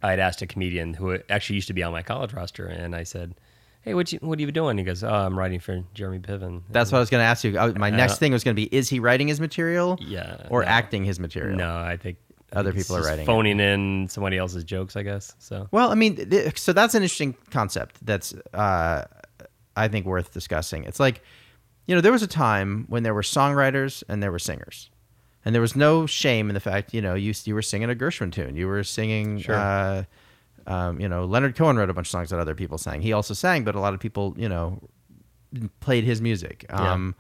I 0.04 0.12
had 0.12 0.20
asked 0.20 0.41
a 0.41 0.47
comedian 0.47 0.93
who 0.93 1.18
actually 1.30 1.56
used 1.56 1.68
to 1.68 1.74
be 1.74 1.82
on 1.84 1.91
my 1.91 2.04
college 2.04 2.34
roster, 2.34 2.66
and 2.68 2.95
I 2.95 3.04
said, 3.04 3.34
"Hey, 3.82 3.93
what 3.93 4.12
you 4.12 4.20
what 4.22 4.38
are 4.38 4.41
you 4.41 4.52
doing?" 4.52 4.78
He 4.78 4.84
goes, 4.84 5.04
"Oh, 5.04 5.10
I'm 5.10 5.38
writing 5.38 5.60
for 5.60 5.84
Jeremy 5.93 6.20
Piven." 6.20 6.62
That's 6.70 6.91
what 6.91 6.97
I 6.97 7.02
was 7.02 7.10
going 7.10 7.22
to 7.22 7.26
ask 7.26 7.43
you. 7.43 7.58
Uh, 7.58 7.74
My 7.78 7.89
next 7.89 8.14
Uh, 8.14 8.18
thing 8.18 8.32
was 8.34 8.43
going 8.43 8.56
to 8.56 8.62
be: 8.62 8.76
Is 8.76 8.89
he 8.89 8.99
writing 8.99 9.28
his 9.28 9.39
material, 9.39 9.97
Yeah, 10.02 10.38
or 10.49 10.62
no. 10.62 10.68
acting 10.68 11.04
his 11.06 11.20
material? 11.20 11.58
No, 11.58 11.78
I 11.78 11.97
think 11.97 12.18
Other 12.54 12.74
people 12.74 12.97
are 12.97 13.04
writing 13.04 13.24
it. 13.24 13.26
phoning 13.26 13.60
in 13.60 14.08
somebody 14.10 14.38
else's 14.38 14.64
jokes, 14.66 14.95
I 14.97 15.04
guess. 15.04 15.34
So 15.39 15.68
Well, 15.72 15.89
I 15.91 15.95
mean, 15.95 16.16
th- 16.30 16.60
so 16.60 16.74
that's 16.74 16.93
an 16.95 17.02
interesting 17.02 17.34
concept. 17.49 18.06
That's 18.06 18.34
uh, 18.54 19.06
I 19.78 19.88
think 19.88 20.06
worth 20.06 20.34
discussing. 20.34 20.84
It's 20.84 20.99
like, 20.99 21.22
you 21.88 21.95
know, 21.95 22.02
there 22.02 22.12
was 22.12 22.22
a 22.24 22.28
time 22.28 22.86
when 22.89 23.04
there 23.04 23.14
were 23.14 23.22
songwriters 23.22 24.04
and 24.10 24.22
there 24.22 24.32
were 24.34 24.39
singers, 24.39 24.89
and 25.46 25.54
there 25.56 25.62
was 25.62 25.76
no 25.76 26.06
shame 26.06 26.50
in 26.50 26.54
the 26.54 26.60
fact, 26.60 26.94
you 26.94 27.02
know, 27.02 27.16
you 27.16 27.34
you 27.46 27.54
were 27.56 27.62
singing 27.62 27.89
a 27.89 27.96
Gershwin 27.96 28.32
tune, 28.32 28.56
you 28.56 28.68
were 28.68 28.84
singing. 28.84 29.39
Sure. 29.39 29.56
Uh, 29.56 30.04
um, 30.68 31.00
you 31.02 31.10
know, 31.10 31.26
Leonard 31.26 31.56
Cohen 31.56 31.76
wrote 31.78 31.89
a 31.89 31.94
bunch 31.94 32.08
of 32.08 32.12
songs 32.12 32.30
that 32.30 32.39
other 32.39 32.54
people 32.54 32.78
sang. 32.78 33.02
He 33.02 33.14
also 33.14 33.34
sang, 33.34 33.64
but 33.64 33.74
a 33.74 33.80
lot 33.80 33.96
of 33.96 34.00
people, 34.00 34.36
you 34.38 34.48
know, 34.48 34.80
played 35.80 36.04
his 36.04 36.22
music. 36.22 36.66
Yeah. 36.70 36.92
Um, 36.94 37.16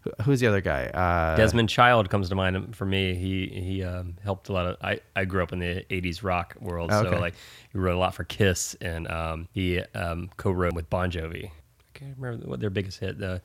who- 0.00 0.12
Who's 0.22 0.38
the 0.40 0.46
other 0.46 0.60
guy? 0.60 0.84
Uh, 0.86 1.34
Desmond 1.36 1.68
Child 1.68 2.08
comes 2.10 2.28
to 2.28 2.34
mind 2.36 2.76
for 2.76 2.86
me. 2.86 3.14
He 3.16 3.48
he 3.48 3.82
um, 3.82 4.14
helped 4.22 4.48
a 4.48 4.52
lot 4.52 4.64
of. 4.66 4.76
I, 4.80 5.00
I 5.16 5.24
grew 5.24 5.42
up 5.42 5.52
in 5.52 5.58
the 5.58 5.84
'80s 5.90 6.22
rock 6.22 6.54
world, 6.60 6.92
Okay. 6.92 7.10
so 7.10 7.18
like 7.20 7.34
he 7.72 7.78
wrote 7.78 7.96
a 7.96 7.98
lot 7.98 8.14
for 8.14 8.22
Kiss, 8.22 8.76
and 8.80 9.10
um, 9.10 9.48
he 9.52 9.80
um, 9.96 10.30
co-wrote 10.36 10.74
with 10.74 10.88
Bon 10.88 11.10
Jovi. 11.10 11.46
I 11.46 11.98
can't 11.98 12.16
remember 12.16 12.46
what 12.48 12.60
their 12.60 12.70
biggest 12.70 13.00
hit. 13.00 13.18
The 13.18 13.42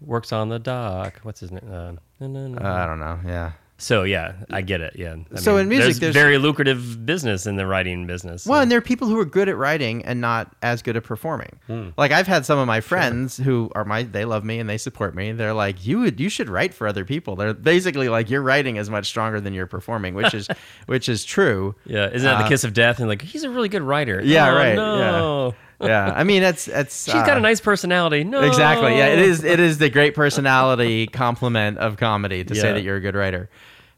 works 0.00 0.32
on 0.32 0.48
the 0.48 0.58
dock. 0.58 1.20
What's 1.22 1.40
his 1.40 1.52
name? 1.52 1.70
Uh, 1.70 1.92
na, 2.18 2.26
na. 2.48 2.58
Uh, 2.58 2.82
I 2.82 2.86
don't 2.86 2.98
know. 2.98 3.20
Yeah. 3.26 3.52
So 3.80 4.02
yeah, 4.02 4.34
I 4.50 4.60
get 4.60 4.80
it. 4.80 4.94
Yeah. 4.96 5.16
I 5.34 5.38
So 5.40 5.56
in 5.56 5.68
music, 5.68 5.84
there's, 5.86 5.98
there's- 6.00 6.14
very 6.14 6.36
lucrative 6.38 7.04
business 7.06 7.46
in 7.46 7.56
the 7.56 7.66
writing 7.66 8.06
business. 8.06 8.46
Well, 8.46 8.60
and 8.60 8.70
there 8.70 8.78
are 8.78 8.82
people 8.82 9.08
who 9.08 9.18
are 9.18 9.24
good 9.24 9.48
at 9.48 9.56
writing 9.56 10.04
and 10.04 10.20
not 10.20 10.54
as 10.62 10.82
good 10.82 10.96
at 10.96 11.04
performing. 11.04 11.58
Hmm. 11.66 11.88
Like 11.96 12.12
I've 12.12 12.26
had 12.26 12.44
some 12.44 12.58
of 12.58 12.66
my 12.66 12.80
friends 12.80 13.38
who 13.38 13.70
are 13.74 13.84
my 13.84 14.02
they 14.02 14.24
love 14.24 14.44
me 14.44 14.58
and 14.58 14.68
they 14.68 14.78
support 14.78 15.14
me. 15.14 15.32
They're 15.32 15.54
like, 15.54 15.86
you 15.86 16.00
would 16.00 16.20
you 16.20 16.28
should 16.28 16.48
write 16.50 16.74
for 16.74 16.86
other 16.86 17.04
people. 17.04 17.36
They're 17.36 17.54
basically 17.54 18.08
like 18.08 18.28
your 18.30 18.42
writing 18.42 18.76
is 18.76 18.90
much 18.90 19.06
stronger 19.06 19.40
than 19.40 19.54
your 19.54 19.66
performing, 19.66 20.14
which 20.14 20.34
is 20.34 20.46
which 20.86 21.08
is 21.08 21.24
true. 21.24 21.74
yeah, 21.86 22.08
isn't 22.10 22.22
that 22.28 22.40
uh, 22.40 22.42
the 22.42 22.48
kiss 22.48 22.64
of 22.64 22.74
death? 22.74 22.98
And 23.00 23.08
like 23.08 23.22
he's 23.22 23.44
a 23.44 23.50
really 23.50 23.68
good 23.70 23.82
writer. 23.82 24.20
Yeah, 24.22 24.50
Oh, 24.50 24.54
right, 24.54 24.76
No. 24.76 25.54
Yeah, 25.82 26.12
I 26.14 26.24
mean 26.24 26.42
it's 26.42 26.68
it's 26.68 27.04
She's 27.06 27.14
got 27.14 27.30
uh, 27.30 27.36
a 27.38 27.40
nice 27.40 27.60
personality. 27.60 28.22
No. 28.22 28.42
Exactly. 28.42 28.96
Yeah, 28.98 29.06
it 29.06 29.18
is. 29.20 29.44
It 29.44 29.58
is 29.60 29.78
the 29.78 29.88
great 29.88 30.14
personality 30.14 31.06
complement 31.24 31.78
of 31.78 31.96
comedy 31.96 32.44
to 32.44 32.54
say 32.54 32.72
that 32.72 32.82
you're 32.82 32.96
a 32.96 33.00
good 33.00 33.14
writer. 33.14 33.48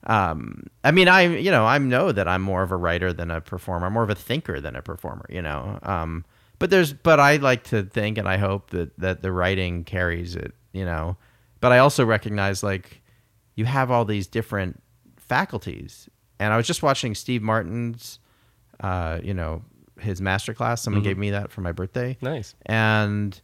Um, 0.05 0.65
I 0.85 0.91
mean, 0.91 1.09
I 1.09 1.23
you 1.37 1.51
know 1.51 1.65
I 1.65 1.79
know 1.79 2.13
that 2.13 2.27
I'm 2.29 2.43
more 2.43 2.63
of 2.63 2.73
a 2.73 2.77
writer 2.77 3.13
than 3.13 3.31
a 3.31 3.41
performer. 3.41 3.87
I'm 3.87 3.93
more 3.93 4.03
of 4.03 4.11
a 4.11 4.15
thinker 4.15 4.61
than 4.61 4.77
a 4.77 4.83
performer. 4.83 5.27
You 5.29 5.43
know. 5.43 5.79
Um, 5.83 6.25
but 6.59 6.71
there's 6.71 6.93
but 6.93 7.21
I 7.21 7.37
like 7.37 7.65
to 7.65 7.83
think 7.85 8.19
and 8.19 8.29
I 8.29 8.37
hope 8.37 8.71
that 8.71 8.99
that 8.99 9.23
the 9.23 9.31
writing 9.33 9.85
carries 9.85 10.35
it. 10.37 10.55
You 10.73 10.85
know. 10.85 11.17
But 11.61 11.73
I 11.73 11.79
also 11.79 12.05
recognize 12.05 12.63
like 12.63 13.03
you 13.55 13.65
have 13.65 13.91
all 13.91 14.05
these 14.05 14.27
different 14.27 14.83
faculties, 15.19 16.09
and 16.41 16.53
I 16.53 16.57
was 16.57 16.67
just 16.67 16.83
watching 16.83 17.15
Steve 17.15 17.43
Martin's, 17.43 18.19
uh, 18.81 19.21
you 19.23 19.35
know, 19.35 19.63
his 20.01 20.21
masterclass. 20.21 20.81
Someone 20.81 21.03
Mm-hmm. 21.03 21.09
gave 21.11 21.19
me 21.19 21.31
that 21.31 21.51
for 21.53 21.61
my 21.61 21.73
birthday 21.73 22.17
Nice. 22.21 22.55
and 22.67 23.41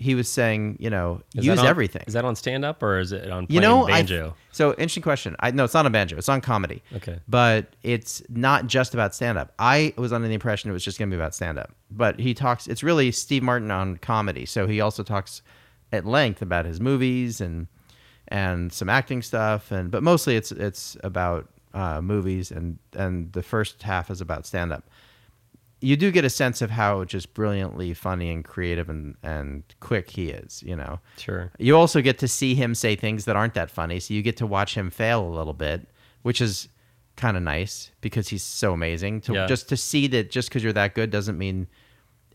he 0.00 0.14
was 0.14 0.28
saying, 0.28 0.78
you 0.80 0.88
know, 0.88 1.20
Is 1.36 1.44
use 1.44 1.58
on- 1.60 1.66
everything. 1.66 2.02
Is 2.06 2.14
that 2.14 2.24
on 2.24 2.34
stand 2.34 2.64
up 2.64 2.82
or 2.82 2.98
is 2.98 3.12
it 3.12 3.30
on 3.30 3.46
you 3.50 3.60
know, 3.60 3.84
I- 3.86 3.90
banjo? 4.02 4.34
so 4.50 4.70
interesting 4.70 5.02
question. 5.02 5.36
I 5.40 5.50
no, 5.50 5.64
it's 5.64 5.74
not 5.74 5.84
on 5.84 5.92
banjo. 5.92 6.16
It's 6.16 6.28
on 6.28 6.40
comedy. 6.40 6.82
Okay. 6.96 7.20
but 7.28 7.66
it's 7.82 8.22
not 8.30 8.66
just 8.66 8.94
about 8.94 9.14
stand 9.14 9.36
up. 9.36 9.52
I 9.58 9.92
was 9.96 10.12
under 10.12 10.26
the 10.26 10.34
impression 10.34 10.70
it 10.70 10.72
was 10.72 10.82
just 10.84 10.98
going 10.98 11.10
to 11.10 11.14
be 11.14 11.20
about 11.20 11.34
stand 11.34 11.58
up, 11.58 11.70
but 11.90 12.18
he 12.18 12.32
talks. 12.34 12.66
It's 12.66 12.82
really 12.82 13.12
Steve 13.12 13.42
Martin 13.42 13.70
on 13.70 13.98
comedy. 13.98 14.46
So 14.46 14.66
he 14.66 14.80
also 14.80 15.02
talks 15.02 15.42
at 15.92 16.06
length 16.06 16.40
about 16.40 16.64
his 16.64 16.80
movies 16.80 17.40
and 17.40 17.66
and 18.28 18.72
some 18.72 18.88
acting 18.88 19.20
stuff, 19.22 19.70
and 19.70 19.90
but 19.90 20.02
mostly 20.02 20.34
it's 20.36 20.50
it's 20.50 20.96
about 21.04 21.46
uh, 21.74 22.00
movies, 22.00 22.50
and 22.50 22.78
and 22.94 23.32
the 23.32 23.42
first 23.42 23.82
half 23.82 24.10
is 24.10 24.20
about 24.22 24.46
stand 24.46 24.72
up 24.72 24.84
you 25.80 25.96
do 25.96 26.10
get 26.10 26.24
a 26.24 26.30
sense 26.30 26.60
of 26.62 26.70
how 26.70 27.04
just 27.04 27.32
brilliantly 27.34 27.94
funny 27.94 28.30
and 28.30 28.44
creative 28.44 28.88
and, 28.88 29.14
and 29.22 29.62
quick 29.80 30.10
he 30.10 30.30
is, 30.30 30.62
you 30.62 30.76
know. 30.76 31.00
Sure. 31.16 31.50
You 31.58 31.76
also 31.76 32.00
get 32.02 32.18
to 32.18 32.28
see 32.28 32.54
him 32.54 32.74
say 32.74 32.96
things 32.96 33.24
that 33.24 33.36
aren't 33.36 33.54
that 33.54 33.70
funny, 33.70 33.98
so 34.00 34.12
you 34.14 34.22
get 34.22 34.36
to 34.38 34.46
watch 34.46 34.74
him 34.74 34.90
fail 34.90 35.26
a 35.26 35.32
little 35.34 35.54
bit, 35.54 35.86
which 36.22 36.40
is 36.40 36.68
kind 37.16 37.36
of 37.36 37.42
nice 37.42 37.90
because 38.00 38.28
he's 38.28 38.42
so 38.42 38.72
amazing. 38.72 39.20
To 39.22 39.32
Yeah. 39.34 39.46
just 39.46 39.68
to 39.70 39.76
see 39.76 40.06
that 40.08 40.30
just 40.30 40.48
because 40.48 40.62
you're 40.62 40.72
that 40.74 40.94
good 40.94 41.10
doesn't 41.10 41.36
mean 41.38 41.66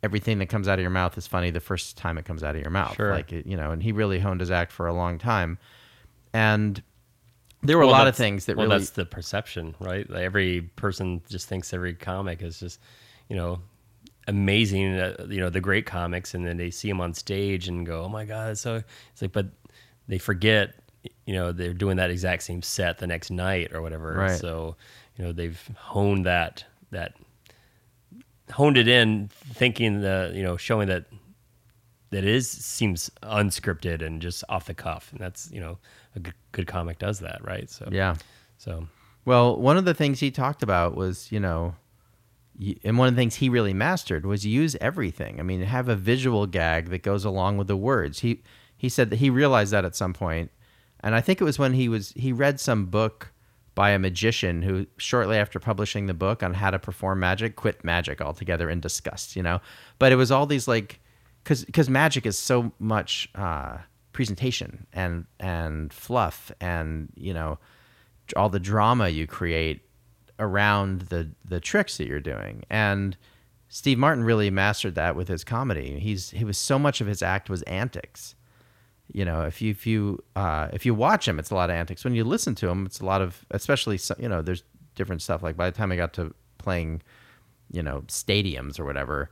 everything 0.03 0.37
that 0.39 0.47
comes 0.47 0.67
out 0.67 0.77
of 0.77 0.81
your 0.81 0.91
mouth 0.91 1.17
is 1.17 1.25
funny 1.25 1.49
the 1.49 1.59
first 1.59 1.97
time 1.97 2.17
it 2.17 2.25
comes 2.25 2.43
out 2.43 2.55
of 2.55 2.61
your 2.61 2.69
mouth. 2.69 2.95
Sure. 2.95 3.11
Like 3.11 3.31
you 3.31 3.57
know, 3.57 3.71
and 3.71 3.81
he 3.81 3.91
really 3.91 4.19
honed 4.19 4.39
his 4.41 4.51
act 4.51 4.71
for 4.71 4.85
a 4.87 4.93
long 4.93 5.17
time, 5.17 5.57
and 6.33 6.81
there 7.63 7.77
were 7.77 7.85
Well, 7.85 7.95
a 7.95 7.97
lot 7.97 8.07
of 8.07 8.15
things 8.15 8.45
that 8.45 8.57
well, 8.57 8.67
really 8.67 8.79
that's 8.79 8.91
the 8.91 9.05
perception, 9.05 9.73
right? 9.79 10.07
Like 10.07 10.21
every 10.21 10.61
person 10.61 11.21
just 11.29 11.47
thinks 11.47 11.73
every 11.73 11.95
comic 11.95 12.43
is 12.43 12.59
just, 12.59 12.79
you 13.29 13.35
know, 13.35 13.59
amazing. 14.27 14.95
Uh, 14.99 15.27
you 15.29 15.39
know, 15.39 15.49
the 15.49 15.61
great 15.61 15.85
comics, 15.85 16.33
and 16.33 16.45
then 16.45 16.57
they 16.57 16.69
see 16.69 16.87
them 16.87 17.01
on 17.01 17.13
stage 17.13 17.67
and 17.67 17.85
go, 17.85 18.03
"Oh 18.03 18.09
my 18.09 18.25
god!" 18.25 18.57
So 18.57 18.81
it's 19.11 19.21
like, 19.21 19.31
but 19.31 19.47
they 20.07 20.17
forget, 20.17 20.75
you 21.25 21.33
know, 21.33 21.51
they're 21.51 21.73
doing 21.73 21.97
that 21.97 22.11
exact 22.11 22.43
same 22.43 22.61
set 22.61 22.99
the 22.99 23.07
next 23.07 23.31
night 23.31 23.73
or 23.73 23.81
whatever. 23.81 24.13
Right. 24.13 24.39
So 24.39 24.75
you 25.17 25.25
know, 25.25 25.31
they've 25.31 25.69
honed 25.77 26.25
that 26.25 26.65
that 26.91 27.13
honed 28.51 28.77
it 28.77 28.87
in, 28.87 29.29
thinking 29.29 30.01
the 30.01 30.31
you 30.35 30.43
know, 30.43 30.57
showing 30.57 30.87
that 30.87 31.05
that 32.11 32.23
it 32.23 32.29
is 32.29 32.49
seems 32.49 33.09
unscripted 33.23 34.01
and 34.01 34.21
just 34.21 34.43
off 34.49 34.65
the 34.65 34.73
cuff, 34.73 35.11
and 35.11 35.19
that's 35.19 35.51
you 35.51 35.59
know, 35.59 35.77
a 36.15 36.19
good, 36.19 36.33
good 36.51 36.67
comic 36.67 36.99
does 36.99 37.19
that, 37.19 37.43
right? 37.43 37.69
So 37.69 37.89
yeah. 37.91 38.15
so 38.57 38.87
Well, 39.25 39.59
one 39.59 39.77
of 39.77 39.85
the 39.85 39.93
things 39.93 40.19
he 40.19 40.31
talked 40.31 40.63
about 40.63 40.95
was, 40.95 41.31
you 41.31 41.39
know, 41.39 41.75
and 42.83 42.97
one 42.97 43.07
of 43.07 43.15
the 43.15 43.19
things 43.19 43.35
he 43.35 43.49
really 43.49 43.73
mastered 43.73 44.25
was 44.25 44.45
use 44.45 44.75
everything. 44.79 45.39
I 45.39 45.43
mean, 45.43 45.61
have 45.61 45.89
a 45.89 45.95
visual 45.95 46.47
gag 46.47 46.89
that 46.89 47.03
goes 47.03 47.25
along 47.25 47.57
with 47.57 47.67
the 47.67 47.77
words. 47.77 48.19
He 48.19 48.43
he 48.77 48.89
said 48.89 49.09
that 49.09 49.17
he 49.17 49.29
realized 49.29 49.73
that 49.73 49.85
at 49.85 49.95
some 49.95 50.13
point, 50.13 50.51
and 51.01 51.15
I 51.15 51.21
think 51.21 51.41
it 51.41 51.43
was 51.43 51.59
when 51.59 51.73
he 51.73 51.89
was 51.89 52.11
he 52.15 52.31
read 52.31 52.59
some 52.59 52.85
book 52.85 53.31
by 53.75 53.89
a 53.89 53.99
magician 53.99 54.61
who 54.61 54.87
shortly 54.97 55.37
after 55.37 55.59
publishing 55.59 56.05
the 56.05 56.13
book 56.13 56.41
on 56.41 56.53
how 56.53 56.71
to 56.71 56.79
perform 56.79 57.19
magic 57.19 57.57
quit 57.57 57.83
magic 57.83 58.21
altogether 58.21 58.69
in 58.69 58.79
disgust, 58.79 59.35
you 59.35 59.43
know. 59.43 59.59
But 59.99 60.11
it 60.11 60.15
was 60.15 60.31
all 60.31 60.45
these 60.45 60.67
like 60.67 61.01
cuz 61.43 61.65
cuz 61.73 61.89
magic 61.89 62.25
is 62.25 62.39
so 62.39 62.71
much 62.79 63.29
uh 63.35 63.79
presentation 64.13 64.87
and 64.93 65.25
and 65.41 65.91
fluff 65.91 66.51
and, 66.61 67.11
you 67.15 67.33
know, 67.33 67.59
all 68.35 68.49
the 68.49 68.59
drama 68.59 69.09
you 69.09 69.27
create 69.27 69.81
around 70.39 71.01
the 71.03 71.29
the 71.43 71.59
tricks 71.59 71.97
that 71.97 72.07
you're 72.07 72.19
doing 72.19 72.63
and 72.69 73.17
Steve 73.75 73.97
Martin 73.97 74.23
really 74.23 74.49
mastered 74.49 74.95
that 74.95 75.15
with 75.15 75.27
his 75.27 75.43
comedy. 75.43 75.99
He's 75.99 76.29
he 76.29 76.45
was 76.45 76.57
so 76.57 76.77
much 76.77 77.01
of 77.01 77.07
his 77.07 77.21
act 77.21 77.49
was 77.49 77.61
antics. 77.63 78.35
You 79.11 79.25
know, 79.25 79.41
if 79.41 79.61
you 79.61 79.71
if 79.71 79.85
you 79.85 80.23
uh, 80.35 80.69
if 80.71 80.85
you 80.85 80.93
watch 80.93 81.27
him, 81.27 81.39
it's 81.39 81.51
a 81.51 81.55
lot 81.55 81.69
of 81.69 81.75
antics. 81.75 82.03
When 82.03 82.15
you 82.15 82.23
listen 82.23 82.55
to 82.55 82.69
him, 82.69 82.85
it's 82.85 82.99
a 82.99 83.05
lot 83.05 83.21
of 83.21 83.45
especially 83.51 83.99
you 84.17 84.29
know 84.29 84.41
there's 84.41 84.63
different 84.95 85.21
stuff. 85.21 85.43
Like 85.43 85.57
by 85.57 85.69
the 85.69 85.75
time 85.75 85.91
I 85.91 85.95
got 85.95 86.13
to 86.13 86.33
playing, 86.57 87.01
you 87.71 87.83
know, 87.83 88.01
stadiums 88.07 88.79
or 88.79 88.85
whatever, 88.85 89.29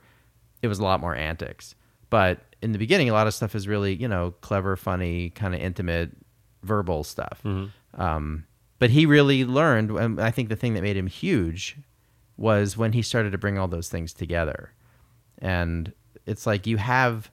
it 0.61 0.67
was 0.67 0.79
a 0.79 0.83
lot 0.83 0.99
more 0.99 1.15
antics. 1.15 1.75
But 2.09 2.41
in 2.61 2.71
the 2.71 2.77
beginning, 2.79 3.09
a 3.09 3.13
lot 3.13 3.27
of 3.27 3.33
stuff 3.33 3.55
is 3.55 3.67
really 3.67 3.93
you 3.93 4.07
know 4.07 4.31
clever, 4.41 4.75
funny, 4.75 5.29
kind 5.29 5.55
of 5.55 5.61
intimate, 5.61 6.11
verbal 6.63 7.03
stuff. 7.03 7.41
Um, 7.95 8.45
but 8.83 8.89
he 8.89 9.05
really 9.05 9.45
learned, 9.45 9.91
and 9.91 10.19
I 10.19 10.29
think 10.29 10.49
the 10.49 10.57
thing 10.57 10.73
that 10.73 10.81
made 10.81 10.97
him 10.97 11.07
huge 11.07 11.77
was 12.35 12.75
when 12.75 12.91
he 12.91 13.01
started 13.01 13.31
to 13.31 13.37
bring 13.37 13.57
all 13.57 13.69
those 13.69 13.87
things 13.87 14.11
together. 14.11 14.73
And 15.37 15.93
it's 16.25 16.45
like 16.45 16.67
you 16.67 16.75
have 16.75 17.31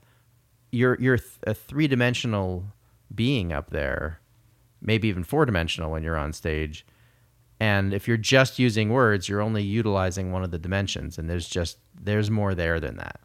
you're 0.71 0.95
you're 0.97 1.19
a 1.45 1.53
three 1.53 1.89
dimensional 1.89 2.67
being 3.13 3.51
up 3.51 3.71
there, 3.71 4.21
maybe 4.81 5.09
even 5.09 5.25
four 5.25 5.45
dimensional 5.45 5.91
when 5.91 6.03
you're 6.03 6.15
on 6.15 6.31
stage. 6.31 6.85
And 7.59 7.93
if 7.93 8.07
you're 8.07 8.15
just 8.15 8.57
using 8.57 8.89
words, 8.89 9.27
you're 9.27 9.41
only 9.41 9.61
utilizing 9.61 10.31
one 10.31 10.45
of 10.45 10.51
the 10.51 10.57
dimensions, 10.57 11.17
and 11.17 11.29
there's 11.29 11.49
just 11.49 11.79
there's 12.01 12.31
more 12.31 12.55
there 12.55 12.79
than 12.79 12.95
that. 12.95 13.19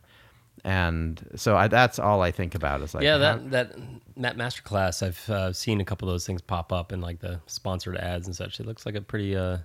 And 0.67 1.25
so 1.37 1.57
I, 1.57 1.69
that's 1.69 2.01
all 2.01 2.23
I 2.23 2.33
think 2.33 2.57
about 2.57 2.83
is 2.83 2.93
like 2.93 3.05
yeah, 3.05 3.13
how- 3.13 3.19
that 3.39 3.51
that 3.53 3.77
that 4.17 4.37
masterclass, 4.37 5.01
I've 5.07 5.31
uh, 5.31 5.53
seen 5.53 5.81
a 5.81 5.85
couple 5.85 6.09
of 6.09 6.13
those 6.15 6.27
things 6.27 6.43
pop 6.43 6.73
up 6.73 6.93
in 6.93 7.01
like 7.01 7.21
the 7.21 7.41
sponsored 7.47 7.97
ads 7.97 8.27
and 8.27 8.35
such. 8.35 8.59
It 8.59 8.67
looks 8.67 8.85
like 8.85 8.97
a 8.97 9.01
pretty 9.01 9.37
uh, 9.37 9.59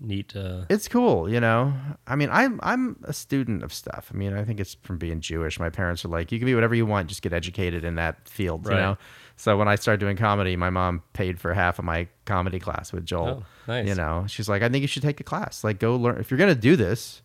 neat. 0.00 0.34
Uh, 0.34 0.62
it's 0.70 0.88
cool, 0.88 1.28
you 1.30 1.38
know. 1.38 1.74
I 2.06 2.16
mean, 2.16 2.30
I'm 2.32 2.58
I'm 2.62 2.96
a 3.04 3.12
student 3.12 3.62
of 3.62 3.74
stuff. 3.74 4.10
I 4.12 4.16
mean, 4.16 4.32
I 4.32 4.42
think 4.44 4.58
it's 4.58 4.74
from 4.82 4.96
being 4.96 5.20
Jewish. 5.20 5.60
My 5.60 5.68
parents 5.68 6.02
are 6.06 6.08
like, 6.08 6.32
you 6.32 6.38
can 6.38 6.46
be 6.46 6.54
whatever 6.54 6.74
you 6.74 6.86
want, 6.86 7.08
just 7.08 7.20
get 7.20 7.34
educated 7.34 7.84
in 7.84 7.96
that 7.96 8.26
field, 8.26 8.66
Right. 8.66 8.74
you 8.76 8.80
know. 8.80 8.98
So 9.36 9.56
when 9.58 9.68
I 9.68 9.74
started 9.76 10.00
doing 10.00 10.16
comedy, 10.16 10.56
my 10.56 10.70
mom 10.70 11.02
paid 11.12 11.38
for 11.38 11.52
half 11.52 11.78
of 11.78 11.84
my 11.84 12.08
comedy 12.24 12.58
class 12.58 12.90
with 12.90 13.04
Joel. 13.04 13.44
Oh, 13.44 13.46
nice. 13.68 13.86
You 13.86 13.94
know, 13.94 14.24
she's 14.28 14.48
like, 14.48 14.62
I 14.62 14.68
think 14.70 14.80
you 14.80 14.88
should 14.88 15.02
take 15.02 15.20
a 15.20 15.24
class. 15.24 15.62
Like, 15.62 15.78
go 15.78 15.94
learn. 15.96 16.18
If 16.18 16.30
you're 16.30 16.38
gonna 16.38 16.54
do 16.54 16.74
this, 16.74 17.20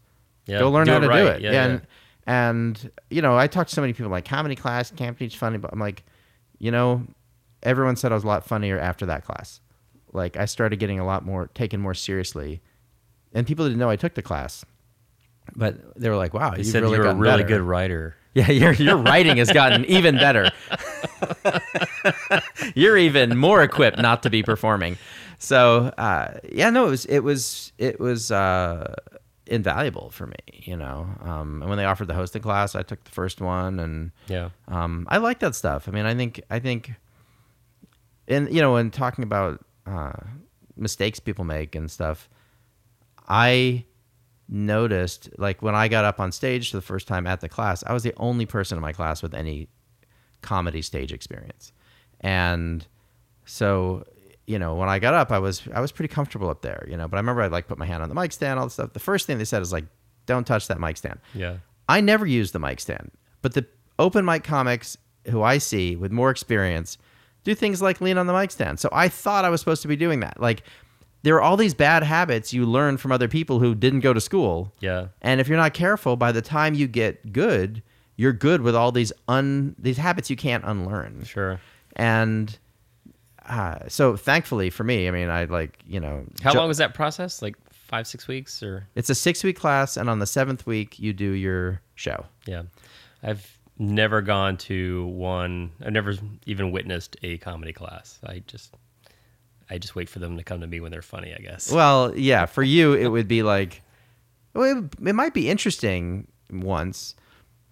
yeah, 0.45 0.60
go 0.60 0.70
learn 0.70 0.88
how 0.90 1.00
to 1.00 1.08
do 1.08 1.14
it. 1.28 1.41
Yeah, 1.41 1.64
and 1.66 1.88
and 2.26 2.91
you 3.10 3.22
know, 3.22 3.38
I 3.38 3.48
talked 3.48 3.70
to 3.70 3.76
so 3.76 3.82
many 3.82 3.94
people 3.94 4.12
like 4.12 4.26
comedy 4.26 4.56
class 4.56 4.91
can't 4.91 5.18
teach 5.18 5.38
funny, 5.38 5.58
but 5.58 5.72
I'm 5.74 5.80
like, 5.80 6.04
you 6.60 6.72
know, 6.72 7.04
everyone 7.62 7.95
said 7.95 8.12
I 8.12 8.16
was 8.16 8.24
a 8.24 8.28
lot 8.28 8.45
funnier 8.45 8.80
after 8.80 9.06
that 9.08 9.26
class. 9.26 9.60
Like 10.12 10.38
I 10.38 10.45
started 10.45 10.78
getting 10.78 11.00
a 11.00 11.06
lot 11.06 11.26
more 11.26 11.48
taken 11.54 11.80
more 11.82 11.94
seriously, 11.94 12.62
and 13.34 13.48
people 13.48 13.66
didn't 13.66 13.80
know 13.80 13.90
I 13.90 13.95
took 13.95 14.14
the 14.14 14.22
class, 14.22 14.64
but 15.56 16.00
they 16.00 16.10
were 16.10 16.18
like, 16.18 16.34
"Wow, 16.34 16.54
you've 16.56 16.68
said 16.68 16.84
really 16.84 16.98
you're 16.98 17.08
a 17.08 17.16
really 17.16 17.44
better." 17.44 17.48
good 17.48 17.62
writer. 17.62 18.16
Yeah, 18.36 18.50
your 18.50 18.72
your 18.72 18.98
writing 18.98 19.38
has 19.38 19.52
gotten 19.52 19.86
even 19.90 20.16
better. 20.16 20.50
You're 22.74 22.98
even 22.98 23.38
more 23.38 23.62
equipped 23.62 24.00
not 24.00 24.24
to 24.24 24.32
be 24.32 24.41
performing. 24.41 24.98
So 25.38 25.94
uh, 26.00 26.40
yeah, 26.52 26.72
no, 26.72 26.88
it 26.88 26.90
was 26.90 27.06
it 27.06 27.20
was 27.20 27.74
it 27.78 28.00
was 28.00 28.32
uh, 28.32 28.95
invaluable 29.48 30.10
for 30.10 30.28
me. 30.28 30.36
You 30.52 30.78
know, 30.78 31.07
um, 31.22 31.61
and 31.61 31.70
when 31.70 31.78
they 31.78 31.86
offered 31.86 32.07
the 32.07 32.14
hosting 32.14 32.41
class, 32.41 32.76
I 32.76 32.84
took 32.84 33.03
the 33.03 33.11
first 33.11 33.41
one, 33.41 33.80
and 33.80 34.11
Yeah. 34.28 34.49
um, 34.68 35.06
I 35.10 35.18
like 35.18 35.40
that 35.40 35.56
stuff. 35.56 35.88
I 35.88 35.91
mean, 35.91 36.06
I 36.06 36.15
think 36.15 36.41
I 36.49 36.60
think, 36.60 36.91
and 38.28 38.53
you 38.53 38.61
know, 38.61 38.74
when 38.74 38.91
talking 38.91 39.24
about 39.24 39.64
uh, 39.86 40.14
mistakes 40.78 41.20
people 41.20 41.44
make 41.45 41.76
and 41.76 41.90
stuff, 41.91 42.30
I 43.28 43.86
noticed 44.49 45.30
like 45.38 45.61
when 45.61 45.76
I 45.76 45.88
got 45.88 46.06
up 46.06 46.20
on 46.20 46.32
stage 46.32 46.72
for 46.72 46.78
the 46.78 46.82
first 46.82 47.07
time 47.07 47.26
at 47.28 47.41
the 47.41 47.49
class, 47.49 47.84
I 47.86 47.94
was 47.94 48.03
the 48.03 48.14
only 48.18 48.45
person 48.45 48.78
in 48.78 48.82
my 48.82 48.94
class 48.94 49.22
with 49.22 49.34
any 49.34 49.68
comedy 50.41 50.82
stage 50.82 51.11
experience, 51.14 51.72
and 52.22 52.86
so 53.45 54.06
you 54.45 54.60
know 54.60 54.76
when 54.76 54.90
I 54.90 54.99
got 54.99 55.14
up, 55.14 55.32
I 55.32 55.40
was 55.40 55.61
I 55.74 55.80
was 55.82 55.91
pretty 55.91 56.14
comfortable 56.14 56.49
up 56.49 56.61
there, 56.61 56.86
you 56.90 56.98
know. 56.98 57.07
But 57.07 57.18
I 57.18 57.20
remember 57.20 57.41
I 57.41 57.48
like 57.48 57.68
put 57.68 57.78
my 57.78 57.86
hand 57.86 58.03
on 58.03 58.10
the 58.10 58.15
mic 58.15 58.32
stand, 58.32 58.60
all 58.60 58.65
the 58.65 58.72
stuff. 58.72 58.94
The 58.94 58.99
first 58.99 59.28
thing 59.28 59.38
they 59.38 59.45
said 59.45 59.61
is 59.61 59.72
like, 59.72 59.86
"Don't 60.26 60.45
touch 60.45 60.68
that 60.68 60.80
mic 60.80 60.98
stand." 60.98 61.20
Yeah. 61.34 61.57
I 61.88 62.02
never 62.02 62.26
use 62.26 62.52
the 62.52 62.60
mic 62.60 62.80
stand, 62.80 63.11
but 63.41 63.53
the 63.53 63.65
open 63.99 64.26
mic 64.26 64.44
comics 64.44 64.98
who 65.30 65.41
I 65.41 65.57
see 65.57 65.95
with 65.95 66.11
more 66.11 66.30
experience 66.30 66.98
do 67.44 67.56
things 67.56 67.82
like 67.82 68.02
lean 68.02 68.18
on 68.18 68.28
the 68.28 68.34
mic 68.34 68.52
stand. 68.52 68.80
So 68.80 68.90
I 68.91 69.10
thought 69.10 69.45
I 69.45 69.49
was 69.49 69.60
supposed 69.60 69.82
to 69.82 69.88
be 69.88 69.95
doing 69.95 70.22
that. 70.22 70.40
Like 70.40 70.64
there 71.24 71.36
are 71.36 71.41
all 71.41 71.57
these 71.57 71.74
bad 71.74 72.03
habits 72.03 72.53
you 72.53 72.65
learn 72.65 72.98
from 72.98 73.11
other 73.11 73.28
people 73.28 73.60
who 73.60 73.76
didn't 73.76 74.02
go 74.02 74.14
to 74.14 74.22
school. 74.22 74.74
Yeah. 74.80 75.07
And 75.22 75.40
if 75.41 75.48
you're 75.48 75.57
not 75.57 75.74
careful, 75.74 76.15
by 76.15 76.32
the 76.32 76.41
time 76.41 76.74
you 76.74 76.88
get 76.88 77.34
good, 77.34 77.82
you're 78.15 78.34
good 78.34 78.61
with 78.61 78.76
all 78.76 78.91
these 78.91 79.11
un 79.28 79.76
these 79.80 79.98
habits 79.98 80.30
you 80.30 80.36
can't 80.36 80.64
unlearn. 80.65 81.24
Sure. 81.24 81.60
And 81.95 82.57
uh, 83.48 83.80
so 83.88 84.15
thankfully 84.15 84.70
for 84.70 84.84
me, 84.84 85.07
I 85.07 85.11
mean, 85.11 85.30
I 85.30 85.45
like 85.45 85.80
you 85.88 85.99
know 85.99 86.26
How 86.41 86.53
long 86.53 86.68
was 86.68 86.78
that 86.78 86.94
process? 86.94 87.41
Like 87.41 87.56
five, 87.72 88.07
six 88.07 88.28
weeks, 88.28 88.64
or 88.64 88.88
It's 88.95 89.10
a 89.10 89.15
six 89.15 89.44
week 89.44 89.57
class, 89.60 89.98
and 89.98 90.10
on 90.10 90.20
the 90.20 90.26
seventh 90.28 90.65
week 90.65 90.99
you 90.99 91.14
do 91.14 91.32
your 91.32 91.82
show. 91.95 92.26
yeah. 92.45 92.64
I've 93.22 93.57
never 93.78 94.22
gone 94.22 94.57
to 94.57 95.06
one. 95.07 95.72
I've 95.84 95.94
never 95.94 96.14
even 96.45 96.72
witnessed 96.72 97.15
a 97.24 97.38
comedy 97.38 97.72
class. 97.72 98.20
I 98.26 98.44
just, 98.48 98.74
I 99.70 99.78
just 99.78 99.95
wait 99.95 100.10
for 100.10 100.20
them 100.20 100.36
to 100.38 100.44
come 100.44 100.60
to 100.61 100.68
me 100.68 100.80
when 100.82 100.91
they're 100.91 101.02
funny. 101.02 101.34
I 101.34 101.40
guess. 101.41 101.72
Well, 101.72 102.14
yeah, 102.18 102.45
for 102.45 102.64
you 102.64 102.94
it 102.94 103.07
would 103.07 103.28
be 103.28 103.41
like, 103.44 103.82
well, 104.53 104.78
it, 104.80 105.07
it 105.07 105.14
might 105.14 105.34
be 105.34 105.49
interesting 105.49 106.28
once. 106.52 107.15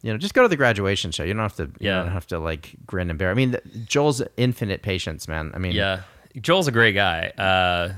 You 0.01 0.11
know, 0.11 0.17
just 0.17 0.33
go 0.33 0.41
to 0.41 0.47
the 0.47 0.57
graduation 0.57 1.11
show. 1.11 1.23
You 1.23 1.33
don't 1.33 1.43
have 1.43 1.55
to. 1.57 1.69
Yeah. 1.79 1.99
You 1.99 2.03
don't 2.05 2.13
have 2.13 2.27
to 2.27 2.39
like 2.39 2.75
grin 2.85 3.09
and 3.09 3.19
bear. 3.19 3.29
I 3.29 3.33
mean, 3.33 3.55
Joel's 3.85 4.21
infinite 4.37 4.81
patience, 4.81 5.27
man. 5.27 5.51
I 5.53 5.59
mean, 5.59 5.73
Yeah, 5.73 6.01
Joel's 6.39 6.67
a 6.67 6.71
great 6.71 6.93
guy. 6.93 7.27
Uh, 7.37 7.93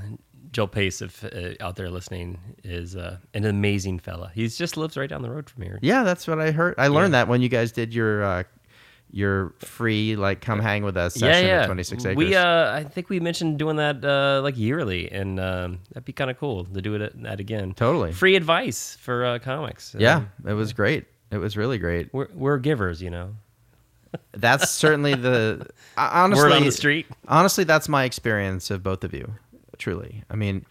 Joel 0.52 0.68
Pace, 0.68 1.02
if 1.02 1.24
uh, 1.24 1.54
out 1.60 1.76
there 1.76 1.90
listening, 1.90 2.38
is 2.62 2.94
uh, 2.94 3.16
an 3.34 3.44
amazing 3.44 3.98
fella. 3.98 4.30
He 4.34 4.46
just 4.46 4.76
lives 4.76 4.96
right 4.96 5.10
down 5.10 5.22
the 5.22 5.30
road 5.30 5.50
from 5.50 5.64
here. 5.64 5.80
yeah, 5.82 6.04
that's 6.04 6.28
what 6.28 6.40
I 6.40 6.52
heard. 6.52 6.76
I 6.78 6.88
learned 6.88 7.14
that 7.14 7.26
when 7.26 7.42
you 7.42 7.48
guys 7.48 7.72
did 7.72 7.92
your 7.92 8.22
uh, 8.22 8.42
your 9.10 9.54
free 9.58 10.14
like 10.16 10.40
come 10.40 10.60
hang 10.60 10.84
with 10.84 10.96
us 10.96 11.14
session 11.14 11.48
at 11.48 11.66
Twenty 11.66 11.82
Six 11.82 12.04
Acres. 12.04 12.16
We, 12.16 12.34
uh, 12.36 12.72
I 12.72 12.84
think 12.84 13.08
we 13.08 13.20
mentioned 13.20 13.58
doing 13.58 13.76
that 13.76 14.04
uh, 14.04 14.42
like 14.42 14.56
yearly, 14.56 15.10
and 15.10 15.40
um, 15.40 15.78
that'd 15.88 16.04
be 16.04 16.12
kind 16.12 16.30
of 16.30 16.38
cool 16.38 16.64
to 16.64 16.82
do 16.82 16.94
it 16.94 17.00
at, 17.00 17.22
that 17.22 17.40
again. 17.40 17.74
Totally. 17.74 18.12
free 18.12 18.36
advice 18.36 18.96
for 19.00 19.24
uh, 19.24 19.38
comics. 19.38 19.96
yeah, 19.98 20.16
Um, 20.16 20.28
it 20.46 20.52
was 20.54 20.72
great. 20.72 21.06
It 21.30 21.38
was 21.38 21.56
really 21.56 21.78
great. 21.78 22.12
we're 22.12 22.28
we're 22.34 22.58
givers, 22.58 23.02
you 23.02 23.10
know. 23.10 23.34
That's 24.32 24.70
certainly 24.70 25.14
the 25.14 25.66
honestly 25.96 26.44
Word 26.44 26.52
on 26.52 26.64
the 26.64 26.72
street. 26.72 27.06
honestly, 27.26 27.64
that's 27.64 27.88
my 27.88 28.04
experience 28.04 28.70
of 28.70 28.82
both 28.82 29.02
of 29.04 29.12
you. 29.12 29.34
Truly, 29.78 30.22
I 30.30 30.36
mean, 30.36 30.64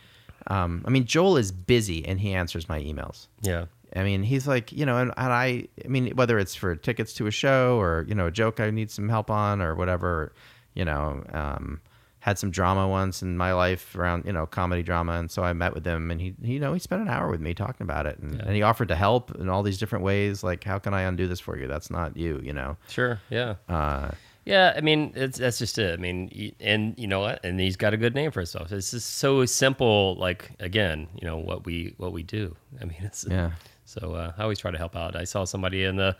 um, 0.48 0.84
I 0.86 0.90
mean, 0.90 1.06
Joel 1.06 1.36
is 1.38 1.52
busy 1.52 2.06
and 2.06 2.20
he 2.20 2.34
answers 2.34 2.70
my 2.70 2.80
emails. 2.82 3.28
Yeah, 3.42 3.66
I 3.96 4.04
mean, 4.04 4.24
he's 4.24 4.48
like, 4.48 4.72
you 4.72 4.86
know, 4.86 4.98
and, 4.98 5.12
and 5.18 5.34
I, 5.34 5.68
I 5.84 5.88
mean, 5.88 6.16
whether 6.16 6.40
it's 6.40 6.56
for 6.56 6.76
tickets 6.76 7.14
to 7.16 7.28
a 7.28 7.32
show 7.32 7.78
or 7.80 8.06
you 8.08 8.16
know 8.16 8.28
a 8.28 8.32
joke 8.32 8.60
I 8.62 8.72
need 8.72 8.90
some 8.90 9.10
help 9.10 9.30
on 9.30 9.62
or 9.62 9.76
whatever, 9.76 10.32
you 10.74 10.86
know, 10.86 11.24
um, 11.34 11.82
had 12.24 12.40
some 12.40 12.52
drama 12.52 12.88
once 12.88 13.22
in 13.22 13.36
my 13.36 13.52
life 13.52 13.98
around 13.98 14.24
you 14.26 14.32
know 14.32 14.46
comedy 14.46 14.82
drama, 14.82 15.12
and 15.20 15.30
so 15.30 15.44
I 15.44 15.52
met 15.52 15.74
with 15.74 15.86
him, 15.86 16.10
and 16.10 16.22
he, 16.22 16.34
he 16.42 16.54
you 16.54 16.60
know, 16.60 16.72
he 16.72 16.80
spent 16.80 17.02
an 17.02 17.10
hour 17.10 17.30
with 17.30 17.42
me 17.42 17.54
talking 17.54 17.84
about 17.84 18.06
it, 18.06 18.18
and, 18.18 18.40
and 18.40 18.56
he 18.56 18.62
offered 18.62 18.88
to 18.88 18.96
help 18.96 19.36
in 19.36 19.50
all 19.50 19.62
these 19.62 19.78
different 19.78 20.06
ways. 20.06 20.42
Like, 20.42 20.64
how 20.64 20.80
can 20.80 20.94
I 20.94 21.02
undo 21.02 21.28
this 21.28 21.42
for 21.42 21.58
you? 21.58 21.68
That's 21.68 21.92
not 21.92 22.16
you, 22.16 22.40
you 22.42 22.54
know. 22.54 22.78
sure, 22.88 23.20
yeah. 23.30 23.56
Uh, 23.68 24.12
Yeah, 24.46 24.74
I 24.74 24.80
mean, 24.80 25.12
it's 25.16 25.38
that's 25.38 25.60
just 25.60 25.78
it. 25.78 25.94
I 26.00 26.02
mean, 26.02 26.54
and 26.62 26.98
you 26.98 27.08
know 27.08 27.20
what? 27.20 27.44
And 27.44 27.60
he's 27.60 27.76
got 27.76 27.94
a 27.94 27.98
good 27.98 28.16
name 28.16 28.32
for 28.32 28.40
himself. 28.40 28.72
It's 28.72 28.92
just 28.92 29.18
so 29.18 29.46
simple. 29.46 30.16
Like 30.16 30.52
again, 30.62 31.10
you 31.20 31.28
know 31.28 31.38
what 31.38 31.66
we 31.66 31.94
what 31.98 32.14
we 32.14 32.24
do. 32.24 32.56
I 32.82 32.86
mean, 32.86 33.00
it's 33.02 33.26
Yeah. 33.30 33.52
So 33.86 34.14
uh, 34.14 34.32
I 34.38 34.44
always 34.44 34.60
try 34.60 34.72
to 34.72 34.78
help 34.78 34.96
out. 34.96 35.16
I 35.16 35.26
saw 35.26 35.44
somebody 35.44 35.84
in 35.84 35.98
the 35.98 36.16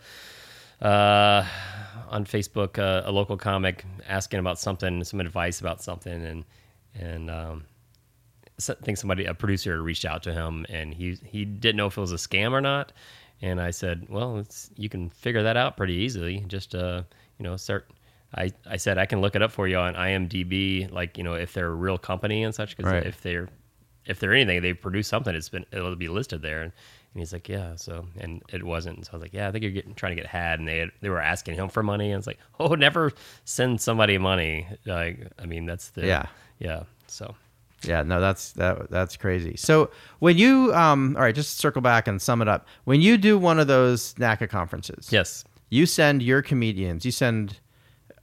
uh, 0.82 1.44
on 2.08 2.24
Facebook, 2.24 2.78
uh, 2.78 3.02
a 3.08 3.12
local 3.12 3.36
comic, 3.36 3.84
asking 4.08 4.40
about 4.40 4.58
something, 4.58 5.02
some 5.04 5.20
advice 5.20 5.60
about 5.60 5.82
something, 5.82 6.24
and 6.24 6.44
and 6.94 7.30
um, 7.30 7.64
I 8.68 8.74
think 8.82 8.98
somebody, 8.98 9.24
a 9.24 9.34
producer, 9.34 9.82
reached 9.82 10.04
out 10.04 10.22
to 10.24 10.32
him, 10.32 10.66
and 10.68 10.94
he 10.94 11.18
he 11.24 11.44
didn't 11.44 11.76
know 11.76 11.86
if 11.86 11.96
it 11.96 12.00
was 12.00 12.12
a 12.12 12.16
scam 12.16 12.52
or 12.52 12.60
not. 12.60 12.92
And 13.42 13.60
I 13.60 13.72
said, 13.72 14.06
well, 14.08 14.38
it's, 14.38 14.70
you 14.76 14.88
can 14.88 15.10
figure 15.10 15.42
that 15.42 15.56
out 15.56 15.76
pretty 15.76 15.94
easily. 15.94 16.44
Just 16.46 16.74
uh, 16.74 17.02
you 17.38 17.42
know, 17.44 17.56
start. 17.56 17.90
I, 18.36 18.52
I 18.68 18.78
said 18.78 18.98
I 18.98 19.06
can 19.06 19.20
look 19.20 19.36
it 19.36 19.42
up 19.42 19.52
for 19.52 19.68
you 19.68 19.76
on 19.76 19.94
IMDb, 19.94 20.90
like 20.90 21.16
you 21.18 21.24
know 21.24 21.34
if 21.34 21.52
they're 21.52 21.66
a 21.70 21.74
real 21.74 21.98
company 21.98 22.42
and 22.42 22.54
such. 22.54 22.76
Because 22.76 22.92
Right. 22.92 23.06
if 23.06 23.20
they're 23.22 23.48
if 24.06 24.18
they're 24.20 24.34
anything, 24.34 24.62
they 24.62 24.72
produce 24.72 25.08
something. 25.08 25.34
It's 25.34 25.48
been 25.48 25.66
it'll 25.72 25.94
be 25.96 26.08
listed 26.08 26.42
there. 26.42 26.62
And, 26.62 26.72
and 27.14 27.20
he's 27.20 27.32
like, 27.32 27.48
yeah. 27.48 27.76
So 27.76 28.06
and 28.18 28.42
it 28.52 28.64
wasn't. 28.64 29.06
So 29.06 29.10
I 29.12 29.16
was 29.16 29.22
like, 29.22 29.32
yeah, 29.32 29.46
I 29.46 29.52
think 29.52 29.62
you're 29.62 29.70
getting 29.72 29.94
trying 29.94 30.16
to 30.16 30.20
get 30.20 30.28
had. 30.28 30.58
And 30.58 30.68
they 30.68 30.78
had, 30.78 30.90
they 31.00 31.08
were 31.08 31.20
asking 31.20 31.54
him 31.54 31.68
for 31.68 31.82
money. 31.82 32.10
And 32.10 32.18
it's 32.18 32.26
like, 32.26 32.38
oh, 32.58 32.74
never 32.74 33.12
send 33.44 33.80
somebody 33.80 34.18
money. 34.18 34.66
Like 34.84 35.28
I 35.38 35.46
mean, 35.46 35.64
that's 35.64 35.90
the 35.90 36.06
Yeah. 36.06 36.26
yeah. 36.58 36.82
So 37.06 37.36
Yeah, 37.82 38.02
no, 38.02 38.20
that's 38.20 38.52
that 38.52 38.90
that's 38.90 39.16
crazy. 39.16 39.56
So 39.56 39.90
when 40.18 40.36
you 40.38 40.74
um 40.74 41.14
all 41.16 41.22
right, 41.22 41.34
just 41.34 41.58
circle 41.58 41.82
back 41.82 42.08
and 42.08 42.20
sum 42.20 42.42
it 42.42 42.48
up. 42.48 42.66
When 42.82 43.00
you 43.00 43.16
do 43.16 43.38
one 43.38 43.60
of 43.60 43.68
those 43.68 44.14
NACA 44.14 44.48
conferences, 44.48 45.08
yes, 45.12 45.44
you 45.70 45.86
send 45.86 46.20
your 46.20 46.42
comedians. 46.42 47.04
You 47.04 47.12
send 47.12 47.58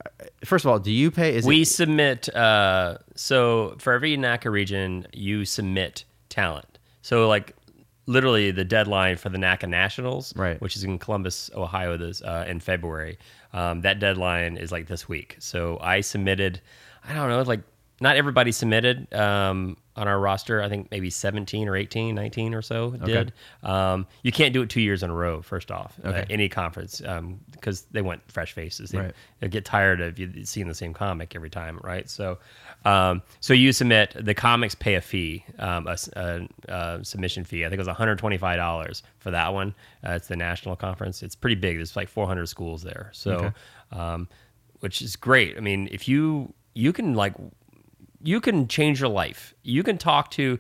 uh, 0.06 0.26
first 0.44 0.66
of 0.66 0.72
all, 0.72 0.80
do 0.80 0.92
you 0.92 1.12
pay? 1.12 1.34
Is 1.36 1.46
we 1.46 1.62
it, 1.62 1.66
submit. 1.66 2.28
Uh, 2.36 2.98
so 3.16 3.76
for 3.80 3.94
every 3.94 4.18
NACA 4.18 4.52
region, 4.52 5.08
you 5.14 5.46
submit 5.46 6.04
talent. 6.28 6.78
So 7.04 7.28
like 7.28 7.56
literally 8.06 8.52
the 8.52 8.66
deadline 8.66 9.18
for 9.18 9.30
the 9.30 9.38
NACA 9.38 9.68
Nationals, 9.70 10.36
Right. 10.36 10.60
which 10.62 10.76
is 10.76 10.84
in 10.84 10.98
Columbus, 11.00 11.50
Ohio, 11.56 11.98
this 11.98 12.22
uh, 12.22 12.46
in 12.48 12.60
February. 12.60 13.18
Um, 13.54 13.82
that 13.82 14.00
deadline 14.00 14.58
is 14.58 14.72
like 14.72 14.88
this 14.88 15.08
week. 15.08 15.36
So 15.40 15.78
I 15.82 16.02
submitted. 16.02 16.62
I 17.08 17.14
don't 17.14 17.30
know, 17.30 17.42
like 17.44 17.62
not 18.00 18.16
everybody 18.16 18.52
submitted 18.52 19.14
um, 19.14 19.78
on 19.96 20.08
our 20.08 20.20
roster. 20.20 20.62
I 20.64 20.70
think 20.70 20.90
maybe 20.90 21.12
17 21.12 21.68
or 21.68 21.76
18, 21.76 22.16
19 22.16 22.56
or 22.56 22.62
so 22.64 22.92
did. 22.92 23.32
Um, 23.62 24.08
you 24.24 24.32
can't 24.32 24.54
do 24.54 24.64
it 24.64 24.70
two 24.72 24.82
years 24.82 25.04
in 25.04 25.12
a 25.12 25.14
row. 25.14 25.42
First 25.44 25.70
off, 25.70 26.00
Okay. 26.04 26.26
any 26.30 26.50
conference 26.50 27.02
because 27.52 27.84
they 27.92 28.02
want 28.02 28.22
fresh 28.32 28.54
faces. 28.54 28.90
They, 28.90 28.98
Right. 28.98 29.12
they 29.40 29.48
get 29.50 29.66
tired 29.66 30.02
of 30.02 30.18
you 30.18 30.46
seeing 30.46 30.68
the 30.68 30.74
same 30.74 30.94
comic 30.94 31.36
every 31.36 31.52
time, 31.52 31.80
right? 31.84 32.10
So, 32.10 32.40
um, 32.86 33.22
so 33.40 33.54
you 33.54 33.72
submit. 33.74 34.16
The 34.20 34.34
comics 34.34 34.76
pay 34.76 34.96
a 34.96 35.02
fee, 35.02 35.46
um, 35.60 35.88
a, 35.88 35.98
a- 36.16 36.48
a 36.68 37.00
submission 37.06 37.44
fee. 37.44 37.64
I 37.66 37.70
think 37.70 37.76
it 37.76 37.82
was 37.82 37.88
one 37.88 37.96
hundred 37.96 38.18
twenty-five 38.20 38.58
dollars 38.58 39.04
for 39.20 39.32
that 39.32 39.54
one. 39.54 39.76
Uh, 40.06 40.14
it's 40.14 40.28
the 40.28 40.36
national 40.36 40.76
conference. 40.76 41.22
It's 41.24 41.36
pretty 41.36 41.56
big. 41.56 41.78
There's 41.78 41.96
like 41.96 42.10
four 42.10 42.28
hundred 42.28 42.48
schools 42.48 42.82
there. 42.84 43.10
So, 43.14 43.52
um, 43.92 44.28
which 44.80 45.02
is 45.02 45.16
great. 45.16 45.58
I 45.58 45.60
mean, 45.60 45.90
if 45.92 46.08
you 46.08 46.54
you 46.74 46.92
can 46.94 47.14
like 47.14 47.36
you 48.24 48.40
can 48.42 48.68
change 48.68 49.00
your 49.00 49.10
life. 49.10 49.54
You 49.64 49.84
can 49.84 49.98
talk 49.98 50.32
to 50.32 50.60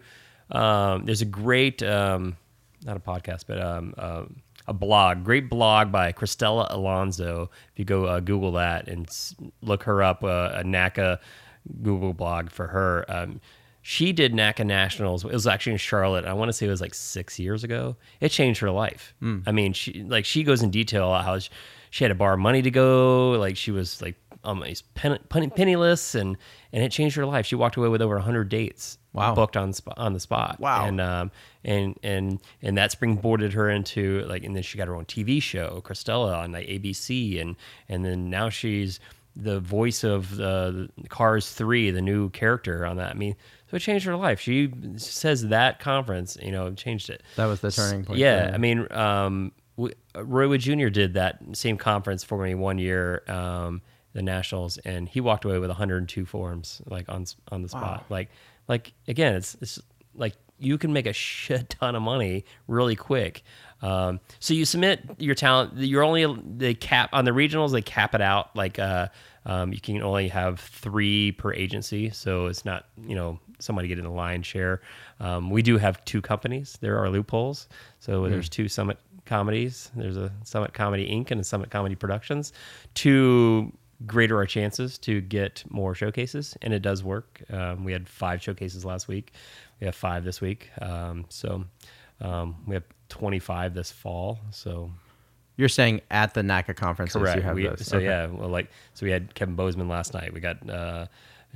um, 0.51 1.05
there's 1.05 1.21
a 1.21 1.25
great, 1.25 1.81
um, 1.83 2.35
not 2.83 2.97
a 2.97 2.99
podcast, 2.99 3.45
but 3.47 3.61
um, 3.61 3.93
um, 3.97 4.41
a 4.67 4.73
blog, 4.73 5.23
great 5.23 5.49
blog 5.49 5.91
by 5.91 6.11
Cristela 6.11 6.67
Alonzo. 6.71 7.49
If 7.71 7.79
you 7.79 7.85
go 7.85 8.05
uh, 8.05 8.19
Google 8.19 8.51
that 8.53 8.87
and 8.87 9.07
look 9.61 9.83
her 9.83 10.03
up, 10.03 10.23
uh, 10.23 10.51
a 10.55 10.63
NACA 10.63 11.19
Google 11.81 12.13
blog 12.13 12.49
for 12.49 12.67
her. 12.67 13.05
Um, 13.07 13.41
she 13.81 14.13
did 14.13 14.33
NACA 14.33 14.65
Nationals. 14.65 15.25
It 15.25 15.31
was 15.31 15.47
actually 15.47 15.73
in 15.73 15.77
Charlotte. 15.79 16.25
I 16.25 16.33
want 16.33 16.49
to 16.49 16.53
say 16.53 16.67
it 16.67 16.69
was 16.69 16.81
like 16.81 16.93
six 16.93 17.39
years 17.39 17.63
ago. 17.63 17.95
It 18.19 18.29
changed 18.29 18.59
her 18.61 18.69
life. 18.69 19.13
I 19.47 19.51
mean, 19.51 19.73
she 19.73 20.03
like 20.03 20.25
she 20.25 20.43
goes 20.43 20.61
in 20.61 20.69
detail 20.69 21.11
how 21.13 21.39
she, 21.39 21.49
she 21.89 22.03
had 22.03 22.09
to 22.09 22.15
borrow 22.15 22.37
money 22.37 22.61
to 22.61 22.71
go. 22.71 23.31
Like 23.31 23.57
she 23.57 23.71
was 23.71 24.01
like 24.01 24.15
almost 24.43 24.93
pen, 24.93 25.17
pen, 25.29 25.49
penniless, 25.49 26.13
and 26.13 26.37
and 26.71 26.83
it 26.83 26.91
changed 26.91 27.15
her 27.15 27.25
life. 27.25 27.45
She 27.47 27.55
walked 27.55 27.75
away 27.75 27.87
with 27.87 28.01
over 28.01 28.19
hundred 28.19 28.49
dates. 28.49 28.97
Wow. 29.13 29.35
booked 29.35 29.57
on 29.57 29.73
spot, 29.73 29.95
on 29.97 30.13
the 30.13 30.21
spot. 30.21 30.59
Wow. 30.59 30.85
and 30.85 31.01
um 31.01 31.31
and 31.65 31.99
and 32.01 32.39
and 32.61 32.77
that 32.77 32.91
springboarded 32.91 33.53
her 33.53 33.69
into 33.69 34.21
like, 34.27 34.43
and 34.43 34.55
then 34.55 34.63
she 34.63 34.77
got 34.77 34.87
her 34.87 34.95
own 34.95 35.05
TV 35.05 35.41
show, 35.41 35.81
Cristela 35.83 36.37
on 36.37 36.51
like 36.51 36.67
ABC, 36.67 37.41
and 37.41 37.55
and 37.89 38.05
then 38.05 38.29
now 38.29 38.49
she's 38.49 38.99
the 39.35 39.59
voice 39.59 40.03
of 40.03 40.35
the 40.35 40.89
Cars 41.09 41.51
Three, 41.51 41.91
the 41.91 42.01
new 42.01 42.29
character 42.29 42.85
on 42.85 42.97
that. 42.97 43.11
I 43.11 43.13
mean, 43.13 43.35
so 43.69 43.77
it 43.77 43.79
changed 43.79 44.05
her 44.05 44.15
life. 44.15 44.39
She 44.39 44.71
says 44.97 45.47
that 45.47 45.79
conference, 45.79 46.37
you 46.41 46.51
know, 46.51 46.73
changed 46.73 47.09
it. 47.09 47.23
That 47.37 47.45
was 47.45 47.61
the 47.61 47.71
turning 47.71 48.03
point. 48.03 48.19
Yeah, 48.19 48.51
I 48.53 48.57
mean, 48.57 48.91
um, 48.91 49.51
Roy 50.15 50.49
Wood 50.49 50.61
Jr. 50.61 50.89
did 50.89 51.13
that 51.13 51.39
same 51.53 51.77
conference 51.77 52.23
for 52.23 52.43
me 52.43 52.55
one 52.55 52.77
year, 52.77 53.23
um, 53.27 53.81
the 54.13 54.21
Nationals, 54.21 54.77
and 54.79 55.07
he 55.07 55.21
walked 55.21 55.45
away 55.45 55.59
with 55.59 55.69
102 55.69 56.25
forms, 56.25 56.81
like 56.85 57.07
on 57.07 57.25
on 57.51 57.61
the 57.61 57.69
spot. 57.69 58.05
Like, 58.09 58.29
like 58.67 58.93
again, 59.07 59.35
it's 59.35 59.55
it's 59.61 59.79
like 60.13 60.35
you 60.59 60.77
can 60.77 60.93
make 60.93 61.05
a 61.05 61.13
shit 61.13 61.69
ton 61.69 61.95
of 61.95 62.01
money 62.01 62.45
really 62.67 62.95
quick. 62.95 63.43
Um, 63.81 64.19
so 64.39 64.53
you 64.53 64.65
submit 64.65 65.01
your 65.17 65.35
talent. 65.35 65.73
You're 65.77 66.03
only 66.03 66.25
they 66.57 66.73
cap 66.73 67.09
on 67.13 67.25
the 67.25 67.31
regionals. 67.31 67.71
They 67.71 67.81
cap 67.81 68.13
it 68.15 68.21
out 68.21 68.55
like 68.55 68.79
uh, 68.79 69.07
um, 69.45 69.73
you 69.73 69.81
can 69.81 70.01
only 70.01 70.27
have 70.27 70.59
three 70.59 71.31
per 71.31 71.53
agency. 71.53 72.09
So 72.09 72.47
it's 72.47 72.65
not 72.65 72.85
you 73.05 73.15
know 73.15 73.39
somebody 73.59 73.87
getting 73.87 74.05
a 74.05 74.13
lion's 74.13 74.45
share. 74.45 74.81
Um, 75.19 75.49
we 75.49 75.61
do 75.61 75.77
have 75.77 76.03
two 76.05 76.21
companies. 76.21 76.77
There 76.81 76.97
are 76.99 77.09
loopholes. 77.09 77.67
So 77.99 78.27
there's 78.27 78.49
two 78.49 78.67
Summit 78.67 78.97
comedies. 79.25 79.91
There's 79.95 80.17
a 80.17 80.31
Summit 80.43 80.73
Comedy 80.73 81.07
Inc. 81.07 81.31
and 81.31 81.39
a 81.39 81.43
Summit 81.43 81.69
Comedy 81.69 81.95
Productions 81.95 82.53
to 82.95 83.71
greater 84.05 84.37
our 84.37 84.45
chances 84.45 84.97
to 84.97 85.21
get 85.21 85.63
more 85.69 85.93
showcases, 85.93 86.57
and 86.61 86.73
it 86.73 86.81
does 86.81 87.03
work. 87.03 87.41
Um, 87.51 87.83
we 87.83 87.91
had 87.91 88.09
five 88.09 88.41
showcases 88.41 88.83
last 88.83 89.07
week. 89.07 89.33
We 89.79 89.85
have 89.85 89.95
five 89.95 90.23
this 90.23 90.41
week. 90.41 90.69
Um, 90.81 91.25
so 91.29 91.65
um, 92.19 92.55
we 92.65 92.75
have 92.75 92.83
25 93.11 93.73
this 93.73 93.91
fall. 93.91 94.39
So 94.51 94.91
You're 95.57 95.69
saying 95.69 96.01
at 96.09 96.33
the 96.33 96.41
NACA 96.41 96.75
conference, 96.75 97.13
correct. 97.13 97.35
you 97.37 97.43
have 97.43 97.55
We- 97.55 97.67
those. 97.67 97.85
So 97.85 97.97
Okay. 97.97 98.05
yeah, 98.07 98.25
well, 98.27 98.49
like 98.49 98.69
so 98.93 99.05
we 99.05 99.11
had 99.11 99.35
Kevin 99.35 99.55
Bozeman 99.55 99.87
last 99.87 100.13
night. 100.13 100.33
We 100.33 100.39
got 100.39 100.67
uh, 100.69 101.05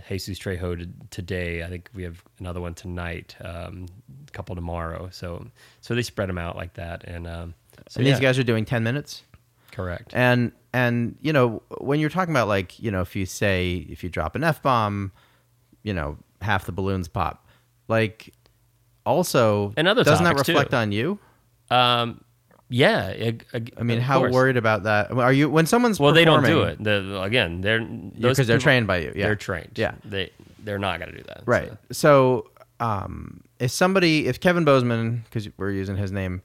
Jesus 0.09 0.37
Trejo 0.37 0.87
today. 1.09 1.63
I 1.63 1.67
think 1.69 1.89
we 1.95 2.03
have 2.03 2.21
another 2.39 2.61
one 2.61 2.73
tonight. 2.73 3.35
Um, 3.41 3.87
a 4.27 4.31
couple 4.31 4.53
tomorrow. 4.55 5.09
So 5.11 5.47
so 5.81 5.95
they 5.95 6.01
spread 6.03 6.29
them 6.29 6.37
out 6.37 6.55
like 6.55 6.73
that, 6.75 7.03
and 7.05 7.25
um, 7.25 7.53
so 7.87 7.99
And 7.99 8.07
yeah, 8.07 8.13
these 8.13 8.21
guys 8.21 8.37
are 8.37 8.43
doing 8.43 8.65
10 8.65 8.83
minutes. 8.83 9.23
correct. 9.71 10.11
And 10.13 10.51
and 10.73 11.15
you 11.21 11.31
know 11.33 11.61
when 11.79 11.99
you're 12.01 12.09
talking 12.09 12.33
about 12.33 12.47
like 12.49 12.77
you 12.79 12.91
know 12.91 13.01
if 13.01 13.15
you 13.15 13.25
say 13.25 13.87
if 13.89 14.03
you 14.03 14.09
drop 14.09 14.35
an 14.35 14.43
f 14.43 14.61
bomb, 14.61 15.13
you 15.83 15.93
know 15.93 16.17
half 16.41 16.65
the 16.65 16.71
balloons 16.73 17.07
pop. 17.07 17.47
Like 17.87 18.33
also 19.05 19.73
And 19.77 19.87
other 19.87 20.03
doesn't 20.03 20.23
that 20.23 20.31
topics, 20.31 20.47
too. 20.47 20.53
reflect 20.53 20.73
on 20.73 20.91
you? 20.91 21.19
Um, 21.69 22.23
yeah. 22.69 23.31
I 23.77 23.83
mean, 23.83 23.99
how 23.99 24.19
course. 24.19 24.33
worried 24.33 24.57
about 24.57 24.83
that? 24.83 25.11
Are 25.11 25.31
you 25.33 25.49
when 25.49 25.65
someone's 25.65 25.99
Well, 25.99 26.13
they 26.13 26.25
don't 26.25 26.43
do 26.43 26.63
it. 26.63 26.83
The, 26.83 27.21
again, 27.21 27.61
they're 27.61 27.79
because 27.79 28.47
they're 28.47 28.57
trained 28.59 28.87
by 28.87 28.97
you. 28.97 29.13
Yeah, 29.15 29.27
They're 29.27 29.35
trained. 29.35 29.71
Yeah, 29.75 29.95
They 30.03 30.31
they're 30.63 30.79
not 30.79 30.99
going 30.99 31.11
to 31.11 31.17
do 31.17 31.23
that. 31.27 31.43
right. 31.45 31.69
So- 31.69 31.77
So, 31.91 32.49
um, 32.79 33.41
if 33.59 33.71
somebody, 33.71 34.27
if 34.27 34.39
Kevin 34.39 34.65
Bozeman, 34.65 35.23
because 35.25 35.47
we're 35.57 35.71
using 35.71 35.95
his 35.95 36.11
name, 36.11 36.41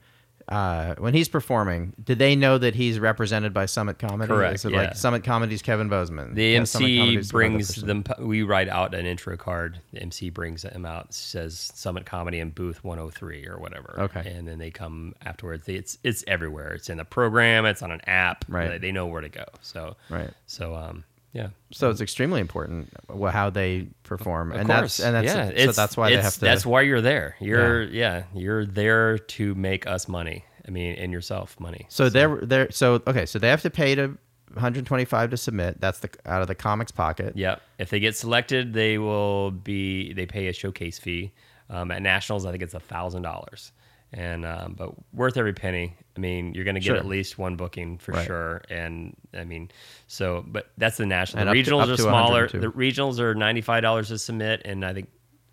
uh, 0.51 0.95
when 0.97 1.13
he's 1.13 1.29
performing, 1.29 1.93
do 2.03 2.13
they 2.13 2.35
know 2.35 2.57
that 2.57 2.75
he's 2.75 2.99
represented 2.99 3.53
by 3.53 3.65
Summit 3.65 3.99
Comedy? 3.99 4.27
Correct, 4.27 4.55
Is 4.55 4.65
it 4.65 4.73
yeah. 4.73 4.81
like 4.81 4.95
Summit 4.97 5.23
Comedy's 5.23 5.61
Kevin 5.61 5.87
Bozeman? 5.87 6.35
The 6.35 6.43
Yeah, 6.43 6.57
MC 6.57 6.77
Comedy's 6.97 7.29
some 7.29 7.37
other 7.37 7.49
brings 7.49 7.75
them. 7.75 8.03
We 8.19 8.43
write 8.43 8.67
out 8.67 8.93
an 8.93 9.05
intro 9.05 9.37
card. 9.37 9.79
The 9.93 10.01
MC 10.01 10.29
brings 10.29 10.63
them 10.63 10.85
out. 10.85 11.13
Says 11.13 11.71
Summit 11.73 12.05
Comedy 12.05 12.39
in 12.39 12.49
booth 12.49 12.83
103 12.83 13.47
or 13.47 13.59
whatever. 13.59 13.95
Okay. 13.97 14.29
And 14.29 14.45
then 14.45 14.59
they 14.59 14.71
come 14.71 15.15
afterwards. 15.21 15.69
It's 15.69 15.97
it's 16.03 16.23
everywhere. 16.27 16.73
It's 16.73 16.89
in 16.89 16.97
the 16.97 17.05
program. 17.05 17.65
It's 17.65 17.81
on 17.81 17.91
an 17.91 18.01
app. 18.05 18.43
Right. 18.49 18.71
They, 18.71 18.77
they 18.77 18.91
know 18.91 19.07
where 19.07 19.21
to 19.21 19.29
go. 19.29 19.45
So 19.61 19.95
Right. 20.09 20.31
So 20.47 20.75
um 20.75 21.05
yeah. 21.33 21.49
So 21.71 21.89
it's 21.89 22.01
extremely 22.01 22.41
important 22.41 22.89
how 23.31 23.49
they 23.49 23.87
perform, 24.03 24.51
Of 24.51 24.59
and 24.59 24.67
course. 24.67 24.97
that's 24.97 24.99
and 24.99 25.15
that's 25.15 25.25
yeah. 25.25 25.45
so 25.45 25.51
it's- 25.51 25.75
that's 25.75 25.95
why 25.97 26.09
they 26.09 26.21
have 26.21 26.33
to. 26.33 26.39
That's 26.41 26.65
why 26.65 26.81
you're 26.81 27.01
there. 27.01 27.35
You're 27.39 27.83
yeah. 27.83 28.23
You're 28.33 28.65
there 28.65 29.17
to 29.17 29.55
make 29.55 29.87
us 29.87 30.07
money. 30.07 30.43
I 30.67 30.71
mean, 30.71 30.95
and 30.95 31.11
yourself 31.11 31.59
money. 31.59 31.87
so 31.89 32.07
they're 32.09 32.37
they're 32.41 32.69
so 32.71 33.01
okay. 33.07 33.25
So 33.25 33.39
they 33.39 33.49
have 33.49 33.63
to 33.63 33.69
pay 33.71 33.95
to 33.95 34.15
125 34.53 35.29
to 35.31 35.37
submit. 35.37 35.79
That's 35.81 35.99
the 35.99 36.09
out 36.25 36.41
of 36.41 36.47
the 36.47 36.55
comics 36.55 36.91
pocket. 36.91 37.35
Yep. 37.35 37.61
If 37.79 37.89
they 37.89 37.99
get 37.99 38.15
selected, 38.15 38.73
they 38.73 38.97
will 38.97 39.51
be 39.51 40.13
they 40.13 40.25
pay 40.25 40.47
a 40.47 40.53
showcase 40.53 40.99
fee. 40.99 41.31
Um, 41.69 41.89
at 41.89 42.01
nationals, 42.01 42.45
I 42.45 42.51
think 42.51 42.61
it's 42.63 42.73
a 42.73 42.79
thousand 42.81 43.21
dollars, 43.21 43.71
and 44.13 44.45
um, 44.45 44.73
but 44.77 44.91
worth 45.13 45.37
every 45.37 45.53
penny. 45.53 45.95
I 46.15 46.19
mean, 46.19 46.53
you're 46.53 46.65
going 46.65 46.75
to 46.75 46.81
get 46.81 46.87
Sure. 46.87 46.97
at 46.97 47.05
least 47.05 47.37
one 47.37 47.55
booking 47.55 47.97
for 47.97 48.11
Right. 48.11 48.25
sure, 48.27 48.61
and 48.69 49.15
I 49.33 49.43
mean, 49.45 49.71
so 50.07 50.43
but 50.47 50.71
that's 50.77 50.97
the 50.97 51.05
national. 51.05 51.41
And 51.41 51.47
The 51.47 51.59
up 51.61 51.65
to- 51.65 51.71
regionals 51.71 51.93
are 51.93 51.97
smaller. 51.97 52.47
The 52.47 52.67
regionals 52.71 53.19
are 53.19 53.33
ninety 53.33 53.61
five 53.61 53.81
dollars 53.81 54.09
to 54.09 54.17
submit, 54.17 54.61
and 54.65 54.83
I 54.85 54.93
think 54.93 55.09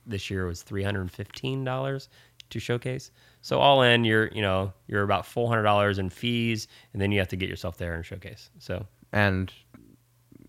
this 0.07 0.31
year 0.31 0.47
was 0.47 0.63
three 0.63 0.83
hundred 0.83 1.03
and 1.03 1.13
fifteen 1.13 1.65
dollars 1.65 2.09
to 2.51 2.59
showcase. 2.59 3.11
So 3.43 3.61
all 3.61 3.83
in, 3.83 4.05
you're 4.05 4.29
you 4.29 4.43
know 4.43 4.73
you're 4.89 5.03
about 5.05 5.25
four 5.27 5.49
hundred 5.49 5.63
dollars 5.63 5.99
in 5.99 6.11
fees, 6.11 6.67
and 6.93 7.01
then 7.01 7.13
you 7.13 7.19
have 7.21 7.29
to 7.29 7.37
get 7.37 7.49
yourself 7.49 7.77
there 7.79 7.95
and 7.95 8.05
showcase. 8.05 8.51
So 8.59 8.85
and 9.13 9.53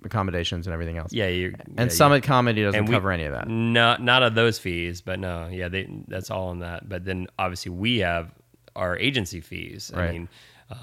accommodations 0.04 0.68
and 0.68 0.74
everything 0.74 0.98
else. 0.98 1.12
yeah, 1.14 1.28
you're 1.28 1.52
And 1.52 1.74
yeah, 1.78 1.84
you- 1.86 1.90
Summit 1.90 2.24
Comedy 2.24 2.64
doesn't 2.64 2.86
we- 2.86 2.94
cover 2.94 3.12
any 3.12 3.24
of 3.26 3.34
that. 3.34 3.48
Not 3.48 4.02
not 4.02 4.24
of 4.24 4.36
those 4.36 4.58
fees, 4.60 5.02
but 5.02 5.20
no, 5.20 5.48
yeah, 5.52 5.68
they, 5.68 5.88
that's 6.08 6.30
all 6.32 6.52
in 6.52 6.60
that. 6.60 6.88
But 6.90 7.06
then 7.06 7.28
obviously 7.38 7.72
we 7.72 8.00
have 8.00 8.32
our 8.76 8.98
agency 8.98 9.42
fees. 9.42 9.92
I 9.94 9.98
Right. 10.00 10.12
mean, 10.14 10.30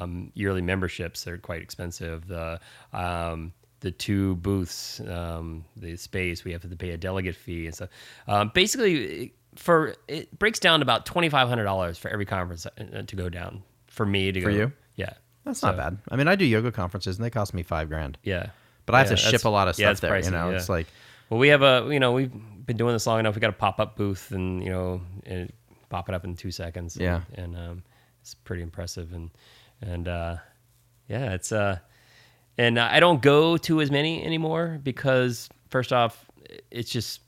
um, 0.00 0.32
yearly 0.34 0.62
memberships 0.62 1.24
they're 1.24 1.38
quite 1.38 1.62
expensive. 1.62 2.26
The 2.28 2.60
um, 2.92 3.52
the 3.80 3.90
two 3.90 4.36
booths, 4.36 5.00
um, 5.00 5.64
the 5.76 5.96
space 5.96 6.44
we 6.44 6.52
have 6.52 6.62
to 6.62 6.68
pay 6.76 6.90
a 6.90 6.96
delegate 6.96 7.36
fee 7.36 7.66
and 7.66 7.74
stuff. 7.74 7.90
Um, 8.26 8.50
basically, 8.54 9.34
for 9.54 9.94
it 10.08 10.36
breaks 10.38 10.58
down 10.58 10.80
to 10.80 10.82
about 10.82 11.06
twenty 11.06 11.28
five 11.28 11.48
hundred 11.48 11.64
dollars 11.64 11.96
for 11.98 12.08
every 12.08 12.24
conference 12.26 12.66
uh, 12.66 13.02
to 13.02 13.16
go 13.16 13.28
down 13.28 13.62
for 13.86 14.04
me 14.04 14.32
to 14.32 14.40
For 14.40 14.50
go. 14.50 14.56
you? 14.56 14.72
Yeah, 14.96 15.12
That's 15.44 15.60
So, 15.60 15.68
not 15.68 15.76
bad. 15.76 15.98
I 16.10 16.16
mean, 16.16 16.26
I 16.26 16.34
do 16.36 16.44
yoga 16.44 16.72
conferences 16.72 17.16
and 17.16 17.24
they 17.24 17.30
cost 17.30 17.54
me 17.54 17.62
five 17.62 17.88
grand, 17.88 18.18
Yeah, 18.24 18.48
but 18.86 18.94
I 18.94 18.98
have 19.00 19.08
Yeah, 19.10 19.16
to 19.16 19.22
ship 19.22 19.44
a 19.44 19.48
lot 19.48 19.68
of 19.68 19.74
stuff 19.76 19.92
it's 19.92 20.00
there. 20.00 20.12
pricey, 20.12 20.26
you 20.26 20.30
know, 20.32 20.50
yeah. 20.50 20.56
it's 20.56 20.68
like 20.68 20.86
Well, 21.28 21.38
we 21.40 21.48
have 21.48 21.62
a 21.62 21.88
you 21.90 22.00
know 22.00 22.12
we've 22.12 22.32
been 22.66 22.76
doing 22.76 22.92
this 22.94 23.06
long 23.06 23.20
enough. 23.20 23.34
We 23.34 23.40
got 23.40 23.50
a 23.50 23.52
pop 23.52 23.78
up 23.80 23.96
booth 23.96 24.30
and 24.32 24.62
you 24.62 24.70
know 24.70 25.00
and 25.24 25.52
pop 25.88 26.08
it 26.08 26.14
up 26.14 26.24
in 26.24 26.34
two 26.36 26.50
seconds. 26.50 26.96
and- 26.96 27.04
Yeah. 27.04 27.20
and, 27.34 27.56
um, 27.56 27.82
it's 28.20 28.34
pretty 28.34 28.62
impressive 28.62 29.12
and 29.12 29.30
and 29.82 30.08
uh, 30.08 30.36
yeah, 31.08 31.32
it's 31.34 31.52
uh, 31.52 31.78
and 32.58 32.78
I 32.80 32.98
don't 33.00 33.20
go 33.22 33.56
to 33.58 33.80
as 33.80 33.90
many 33.90 34.24
anymore 34.24 34.80
because 34.82 35.48
first 35.68 35.92
off, 35.92 36.24
it's 36.70 36.90
just 36.90 37.20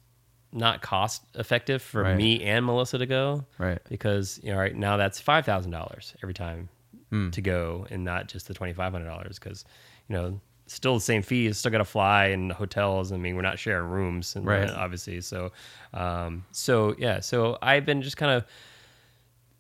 not 0.53 0.81
cost 0.81 1.23
effective 1.35 1.83
for 1.83 2.03
Right. 2.03 2.17
me 2.17 2.43
and 2.43 2.65
Melissa 2.65 2.97
to 2.99 3.07
go. 3.07 3.45
Right. 3.59 3.79
Because 3.89 4.41
you 4.43 4.51
know, 4.53 4.59
right 4.59 4.75
now 4.75 4.97
that's 4.97 5.21
five 5.21 5.45
thousand 5.45 5.71
dollars 5.73 6.15
every 6.23 6.35
time 6.35 6.69
Hmm. 7.11 7.31
to 7.31 7.41
go, 7.43 7.87
and 7.91 8.05
not 8.05 8.29
just 8.29 8.49
the 8.49 8.55
twenty 8.55 8.73
five 8.73 8.93
hundred 8.93 9.07
dollars. 9.07 9.39
Because 9.39 9.65
you 10.09 10.17
know, 10.17 10.41
still 10.69 10.95
the 10.95 11.01
same 11.01 11.23
fees. 11.23 11.59
Still 11.59 11.73
got 11.73 11.79
to 11.79 11.85
fly 11.85 12.27
and 12.27 12.53
hotels. 12.53 13.11
I 13.13 13.17
mean, 13.17 13.35
we're 13.37 13.43
not 13.43 13.59
sharing 13.59 13.89
rooms, 13.89 14.37
and 14.37 14.47
Right. 14.47 14.71
obviously. 14.71 15.21
So, 15.21 15.51
um, 15.95 16.45
so 16.53 16.95
yeah. 16.99 17.21
So 17.21 17.59
I've 17.61 17.85
been 17.85 18.03
just 18.03 18.17
kind 18.17 18.33
of 18.33 18.45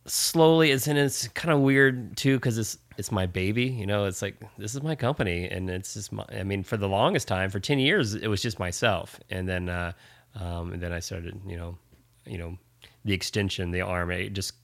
slowly 0.06 0.70
it's 0.70 0.86
and 0.86 0.98
it's 0.98 1.28
kind 1.28 1.52
of 1.52 1.60
weird 1.60 2.16
too 2.16 2.36
because 2.36 2.56
it's 2.56 2.78
it's 2.96 3.12
my 3.12 3.26
baby 3.26 3.64
you 3.66 3.86
know 3.86 4.06
it's 4.06 4.22
like 4.22 4.36
this 4.56 4.74
is 4.74 4.82
my 4.82 4.94
company 4.96 5.46
and 5.46 5.68
it's 5.68 5.92
just 5.92 6.10
my 6.12 6.24
i 6.30 6.42
mean 6.42 6.62
for 6.62 6.78
the 6.78 6.88
longest 6.88 7.28
time 7.28 7.50
for 7.50 7.60
10 7.60 7.78
years 7.78 8.14
it 8.14 8.26
was 8.28 8.40
just 8.40 8.58
myself 8.58 9.20
and 9.28 9.46
then 9.46 9.68
uh 9.68 9.92
um 10.36 10.72
and 10.72 10.82
then 10.82 10.94
i 10.94 10.98
started 10.98 11.38
you 11.46 11.58
know 11.58 11.76
you 12.24 12.38
know 12.38 12.56
the 13.04 13.12
extension 13.12 13.70
the 13.70 13.82
arm 13.82 14.10
it 14.10 14.30
just 14.32 14.54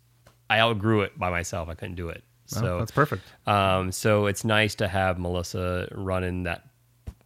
i 0.48 0.58
outgrew 0.60 1.02
it 1.02 1.18
by 1.18 1.28
myself 1.28 1.68
i 1.68 1.74
couldn't 1.74 1.94
do 1.96 2.08
it 2.08 2.24
so 2.46 2.78
that's 2.78 2.90
perfect. 2.90 3.22
um, 3.46 3.92
so 3.92 4.26
it's 4.26 4.44
nice 4.44 4.74
to 4.76 4.88
have 4.88 5.18
Melissa 5.18 5.88
running 5.92 6.44
that 6.44 6.66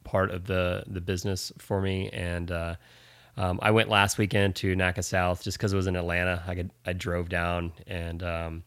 part 0.04 0.30
of 0.30 0.46
the 0.46 0.84
the 0.86 1.00
business 1.00 1.52
for 1.58 1.80
me, 1.80 2.08
and 2.10 2.50
uh, 2.50 2.76
um, 3.36 3.58
I 3.62 3.70
went 3.70 3.88
last 3.88 4.18
weekend 4.18 4.56
to 4.56 4.74
NACA 4.74 5.04
South 5.04 5.42
just 5.42 5.58
because 5.58 5.72
it 5.72 5.76
was 5.76 5.86
in 5.86 5.96
Atlanta. 5.96 6.42
I 6.46 6.54
could 6.54 6.70
I 6.86 6.92
drove 6.92 7.28
down 7.28 7.72
and 7.86 8.22
um, 8.22 8.64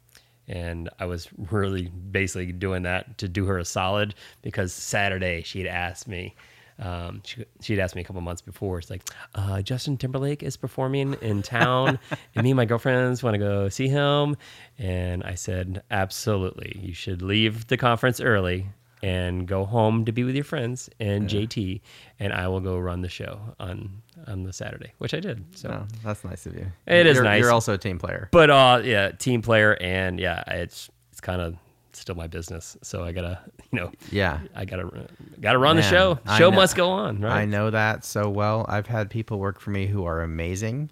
and 0.48 0.90
I 1.00 1.06
was 1.06 1.30
really 1.50 1.88
basically 1.88 2.52
doing 2.52 2.84
that 2.84 3.18
to 3.20 3.28
do 3.28 3.46
her 3.46 3.58
a 3.58 3.66
solid 3.66 4.16
because 4.42 4.74
Saturday 4.74 5.44
she 5.44 5.60
had 5.60 5.68
asked 5.68 6.08
me. 6.08 6.36
Um, 6.82 7.22
she, 7.24 7.46
she'd 7.62 7.80
asked 7.80 7.96
me 7.96 8.02
a 8.02 8.04
couple 8.04 8.22
months 8.22 8.42
before. 8.42 8.80
It's 8.80 8.90
like, 8.90 9.04
uh, 9.36 9.62
Justin 9.62 9.98
Timberlake 9.98 10.44
is 10.44 10.58
performing 10.58 11.14
in 11.22 11.42
town, 11.44 12.00
and 12.36 12.44
me 12.44 12.52
and 12.52 12.58
my 12.58 12.66
girlfriends 12.66 13.24
want 13.24 13.36
to 13.36 13.40
go 13.40 13.70
see 13.70 13.88
him. 13.88 14.36
And 14.78 15.24
I 15.24 15.36
said, 15.36 15.84
absolutely, 15.92 16.78
you 16.82 16.94
should 16.94 17.22
leave 17.22 17.68
the 17.68 17.78
conference 17.78 18.20
early 18.20 18.68
and 19.04 19.48
go 19.48 19.66
home 19.66 20.06
to 20.06 20.12
be 20.12 20.24
with 20.24 20.36
your 20.36 20.44
friends 20.44 20.90
and 21.00 21.32
yeah. 21.32 21.42
JT, 21.42 21.82
and 22.20 22.34
I 22.34 22.48
will 22.48 22.60
go 22.60 22.78
run 22.78 23.02
the 23.02 23.10
show 23.10 23.40
on 23.60 24.02
on 24.28 24.44
the 24.44 24.54
Saturday, 24.54 24.94
which 25.00 25.14
I 25.14 25.20
did. 25.20 25.44
So 25.58 25.86
that's 26.04 26.24
nice 26.24 26.46
of 26.46 26.56
you. 26.56 26.68
It 26.86 27.08
is 27.08 27.16
you're, 27.16 27.24
nice. 27.24 27.42
You're 27.42 27.52
also 27.52 27.74
a 27.74 27.78
team 27.78 27.98
player, 27.98 28.30
but 28.32 28.50
uh, 28.50 28.82
yeah, 28.84 29.12
team 29.12 29.42
player, 29.42 29.76
and 29.82 30.20
yeah, 30.20 30.44
it's 30.48 30.90
it's 31.12 31.22
kind 31.22 31.42
of 31.42 31.56
still 32.00 32.16
my 32.16 32.28
business. 32.28 32.78
So 32.82 33.04
I 33.04 33.12
gotta, 33.12 33.40
you 33.72 33.80
know, 33.80 33.92
yeah, 34.12 34.40
I 34.56 34.66
gotta 34.66 35.08
gotta 35.40 35.58
run 35.58 35.76
Man, 35.76 35.84
the 35.84 35.90
show. 35.90 36.20
Show 36.38 36.52
must 36.52 36.76
go 36.76 36.90
on, 36.90 37.22
right? 37.22 37.42
I 37.42 37.46
know 37.46 37.70
that 37.70 38.06
so 38.06 38.30
well. 38.30 38.66
I've 38.70 38.88
had 38.88 39.10
people 39.10 39.40
work 39.40 39.60
for 39.60 39.72
me 39.72 39.88
who 39.88 40.06
are 40.06 40.22
amazing, 40.22 40.92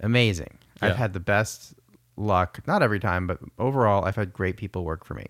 amazing. 0.00 0.58
Yeah. 0.82 0.88
I've 0.88 0.96
had 0.96 1.12
the 1.12 1.20
best 1.20 1.74
luck. 2.16 2.60
Not 2.66 2.82
every 2.82 3.00
time, 3.00 3.26
but 3.26 3.38
overall, 3.58 4.04
I've 4.04 4.16
had 4.16 4.32
great 4.32 4.56
people 4.56 4.84
work 4.84 5.04
for 5.04 5.14
me. 5.14 5.26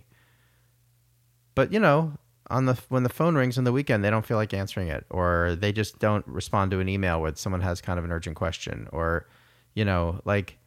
But 1.55 1.73
you 1.73 1.81
know, 1.81 2.13
on 2.51 2.67
the 2.67 2.75
when 2.89 3.03
the 3.03 3.09
phone 3.09 3.37
rings 3.37 3.59
on 3.59 3.65
the 3.65 3.73
weekend, 3.73 4.05
they 4.05 4.11
don't 4.11 4.27
feel 4.27 4.37
like 4.37 4.53
answering 4.53 4.89
it, 4.89 5.07
or 5.11 5.57
they 5.59 5.73
just 5.73 5.99
don't 5.99 6.27
respond 6.27 6.71
to 6.73 6.81
an 6.81 6.89
email 6.89 7.21
where 7.21 7.35
someone 7.35 7.61
has 7.61 7.81
kind 7.81 7.99
of 7.99 8.05
an 8.05 8.13
urgent 8.13 8.37
question, 8.37 8.89
or 8.93 9.27
you 9.75 9.85
know, 9.85 10.21
like 10.25 10.59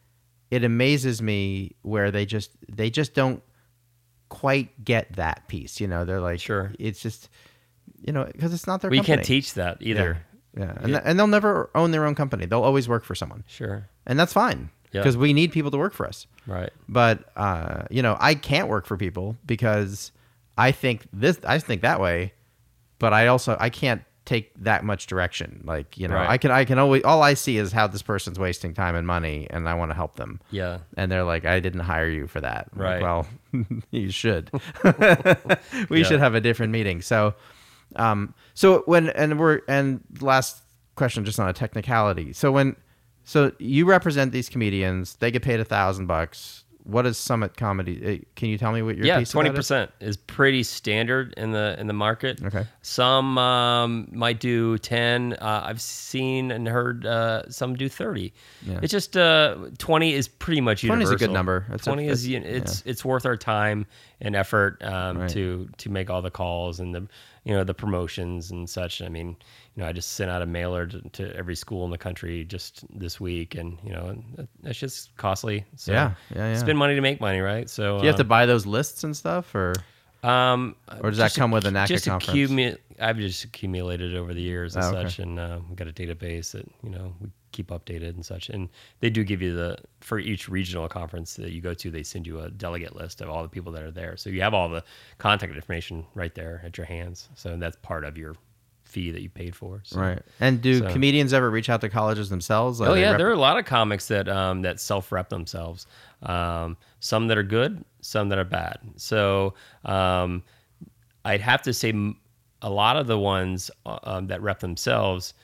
it 0.50 0.64
amazes 0.64 1.20
me 1.20 1.74
where 1.82 2.10
they 2.10 2.24
just 2.26 2.50
they 2.68 2.90
just 2.90 3.14
don't 3.14 3.42
quite 4.28 4.84
get 4.84 5.12
that 5.16 5.46
piece. 5.48 5.80
You 5.80 5.88
know, 5.88 6.04
they're 6.04 6.20
like, 6.20 6.40
sure, 6.40 6.72
it's 6.78 7.00
just 7.00 7.28
you 8.04 8.12
know 8.12 8.24
because 8.24 8.52
it's 8.52 8.66
not 8.66 8.80
their. 8.80 8.90
We 8.90 8.98
company. 8.98 9.16
can't 9.16 9.26
teach 9.26 9.54
that 9.54 9.78
either. 9.80 10.18
Yeah, 10.56 10.64
yeah. 10.64 10.78
and 10.80 10.92
yeah. 10.92 11.00
and 11.04 11.18
they'll 11.18 11.26
never 11.26 11.70
own 11.74 11.90
their 11.90 12.04
own 12.04 12.14
company. 12.14 12.46
They'll 12.46 12.62
always 12.62 12.88
work 12.88 13.04
for 13.04 13.14
someone. 13.14 13.44
Sure, 13.46 13.88
and 14.06 14.18
that's 14.18 14.32
fine 14.32 14.70
because 15.02 15.16
we 15.16 15.32
need 15.32 15.52
people 15.52 15.70
to 15.70 15.78
work 15.78 15.92
for 15.92 16.06
us. 16.06 16.26
Right. 16.46 16.70
But 16.88 17.24
uh, 17.36 17.84
you 17.90 18.02
know, 18.02 18.16
I 18.20 18.34
can't 18.34 18.68
work 18.68 18.86
for 18.86 18.96
people 18.96 19.36
because 19.46 20.12
I 20.56 20.72
think 20.72 21.06
this, 21.12 21.38
I 21.44 21.58
think 21.58 21.82
that 21.82 22.00
way, 22.00 22.32
but 22.98 23.12
I 23.12 23.26
also 23.26 23.56
I 23.58 23.70
can't 23.70 24.02
take 24.24 24.52
that 24.62 24.84
much 24.84 25.06
direction. 25.06 25.62
Like 25.64 25.98
you 25.98 26.08
know, 26.08 26.14
right. 26.14 26.30
I 26.30 26.38
can 26.38 26.50
I 26.50 26.64
can 26.64 26.78
always 26.78 27.02
all 27.04 27.22
I 27.22 27.34
see 27.34 27.58
is 27.58 27.72
how 27.72 27.86
this 27.86 28.02
person's 28.02 28.38
wasting 28.38 28.74
time 28.74 28.94
and 28.94 29.06
money, 29.06 29.46
and 29.50 29.68
I 29.68 29.74
want 29.74 29.90
to 29.90 29.94
help 29.94 30.16
them. 30.16 30.40
Yeah, 30.50 30.78
and 30.96 31.10
they're 31.10 31.24
like, 31.24 31.44
I 31.44 31.60
didn't 31.60 31.80
hire 31.80 32.08
you 32.08 32.26
for 32.26 32.40
that. 32.40 32.68
I'm 32.74 32.80
right. 32.80 33.02
Like, 33.02 33.02
well, 33.02 33.26
you 33.90 34.10
should. 34.10 34.50
we 35.88 35.98
yeah. 35.98 36.04
should 36.04 36.20
have 36.20 36.34
a 36.34 36.40
different 36.40 36.72
meeting. 36.72 37.02
So, 37.02 37.34
um, 37.96 38.34
so 38.54 38.82
when 38.86 39.10
and 39.10 39.38
we're 39.38 39.60
and 39.68 40.02
last 40.20 40.62
question 40.96 41.24
just 41.24 41.38
on 41.40 41.48
a 41.48 41.52
technicality. 41.52 42.32
So 42.32 42.52
when 42.52 42.76
so 43.24 43.52
you 43.58 43.86
represent 43.86 44.32
these 44.32 44.48
comedians, 44.48 45.16
they 45.16 45.30
get 45.30 45.42
paid 45.42 45.60
a 45.60 45.64
thousand 45.64 46.06
bucks 46.06 46.63
what 46.84 47.06
is 47.06 47.16
Summit 47.16 47.56
Comedy? 47.56 48.20
Uh, 48.20 48.24
can 48.36 48.50
you 48.50 48.58
tell 48.58 48.70
me 48.70 48.82
what 48.82 48.96
your 48.96 49.06
yeah 49.06 49.24
twenty 49.24 49.50
percent 49.50 49.90
is 50.00 50.16
pretty 50.16 50.62
standard 50.62 51.32
in 51.36 51.52
the 51.52 51.76
in 51.78 51.86
the 51.86 51.92
market. 51.92 52.42
Okay, 52.44 52.66
some 52.82 53.38
um, 53.38 54.08
might 54.12 54.38
do 54.38 54.78
ten. 54.78 55.32
Uh, 55.34 55.62
I've 55.64 55.80
seen 55.80 56.50
and 56.50 56.68
heard 56.68 57.06
uh, 57.06 57.48
some 57.48 57.74
do 57.74 57.88
thirty. 57.88 58.34
Yeah. 58.62 58.80
It's 58.82 58.92
just 58.92 59.16
uh, 59.16 59.56
twenty 59.78 60.12
is 60.12 60.28
pretty 60.28 60.60
much 60.60 60.82
universal. 60.82 61.06
Twenty 61.06 61.14
is 61.14 61.22
a 61.22 61.26
good 61.26 61.32
number. 61.32 61.66
It's 61.72 61.84
twenty 61.84 62.08
a, 62.08 62.12
is 62.12 62.26
it's 62.28 62.82
yeah. 62.84 62.90
it's 62.90 63.04
worth 63.04 63.24
our 63.24 63.36
time 63.36 63.86
and 64.20 64.36
effort 64.36 64.82
um, 64.82 65.18
right. 65.18 65.30
to 65.30 65.68
to 65.78 65.90
make 65.90 66.10
all 66.10 66.22
the 66.22 66.30
calls 66.30 66.80
and 66.80 66.94
the 66.94 67.06
you 67.44 67.54
know 67.54 67.64
the 67.64 67.74
promotions 67.74 68.50
and 68.50 68.68
such. 68.68 69.00
I 69.00 69.08
mean, 69.08 69.36
you 69.76 69.82
know, 69.82 69.88
I 69.88 69.92
just 69.92 70.12
sent 70.12 70.30
out 70.30 70.40
a 70.40 70.46
mailer 70.46 70.86
to, 70.86 71.00
to 71.00 71.36
every 71.36 71.56
school 71.56 71.84
in 71.84 71.90
the 71.90 71.98
country 71.98 72.44
just 72.44 72.84
this 72.96 73.20
week, 73.20 73.56
and 73.56 73.76
you 73.82 73.92
know, 73.92 74.16
that's 74.62 74.78
just 74.78 75.16
costly. 75.16 75.64
So 75.76 75.92
yeah, 75.92 76.14
yeah, 76.34 76.52
yeah. 76.52 76.58
Spend 76.58 76.78
money 76.78 76.94
to 76.94 77.00
make 77.00 77.20
money, 77.20 77.40
right? 77.40 77.68
So 77.68 77.98
do 77.98 78.04
you 78.04 78.08
have 78.08 78.16
to 78.16 78.22
um, 78.22 78.28
buy 78.28 78.46
those 78.46 78.66
lists 78.66 79.02
and 79.02 79.16
stuff, 79.16 79.52
or 79.54 79.74
um, 80.22 80.76
or 81.02 81.10
does 81.10 81.18
that 81.18 81.34
come 81.34 81.50
with 81.50 81.66
a 81.66 81.70
NACA 81.70 81.88
just 81.88 82.06
conference? 82.06 82.50
Accumu- 82.50 82.78
I've 83.00 83.18
just 83.18 83.42
accumulated 83.44 84.16
over 84.16 84.32
the 84.32 84.40
years 84.40 84.76
and 84.76 84.84
oh, 84.84 84.92
such, 84.92 85.18
and 85.18 85.40
uh, 85.40 85.58
we've 85.68 85.76
got 85.76 85.88
a 85.88 85.92
database 85.92 86.52
that 86.52 86.70
you 86.82 86.90
know 86.90 87.12
we 87.20 87.30
keep 87.50 87.68
updated 87.68 88.10
and 88.10 88.24
such. 88.24 88.50
And 88.50 88.68
they 89.00 89.10
do 89.10 89.24
give 89.24 89.42
you 89.42 89.54
the 89.54 89.78
for 90.00 90.18
each 90.18 90.48
regional 90.48 90.88
conference 90.88 91.34
that 91.34 91.50
you 91.50 91.60
go 91.60 91.74
to, 91.74 91.90
they 91.90 92.02
send 92.02 92.26
you 92.26 92.40
a 92.40 92.50
delegate 92.50 92.94
list 92.94 93.20
of 93.20 93.28
all 93.28 93.42
the 93.42 93.48
people 93.48 93.72
that 93.72 93.82
are 93.82 93.90
there. 93.90 94.16
So 94.16 94.30
you 94.30 94.40
have 94.42 94.54
all 94.54 94.68
the 94.68 94.84
contact 95.18 95.54
information 95.54 96.04
right 96.14 96.34
there 96.34 96.62
at 96.64 96.76
your 96.76 96.86
hands. 96.86 97.28
So 97.34 97.56
that's 97.56 97.76
part 97.82 98.04
of 98.04 98.16
your 98.16 98.34
fee 98.94 99.10
that 99.10 99.20
you 99.20 99.28
paid 99.28 99.54
for. 99.54 99.82
So, 99.84 100.00
right. 100.00 100.22
And 100.40 100.62
do 100.62 100.78
so. 100.78 100.90
comedians 100.90 101.32
ever 101.34 101.50
reach 101.50 101.68
out 101.68 101.80
to 101.82 101.88
colleges 101.88 102.30
themselves? 102.30 102.80
Are 102.80 102.88
oh 102.88 102.94
yeah, 102.94 103.10
rep- 103.10 103.18
there 103.18 103.28
are 103.28 103.32
a 103.32 103.38
lot 103.38 103.58
of 103.58 103.64
comics 103.64 104.08
that 104.08 104.28
um, 104.28 104.62
that 104.62 104.80
self 104.80 105.12
rep 105.12 105.28
themselves. 105.28 105.86
Um, 106.22 106.76
some 107.00 107.26
that 107.28 107.36
are 107.36 107.42
good, 107.42 107.84
some 108.00 108.30
that 108.30 108.38
are 108.38 108.44
bad. 108.44 108.78
So 108.96 109.54
um, 109.84 110.42
I'd 111.24 111.42
have 111.42 111.60
to 111.62 111.74
say 111.74 111.92
a 112.62 112.70
lot 112.70 112.96
of 112.96 113.06
the 113.06 113.18
ones 113.18 113.70
uh, 113.84 113.98
um, 114.04 114.28
that 114.28 114.40
rep 114.40 114.60
themselves 114.60 115.34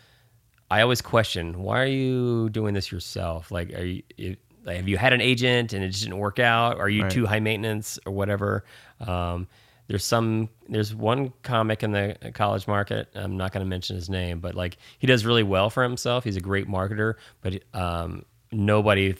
I 0.71 0.83
always 0.83 1.03
question 1.03 1.63
why 1.63 1.81
are 1.81 1.87
you 1.87 2.49
doing 2.51 2.75
this 2.75 2.93
yourself? 2.93 3.51
Like, 3.51 3.73
are 3.75 3.85
you 3.85 4.37
like, 4.65 4.77
have 4.77 4.89
you 4.89 4.97
had 4.97 5.13
an 5.13 5.21
agent 5.21 5.73
and 5.73 5.83
it 5.83 5.89
just 5.89 6.05
didn't 6.05 6.19
work 6.19 6.39
out? 6.39 6.79
Are 6.79 6.89
you 6.89 7.03
right. 7.03 7.11
too 7.11 7.27
high 7.27 7.41
maintenance 7.41 7.99
or 8.07 8.13
whatever? 8.13 8.65
Um, 9.01 9.49
there's 9.91 10.05
some 10.05 10.49
there's 10.69 10.95
one 10.95 11.33
comic 11.43 11.83
in 11.83 11.91
the 11.91 12.17
college 12.33 12.69
market. 12.69 13.09
I'm 13.13 13.37
not 13.37 13.51
going 13.51 13.67
to 13.67 13.69
mention 13.69 13.97
his 13.97 14.09
name, 14.09 14.39
but 14.39 14.55
like 14.55 14.79
he 15.01 15.09
does 15.09 15.27
really 15.27 15.43
well 15.43 15.69
for 15.69 15.83
himself. 15.83 16.23
He's 16.23 16.37
a 16.37 16.41
great 16.41 16.69
marketer, 16.69 17.15
but 17.41 17.61
um, 17.75 18.25
nobody 18.53 19.17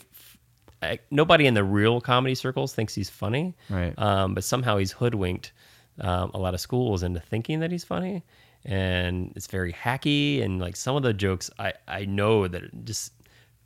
nobody 1.11 1.45
in 1.45 1.55
the 1.55 1.63
real 1.65 1.99
comedy 1.99 2.35
circles 2.35 2.73
thinks 2.73 2.95
he's 2.95 3.09
funny. 3.09 3.53
Right. 3.69 3.93
Um, 3.99 4.33
but 4.33 4.45
somehow 4.45 4.77
he's 4.77 4.93
hoodwinked 4.93 5.51
um, 5.99 6.31
a 6.33 6.37
lot 6.37 6.53
of 6.53 6.61
schools 6.61 7.03
into 7.03 7.19
thinking 7.19 7.59
that 7.59 7.69
he's 7.69 7.83
funny 7.83 8.23
and 8.63 9.33
it's 9.35 9.47
very 9.47 9.73
hacky 9.73 10.41
and 10.41 10.61
like 10.61 10.77
some 10.77 10.95
of 10.95 11.03
the 11.03 11.13
jokes 11.13 11.49
I 11.59 11.73
I 11.85 12.05
know 12.05 12.47
that 12.47 12.85
just 12.85 13.11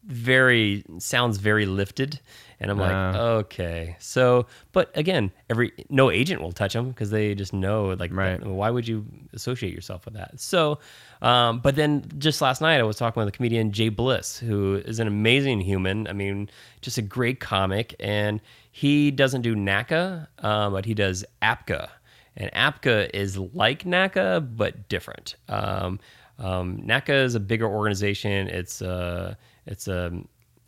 very 0.06 0.84
sounds 1.00 1.38
very 1.38 1.66
lifted. 1.66 2.20
And 2.60 2.72
i'm 2.72 2.80
uh, 2.80 2.84
like 2.84 3.16
okay. 3.16 3.98
So 4.00 4.46
but 4.72 4.90
again 4.96 5.32
every 5.50 5.74
no 5.90 6.10
agent 6.10 6.42
will 6.42 6.54
touch 6.54 6.74
them 6.74 6.90
because 6.90 7.10
they 7.10 7.36
just 7.36 7.54
know 7.54 7.88
like 8.00 8.14
right. 8.14 8.40
that, 8.40 8.48
why 8.48 8.70
would 8.70 8.88
you 8.88 9.06
associate 9.34 9.74
yourself 9.74 10.06
with 10.06 10.14
that? 10.14 10.40
So 10.40 10.80
um, 11.22 11.60
but 11.60 11.76
then 11.76 12.06
just 12.18 12.42
last 12.42 12.62
night 12.62 12.80
i 12.80 12.84
was 12.84 12.98
talking 12.98 13.20
with 13.20 13.28
a 13.28 13.36
comedian 13.36 13.72
jay 13.72 13.90
bliss 13.90 14.38
who 14.38 14.76
is 14.86 15.00
an 15.00 15.08
amazing 15.08 15.60
human. 15.60 16.08
I 16.08 16.14
mean 16.14 16.50
just 16.82 16.98
a 16.98 17.02
great 17.02 17.40
comic. 17.40 17.96
And 18.00 18.40
he 18.72 19.12
doesn't 19.12 19.42
do 19.42 19.56
naca 19.56 20.28
um, 20.40 20.74
but 20.74 20.86
he 20.86 20.94
does 20.94 21.26
apca 21.42 21.90
and 22.38 22.52
APCA 22.52 23.10
is 23.14 23.38
like 23.38 23.84
NACA 23.84 24.48
but 24.58 24.90
different. 24.90 25.36
Um, 25.48 26.00
um, 26.38 26.82
NACA 26.86 27.24
is 27.24 27.36
a 27.36 27.40
bigger 27.40 27.68
organization. 27.68 28.48
It's 28.48 28.82
a 28.82 29.38
it's 29.66 29.88
a 29.88 30.12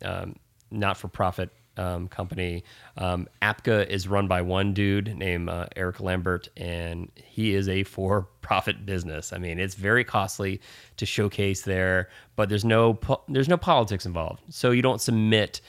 um, 0.04 0.36
not 0.70 0.96
for 0.96 1.08
profit 1.08 1.50
um, 1.78 2.08
company. 2.08 2.64
Um, 2.96 3.28
APCA 3.40 3.86
is 3.88 4.08
run 4.08 4.26
by 4.28 4.42
one 4.42 4.74
dude 4.74 5.16
named 5.16 5.48
uh, 5.48 5.66
Eric 5.76 6.00
Lambert, 6.00 6.48
and 6.56 7.10
he 7.24 7.54
is 7.54 7.68
a 7.68 7.84
for 7.84 8.28
profit 8.40 8.84
business. 8.84 9.32
I 9.32 9.38
mean, 9.38 9.58
it's 9.58 9.74
very 9.74 10.04
costly 10.04 10.60
to 10.96 11.06
showcase 11.06 11.62
there, 11.62 12.10
but 12.36 12.48
there's 12.48 12.64
no 12.64 12.94
po- 12.94 13.22
there's 13.28 13.48
no 13.48 13.56
politics 13.56 14.04
involved. 14.04 14.42
So 14.50 14.72
you 14.72 14.82
don't 14.82 15.00
submit, 15.00 15.60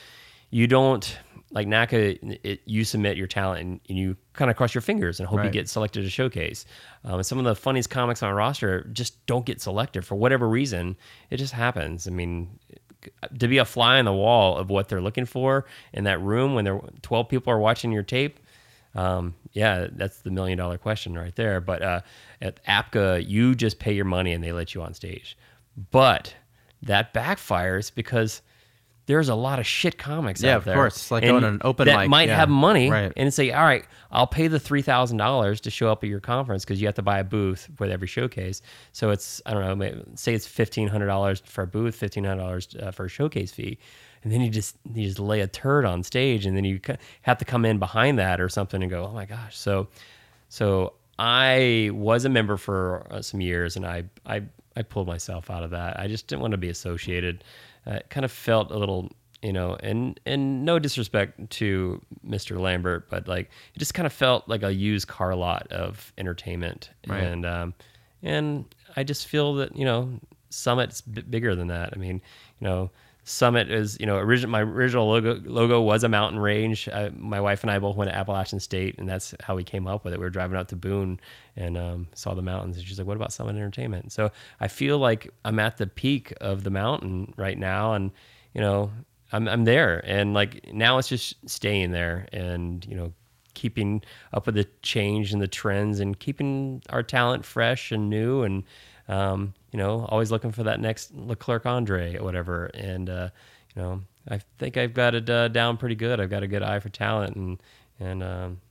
you 0.49 0.67
don't 0.67 1.17
like 1.51 1.67
NACA, 1.67 2.39
it, 2.43 2.61
you 2.65 2.83
submit 2.83 3.17
your 3.17 3.25
talent 3.25 3.61
and, 3.61 3.79
and 3.89 3.97
you 3.97 4.15
kind 4.33 4.51
of 4.51 4.57
cross 4.57 4.75
your 4.75 4.81
fingers 4.81 5.19
and 5.19 5.27
hope 5.27 5.37
right. 5.39 5.45
you 5.45 5.51
get 5.51 5.67
selected 5.67 6.03
to 6.03 6.09
showcase. 6.09 6.65
Um, 7.03 7.23
some 7.23 7.39
of 7.39 7.45
the 7.45 7.55
funniest 7.55 7.89
comics 7.89 8.21
on 8.21 8.31
roster 8.33 8.87
just 8.93 9.25
don't 9.25 9.45
get 9.45 9.59
selected 9.59 10.05
for 10.05 10.15
whatever 10.15 10.47
reason. 10.47 10.95
It 11.31 11.37
just 11.37 11.53
happens. 11.53 12.07
I 12.07 12.11
mean, 12.11 12.59
to 13.39 13.47
be 13.47 13.57
a 13.57 13.65
fly 13.65 13.99
on 13.99 14.05
the 14.05 14.13
wall 14.13 14.57
of 14.57 14.69
what 14.69 14.89
they're 14.89 15.01
looking 15.01 15.25
for 15.25 15.65
in 15.93 16.03
that 16.05 16.21
room 16.21 16.53
when 16.55 16.65
there 16.65 16.79
12 17.01 17.29
people 17.29 17.53
are 17.53 17.59
watching 17.59 17.91
your 17.91 18.03
tape. 18.03 18.39
Um, 18.95 19.35
yeah, 19.53 19.87
that's 19.91 20.19
the 20.19 20.31
million 20.31 20.57
dollar 20.57 20.77
question 20.77 21.17
right 21.17 21.35
there. 21.35 21.61
But 21.61 21.81
uh, 21.81 22.01
at 22.41 22.63
APCA, 22.65 23.27
you 23.27 23.55
just 23.55 23.79
pay 23.79 23.93
your 23.93 24.05
money 24.05 24.33
and 24.33 24.43
they 24.43 24.51
let 24.51 24.73
you 24.73 24.81
on 24.81 24.93
stage. 24.93 25.37
But 25.91 26.33
that 26.81 27.13
backfires 27.13 27.93
because 27.93 28.41
there's 29.09 29.27
a 29.27 29.33
lot 29.35 29.57
of 29.57 29.65
shit 29.65 29.97
comics 29.97 30.41
Yeah, 30.43 30.57
out 30.57 30.65
there. 30.65 30.75
Yeah, 30.75 30.79
of 30.79 30.83
course. 30.83 30.95
It's 30.97 31.09
like 31.11 31.23
going 31.23 31.41
to 31.41 31.47
an 31.47 31.61
open 31.63 31.87
that 31.87 31.97
mic, 32.01 32.09
might 32.09 32.27
yeah. 32.29 32.35
have 32.35 32.47
money 32.47 32.91
Right. 32.91 33.11
and 33.17 33.33
say, 33.33 33.51
all 33.51 33.63
right, 33.63 33.83
I'll 34.11 34.27
pay 34.27 34.47
the 34.47 34.59
three 34.59 34.83
thousand 34.83 35.17
dollars 35.17 35.59
to 35.61 35.71
show 35.71 35.91
up 35.91 36.03
at 36.03 36.09
your 36.11 36.19
conference 36.19 36.63
because 36.63 36.79
you 36.79 36.87
have 36.87 36.93
to 36.95 37.01
buy 37.01 37.17
a 37.17 37.23
booth 37.23 37.67
with 37.79 37.89
every 37.89 38.07
showcase. 38.07 38.61
So 38.91 39.09
it's 39.09 39.41
I 39.47 39.53
don't 39.55 39.65
know, 39.65 39.75
maybe, 39.75 40.03
say 40.13 40.35
it's 40.35 40.45
fifteen 40.45 40.87
hundred 40.87 41.07
dollars 41.07 41.41
for 41.43 41.63
a 41.63 41.67
booth, 41.67 41.95
fifteen 41.95 42.23
hundred 42.23 42.43
dollars 42.43 42.69
uh, 42.79 42.91
for 42.91 43.05
a 43.05 43.09
showcase 43.09 43.51
fee, 43.51 43.79
and 44.23 44.31
then 44.31 44.41
you 44.41 44.49
just 44.51 44.77
you 44.93 45.07
just 45.07 45.19
lay 45.19 45.41
a 45.41 45.47
turd 45.47 45.85
on 45.85 46.03
stage, 46.03 46.45
and 46.45 46.55
then 46.55 46.63
you 46.63 46.79
have 47.23 47.39
to 47.39 47.45
come 47.45 47.65
in 47.65 47.79
behind 47.79 48.19
that 48.19 48.39
or 48.39 48.47
something 48.47 48.81
and 48.83 48.91
go, 48.91 49.05
oh 49.07 49.11
my 49.11 49.25
gosh. 49.25 49.57
So 49.57 49.87
so 50.49 50.93
I 51.17 51.89
was 51.93 52.25
a 52.25 52.29
member 52.29 52.57
for 52.57 53.07
uh, 53.09 53.21
some 53.23 53.41
years, 53.41 53.75
and 53.75 53.85
I, 53.87 54.03
I 54.25 54.43
I 54.77 54.83
pulled 54.83 55.07
myself 55.07 55.49
out 55.49 55.63
of 55.63 55.71
that. 55.71 55.99
I 55.99 56.07
just 56.07 56.27
didn't 56.27 56.41
want 56.41 56.51
to 56.51 56.57
be 56.57 56.69
associated. 56.69 57.43
Uh, 57.87 57.91
it 57.95 58.09
kind 58.09 58.23
of 58.25 58.31
felt 58.31 58.71
a 58.71 58.77
little, 58.77 59.09
you 59.41 59.53
know, 59.53 59.75
and 59.81 60.19
and 60.25 60.65
no 60.65 60.79
disrespect 60.79 61.49
to 61.51 62.01
Mr. 62.27 62.59
Lambert, 62.59 63.09
but 63.09 63.27
like 63.27 63.49
it 63.75 63.79
just 63.79 63.93
kind 63.93 64.05
of 64.05 64.13
felt 64.13 64.47
like 64.47 64.63
a 64.63 64.73
used 64.73 65.07
car 65.07 65.33
lot 65.35 65.71
of 65.71 66.11
entertainment, 66.17 66.89
Right. 67.07 67.23
and 67.23 67.45
um, 67.45 67.73
and 68.21 68.65
I 68.95 69.03
just 69.03 69.27
feel 69.27 69.55
that 69.55 69.75
you 69.75 69.85
know 69.85 70.19
Summit's 70.49 71.01
b- 71.01 71.21
bigger 71.21 71.55
than 71.55 71.67
that. 71.67 71.91
I 71.93 71.97
mean, 71.97 72.21
you 72.59 72.67
know. 72.67 72.91
Summit 73.29 73.69
is, 73.69 73.95
you 73.99 74.07
know, 74.07 74.17
original. 74.17 74.49
My 74.49 74.61
original 74.61 75.07
logo 75.07 75.39
logo 75.45 75.79
was 75.81 76.03
a 76.03 76.09
mountain 76.09 76.39
range. 76.39 76.89
My 77.15 77.39
wife 77.39 77.61
and 77.61 77.69
I 77.69 77.77
both 77.77 77.95
went 77.95 78.09
to 78.09 78.17
Appalachian 78.17 78.59
State, 78.59 78.95
and 78.97 79.07
that's 79.07 79.35
how 79.41 79.55
we 79.55 79.63
came 79.63 79.85
up 79.85 80.03
with 80.03 80.13
it. 80.15 80.19
We 80.19 80.25
were 80.25 80.31
driving 80.31 80.57
out 80.57 80.67
to 80.69 80.75
Boone 80.75 81.19
and 81.55 81.77
um, 81.77 82.07
saw 82.15 82.33
the 82.33 82.41
mountains, 82.41 82.77
and 82.77 82.87
she's 82.87 82.97
like, 82.97 83.05
"What 83.05 83.17
about 83.17 83.31
Summit 83.31 83.55
Entertainment?" 83.55 84.11
So 84.11 84.31
I 84.59 84.67
feel 84.67 84.97
like 84.97 85.31
I'm 85.45 85.59
at 85.59 85.77
the 85.77 85.85
peak 85.85 86.33
of 86.41 86.63
the 86.63 86.71
mountain 86.71 87.31
right 87.37 87.57
now, 87.57 87.93
and 87.93 88.09
you 88.55 88.61
know, 88.61 88.91
I'm 89.31 89.47
I'm 89.47 89.63
there, 89.63 90.03
and 90.05 90.33
like 90.33 90.73
now 90.73 90.97
it's 90.97 91.07
just 91.09 91.35
staying 91.47 91.91
there, 91.91 92.27
and 92.33 92.83
you 92.87 92.95
know, 92.95 93.13
keeping 93.53 94.01
up 94.33 94.47
with 94.47 94.55
the 94.55 94.67
change 94.81 95.33
and 95.33 95.39
the 95.41 95.47
trends, 95.47 95.99
and 95.99 96.19
keeping 96.19 96.81
our 96.89 97.03
talent 97.03 97.45
fresh 97.45 97.91
and 97.91 98.09
new, 98.09 98.41
and 98.41 98.63
um, 99.09 99.53
you 99.71 99.77
know, 99.77 100.05
always 100.07 100.31
looking 100.31 100.51
for 100.51 100.63
that 100.63 100.79
next 100.79 101.13
Leclerc 101.13 101.65
Andre 101.65 102.15
or 102.15 102.23
whatever. 102.23 102.67
And 102.67 103.09
uh, 103.09 103.29
you 103.75 103.81
know, 103.81 104.01
I 104.29 104.39
think 104.57 104.77
I've 104.77 104.93
got 104.93 105.15
it 105.15 105.29
uh, 105.29 105.49
down 105.49 105.77
pretty 105.77 105.95
good. 105.95 106.21
I've 106.21 106.29
got 106.29 106.43
a 106.43 106.47
good 106.47 106.63
eye 106.63 106.79
for 106.79 106.89
talent, 106.89 107.35
and 107.35 107.61
and 107.99 108.23
um, 108.23 108.61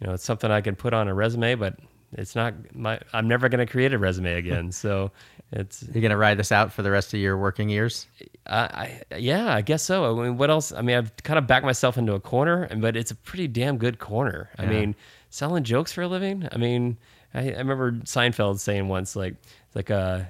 you 0.00 0.06
know, 0.06 0.14
it's 0.14 0.24
something 0.24 0.50
I 0.50 0.62
can 0.62 0.74
put 0.74 0.94
on 0.94 1.06
a 1.06 1.14
resume, 1.14 1.54
but 1.54 1.78
it's 2.12 2.34
not 2.34 2.54
my. 2.74 2.98
I'm 3.12 3.28
never 3.28 3.48
going 3.48 3.64
to 3.64 3.70
create 3.70 3.92
a 3.92 3.98
resume 3.98 4.34
again. 4.38 4.72
So 4.72 5.12
it's 5.52 5.84
You're 5.92 6.02
gonna 6.02 6.16
ride 6.16 6.38
this 6.38 6.50
out 6.50 6.72
for 6.72 6.82
the 6.82 6.90
rest 6.90 7.12
of 7.14 7.20
your 7.20 7.36
working 7.36 7.68
years. 7.68 8.06
I, 8.46 9.00
I 9.10 9.16
yeah, 9.18 9.54
I 9.54 9.60
guess 9.60 9.82
so. 9.82 10.20
I 10.20 10.24
mean, 10.24 10.36
what 10.38 10.50
else? 10.50 10.72
I 10.72 10.80
mean, 10.80 10.96
I've 10.96 11.14
kind 11.22 11.38
of 11.38 11.46
backed 11.46 11.66
myself 11.66 11.98
into 11.98 12.14
a 12.14 12.20
corner, 12.20 12.64
and 12.64 12.80
but 12.80 12.96
it's 12.96 13.10
a 13.10 13.14
pretty 13.14 13.46
damn 13.46 13.76
good 13.76 13.98
corner. 13.98 14.50
I 14.58 14.66
mean, 14.66 14.96
selling 15.30 15.64
jokes 15.64 15.92
for 15.92 16.02
a 16.02 16.08
living. 16.08 16.48
I 16.50 16.56
mean, 16.56 16.96
I, 17.34 17.50
I 17.52 17.58
remember 17.58 17.92
Seinfeld 18.04 18.58
saying 18.60 18.88
once, 18.88 19.16
like, 19.16 19.34
like, 19.74 19.90
uh, 19.90 20.20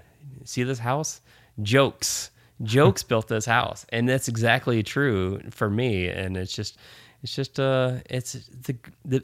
see 0.44 0.62
this 0.62 0.78
house? 0.78 1.20
Jokes, 1.62 2.30
jokes 2.62 3.02
built 3.10 3.28
this 3.28 3.44
house, 3.46 3.86
and 3.90 4.08
that's 4.08 4.28
exactly 4.28 4.82
true 4.82 5.40
for 5.50 5.70
me. 5.70 6.08
And 6.08 6.36
it's 6.36 6.54
just, 6.54 6.78
it's 7.22 7.34
just, 7.34 7.60
uh, 7.60 7.98
it's 8.10 8.32
the 8.66 8.76
the. 9.04 9.22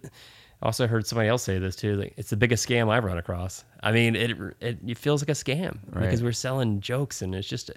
I 0.63 0.67
Also 0.67 0.87
heard 0.87 1.07
somebody 1.07 1.29
else 1.31 1.43
say 1.43 1.59
this 1.59 1.75
too. 1.75 1.97
Like, 1.97 2.13
it's 2.19 2.29
the 2.29 2.37
biggest 2.37 2.69
scam 2.69 2.91
I've 2.91 3.05
run 3.05 3.17
across. 3.17 3.65
I 3.83 3.93
mean, 3.93 4.15
it 4.15 4.33
it, 4.61 4.79
it 4.87 4.99
feels 4.99 5.23
like 5.23 5.31
a 5.31 5.33
scam 5.33 5.79
Right. 5.91 6.03
because 6.03 6.23
we're 6.23 6.33
selling 6.33 6.81
jokes, 6.81 7.23
and 7.23 7.35
it's 7.35 7.49
just 7.49 7.71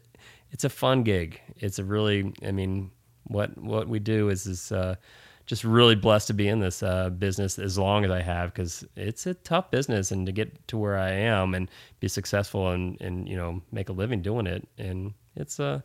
it's 0.51 0.65
a 0.65 0.69
fun 0.69 1.03
gig. 1.03 1.39
It's 1.59 1.79
a 1.79 1.83
really, 1.85 2.33
I 2.45 2.51
mean, 2.51 2.91
what 3.23 3.57
what 3.57 3.87
we 3.87 3.99
do 3.99 4.27
is 4.27 4.45
is 4.45 4.71
uh, 4.73 4.95
just 5.45 5.63
really 5.63 5.95
blessed 5.95 6.27
to 6.27 6.33
be 6.33 6.47
in 6.47 6.59
this 6.59 6.81
uh, 6.83 7.09
business 7.09 7.59
as 7.59 7.77
long 7.77 8.05
as 8.05 8.11
I 8.11 8.21
have 8.21 8.53
because 8.53 8.85
it's 8.95 9.25
a 9.25 9.33
tough 9.33 9.71
business, 9.71 10.11
and 10.11 10.25
to 10.25 10.31
get 10.31 10.67
to 10.69 10.77
where 10.77 10.97
I 10.97 11.11
am 11.11 11.53
and 11.53 11.69
be 11.99 12.07
successful 12.07 12.69
and 12.69 12.99
and 13.01 13.27
you 13.27 13.35
know 13.35 13.61
make 13.71 13.89
a 13.89 13.93
living 13.93 14.21
doing 14.21 14.47
it, 14.47 14.67
and 14.77 15.13
it's 15.35 15.59
a 15.59 15.83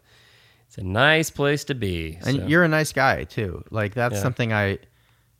it's 0.66 0.78
a 0.78 0.82
nice 0.84 1.30
place 1.30 1.64
to 1.64 1.74
be. 1.74 2.18
And 2.26 2.36
So, 2.36 2.46
you're 2.46 2.62
a 2.64 2.68
nice 2.68 2.92
guy 2.92 3.24
too. 3.24 3.64
Like 3.70 3.94
that's 3.94 4.16
Yeah. 4.16 4.22
something 4.22 4.52
I, 4.52 4.78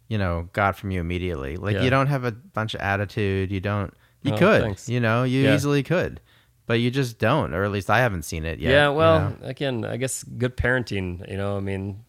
you 0.08 0.16
know, 0.16 0.48
got 0.54 0.74
from 0.76 0.90
you 0.90 1.00
immediately. 1.00 1.56
Like 1.56 1.74
Yeah. 1.76 1.82
you 1.82 1.90
don't 1.90 2.06
have 2.06 2.24
a 2.24 2.32
bunch 2.32 2.74
of 2.74 2.80
attitude. 2.80 3.52
You 3.52 3.60
don't. 3.60 3.92
You 4.22 4.32
Oh, 4.32 4.38
could. 4.38 4.62
thanks. 4.62 4.88
You 4.88 5.00
know, 5.00 5.24
you 5.24 5.42
Yeah. 5.44 5.54
easily 5.54 5.82
could, 5.82 6.20
but 6.66 6.80
you 6.80 6.90
just 6.90 7.18
don't, 7.18 7.52
or 7.54 7.62
at 7.62 7.70
least 7.70 7.88
I 7.90 7.98
haven't 7.98 8.22
seen 8.22 8.44
it 8.46 8.58
yet. 8.58 8.70
yeah, 8.72 8.88
you 8.88 8.94
well, 8.96 9.20
know? 9.20 9.36
again, 9.42 9.84
I 9.84 9.96
guess 9.98 10.24
good 10.24 10.56
parenting. 10.56 11.30
You 11.30 11.36
know, 11.36 11.56
I 11.58 11.60
mean, 11.60 12.02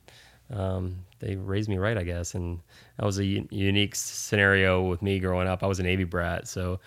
um, 0.49 1.03
they 1.19 1.35
raised 1.35 1.69
me 1.69 1.77
right, 1.77 1.97
I 1.97 2.03
guess, 2.03 2.35
and 2.35 2.59
that 2.97 3.05
was 3.05 3.17
a 3.19 3.25
u- 3.25 3.47
unique 3.51 3.95
scenario 3.95 4.83
with 4.83 5.01
me 5.01 5.19
growing 5.19 5.47
up. 5.47 5.63
I 5.63 5.67
was 5.67 5.79
a 5.79 5.83
Navy 5.83 6.03
brat, 6.05 6.47
so 6.47 6.79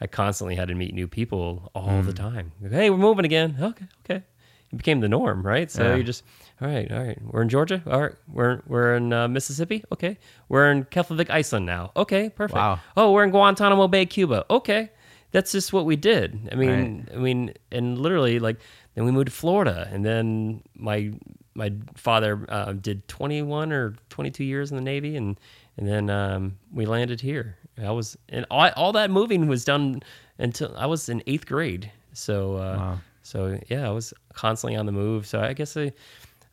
I 0.00 0.06
constantly 0.06 0.54
had 0.54 0.68
to 0.68 0.74
meet 0.74 0.94
new 0.94 1.06
people 1.08 1.70
all 1.74 1.88
Mm. 1.88 2.06
the 2.06 2.12
time. 2.12 2.52
Hey, 2.70 2.90
we're 2.90 2.96
moving 2.96 3.24
again. 3.24 3.56
Okay, 3.60 3.84
okay. 4.04 4.24
It 4.72 4.76
became 4.76 5.00
the 5.00 5.08
norm, 5.08 5.42
right? 5.44 5.68
So 5.70 5.82
Yeah. 5.82 5.96
you 5.96 6.04
just, 6.04 6.22
all 6.60 6.68
right, 6.68 6.90
all 6.92 7.02
right. 7.02 7.18
We're 7.22 7.42
in 7.42 7.48
Georgia. 7.48 7.82
All 7.86 8.00
right, 8.02 8.14
we're 8.28 8.62
we're 8.66 8.94
in 8.96 9.12
uh, 9.12 9.26
Mississippi. 9.28 9.82
Okay, 9.92 10.16
we're 10.48 10.70
in 10.70 10.84
Keflavik, 10.84 11.28
Iceland 11.28 11.66
now. 11.66 11.90
Okay, 11.96 12.30
perfect. 12.30 12.56
Wow. 12.56 12.78
Oh, 12.96 13.10
we're 13.12 13.24
in 13.24 13.30
Guantanamo 13.30 13.88
Bay, 13.88 14.06
Cuba. 14.06 14.44
Okay, 14.48 14.90
that's 15.32 15.50
just 15.52 15.72
what 15.72 15.84
we 15.86 15.96
did. 15.96 16.48
I 16.52 16.54
mean, 16.54 17.08
I 17.12 17.16
mean, 17.18 17.52
and 17.72 17.98
literally, 17.98 18.38
like, 18.38 18.58
then 18.94 19.04
we 19.04 19.10
moved 19.10 19.26
to 19.26 19.32
Florida, 19.32 19.88
and 19.92 20.04
then 20.04 20.62
my 20.76 21.12
my 21.54 21.72
father 21.96 22.44
uh, 22.48 22.72
did 22.72 23.06
21 23.08 23.72
or 23.72 23.94
22 24.08 24.44
years 24.44 24.70
in 24.70 24.76
the 24.76 24.82
Navy, 24.82 25.16
and 25.16 25.38
and 25.76 25.88
then 25.88 26.10
um, 26.10 26.58
we 26.72 26.86
landed 26.86 27.20
here. 27.20 27.56
I 27.82 27.90
was, 27.92 28.16
and 28.28 28.44
all, 28.50 28.70
all 28.76 28.92
that 28.92 29.10
moving 29.10 29.46
was 29.48 29.64
done 29.64 30.02
until 30.38 30.74
I 30.76 30.84
was 30.86 31.08
in 31.08 31.22
eighth 31.26 31.46
grade. 31.46 31.90
So, 32.12 32.56
uh, 32.56 32.76
Wow. 32.76 33.00
so 33.22 33.58
yeah, 33.68 33.86
I 33.88 33.90
was 33.90 34.12
constantly 34.34 34.76
on 34.76 34.84
the 34.86 34.92
move. 34.92 35.26
So 35.26 35.40
I 35.40 35.54
guess 35.54 35.76
I, 35.76 35.90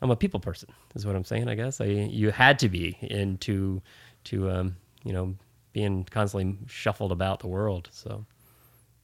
I'm 0.01 0.11
a 0.11 0.15
people 0.15 0.39
person, 0.39 0.69
is 0.95 1.05
what 1.05 1.15
I'm 1.15 1.25
saying. 1.25 1.49
I 1.49 1.55
guess 1.55 1.81
I 1.81 1.85
you 1.85 2.31
had 2.31 2.57
to 2.59 2.69
be 2.69 2.97
into 3.01 3.81
to 4.25 4.49
um, 4.49 4.75
you 5.03 5.11
know 5.13 5.35
being 5.73 6.05
constantly 6.05 6.57
shuffled 6.67 7.11
about 7.11 7.39
the 7.39 7.47
world. 7.47 7.89
So 7.91 8.25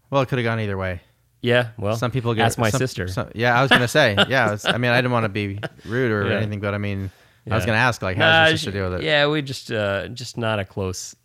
Well, 0.10 0.22
it 0.22 0.30
could 0.30 0.38
have 0.40 0.46
gone 0.46 0.60
either 0.60 0.78
way. 0.78 1.02
Yeah, 1.44 1.70
well, 1.78 1.96
some 1.96 2.10
people 2.10 2.34
get 2.34 2.46
ask 2.46 2.58
my 2.58 2.72
some- 2.72 2.80
sister. 2.80 3.08
some- 3.08 3.30
yeah, 3.36 3.56
I 3.58 3.62
was 3.62 3.70
gonna 3.70 3.88
say. 3.88 4.16
Yeah, 4.28 4.46
it's- 4.54 4.66
I 4.66 4.78
mean, 4.80 4.90
I 4.90 4.98
didn't 4.98 5.12
want 5.12 5.26
to 5.26 5.30
be 5.30 5.60
rude 5.86 6.12
or 6.12 6.28
Yeah. 6.28 6.38
anything, 6.38 6.60
but 6.60 6.74
I 6.74 6.80
mean, 6.80 7.12
I 7.50 7.54
was 7.56 7.66
gonna 7.66 7.78
ask, 7.78 8.02
like, 8.02 8.18
how 8.18 8.26
Nah, 8.26 8.44
does 8.46 8.52
your 8.52 8.58
sister 8.58 8.72
she- 8.72 8.78
deal 8.78 8.90
with 8.90 9.02
it? 9.02 9.06
Yeah, 9.06 9.28
we 9.28 9.42
just 9.44 9.72
uh, 9.72 10.08
just 10.08 10.38
not 10.38 10.58
a 10.60 10.66
close 10.66 11.16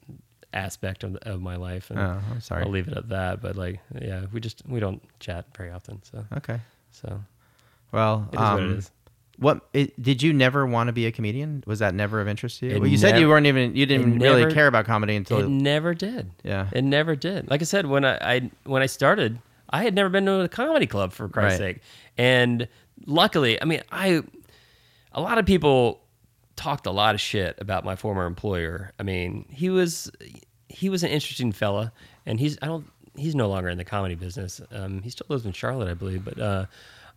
aspect 0.52 1.04
of, 1.04 1.16
of 1.22 1.40
my 1.40 1.56
life. 1.56 1.90
And 1.90 1.98
Oh, 1.98 2.20
I'm 2.32 2.40
sorry. 2.40 2.64
I'll 2.64 2.70
leave 2.70 2.88
it 2.88 2.96
at 2.96 3.08
that. 3.10 3.40
But 3.40 3.56
like, 3.56 3.80
yeah, 4.00 4.26
we 4.32 4.40
just 4.40 4.62
we 4.66 4.80
don't 4.80 5.00
chat 5.20 5.46
very 5.56 5.70
often. 5.70 6.02
So 6.02 6.24
Okay. 6.38 6.58
so 6.90 7.22
Well, 7.92 8.28
it 8.32 8.34
is 8.36 8.40
what 8.40 8.46
um, 8.52 8.70
it 8.72 8.78
is. 8.78 8.90
What 9.40 9.60
it, 9.72 10.02
did 10.02 10.20
you 10.20 10.32
never 10.32 10.66
want 10.66 10.88
to 10.88 10.92
be 10.92 11.06
a 11.06 11.12
comedian? 11.12 11.62
Was 11.64 11.78
that 11.78 11.94
never 11.94 12.20
of 12.20 12.26
interest 12.26 12.58
to 12.58 12.66
you? 12.66 12.80
Well, 12.80 12.88
you 12.88 12.98
said 12.98 13.20
you 13.20 13.28
weren't 13.28 13.46
even 13.46 13.76
you 13.76 13.86
didn't 13.86 14.18
really 14.18 14.40
never- 14.40 14.50
care 14.52 14.66
about 14.66 14.84
comedy 14.84 15.14
until 15.14 15.38
It 15.38 15.48
never 15.48 15.94
did. 15.94 16.32
yeah. 16.42 16.68
It 16.72 16.82
never 16.82 17.14
did. 17.14 17.48
Like 17.48 17.60
I 17.60 17.64
said, 17.64 17.86
when 17.86 18.04
I, 18.04 18.16
I 18.20 18.50
when 18.64 18.82
I 18.82 18.86
started, 18.86 19.38
I 19.70 19.82
had 19.84 19.94
never 19.94 20.08
been 20.08 20.26
to 20.26 20.40
a 20.40 20.48
comedy 20.48 20.86
club 20.86 21.12
for 21.12 21.28
Christ's 21.28 21.60
Right. 21.60 21.74
sake. 21.76 21.82
And 22.16 22.68
luckily, 23.06 23.60
I 23.60 23.64
mean, 23.64 23.82
I 23.92 24.22
a 25.12 25.20
lot 25.20 25.38
of 25.38 25.46
people 25.46 26.00
talked 26.56 26.86
a 26.86 26.90
lot 26.90 27.14
of 27.14 27.20
shit 27.20 27.56
about 27.60 27.84
my 27.84 27.94
former 27.96 28.26
employer. 28.26 28.92
I 28.98 29.02
mean, 29.02 29.46
he 29.50 29.70
was 29.70 30.10
he 30.68 30.88
was 30.90 31.02
an 31.02 31.10
interesting 31.10 31.52
fella, 31.52 31.92
and 32.26 32.38
he's 32.40 32.58
I 32.62 32.66
don't 32.66 32.86
he's 33.16 33.34
no 33.34 33.48
longer 33.48 33.68
in 33.68 33.78
the 33.78 33.84
comedy 33.84 34.14
business. 34.14 34.60
Um, 34.70 35.02
he 35.02 35.10
still 35.10 35.26
lives 35.28 35.44
in 35.46 35.52
Charlotte, 35.52 35.88
I 35.88 35.94
believe, 35.94 36.24
but 36.24 36.38
uh, 36.38 36.66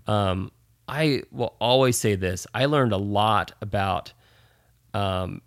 um, 0.07 0.51
I 0.87 1.23
will 1.31 1.55
always 1.59 1.97
say 1.97 2.15
this: 2.15 2.47
I 2.53 2.65
learned 2.65 2.91
a 2.93 2.97
lot 2.97 3.53
about 3.61 4.13
um, 4.93 5.41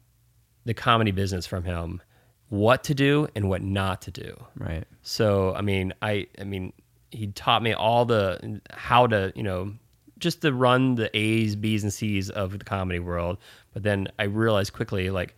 the 0.65 0.75
comedy 0.75 1.11
business 1.11 1.47
from 1.47 1.65
him, 1.65 2.01
what 2.49 2.85
to 2.85 2.95
do 2.95 3.29
and 3.35 3.49
what 3.49 3.63
not 3.63 4.03
to 4.03 4.11
do. 4.11 4.37
right. 4.57 4.85
So 5.03 5.55
I 5.55 5.61
mean, 5.61 5.93
I 6.03 6.27
I 6.41 6.45
mean, 6.45 6.73
he 7.15 7.29
taught 7.29 7.63
me 7.63 7.73
all 7.73 8.05
the 8.05 8.61
how 8.71 9.07
to 9.07 9.33
you 9.35 9.43
know 9.43 9.73
just 10.19 10.43
to 10.43 10.53
run 10.53 10.95
the 10.95 11.15
A's, 11.17 11.57
B's, 11.57 11.83
and 11.83 11.93
C's 11.93 12.31
of 12.31 12.59
the 12.59 12.65
comedy 12.65 12.99
world. 12.99 13.39
But 13.73 13.83
then 13.83 14.09
I 14.19 14.25
realized 14.25 14.73
quickly, 14.73 15.11
like, 15.11 15.35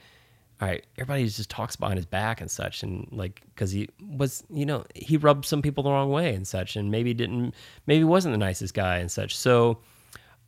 all 0.60 0.68
right, 0.68 0.86
everybody 0.96 1.24
just 1.24 1.50
talks 1.50 1.76
behind 1.76 1.96
his 1.96 2.06
back 2.06 2.40
and 2.40 2.50
such, 2.50 2.82
and 2.82 3.08
like, 3.10 3.42
because 3.46 3.70
he 3.70 3.88
was, 4.00 4.44
you 4.50 4.66
know, 4.66 4.84
he 4.94 5.16
rubbed 5.16 5.44
some 5.44 5.62
people 5.62 5.82
the 5.82 5.90
wrong 5.90 6.10
way 6.10 6.34
and 6.34 6.46
such, 6.46 6.76
and 6.76 6.90
maybe 6.90 7.14
didn't, 7.14 7.54
maybe 7.86 8.04
wasn't 8.04 8.32
the 8.32 8.38
nicest 8.38 8.74
guy 8.74 8.98
and 8.98 9.10
such. 9.10 9.36
So 9.36 9.78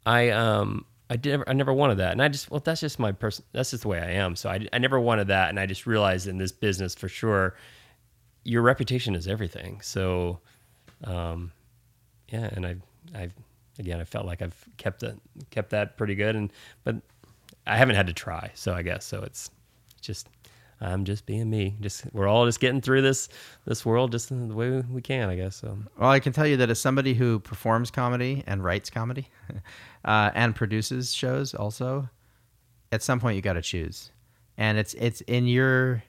I 0.06 0.30
um 0.30 0.84
I 1.10 1.16
did 1.16 1.42
I 1.46 1.52
never 1.52 1.72
wanted 1.72 1.98
that, 1.98 2.12
and 2.12 2.22
I 2.22 2.28
just 2.28 2.50
well 2.50 2.60
that's 2.60 2.80
just 2.80 2.98
my 2.98 3.12
person 3.12 3.44
that's 3.52 3.70
just 3.70 3.82
the 3.82 3.88
way 3.88 4.00
I 4.00 4.12
am. 4.12 4.36
So 4.36 4.48
I 4.48 4.66
I 4.72 4.78
never 4.78 5.00
wanted 5.00 5.28
that, 5.28 5.48
and 5.50 5.58
I 5.58 5.66
just 5.66 5.86
realized 5.86 6.26
in 6.26 6.38
this 6.38 6.52
business 6.52 6.94
for 6.94 7.08
sure, 7.08 7.54
your 8.44 8.62
reputation 8.62 9.14
is 9.14 9.28
everything. 9.28 9.80
So, 9.82 10.40
um, 11.04 11.52
yeah, 12.30 12.48
and 12.52 12.66
I 12.66 12.76
I 13.14 13.30
again, 13.78 14.00
I 14.00 14.04
felt 14.04 14.26
like 14.26 14.42
I've 14.42 14.56
kept 14.76 15.00
that 15.00 15.16
kept 15.50 15.70
that 15.70 15.96
pretty 15.96 16.14
good, 16.14 16.36
and 16.36 16.52
but 16.84 16.96
I 17.66 17.76
haven't 17.76 17.96
had 17.96 18.06
to 18.06 18.12
try, 18.12 18.50
so 18.54 18.74
I 18.74 18.82
guess 18.82 19.04
so. 19.04 19.22
It's 19.22 19.50
just 20.00 20.28
I'm 20.80 21.04
just 21.04 21.26
being 21.26 21.50
me. 21.50 21.76
Just 21.80 22.04
we're 22.12 22.28
all 22.28 22.46
just 22.46 22.60
getting 22.60 22.80
through 22.80 23.02
this 23.02 23.28
this 23.64 23.84
world 23.84 24.12
just 24.12 24.28
the 24.28 24.54
way 24.54 24.80
we 24.90 25.02
can, 25.02 25.28
I 25.28 25.36
guess. 25.36 25.56
So 25.56 25.78
Well, 25.98 26.10
I 26.10 26.20
can 26.20 26.32
tell 26.32 26.46
you 26.46 26.56
that 26.58 26.70
as 26.70 26.80
somebody 26.80 27.14
who 27.14 27.40
performs 27.40 27.90
comedy 27.90 28.44
and 28.46 28.62
writes 28.62 28.90
comedy 28.90 29.28
uh, 30.04 30.30
and 30.34 30.54
produces 30.54 31.12
shows 31.12 31.54
also, 31.54 32.08
at 32.92 33.02
some 33.02 33.20
point 33.20 33.36
you 33.36 33.42
got 33.42 33.54
to 33.54 33.62
choose, 33.62 34.12
and 34.56 34.78
it's 34.78 34.94
it's 34.94 35.20
in 35.22 35.46
your 35.46 36.02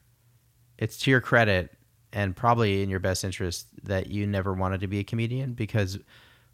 it's 0.78 0.98
to 0.99 1.11
your 1.11 1.22
credit 1.22 1.76
and 2.14 2.36
probably 2.36 2.81
in 2.81 2.90
your 2.90 2.99
best 2.99 3.23
interest 3.23 3.68
that 3.84 4.07
you 4.07 4.26
never 4.26 4.53
wanted 4.53 4.81
to 4.81 4.88
be 4.88 4.99
a 4.99 5.03
comedian 5.03 5.53
because 5.53 5.99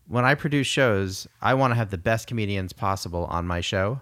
when 0.07 0.25
I 0.25 0.35
produce 0.35 0.67
shows, 0.67 1.27
I 1.41 1.53
want 1.55 1.71
to 1.71 1.75
have 1.75 1.89
the 1.89 1.97
best 1.97 2.27
comedians 2.27 2.73
possible 2.73 3.25
on 3.25 3.47
my 3.47 3.61
show, 3.61 4.01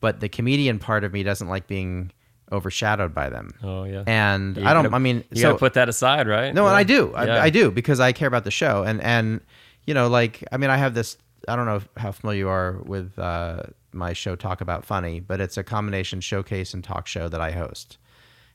but 0.00 0.20
the 0.20 0.28
comedian 0.28 0.78
part 0.78 1.04
of 1.04 1.12
me 1.12 1.22
doesn't 1.22 1.48
like 1.48 1.66
being 1.66 2.10
overshadowed 2.52 3.12
by 3.14 3.28
them. 3.28 3.50
oh 3.62 3.84
yeah, 3.84 4.04
And 4.06 4.56
You 4.56 4.64
I 4.64 4.72
don't. 4.72 4.84
gotta- 4.84 4.94
I 4.94 4.98
mean, 4.98 5.24
you 5.30 5.42
so 5.42 5.48
gotta 5.48 5.58
put 5.58 5.74
that 5.74 5.88
aside, 5.88 6.28
right? 6.28 6.54
no, 6.54 6.62
Yeah. 6.64 6.68
and 6.68 6.76
I 6.76 6.82
do. 6.84 7.10
Yeah. 7.12 7.20
I, 7.20 7.42
I 7.44 7.50
do 7.50 7.70
because 7.70 7.98
I 8.00 8.12
care 8.12 8.28
about 8.28 8.44
the 8.44 8.50
show, 8.50 8.82
and 8.84 9.00
and 9.02 9.40
you 9.86 9.94
know, 9.94 10.08
like 10.08 10.44
I 10.52 10.56
mean, 10.56 10.70
I 10.70 10.76
have 10.76 10.94
this. 10.94 11.16
I 11.48 11.54
don't 11.56 11.66
know 11.66 11.80
how 11.96 12.12
familiar 12.12 12.38
you 12.40 12.48
are 12.48 12.72
with 12.84 13.18
uh, 13.18 13.64
my 13.92 14.12
show, 14.12 14.36
Talk 14.36 14.60
About 14.60 14.84
Funny, 14.84 15.20
but 15.20 15.40
it's 15.40 15.56
a 15.56 15.62
combination 15.64 16.20
showcase 16.20 16.72
and 16.74 16.82
talk 16.82 17.06
show 17.06 17.28
that 17.28 17.40
I 17.40 17.50
host, 17.52 17.98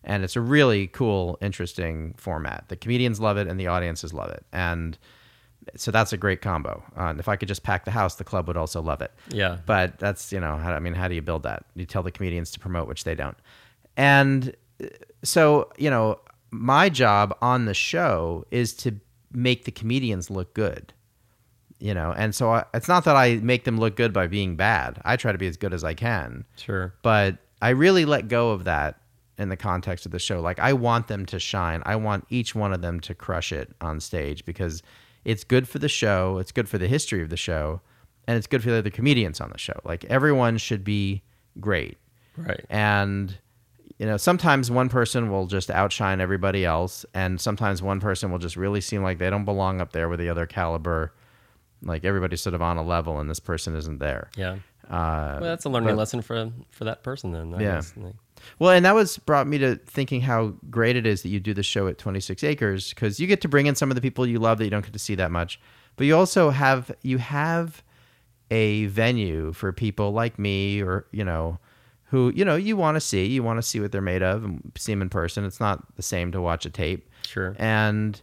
and 0.03 0.23
it's 0.23 0.35
a 0.35 0.41
really 0.41 0.87
cool, 0.87 1.37
interesting 1.41 2.13
format. 2.17 2.65
The 2.69 2.75
comedians 2.75 3.19
love 3.19 3.37
it, 3.37 3.47
and 3.47 3.59
the 3.59 3.67
audiences 3.67 4.13
love 4.13 4.29
it, 4.31 4.45
and 4.51 4.97
so 5.75 5.91
that's 5.91 6.11
a 6.11 6.17
great 6.17 6.41
combo. 6.41 6.83
Uh, 6.97 7.03
and 7.05 7.19
if 7.19 7.27
I 7.27 7.35
could 7.35 7.47
just 7.47 7.61
pack 7.63 7.85
the 7.85 7.91
house, 7.91 8.15
the 8.15 8.23
club 8.23 8.47
would 8.47 8.57
also 8.57 8.81
love 8.81 9.01
it. 9.01 9.11
Yeah. 9.29 9.59
But 9.65 9.99
that's 9.99 10.31
you 10.33 10.39
know, 10.39 10.57
how, 10.57 10.73
I 10.73 10.79
mean, 10.79 10.93
how 10.93 11.07
do 11.07 11.13
you 11.13 11.21
build 11.21 11.43
that? 11.43 11.65
You 11.75 11.85
tell 11.85 12.01
the 12.03 12.11
comedians 12.11 12.51
to 12.51 12.59
promote, 12.59 12.87
which 12.87 13.03
they 13.03 13.13
don't. 13.15 13.37
And 13.95 14.55
uh, 14.83 14.87
so 15.23 15.71
you 15.77 15.89
know, 15.89 16.19
my 16.49 16.89
job 16.89 17.37
on 17.41 17.65
the 17.65 17.73
show 17.75 18.45
is 18.51 18.73
to 18.77 18.95
make 19.31 19.65
the 19.65 19.71
comedians 19.71 20.29
look 20.29 20.53
good. 20.53 20.93
You 21.79 21.95
know, 21.95 22.13
and 22.15 22.35
so 22.35 22.51
I, 22.51 22.65
it's 22.75 22.87
not 22.87 23.05
that 23.05 23.15
I 23.15 23.35
make 23.37 23.63
them 23.63 23.79
look 23.79 23.95
good 23.95 24.13
by 24.13 24.27
being 24.27 24.55
bad. 24.55 25.01
I 25.03 25.15
try 25.15 25.31
to 25.31 25.37
be 25.39 25.47
as 25.47 25.57
good 25.57 25.73
as 25.73 25.83
I 25.83 25.95
can 25.95 26.45
Sure. 26.55 26.93
but 27.01 27.37
I 27.59 27.69
really 27.69 28.05
let 28.05 28.27
go 28.27 28.51
of 28.51 28.65
that 28.65 29.00
in 29.41 29.49
the 29.49 29.57
context 29.57 30.05
of 30.05 30.11
the 30.11 30.19
show. 30.19 30.39
Like 30.39 30.59
I 30.59 30.73
want 30.73 31.07
them 31.07 31.25
to 31.27 31.39
shine. 31.39 31.81
I 31.85 31.95
want 31.97 32.25
each 32.29 32.55
one 32.55 32.71
of 32.73 32.81
them 32.81 32.99
to 33.01 33.13
crush 33.15 33.51
it 33.51 33.73
on 33.81 33.99
stage 33.99 34.45
because 34.45 34.81
it's 35.25 35.43
good 35.43 35.67
for 35.67 35.79
the 35.79 35.89
show, 35.89 36.37
it's 36.37 36.51
good 36.51 36.69
for 36.69 36.77
the 36.77 36.87
history 36.87 37.21
of 37.21 37.29
the 37.29 37.37
show, 37.37 37.81
and 38.27 38.37
it's 38.37 38.47
good 38.47 38.63
for 38.63 38.69
the 38.71 38.77
other 38.77 38.89
comedians 38.89 39.41
on 39.41 39.49
the 39.51 39.57
show. 39.57 39.79
Like 39.83 40.05
everyone 40.05 40.57
should 40.57 40.83
be 40.83 41.23
great. 41.59 41.97
Right. 42.37 42.65
And 42.69 43.37
you 43.99 44.07
know, 44.07 44.17
sometimes 44.17 44.71
one 44.71 44.89
person 44.89 45.29
will 45.29 45.45
just 45.45 45.69
outshine 45.69 46.21
everybody 46.21 46.65
else, 46.65 47.05
and 47.13 47.39
sometimes 47.39 47.83
one 47.83 47.99
person 47.99 48.31
will 48.31 48.39
just 48.39 48.55
really 48.57 48.81
seem 48.81 49.03
like 49.03 49.19
they 49.19 49.29
don't 49.29 49.45
belong 49.45 49.79
up 49.81 49.91
there 49.91 50.09
with 50.09 50.19
the 50.19 50.29
other 50.29 50.45
caliber. 50.47 51.13
Like 51.83 52.03
everybody's 52.05 52.41
sort 52.41 52.55
of 52.55 52.61
on 52.61 52.77
a 52.77 52.83
level, 52.83 53.19
and 53.19 53.29
this 53.29 53.39
person 53.39 53.75
isn't 53.75 53.99
there. 53.99 54.29
Yeah. 54.35 54.57
Uh, 54.89 55.37
Well, 55.39 55.49
that's 55.51 55.65
a 55.65 55.69
learning 55.69 55.89
but- 55.89 55.97
lesson 55.97 56.21
for 56.23 56.51
for 56.71 56.85
that 56.85 57.03
person 57.03 57.31
then. 57.31 57.53
I 57.53 57.61
Yeah. 57.61 57.81
Like, 57.95 58.15
Well, 58.59 58.71
and 58.71 58.85
that 58.85 58.95
was 58.95 59.17
brought 59.17 59.47
me 59.47 59.57
to 59.59 59.75
thinking 59.85 60.21
how 60.21 60.53
great 60.69 60.95
it 60.95 61.05
is 61.05 61.21
that 61.23 61.29
you 61.29 61.39
do 61.39 61.53
the 61.53 61.63
show 61.63 61.87
at 61.87 61.97
26 61.97 62.43
Acres 62.43 62.89
because 62.89 63.19
you 63.19 63.27
get 63.27 63.41
to 63.41 63.47
bring 63.47 63.65
in 63.67 63.75
some 63.75 63.89
of 63.91 63.95
the 63.95 64.01
people 64.01 64.25
you 64.27 64.39
love 64.39 64.57
that 64.57 64.63
you 64.65 64.69
don't 64.71 64.83
get 64.83 64.93
to 64.93 64.99
see 64.99 65.15
that 65.15 65.31
much, 65.31 65.59
but 65.95 66.05
you 66.07 66.15
also 66.15 66.49
have 66.49 66.91
you 67.01 67.17
have 67.17 67.83
a 68.49 68.85
venue 68.87 69.53
for 69.53 69.71
people 69.71 70.11
like 70.11 70.37
me 70.37 70.81
or 70.81 71.05
you 71.11 71.23
know 71.23 71.57
who 72.05 72.31
you 72.35 72.43
know 72.43 72.55
you 72.57 72.75
want 72.75 72.95
to 72.95 72.99
see 73.01 73.25
you 73.25 73.41
want 73.41 73.57
to 73.57 73.61
see 73.61 73.79
what 73.79 73.91
they're 73.93 74.01
made 74.01 74.21
of 74.21 74.43
and 74.43 74.71
see 74.77 74.91
them 74.91 75.01
in 75.01 75.09
person. 75.09 75.45
It's 75.45 75.59
not 75.61 75.95
the 75.95 76.03
same 76.03 76.31
to 76.33 76.41
watch 76.41 76.65
a 76.65 76.69
tape, 76.69 77.09
Sure. 77.25 77.55
and 77.57 78.21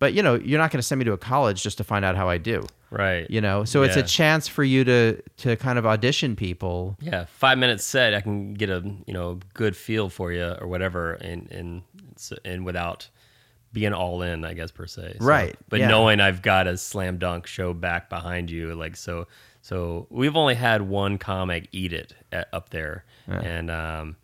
but 0.00 0.12
you 0.14 0.22
know 0.22 0.34
you're 0.34 0.58
not 0.58 0.72
going 0.72 0.78
to 0.80 0.82
send 0.82 0.98
me 0.98 1.04
to 1.04 1.12
a 1.12 1.16
college 1.18 1.62
just 1.62 1.78
to 1.78 1.84
find 1.84 2.04
out 2.04 2.16
how 2.16 2.28
I 2.28 2.38
do. 2.38 2.66
Right. 2.90 3.30
You 3.30 3.40
know, 3.40 3.62
so 3.64 3.84
it's 3.84 3.94
a 3.96 4.02
chance 4.02 4.48
for 4.48 4.64
you 4.64 4.82
to 4.82 5.22
to 5.38 5.54
kind 5.54 5.78
of 5.78 5.86
audition 5.86 6.34
people 6.34 6.96
Yeah, 7.00 7.26
five 7.26 7.56
minutes 7.58 7.84
set, 7.84 8.14
I 8.14 8.20
can 8.20 8.54
get 8.54 8.68
a 8.68 8.82
you 9.06 9.14
know 9.14 9.38
good 9.54 9.76
feel 9.76 10.08
for 10.10 10.32
you 10.32 10.56
or 10.60 10.66
whatever, 10.66 11.12
and 11.12 11.48
and 11.52 11.82
and 12.44 12.64
without 12.64 13.08
being 13.72 13.92
all 13.92 14.22
in, 14.22 14.44
I 14.44 14.54
guess 14.54 14.72
per 14.72 14.86
se. 14.88 15.18
So- 15.20 15.24
Right, 15.24 15.54
But 15.68 15.78
yeah. 15.78 15.86
knowing 15.88 16.18
I've 16.20 16.42
got 16.42 16.66
a 16.66 16.76
slam 16.76 17.18
dunk 17.18 17.46
show 17.46 17.72
back 17.72 18.10
behind 18.10 18.50
you, 18.50 18.74
like 18.74 18.96
so, 18.96 19.28
so 19.62 20.08
we've 20.10 20.34
only 20.34 20.56
had 20.56 20.82
one 20.82 21.18
comic 21.18 21.68
eat 21.70 21.92
it 21.92 22.12
at, 22.32 22.48
up 22.52 22.70
there, 22.70 23.04
and 23.28 23.70
um. 23.70 24.16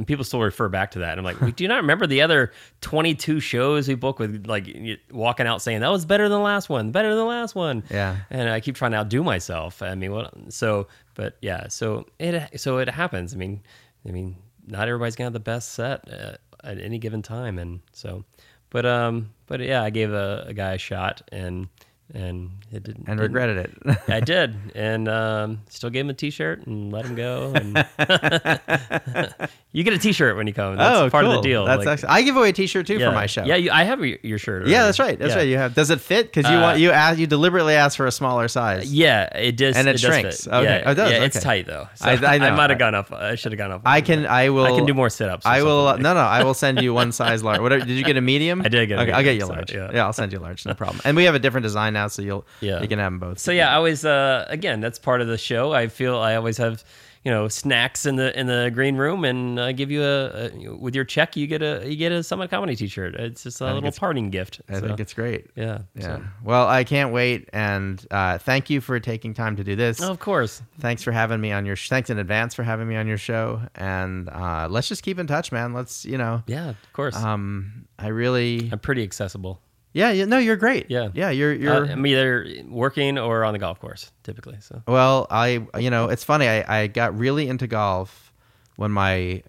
And 0.00 0.06
people 0.06 0.24
still 0.24 0.40
refer 0.40 0.70
back 0.70 0.92
to 0.92 1.00
that. 1.00 1.18
And 1.18 1.20
I'm 1.20 1.24
like, 1.26 1.56
do 1.56 1.62
you 1.62 1.68
not 1.68 1.82
remember 1.82 2.06
the 2.06 2.22
other 2.22 2.52
22 2.80 3.38
shows 3.38 3.86
we 3.86 3.94
booked 3.94 4.18
with 4.18 4.46
like 4.46 4.66
walking 5.10 5.46
out 5.46 5.60
saying 5.60 5.80
that 5.80 5.90
was 5.90 6.06
better 6.06 6.26
than 6.26 6.38
the 6.38 6.42
last 6.42 6.70
one, 6.70 6.90
better 6.90 7.10
than 7.10 7.18
the 7.18 7.24
last 7.26 7.54
one? 7.54 7.82
Yeah. 7.90 8.16
and 8.30 8.48
I 8.48 8.60
keep 8.60 8.76
trying 8.76 8.92
to 8.92 8.96
outdo 8.96 9.22
myself. 9.22 9.82
I 9.82 9.94
mean, 9.96 10.12
what? 10.12 10.32
So, 10.48 10.88
but 11.16 11.36
yeah, 11.42 11.68
so 11.68 12.06
it 12.18 12.58
so 12.58 12.78
it 12.78 12.88
happens. 12.88 13.34
I 13.34 13.36
mean, 13.36 13.60
I 14.08 14.10
mean, 14.10 14.36
not 14.66 14.88
everybody's 14.88 15.16
gonna 15.16 15.26
have 15.26 15.34
the 15.34 15.40
best 15.40 15.72
set 15.72 16.08
at, 16.08 16.40
at 16.64 16.80
any 16.80 16.96
given 16.98 17.20
time, 17.20 17.58
and 17.58 17.80
so, 17.92 18.24
but 18.70 18.86
um, 18.86 19.34
but 19.48 19.60
yeah, 19.60 19.82
I 19.82 19.90
gave 19.90 20.14
a, 20.14 20.46
a 20.48 20.54
guy 20.54 20.72
a 20.72 20.78
shot, 20.78 21.20
and 21.30 21.68
and 22.14 22.50
it 22.72 22.82
didn't 22.82 23.08
and 23.08 23.18
regretted 23.20 23.56
it. 23.56 23.98
I 24.08 24.20
did, 24.20 24.56
and 24.74 25.08
um, 25.08 25.60
still 25.68 25.90
gave 25.90 26.04
him 26.04 26.10
a 26.10 26.14
T-shirt 26.14 26.66
and 26.66 26.92
let 26.92 27.04
him 27.04 27.14
go. 27.14 27.52
And 27.54 27.76
you 29.72 29.84
get 29.84 29.92
a 29.92 29.98
T-shirt 29.98 30.36
when 30.36 30.46
you 30.46 30.52
come. 30.52 30.76
That's 30.76 31.10
part 31.10 31.24
of 31.24 31.30
the 31.30 31.36
cool. 31.36 31.42
deal. 31.42 31.64
That's 31.66 31.80
Like, 31.80 31.88
excellent. 31.94 32.12
I 32.14 32.22
give 32.22 32.36
away 32.36 32.50
a 32.50 32.52
T-shirt 32.52 32.86
too 32.86 32.98
yeah. 32.98 33.08
for 33.08 33.14
my 33.14 33.26
show. 33.26 33.44
Yeah, 33.44 33.56
you, 33.56 33.70
I 33.70 33.84
have 33.84 34.04
your, 34.04 34.18
your 34.22 34.38
shirt. 34.38 34.66
Yeah, 34.66 34.84
that's 34.84 34.98
right. 34.98 35.18
That's 35.18 35.32
Yeah. 35.32 35.38
right. 35.38 35.48
You 35.48 35.56
have. 35.58 35.74
Does 35.74 35.90
it 35.90 36.00
fit? 36.00 36.26
Because 36.32 36.50
you 36.50 36.56
Uh, 36.58 36.62
want 36.62 36.80
you 36.80 36.90
ask 36.90 37.18
you 37.18 37.26
deliberately 37.26 37.74
ask 37.74 37.96
for 37.96 38.06
a 38.06 38.12
smaller 38.12 38.48
size. 38.48 38.92
Yeah, 38.92 39.24
it 39.36 39.56
does. 39.56 39.76
And 39.76 39.88
it 39.88 39.92
does 39.92 40.00
shrinks. 40.00 40.46
Okay. 40.46 40.62
Yeah, 40.64 40.82
Oh, 40.86 40.90
it 40.92 40.94
does? 40.94 41.10
yeah, 41.12 41.24
it's 41.24 41.40
tight 41.40 41.66
though. 41.66 41.88
So 41.94 42.08
I- 42.08 42.34
I 42.34 42.38
know. 42.38 42.54
might 42.56 42.70
have 42.70 42.78
gone 42.78 42.94
up. 42.94 43.12
I 43.12 43.34
should 43.34 43.52
have 43.52 43.58
gone 43.58 43.72
up. 43.72 43.82
I 43.84 44.00
can. 44.00 44.26
I 44.26 44.50
will. 44.50 44.64
I 44.64 44.70
can 44.76 44.86
do 44.86 44.94
more 44.94 45.10
sit-ups. 45.10 45.46
I 45.46 45.62
will. 45.62 45.86
something. 45.88 46.02
No, 46.02 46.14
no. 46.14 46.20
I 46.20 46.44
will 46.44 46.54
send 46.54 46.80
you 46.82 46.92
one 46.94 47.12
size 47.12 47.42
large. 47.42 47.60
Whatever. 47.60 47.84
Did 47.84 47.96
you 47.96 48.04
get 48.04 48.16
a 48.16 48.20
medium? 48.20 48.60
I 48.62 48.68
did 48.68 48.86
get 48.88 48.98
a 48.98 49.02
Okay, 49.02 49.12
I'll 49.12 49.22
get 49.22 49.36
you 49.36 49.44
a 49.44 49.46
large. 49.46 49.72
yeah. 49.72 49.90
yeah. 49.92 50.04
I'll 50.04 50.12
send 50.12 50.32
you 50.32 50.38
a 50.38 50.40
large. 50.40 50.64
No 50.66 50.74
problem. 50.74 51.00
And 51.04 51.16
we 51.16 51.24
have 51.24 51.34
a 51.34 51.38
different 51.38 51.62
design 51.64 51.92
now, 51.94 51.99
so 52.08 52.22
you'll. 52.22 52.46
Yeah. 52.60 52.80
You 52.82 52.88
can 52.88 52.98
have 52.98 53.12
them 53.12 53.18
both. 53.18 53.38
So 53.38 53.52
yeah, 53.52 53.70
I 53.70 53.74
always 53.74 54.04
uh, 54.04 54.46
again 54.48 54.80
that's 54.80 54.98
part 54.98 55.20
of 55.20 55.28
the 55.28 55.38
show. 55.38 55.72
I 55.72 55.88
feel 55.88 56.16
I 56.18 56.34
always 56.36 56.56
have 56.58 56.82
you 57.22 57.30
know 57.30 57.48
snacks 57.48 58.06
in 58.06 58.16
the 58.16 58.38
in 58.38 58.46
the 58.46 58.70
green 58.72 58.96
room, 58.96 59.24
and 59.26 59.60
I 59.60 59.72
give 59.72 59.90
you 59.90 60.02
a, 60.02 60.46
a 60.46 60.74
with 60.74 60.94
your 60.94 61.04
check 61.04 61.36
you 61.36 61.46
get 61.46 61.60
a 61.60 61.82
you 61.86 61.96
get 61.96 62.12
a 62.12 62.22
Summit 62.22 62.48
Comedy 62.50 62.74
T-shirt. 62.76 63.14
It's 63.14 63.42
just 63.42 63.60
a 63.60 63.74
little 63.74 63.92
parting 63.92 64.30
gift. 64.30 64.62
I 64.70 64.80
So, 64.80 64.86
think 64.86 65.00
it's 65.00 65.12
great. 65.12 65.48
yeah 65.54 65.80
Yeah. 65.94 66.02
so- 66.16 66.22
Well, 66.42 66.66
I 66.66 66.82
can't 66.84 67.12
wait, 67.12 67.50
and 67.52 68.02
uh, 68.10 68.38
thank 68.38 68.70
you 68.70 68.80
for 68.80 68.98
taking 69.00 69.34
time 69.34 69.56
to 69.56 69.64
do 69.64 69.76
this. 69.76 70.00
of 70.02 70.18
course. 70.18 70.62
Thanks 70.78 71.02
for 71.02 71.12
having 71.12 71.42
me 71.42 71.52
on 71.52 71.66
your. 71.66 71.76
Sh- 71.76 71.90
thanks 71.90 72.08
in 72.08 72.18
advance 72.18 72.54
for 72.54 72.62
having 72.62 72.88
me 72.88 72.96
on 72.96 73.06
your 73.06 73.18
show, 73.18 73.60
and 73.74 74.30
uh, 74.30 74.68
let's 74.70 74.88
just 74.88 75.02
keep 75.02 75.18
in 75.18 75.26
touch, 75.26 75.52
man. 75.52 75.74
Let's 75.74 76.06
you 76.06 76.16
know. 76.16 76.42
Yeah, 76.46 76.70
of 76.70 76.92
course. 76.94 77.16
Um, 77.16 77.84
I 77.98 78.08
really. 78.08 78.70
I'm 78.72 78.78
pretty 78.78 79.02
accessible. 79.02 79.60
Yeah, 79.92 80.10
yeah, 80.12 80.24
no, 80.24 80.38
you're 80.38 80.56
great. 80.56 80.86
Yeah. 80.88 81.08
yeah, 81.14 81.30
you're 81.30 81.52
you're. 81.52 81.86
Uh, 81.86 81.92
I'm 81.92 82.06
either 82.06 82.46
working 82.68 83.18
or 83.18 83.44
on 83.44 83.52
the 83.52 83.58
golf 83.58 83.80
course 83.80 84.12
typically. 84.22 84.56
So 84.60 84.82
well, 84.86 85.26
I 85.30 85.66
you 85.78 85.90
know 85.90 86.08
it's 86.08 86.24
funny. 86.24 86.48
I 86.48 86.82
I 86.82 86.86
got 86.86 87.18
really 87.18 87.48
into 87.48 87.66
golf 87.66 88.32
when 88.76 88.92
my 88.92 89.42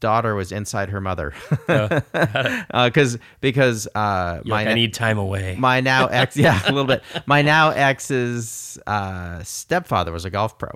daughter 0.00 0.34
was 0.34 0.52
inside 0.52 0.88
her 0.90 1.00
mother, 1.00 1.34
because 1.66 3.18
because 3.40 3.88
uh, 3.94 4.40
You're 4.44 4.54
my 4.54 4.64
like, 4.64 4.68
I 4.68 4.74
need 4.74 4.94
time 4.94 5.18
away. 5.18 5.56
my 5.58 5.80
now 5.80 6.06
ex 6.06 6.36
yeah 6.36 6.62
a 6.64 6.72
little 6.72 6.86
bit 6.86 7.02
my 7.26 7.42
now 7.42 7.70
ex's 7.70 8.78
uh, 8.86 9.42
stepfather 9.42 10.12
was 10.12 10.24
a 10.24 10.30
golf 10.30 10.58
pro 10.58 10.70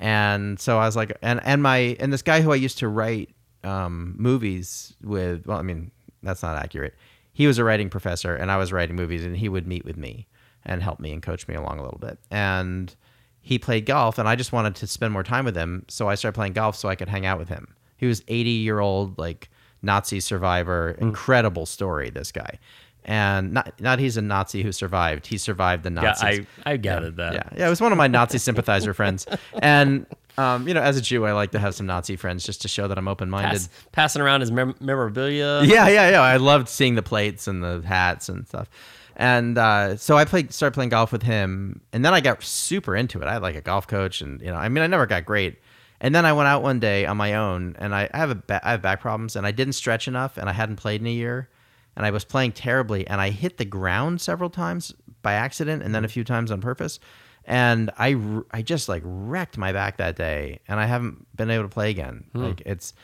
and 0.00 0.58
so 0.58 0.78
i 0.78 0.86
was 0.86 0.96
like 0.96 1.16
and 1.22 1.40
and 1.44 1.62
my 1.62 1.96
and 2.00 2.12
this 2.12 2.22
guy 2.22 2.40
who 2.40 2.50
i 2.52 2.56
used 2.56 2.78
to 2.78 2.88
write 2.88 3.30
um, 3.62 4.14
movies 4.18 4.94
with 5.02 5.46
well 5.46 5.58
i 5.58 5.62
mean 5.62 5.90
that's 6.22 6.42
not 6.42 6.56
accurate 6.56 6.94
he 7.34 7.46
was 7.46 7.58
a 7.58 7.64
writing 7.64 7.90
professor 7.90 8.34
and 8.34 8.50
i 8.50 8.56
was 8.56 8.72
writing 8.72 8.96
movies 8.96 9.24
and 9.24 9.36
he 9.36 9.48
would 9.50 9.66
meet 9.66 9.84
with 9.84 9.98
me 9.98 10.26
and 10.64 10.82
help 10.82 11.00
me 11.00 11.12
and 11.12 11.22
coach 11.22 11.46
me 11.46 11.54
along 11.54 11.78
a 11.78 11.82
little 11.82 11.98
bit. 11.98 12.18
And 12.30 12.94
he 13.40 13.58
played 13.58 13.84
golf 13.84 14.18
and 14.18 14.28
i 14.28 14.34
just 14.34 14.52
wanted 14.52 14.74
to 14.76 14.86
spend 14.86 15.12
more 15.12 15.22
time 15.22 15.44
with 15.44 15.56
him. 15.56 15.84
So 15.88 16.08
i 16.08 16.14
started 16.14 16.34
playing 16.34 16.54
golf 16.54 16.76
so 16.76 16.88
i 16.88 16.94
could 16.94 17.08
hang 17.08 17.26
out 17.26 17.38
with 17.38 17.48
him. 17.48 17.74
He 17.96 18.06
was 18.06 18.22
80 18.28 18.50
year 18.50 18.80
old 18.80 19.18
like 19.18 19.50
nazi 19.82 20.20
survivor 20.20 20.94
mm. 20.98 21.02
incredible 21.02 21.66
story 21.66 22.10
this 22.10 22.32
guy. 22.32 22.58
And 23.06 23.52
not 23.52 23.78
not 23.80 23.98
he's 23.98 24.16
a 24.16 24.22
nazi 24.22 24.62
who 24.62 24.72
survived. 24.72 25.26
He 25.26 25.36
survived 25.36 25.82
the 25.82 25.90
yeah, 25.90 26.00
nazis. 26.00 26.46
I 26.64 26.72
I 26.72 26.76
gathered 26.78 27.16
that. 27.16 27.34
yeah, 27.34 27.48
yeah, 27.54 27.66
it 27.66 27.70
was 27.70 27.82
one 27.82 27.92
of 27.92 27.98
my 27.98 28.06
Nazi 28.06 28.38
sympathizer 28.38 28.94
friends, 28.94 29.26
and 29.60 30.06
um, 30.36 30.66
you 30.66 30.74
know, 30.74 30.82
as 30.82 30.96
a 30.96 31.00
Jew, 31.00 31.24
I 31.26 31.32
like 31.32 31.52
to 31.52 31.58
have 31.58 31.74
some 31.74 31.86
Nazi 31.86 32.16
friends 32.16 32.44
just 32.44 32.62
to 32.62 32.68
show 32.68 32.88
that 32.88 32.98
I'm 32.98 33.08
open 33.08 33.30
minded. 33.30 33.52
Pass, 33.52 33.68
passing 33.92 34.22
around 34.22 34.40
his 34.40 34.50
mem- 34.50 34.74
memorabilia. 34.80 35.62
Yeah, 35.64 35.88
yeah, 35.88 36.10
yeah. 36.10 36.20
I 36.20 36.36
loved 36.38 36.68
seeing 36.68 36.94
the 36.94 37.02
plates 37.02 37.46
and 37.46 37.62
the 37.62 37.82
hats 37.86 38.28
and 38.28 38.46
stuff. 38.46 38.68
And 39.16 39.56
uh, 39.56 39.96
so 39.96 40.16
I 40.16 40.24
played, 40.24 40.52
started 40.52 40.74
playing 40.74 40.90
golf 40.90 41.12
with 41.12 41.22
him, 41.22 41.80
and 41.92 42.04
then 42.04 42.12
I 42.12 42.20
got 42.20 42.42
super 42.42 42.96
into 42.96 43.20
it. 43.20 43.28
I 43.28 43.34
had 43.34 43.42
like 43.42 43.54
a 43.54 43.60
golf 43.60 43.86
coach, 43.86 44.20
and 44.20 44.40
you 44.40 44.48
know, 44.48 44.56
I 44.56 44.68
mean, 44.68 44.82
I 44.82 44.88
never 44.88 45.06
got 45.06 45.24
great. 45.24 45.58
And 46.00 46.14
then 46.14 46.26
I 46.26 46.32
went 46.32 46.48
out 46.48 46.62
one 46.62 46.80
day 46.80 47.06
on 47.06 47.16
my 47.16 47.34
own, 47.34 47.76
and 47.78 47.94
I, 47.94 48.10
I 48.12 48.18
have 48.18 48.30
a 48.30 48.34
ba- 48.34 48.60
I 48.64 48.72
have 48.72 48.82
back 48.82 49.00
problems, 49.00 49.36
and 49.36 49.46
I 49.46 49.52
didn't 49.52 49.74
stretch 49.74 50.08
enough, 50.08 50.36
and 50.36 50.48
I 50.50 50.52
hadn't 50.52 50.76
played 50.76 51.00
in 51.00 51.06
a 51.06 51.10
year, 51.10 51.48
and 51.96 52.04
I 52.04 52.10
was 52.10 52.24
playing 52.24 52.52
terribly, 52.52 53.06
and 53.06 53.20
I 53.20 53.30
hit 53.30 53.56
the 53.56 53.64
ground 53.64 54.20
several 54.20 54.50
times 54.50 54.92
by 55.22 55.34
accident, 55.34 55.82
and 55.84 55.94
then 55.94 56.04
a 56.04 56.08
few 56.08 56.24
times 56.24 56.50
on 56.50 56.60
purpose, 56.60 56.98
and 57.46 57.90
I, 57.98 58.16
I 58.50 58.62
just 58.62 58.88
like 58.88 59.02
wrecked 59.04 59.56
my 59.58 59.72
back 59.72 59.96
that 59.98 60.16
day, 60.16 60.60
and 60.68 60.78
I 60.80 60.86
haven't 60.86 61.26
been 61.36 61.50
able 61.50 61.64
to 61.64 61.68
play 61.68 61.90
again. 61.90 62.24
Like 62.34 62.62
it's. 62.66 62.94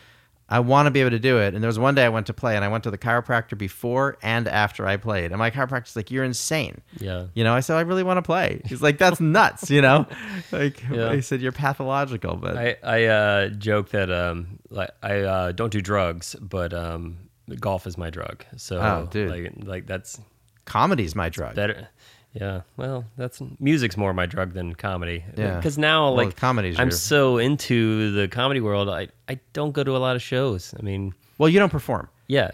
I 0.52 0.58
want 0.58 0.86
to 0.86 0.90
be 0.90 1.00
able 1.00 1.10
to 1.10 1.20
do 1.20 1.38
it. 1.38 1.54
And 1.54 1.62
there 1.62 1.68
was 1.68 1.78
one 1.78 1.94
day 1.94 2.04
I 2.04 2.08
went 2.08 2.26
to 2.26 2.32
play 2.34 2.56
and 2.56 2.64
I 2.64 2.68
went 2.68 2.82
to 2.82 2.90
the 2.90 2.98
chiropractor 2.98 3.56
before 3.56 4.18
and 4.20 4.48
after 4.48 4.84
I 4.84 4.96
played. 4.96 5.30
And 5.30 5.38
my 5.38 5.48
chiropractor's 5.48 5.94
like, 5.94 6.10
You're 6.10 6.24
insane. 6.24 6.80
Yeah. 6.98 7.26
You 7.34 7.44
know, 7.44 7.54
I 7.54 7.60
said, 7.60 7.76
I 7.76 7.82
really 7.82 8.02
want 8.02 8.16
to 8.18 8.22
play. 8.22 8.60
He's 8.64 8.82
like, 8.82 8.98
That's 8.98 9.20
nuts, 9.20 9.70
you 9.70 9.80
know? 9.80 10.08
Like 10.50 10.82
Yeah. 10.90 11.14
he 11.14 11.20
said, 11.20 11.40
You're 11.40 11.52
pathological. 11.52 12.34
But 12.34 12.56
I 12.56 12.76
I 12.82 13.04
uh, 13.04 13.48
joke 13.50 13.90
that 13.90 14.10
um 14.10 14.58
like 14.70 14.90
I 15.04 15.20
uh, 15.20 15.52
don't 15.52 15.70
do 15.70 15.80
drugs, 15.80 16.34
but 16.40 16.74
um 16.74 17.18
golf 17.60 17.86
is 17.86 17.96
my 17.96 18.10
drug. 18.10 18.44
So 18.56 18.80
Oh, 18.80 19.06
dude. 19.08 19.30
like 19.30 19.52
like 19.64 19.86
that's 19.86 20.20
comedy's 20.64 21.14
my 21.14 21.28
drug. 21.28 21.54
better. 21.54 21.86
Yeah, 22.32 22.60
well, 22.76 23.04
that's 23.16 23.42
music's 23.58 23.96
more 23.96 24.12
my 24.14 24.26
drug 24.26 24.52
than 24.52 24.74
comedy. 24.74 25.24
Yeah. 25.36 25.56
because 25.56 25.76
now 25.78 26.14
Well, 26.14 26.26
like 26.26 26.36
comedy's 26.36 26.78
I'm 26.78 26.88
your- 26.88 26.96
so 26.96 27.38
into 27.38 28.12
the 28.12 28.28
comedy 28.28 28.60
world. 28.60 28.88
I 28.88 29.08
I 29.28 29.40
don't 29.52 29.72
go 29.72 29.82
to 29.82 29.96
a 29.96 29.98
lot 29.98 30.14
of 30.16 30.22
shows. 30.22 30.72
I 30.78 30.82
mean, 30.82 31.12
well, 31.38 31.48
you 31.48 31.58
don't 31.58 31.70
perform. 31.72 32.08
yeah, 32.28 32.52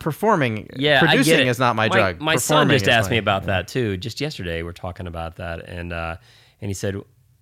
Performing, 0.00 0.68
yeah, 0.74 0.98
producing 1.00 1.46
is 1.46 1.58
not 1.60 1.76
my, 1.76 1.88
drug. 1.88 2.20
My 2.20 2.34
son 2.36 2.68
just 2.70 2.88
asked 2.88 3.08
my- 3.10 3.12
me 3.12 3.18
about 3.18 3.44
that 3.46 3.68
too. 3.68 3.96
Just 3.96 4.20
yesterday, 4.20 4.62
we're 4.64 4.72
talking 4.72 5.06
about 5.06 5.36
that, 5.36 5.68
and 5.68 5.92
uh, 5.92 6.16
and 6.60 6.68
he 6.70 6.74
said, 6.74 6.96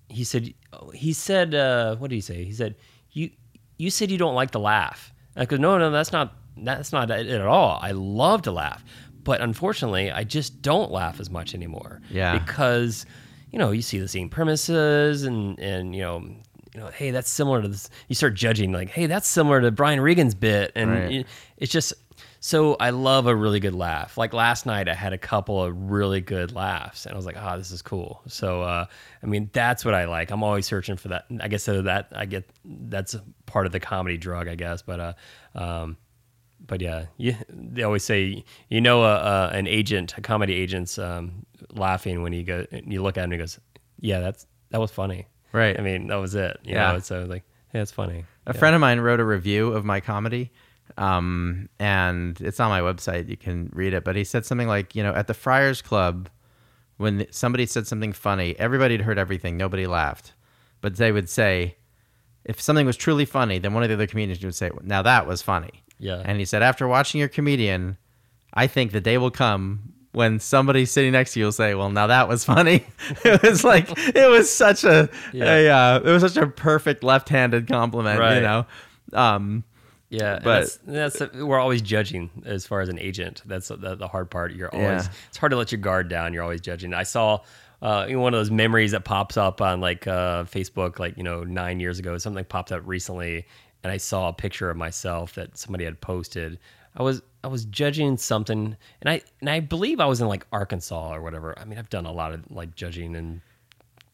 he 0.09 0.25
said, 0.25 0.53
he 0.93 1.13
said, 1.15 1.55
uh, 1.55 1.97
what 1.97 2.11
did 2.11 2.17
he 2.17 2.21
say? 2.21 2.45
He 2.45 2.53
said, 2.53 2.75
you 3.13 3.31
you 3.79 3.89
said 3.89 4.11
you 4.11 4.19
don't 4.19 4.35
like 4.35 4.51
to 4.51 4.59
laugh. 4.59 5.15
I 5.37 5.47
go, 5.47 5.57
no, 5.57 5.79
no, 5.79 5.91
that's 5.91 6.13
not 6.13 6.35
that's 6.59 6.93
not 6.93 7.11
it 7.11 7.29
at 7.29 7.41
all. 7.47 7.79
I 7.81 7.93
love 7.93 8.43
to 8.43 8.53
laugh, 8.53 8.85
but 9.25 9.41
unfortunately, 9.41 10.11
I 10.11 10.25
just 10.25 10.63
don't 10.63 10.91
laugh 10.91 11.21
as 11.21 11.31
much 11.31 11.55
anymore. 11.55 12.01
Yeah. 12.11 12.39
because 12.39 13.07
you 13.51 13.59
know 13.59 13.71
you 13.73 13.83
see 13.83 13.99
the 13.99 14.09
same 14.09 14.29
premises, 14.29 15.25
and 15.25 15.59
and 15.59 15.95
you 15.95 16.03
know. 16.03 16.25
You 16.73 16.79
know, 16.83 16.87
hey, 16.87 17.11
that's 17.11 17.29
similar 17.29 17.61
to 17.63 17.67
this. 17.67 17.91
You 18.07 18.15
start 18.15 18.35
judging, 18.35 18.71
like, 18.71 18.91
hey, 18.91 19.07
that's 19.07 19.27
similar 19.27 19.61
to 19.61 19.73
Brian 19.73 20.01
Regan's 20.01 20.37
bit, 20.37 20.71
and 20.77 20.91
Right. 20.93 21.11
you- 21.11 21.25
it's 21.57 21.73
just 21.73 21.93
so 22.39 22.77
I 22.79 22.91
love 22.91 23.27
a 23.27 23.35
really 23.35 23.59
good 23.59 23.75
laugh. 23.75 24.17
Like 24.17 24.33
last 24.33 24.67
night, 24.67 24.89
I 24.89 24.95
had 24.95 25.13
a 25.13 25.19
couple 25.19 25.65
of 25.65 25.91
really 25.91 26.21
good 26.21 26.53
laughs, 26.55 27.07
and 27.07 27.13
I 27.13 27.17
was 27.17 27.27
like, 27.27 27.35
"Oh, 27.37 27.59
this 27.59 27.73
is 27.73 27.83
cool." 27.83 28.23
So, 28.29 28.63
uh, 28.63 28.87
I 29.21 29.27
mean, 29.27 29.51
that's 29.53 29.85
what 29.85 29.95
I 29.95 30.05
like. 30.05 30.31
I'm 30.31 30.45
always 30.45 30.65
searching 30.65 30.97
for 30.97 31.09
that. 31.09 31.25
I 31.41 31.49
guess 31.49 31.65
so 31.65 31.83
that 31.83 32.07
I 32.15 32.25
get 32.25 32.49
that's 32.65 33.17
part 33.47 33.67
of 33.67 33.73
the 33.73 33.81
comedy 33.81 34.17
drug, 34.17 34.47
I 34.47 34.55
guess. 34.55 34.81
But, 34.81 35.01
uh, 35.01 35.13
um, 35.57 35.97
but 36.71 36.81
yeah, 36.81 37.07
you, 37.19 37.35
they 37.51 37.83
always 37.83 38.05
say 38.05 38.45
you 38.69 38.81
know 38.81 39.03
a, 39.03 39.17
a, 39.17 39.49
an 39.49 39.67
agent, 39.67 40.15
a 40.17 40.21
comedy 40.21 40.55
agent's 40.55 40.99
um, 40.99 41.45
laughing 41.73 42.23
when 42.23 42.33
you 42.33 42.45
go, 42.45 42.65
you 42.71 43.03
look 43.03 43.19
at 43.19 43.23
him 43.25 43.33
and 43.33 43.33
he 43.35 43.39
goes, 43.39 43.59
"Yeah, 44.01 44.21
that's 44.21 44.47
that 44.71 44.81
was 44.81 44.93
funny." 44.93 45.27
Right. 45.53 45.77
I 45.79 45.83
mean, 45.83 46.07
that 46.07 46.17
was 46.17 46.37
it. 46.37 46.59
You 46.65 46.75
Yeah. 46.77 46.93
know? 46.93 46.99
So 47.01 47.25
like, 47.25 47.43
yeah, 47.75 47.83
it's 47.83 47.91
funny. 47.91 48.25
A 48.47 48.55
friend 48.55 48.75
of 48.77 48.81
mine 48.81 49.01
wrote 49.01 49.19
a 49.19 49.25
review 49.25 49.73
of 49.73 49.85
my 49.85 49.99
comedy, 49.99 50.53
um, 50.97 51.69
and 51.81 52.41
it's 52.41 52.61
on 52.61 52.71
my 52.71 52.81
website. 52.81 53.29
You 53.29 53.37
can 53.37 53.69
read 53.73 53.93
it. 53.93 54.05
But 54.05 54.15
he 54.15 54.23
said 54.25 54.47
something 54.47 54.69
like, 54.69 54.95
you 54.95 55.03
know, 55.03 55.13
at 55.13 55.27
the 55.27 55.35
Friars 55.35 55.83
Club, 55.83 56.29
when 56.99 57.27
somebody 57.33 57.67
said 57.67 57.87
something 57.89 58.13
funny, 58.13 58.57
everybody 58.61 58.95
had 58.97 59.05
heard 59.05 59.19
everything. 59.19 59.57
Nobody 59.57 59.87
laughed, 59.89 60.35
but 60.81 60.97
they 60.97 61.11
would 61.11 61.29
say, 61.29 61.77
if 62.45 62.61
something 62.61 62.87
was 62.87 62.97
truly 62.97 63.25
funny, 63.25 63.59
then 63.59 63.75
one 63.75 63.83
of 63.83 63.89
the 63.89 63.95
other 63.97 64.07
comedians 64.07 64.43
would 64.45 64.55
say, 64.55 64.71
"Now 64.83 65.03
that 65.03 65.27
was 65.27 65.43
funny." 65.43 65.83
Yeah. 66.01 66.21
And 66.25 66.39
he 66.39 66.45
said, 66.45 66.63
after 66.63 66.89
watching 66.89 67.19
your 67.21 67.29
comedian, 67.29 67.97
I 68.53 68.67
think 68.67 68.91
the 68.93 69.01
day 69.01 69.19
will 69.19 69.31
come 69.31 69.93
when 70.13 70.41
somebody 70.41 70.87
sitting 70.87 71.13
next 71.13 71.35
to 71.35 71.39
you 71.39 71.45
will 71.45 71.53
say, 71.53 71.75
"Well, 71.77 71.89
now 71.91 72.09
that 72.09 72.27
was 72.29 72.45
funny." 72.55 72.85
it 73.25 73.41
was 73.45 73.63
like 73.63 73.87
it 73.97 74.29
was 74.29 74.51
such 74.51 74.83
a, 74.83 75.09
Yeah. 75.33 75.45
a 75.55 75.69
uh, 75.69 75.99
it 76.01 76.11
was 76.11 76.23
such 76.23 76.37
a 76.37 76.49
perfect 76.49 77.05
left-handed 77.05 77.69
compliment, 77.69 78.19
you 78.35 78.41
know. 78.41 78.67
Um, 79.13 79.63
Yeah, 80.09 80.41
But- 80.43 80.77
that's, 80.87 81.19
that's 81.21 81.35
we're 81.37 81.61
always 81.61 81.83
judging 81.83 82.31
as 82.45 82.67
far 82.67 82.81
as 82.81 82.89
an 82.89 82.99
agent. 82.99 83.43
That's 83.47 83.69
the, 83.69 83.95
the 83.95 84.09
hard 84.09 84.31
part. 84.31 84.53
You're 84.53 84.75
always 84.75 85.05
Yeah. 85.07 85.13
it's 85.29 85.39
hard 85.39 85.51
to 85.51 85.57
let 85.57 85.71
your 85.71 85.81
guard 85.81 86.09
down. 86.09 86.33
You're 86.35 86.43
always 86.43 86.61
judging. 86.61 86.93
I 86.93 87.05
saw 87.05 87.41
uh, 87.81 88.07
one 88.09 88.35
of 88.35 88.41
those 88.41 88.51
memories 88.51 88.91
that 88.91 89.05
pops 89.05 89.37
up 89.37 89.61
on 89.61 89.81
like 89.81 90.09
uh, 90.09 90.43
Facebook, 90.45 90.99
like 90.99 91.17
you 91.17 91.23
know, 91.23 91.45
nine 91.45 91.79
years 91.79 92.01
ago. 92.01 92.19
Something 92.19 92.45
popped 92.45 92.73
up 92.73 92.83
recently, 92.85 93.47
and 93.83 93.93
I 93.93 93.97
saw 93.97 94.29
a 94.29 94.33
picture 94.33 94.71
of 94.71 94.77
myself 94.77 95.35
that 95.35 95.57
somebody 95.57 95.85
had 95.85 96.01
posted. 96.01 96.59
I 96.97 97.03
was 97.03 97.23
I 97.43 97.49
was 97.49 97.65
judging 97.67 98.17
something, 98.17 98.77
and 99.01 99.11
I 99.11 99.23
and 99.41 99.49
I 99.49 99.61
believe 99.61 100.01
I 100.01 100.07
was 100.07 100.21
in 100.21 100.29
like 100.29 100.47
Arkansas 100.53 101.15
or 101.15 101.23
whatever. 101.23 101.59
I 101.59 101.65
mean, 101.65 101.79
I've 101.79 101.91
done 101.91 102.07
a 102.07 102.13
lot 102.13 102.33
of 102.33 102.51
like 102.51 102.75
judging 102.75 103.17
and 103.17 103.41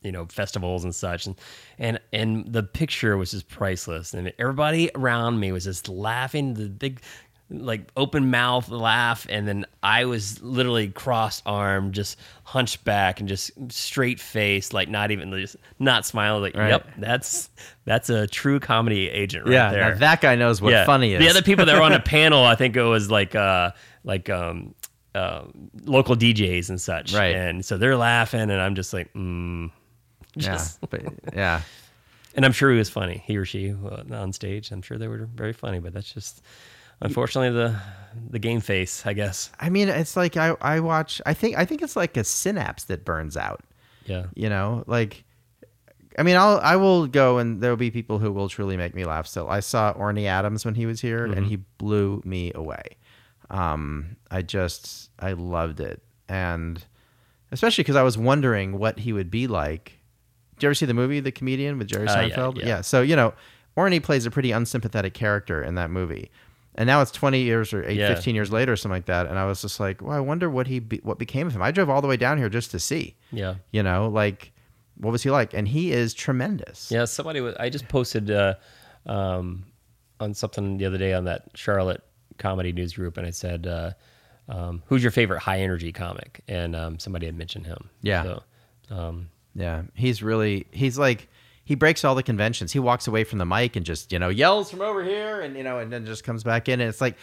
you 0.07 0.13
know 0.13 0.25
festivals 0.27 0.85
and 0.85 0.95
such 0.95 1.27
and 1.27 1.35
and 1.79 1.99
and 2.13 2.53
the 2.53 2.63
picture 2.63 3.17
was 3.17 3.33
just 3.33 3.49
priceless 3.49 4.15
and 4.15 4.33
everybody 4.39 4.89
around 4.95 5.41
me 5.41 5.51
was 5.51 5.65
just 5.65 5.89
laughing 5.89 6.55
the 6.55 6.69
big 6.69 7.01
like 7.49 7.91
open 7.97 8.29
mouth 8.31 8.69
laugh 8.71 9.25
and 9.31 9.47
then 9.47 9.65
i 9.81 10.05
was 10.05 10.43
literally 10.43 10.89
crossed 10.89 11.43
armed 11.47 11.95
just 11.95 12.19
hunched 12.43 12.83
back 12.83 13.21
and 13.21 13.29
just 13.29 13.53
straight 13.71 14.19
face 14.19 14.73
like 14.73 14.89
not 14.89 15.13
even 15.13 15.31
just 15.31 15.57
not 15.79 16.05
smiling 16.05 16.43
like 16.43 16.57
Right. 16.57 16.71
yep 16.71 16.89
that's 16.99 17.49
that's 17.85 18.11
a 18.11 18.27
true 18.27 18.59
comedy 18.59 19.09
agent 19.09 19.45
right 19.45 19.53
yeah, 19.53 19.71
there 19.71 19.95
that 19.97 20.21
guy 20.21 20.35
knows 20.35 20.61
what 20.61 20.87
funny 20.87 21.15
is. 21.15 21.21
the 21.21 21.29
other 21.29 21.43
people 21.43 21.67
that 21.67 21.77
were 21.77 21.83
on 21.83 21.93
the 21.93 22.01
panel, 22.05 22.43
I 22.43 22.57
think 22.57 22.75
it 22.77 22.83
was 22.83 23.11
like 23.11 23.37
uh 23.37 23.71
like 24.03 24.29
um 24.29 24.75
uh, 25.17 25.47
local 25.87 26.15
DJs 26.15 26.69
and 26.69 26.79
such. 26.79 27.15
Right. 27.15 27.35
And 27.35 27.65
so 27.65 27.79
they're 27.79 27.97
laughing 27.97 28.41
and 28.41 28.61
I'm 28.61 28.75
just 28.75 28.93
like, 28.93 29.11
mm. 29.15 29.71
yeah, 30.35 30.63
but, 30.91 31.03
yeah. 31.33 31.63
and 32.35 32.45
I'm 32.45 32.53
sure 32.53 32.71
he 32.71 32.77
was 32.77 32.91
funny, 32.91 33.23
he 33.27 33.39
or 33.39 33.47
she 33.47 33.73
uh, 33.73 34.03
on 34.15 34.35
stage. 34.35 34.71
I'm 34.71 34.83
sure 34.83 34.99
they 34.99 35.09
were 35.09 35.25
very 35.35 35.55
funny, 35.55 35.79
but 35.79 35.95
that's 35.95 36.13
just 36.13 36.43
unfortunately 37.01 37.51
the 37.51 37.77
the 38.31 38.39
game 38.39 38.61
face, 38.61 39.05
I 39.07 39.13
guess. 39.13 39.51
I 39.61 39.69
mean, 39.71 39.89
it's 39.89 40.17
like 40.17 40.37
I 40.37 40.55
I 40.61 40.81
watch. 40.81 41.21
I 41.27 41.35
think 41.35 41.57
I 41.59 41.65
think 41.65 41.83
it's 41.83 41.97
like 41.97 42.17
a 42.17 42.25
synapse 42.25 42.85
that 42.85 43.05
burns 43.05 43.37
out. 43.37 43.63
Yeah. 44.07 44.27
You 44.35 44.49
know, 44.49 44.85
like. 44.87 45.25
I 46.19 46.23
mean, 46.23 46.37
I'll 46.37 46.59
I 46.63 46.77
will 46.77 47.07
go 47.07 47.37
and 47.37 47.61
there 47.61 47.69
will 47.71 47.77
be 47.77 47.91
people 47.91 48.19
who 48.19 48.33
will 48.33 48.49
truly 48.49 48.79
make 48.79 48.95
me 48.95 49.05
laugh. 49.05 49.27
Still, 49.27 49.51
I 49.51 49.61
saw 49.61 49.93
Orny 49.93 50.25
Adams 50.25 50.65
when 50.65 50.75
he 50.75 50.87
was 50.87 50.99
here, 50.99 51.27
and 51.27 51.45
he 51.47 51.57
blew 51.77 52.23
me 52.25 52.53
away. 52.55 52.97
Um, 53.51 54.17
I 54.31 54.41
just 54.41 55.11
I 55.21 55.33
loved 55.35 55.79
it, 55.79 56.01
and 56.27 56.83
especially 57.53 57.83
because 57.85 57.97
I 57.97 58.03
was 58.03 58.17
wondering 58.17 58.79
what 58.79 58.99
he 58.99 59.13
would 59.13 59.31
be 59.31 59.47
like. 59.47 59.99
Did 60.57 60.63
you 60.63 60.69
ever 60.69 60.75
see 60.75 60.87
the 60.87 60.95
movie 60.95 61.21
The 61.21 61.33
Comedian 61.33 61.77
with 61.77 61.89
Jerry 61.89 62.09
Uh, 62.09 62.21
yeah, 62.23 62.35
Seinfeld? 62.35 62.65
yeah. 62.65 62.81
So 62.81 63.03
you 63.03 63.15
know, 63.15 63.35
Orny 63.77 64.03
plays 64.03 64.25
a 64.25 64.31
pretty 64.31 64.53
unsympathetic 64.53 65.13
character 65.13 65.63
in 65.63 65.75
that 65.75 65.91
movie, 65.91 66.31
and 66.77 66.87
now 66.87 67.01
it's 67.03 67.11
twenty 67.11 67.43
years 67.43 67.73
or 67.73 67.83
eight, 67.85 67.97
Yeah. 67.97 68.15
15 68.15 68.35
years 68.35 68.53
later, 68.53 68.73
or 68.73 68.77
something 68.77 68.97
like 68.97 69.07
that. 69.07 69.27
And 69.27 69.39
I 69.39 69.45
was 69.47 69.61
just 69.63 69.81
like, 69.81 70.01
well, 70.01 70.17
I 70.17 70.21
wonder 70.21 70.49
what 70.49 70.67
he 70.69 70.79
be, 70.79 70.99
what 71.03 71.19
became 71.19 71.47
of 71.49 71.55
him. 71.57 71.63
I 71.63 71.71
drove 71.73 71.91
all 71.91 72.01
the 72.01 72.09
way 72.09 72.17
down 72.17 72.39
here 72.39 72.49
just 72.49 72.71
to 72.73 72.79
see. 72.79 73.17
Yeah. 73.33 73.57
You 73.73 73.83
know, 73.83 74.09
like 74.09 74.53
what 74.99 75.11
was 75.11 75.23
he 75.23 75.31
like? 75.31 75.53
And 75.55 75.67
he 75.69 75.93
is 75.93 76.15
tremendous. 76.15 76.91
Yeah, 76.91 77.05
somebody 77.05 77.41
was. 77.41 77.55
I 77.57 77.69
just 77.69 77.89
posted 77.89 78.31
uh, 78.31 78.55
um, 79.07 79.65
on 80.21 80.35
something 80.35 80.79
the 80.79 80.87
other 80.87 80.99
day 80.99 81.13
on 81.13 81.25
that 81.25 81.49
Charlotte 81.55 82.03
comedy 82.39 82.73
news 82.73 82.95
group, 82.95 83.17
and 83.17 83.27
I 83.27 83.31
said, 83.31 83.67
uh, 83.67 83.91
um, 84.49 84.83
"Who's 84.87 85.03
your 85.03 85.13
favorite 85.13 85.41
high 85.41 85.61
energy 85.61 85.93
comic?" 85.93 86.41
And 86.49 86.75
um, 86.77 86.99
somebody 86.99 87.27
had 87.27 87.37
mentioned 87.37 87.67
him. 87.67 87.91
Yeah. 88.03 88.23
So, 88.23 88.43
um, 88.91 89.29
Yeah, 89.55 89.83
he's 89.95 90.23
really 90.23 90.67
he's 90.71 90.99
like 90.99 91.29
he 91.67 91.75
breaks 91.75 92.05
all 92.05 92.15
the 92.15 92.23
conventions. 92.23 92.73
He 92.73 92.79
walks 92.79 93.09
away 93.09 93.25
from 93.25 93.39
the 93.39 93.45
mic 93.45 93.75
and 93.75 93.85
just 93.85 94.13
you 94.13 94.19
know 94.19 94.29
yells 94.29 94.71
from 94.71 94.81
over 94.81 95.05
here, 95.05 95.41
and 95.41 95.57
you 95.57 95.65
know, 95.65 95.79
and 95.81 95.93
then 95.93 96.07
just 96.07 96.25
comes 96.25 96.43
back 96.45 96.69
in. 96.69 96.81
And 96.81 96.89
it's 96.89 97.01
like, 97.01 97.17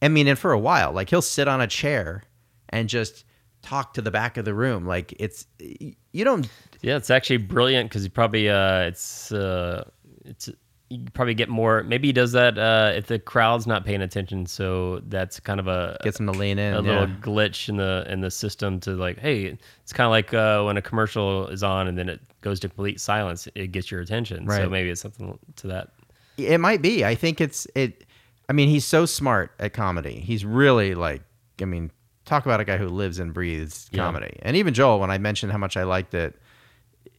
I 0.00 0.08
mean, 0.08 0.26
and 0.26 0.38
for 0.38 0.50
a 0.50 0.58
while, 0.58 0.92
like 0.92 1.10
he'll 1.10 1.22
sit 1.22 1.46
on 1.46 1.60
a 1.60 1.66
chair 1.66 2.24
and 2.70 2.88
just 2.88 3.24
talk 3.60 3.92
to 3.94 4.02
the 4.02 4.10
back 4.10 4.38
of 4.38 4.46
the 4.46 4.54
room. 4.54 4.86
Like 4.86 5.12
it's 5.20 5.46
you 5.58 6.24
don't. 6.24 6.48
yeah, 6.80 6.96
it's 6.96 7.10
actually 7.10 7.36
brilliant 7.36 7.90
because 7.90 8.02
he 8.02 8.08
probably 8.08 8.48
uh, 8.48 8.80
it's 8.80 9.30
uh, 9.30 9.84
it's 10.24 10.48
you 10.92 11.04
probably 11.14 11.34
get 11.34 11.48
more. 11.48 11.82
Maybe 11.82 12.08
he 12.08 12.12
does 12.12 12.32
that 12.32 12.58
uh, 12.58 12.92
if 12.94 13.06
the 13.06 13.18
crowd's 13.18 13.66
not 13.66 13.84
paying 13.84 14.02
attention. 14.02 14.46
So 14.46 15.00
that's 15.08 15.40
kind 15.40 15.58
of 15.60 15.66
a 15.68 15.96
Gets 16.02 16.20
him 16.20 16.26
to 16.26 16.32
lean 16.32 16.58
in. 16.58 16.74
a 16.74 16.82
yeah. 16.82 17.00
little 17.00 17.06
glitch 17.16 17.68
in 17.68 17.76
the 17.76 18.04
in 18.08 18.20
the 18.20 18.30
system 18.30 18.80
to 18.80 18.90
like, 18.92 19.18
hey, 19.18 19.56
it's 19.82 19.92
kind 19.92 20.06
of 20.06 20.10
like 20.10 20.34
uh, 20.34 20.62
when 20.64 20.76
a 20.76 20.82
commercial 20.82 21.48
is 21.48 21.62
on 21.62 21.88
and 21.88 21.96
then 21.98 22.08
it 22.08 22.20
goes 22.40 22.60
to 22.60 22.68
complete 22.68 23.00
silence, 23.00 23.48
it 23.54 23.72
gets 23.72 23.90
your 23.90 24.00
attention. 24.00 24.48
So 24.48 24.68
maybe 24.68 24.90
it's 24.90 25.00
something 25.00 25.38
to 25.56 25.66
that. 25.68 25.90
It 26.36 26.58
might 26.58 26.82
be. 26.82 27.04
I 27.04 27.14
think 27.14 27.40
it's 27.40 27.66
it. 27.74 28.04
I 28.48 28.52
mean, 28.52 28.68
he's 28.68 28.84
so 28.84 29.06
smart 29.06 29.52
at 29.58 29.72
comedy. 29.72 30.20
He's 30.20 30.44
really 30.44 30.94
like. 30.94 31.22
I 31.60 31.64
mean, 31.64 31.90
talk 32.24 32.44
about 32.44 32.60
a 32.60 32.64
guy 32.64 32.76
who 32.76 32.88
lives 32.88 33.18
and 33.18 33.32
breathes 33.32 33.88
Yeah. 33.92 34.04
comedy. 34.04 34.36
And 34.42 34.56
even 34.56 34.74
Joel, 34.74 34.98
when 35.00 35.10
I 35.10 35.18
mentioned 35.18 35.52
how 35.52 35.58
much 35.58 35.76
I 35.76 35.84
liked 35.84 36.14
it, 36.14 36.34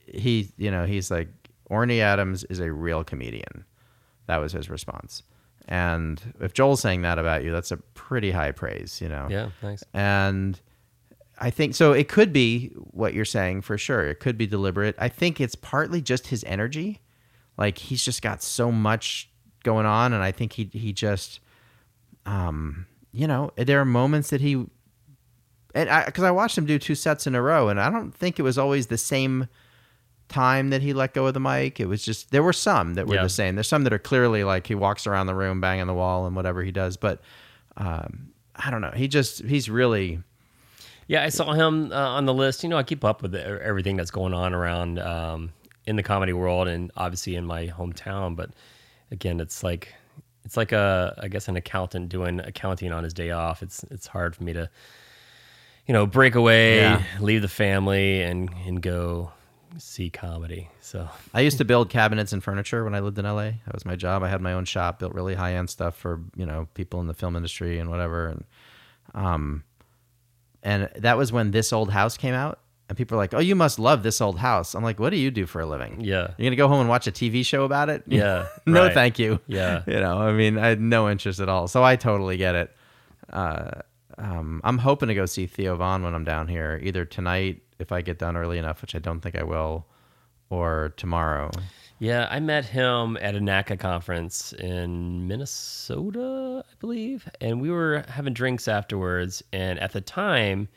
he, 0.07 0.51
you 0.57 0.69
know, 0.71 0.85
he's 0.85 1.09
like, 1.09 1.27
Orny 1.73 1.99
Adams 1.99 2.43
is 2.45 2.59
a 2.59 2.71
real 2.71 3.03
comedian. 3.03 3.65
That 4.27 4.37
was 4.37 4.53
his 4.53 4.69
response. 4.69 5.23
And 5.67 6.21
if 6.39 6.53
Joel's 6.53 6.81
saying 6.81 7.01
that 7.01 7.19
about 7.19 7.43
you, 7.43 7.51
that's 7.51 7.71
a 7.71 7.77
pretty 7.77 8.31
high 8.31 8.51
praise, 8.51 9.01
you 9.01 9.09
know. 9.09 9.27
Yeah, 9.29 9.49
thanks. 9.61 9.83
And 9.93 10.59
I 11.39 11.49
think 11.49 11.73
so. 11.75 11.93
It 11.93 12.07
could 12.07 12.31
be 12.33 12.67
what 12.75 13.13
you're 13.13 13.25
saying 13.25 13.61
for 13.61 13.77
sure. 13.77 14.07
It 14.07 14.19
could 14.19 14.37
be 14.37 14.45
deliberate. 14.45 14.95
I 14.97 15.09
think 15.09 15.41
it's 15.41 15.55
partly 15.55 16.01
just 16.01 16.27
his 16.27 16.43
energy. 16.43 17.01
Like 17.57 17.77
he's 17.77 18.03
just 18.03 18.21
got 18.21 18.43
so 18.43 18.71
much 18.71 19.29
going 19.63 19.85
on, 19.85 20.13
and 20.13 20.23
I 20.23 20.31
think 20.31 20.53
he 20.53 20.69
he 20.73 20.91
just, 20.91 21.39
um, 22.25 22.87
you 23.11 23.27
know, 23.27 23.51
there 23.55 23.79
are 23.79 23.85
moments 23.85 24.31
that 24.31 24.41
he, 24.41 24.65
and 25.75 25.89
I 25.89 26.05
because 26.05 26.23
I 26.23 26.31
watched 26.31 26.57
him 26.57 26.65
do 26.65 26.79
two 26.79 26.95
sets 26.95 27.27
in 27.27 27.35
a 27.35 27.41
row, 27.41 27.69
and 27.69 27.79
I 27.79 27.89
don't 27.89 28.13
think 28.13 28.39
it 28.39 28.43
was 28.43 28.57
always 28.57 28.87
the 28.87 28.97
same 28.97 29.47
time 30.29 30.69
that 30.71 30.81
he 30.81 30.93
let 30.93 31.13
go 31.13 31.27
of 31.27 31.33
the 31.33 31.39
mic. 31.39 31.79
It 31.79 31.85
was 31.87 32.03
just 32.03 32.31
there 32.31 32.43
were 32.43 32.53
some 32.53 32.95
that 32.95 33.07
were 33.07 33.15
Yeah. 33.15 33.23
the 33.23 33.29
same. 33.29 33.55
There's 33.55 33.67
some 33.67 33.83
that 33.83 33.93
are 33.93 33.99
clearly 33.99 34.43
like 34.43 34.65
he 34.67 34.75
walks 34.75 35.05
around 35.07 35.27
the 35.27 35.35
room 35.35 35.61
banging 35.61 35.87
the 35.87 35.93
wall 35.93 36.25
and 36.25 36.35
whatever 36.35 36.63
he 36.63 36.71
does, 36.71 36.97
but 36.97 37.21
um, 37.77 38.29
I 38.55 38.69
don't 38.71 38.81
know. 38.81 38.91
He 38.95 39.07
just 39.07 39.43
he's 39.43 39.69
really. 39.69 40.19
Yeah, 41.07 41.23
I 41.23 41.29
saw 41.29 41.51
him 41.51 41.91
uh, 41.91 41.95
on 41.95 42.25
the 42.25 42.33
list. 42.33 42.63
You 42.63 42.69
know, 42.69 42.77
I 42.77 42.83
keep 42.83 43.03
up 43.03 43.21
with 43.21 43.35
everything 43.35 43.97
that's 43.97 44.09
going 44.11 44.33
on 44.33 44.53
around 44.53 44.99
um, 44.99 45.51
in 45.85 45.97
the 45.97 46.03
comedy 46.03 46.31
world, 46.33 46.67
and 46.69 46.91
obviously 46.95 47.35
in 47.35 47.45
my 47.45 47.67
hometown. 47.67 48.35
But 48.37 48.51
again, 49.11 49.39
it's 49.41 49.63
like 49.63 49.93
it's 50.45 50.55
like 50.55 50.71
a 50.71 51.13
I 51.21 51.27
guess 51.27 51.47
an 51.49 51.57
accountant 51.57 52.07
doing 52.09 52.39
accounting 52.39 52.91
on 52.93 53.03
his 53.03 53.13
day 53.13 53.31
off. 53.31 53.61
It's 53.61 53.83
it's 53.91 54.07
hard 54.07 54.35
for 54.35 54.43
me 54.45 54.53
to 54.53 54.69
you 55.87 55.93
know 55.93 56.05
break 56.05 56.35
away, 56.35 56.77
Yeah. 56.77 57.03
leave 57.19 57.41
the 57.41 57.47
family, 57.49 58.21
and 58.21 58.49
and 58.65 58.81
go 58.81 59.31
see 59.77 60.09
comedy. 60.09 60.69
So 60.81 61.07
I 61.33 61.41
used 61.41 61.57
to 61.57 61.65
build 61.65 61.89
cabinets 61.89 62.33
and 62.33 62.43
furniture 62.43 62.83
when 62.83 62.95
I 62.95 62.99
lived 62.99 63.17
in 63.17 63.25
LA. 63.25 63.51
That 63.65 63.73
was 63.73 63.85
my 63.85 63.95
job. 63.95 64.23
I 64.23 64.29
had 64.29 64.41
my 64.41 64.53
own 64.53 64.65
shop, 64.65 64.99
built 64.99 65.13
really 65.13 65.35
high 65.35 65.53
end 65.55 65.69
stuff 65.69 65.95
for 65.95 66.21
you 66.35 66.45
know 66.45 66.67
people 66.73 67.01
in 67.01 67.07
the 67.07 67.13
film 67.13 67.35
industry 67.35 67.79
and 67.79 67.89
whatever. 67.89 68.27
And 68.27 68.43
um, 69.13 69.63
and 70.61 70.89
that 70.95 71.17
was 71.17 71.31
when 71.31 71.51
this 71.51 71.73
old 71.73 71.91
house 71.91 72.15
came 72.17 72.33
out, 72.33 72.59
and 72.89 72.97
people 72.97 73.17
were 73.17 73.23
like, 73.23 73.33
"Oh, 73.33 73.39
you 73.39 73.55
must 73.55 73.79
love 73.79 74.03
this 74.03 74.21
old 74.21 74.39
house." 74.39 74.75
I'm 74.75 74.83
like, 74.83 74.99
"What 74.99 75.09
do 75.09 75.17
you 75.17 75.31
do 75.31 75.45
for 75.45 75.61
a 75.61 75.65
living? 75.65 75.97
yeah, 76.01 76.29
You're 76.37 76.45
gonna 76.47 76.55
go 76.55 76.67
home 76.67 76.79
and 76.81 76.89
watch 76.89 77.07
a 77.07 77.11
TV 77.11 77.45
show 77.45 77.63
about 77.63 77.89
it? 77.89 78.03
Yeah, 78.07 78.47
no, 78.65 78.83
right. 78.83 78.93
thank 78.93 79.19
you. 79.19 79.39
Yeah. 79.47 79.81
you 79.87 79.99
know, 79.99 80.19
I 80.19 80.31
mean, 80.33 80.57
I 80.57 80.67
had 80.67 80.79
no 80.79 81.09
interest 81.09 81.39
at 81.39 81.49
all. 81.49 81.67
So 81.67 81.83
I 81.83 81.95
totally 81.95 82.37
get 82.37 82.55
it. 82.55 82.75
Uh, 83.31 83.71
um, 84.19 84.61
I'm 84.63 84.77
hoping 84.77 85.07
to 85.07 85.15
go 85.15 85.25
see 85.25 85.47
Theo 85.47 85.75
Von 85.75 86.03
when 86.03 86.13
I'm 86.13 86.23
down 86.23 86.47
here, 86.47 86.79
either 86.83 87.03
tonight 87.03 87.62
if 87.79 87.91
I 87.91 88.01
get 88.01 88.19
done 88.19 88.37
early 88.37 88.57
enough, 88.57 88.81
which 88.81 88.95
I 88.95 88.99
don't 88.99 89.21
think 89.21 89.37
I 89.37 89.43
will, 89.43 89.85
or 90.49 90.93
tomorrow. 90.97 91.51
Yeah, 91.99 92.27
I 92.29 92.39
met 92.39 92.65
him 92.65 93.17
at 93.21 93.35
a 93.35 93.39
NACA 93.39 93.79
conference 93.79 94.51
in 94.53 95.27
Minnesota, 95.27 96.63
I 96.69 96.73
believe, 96.79 97.29
and 97.39 97.61
we 97.61 97.69
were 97.71 98.03
having 98.09 98.33
drinks 98.33 98.67
afterwards. 98.67 99.41
And 99.53 99.79
at 99.79 99.93
the 99.93 100.01
time, 100.01 100.67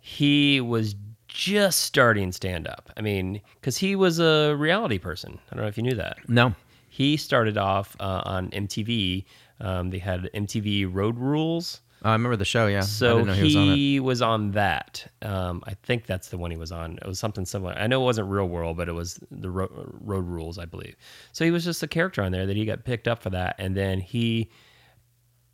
he 0.00 0.60
was 0.60 0.96
just 1.28 1.80
starting 1.80 2.32
stand 2.32 2.66
up. 2.66 2.90
I 2.96 3.02
mean, 3.02 3.40
because 3.54 3.76
he 3.76 3.94
was 3.94 4.18
a 4.18 4.54
reality 4.56 4.98
person. 4.98 5.38
I 5.50 5.54
don't 5.54 5.62
know 5.62 5.68
if 5.68 5.76
you 5.76 5.82
knew 5.82 5.94
that. 5.94 6.28
No. 6.28 6.54
He 6.88 7.16
started 7.16 7.56
off 7.56 7.94
uh, 8.00 8.22
on 8.24 8.50
MTV. 8.50 9.24
Um, 9.60 9.90
they 9.90 9.98
had 9.98 10.28
MTV 10.34 10.92
Road 10.92 11.16
Rules. 11.18 11.82
Oh, 12.04 12.10
I 12.10 12.12
remember 12.12 12.36
the 12.36 12.44
show. 12.44 12.66
Yeah, 12.66 12.78
I 12.78 12.82
So 12.82 13.24
he, 13.24 13.42
was 13.42 13.56
on 13.56 13.76
he 13.76 14.00
was 14.00 14.22
on 14.22 14.50
that. 14.52 15.10
Um, 15.22 15.62
I 15.66 15.74
think 15.74 16.06
that's 16.06 16.28
the 16.28 16.38
one 16.38 16.50
he 16.50 16.56
was 16.56 16.70
on. 16.70 16.98
It 17.02 17.06
was 17.06 17.18
something 17.18 17.44
similar. 17.44 17.72
I 17.72 17.86
know 17.86 18.00
it 18.00 18.04
wasn't 18.04 18.28
Real 18.28 18.48
World, 18.48 18.76
but 18.76 18.88
it 18.88 18.92
was 18.92 19.18
the 19.30 19.50
Ro- 19.50 19.96
Road 20.00 20.26
Rules, 20.26 20.58
I 20.58 20.64
believe. 20.64 20.94
So 21.32 21.44
he 21.44 21.50
was 21.50 21.64
just 21.64 21.82
a 21.82 21.88
character 21.88 22.22
on 22.22 22.32
there 22.32 22.46
that 22.46 22.56
he 22.56 22.64
got 22.64 22.84
picked 22.84 23.08
up 23.08 23.22
for 23.22 23.30
that, 23.30 23.56
and 23.58 23.76
then 23.76 24.00
he 24.00 24.50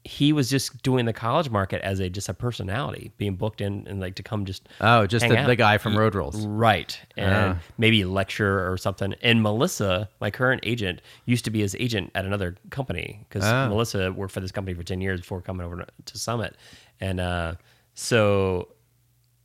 he 0.06 0.34
was 0.34 0.50
just 0.50 0.82
doing 0.82 1.06
the 1.06 1.12
college 1.14 1.48
market 1.48 1.80
as 1.82 1.98
a 1.98 2.10
just 2.10 2.28
a 2.28 2.34
personality, 2.34 3.10
being 3.16 3.36
booked 3.36 3.62
in 3.62 3.86
and 3.88 4.00
like 4.00 4.14
to 4.16 4.22
come 4.22 4.44
just 4.44 4.68
Oh, 4.80 5.06
just 5.06 5.26
the, 5.26 5.34
the 5.46 5.56
guy 5.56 5.78
from 5.78 5.96
Road 5.96 6.14
Rules. 6.14 6.46
Right. 6.46 6.98
And 7.16 7.56
Ah. 7.56 7.58
maybe 7.78 8.04
lecture 8.04 8.70
or 8.70 8.76
something. 8.76 9.14
And 9.22 9.42
Melissa, 9.42 10.10
my 10.20 10.30
current 10.30 10.60
agent, 10.64 11.00
used 11.24 11.46
to 11.46 11.50
be 11.50 11.60
his 11.60 11.74
agent 11.80 12.10
at 12.14 12.26
another 12.26 12.54
company 12.68 13.24
because 13.28 13.44
Ah. 13.44 13.66
Melissa 13.68 14.12
worked 14.12 14.32
for 14.34 14.40
this 14.40 14.52
company 14.52 14.74
for 14.76 14.82
10 14.82 15.00
years 15.00 15.20
before 15.20 15.40
coming 15.40 15.64
over 15.64 15.76
to, 15.76 15.86
to 16.04 16.18
Summit. 16.18 16.54
And 17.00 17.18
uh, 17.18 17.54
so, 17.94 18.68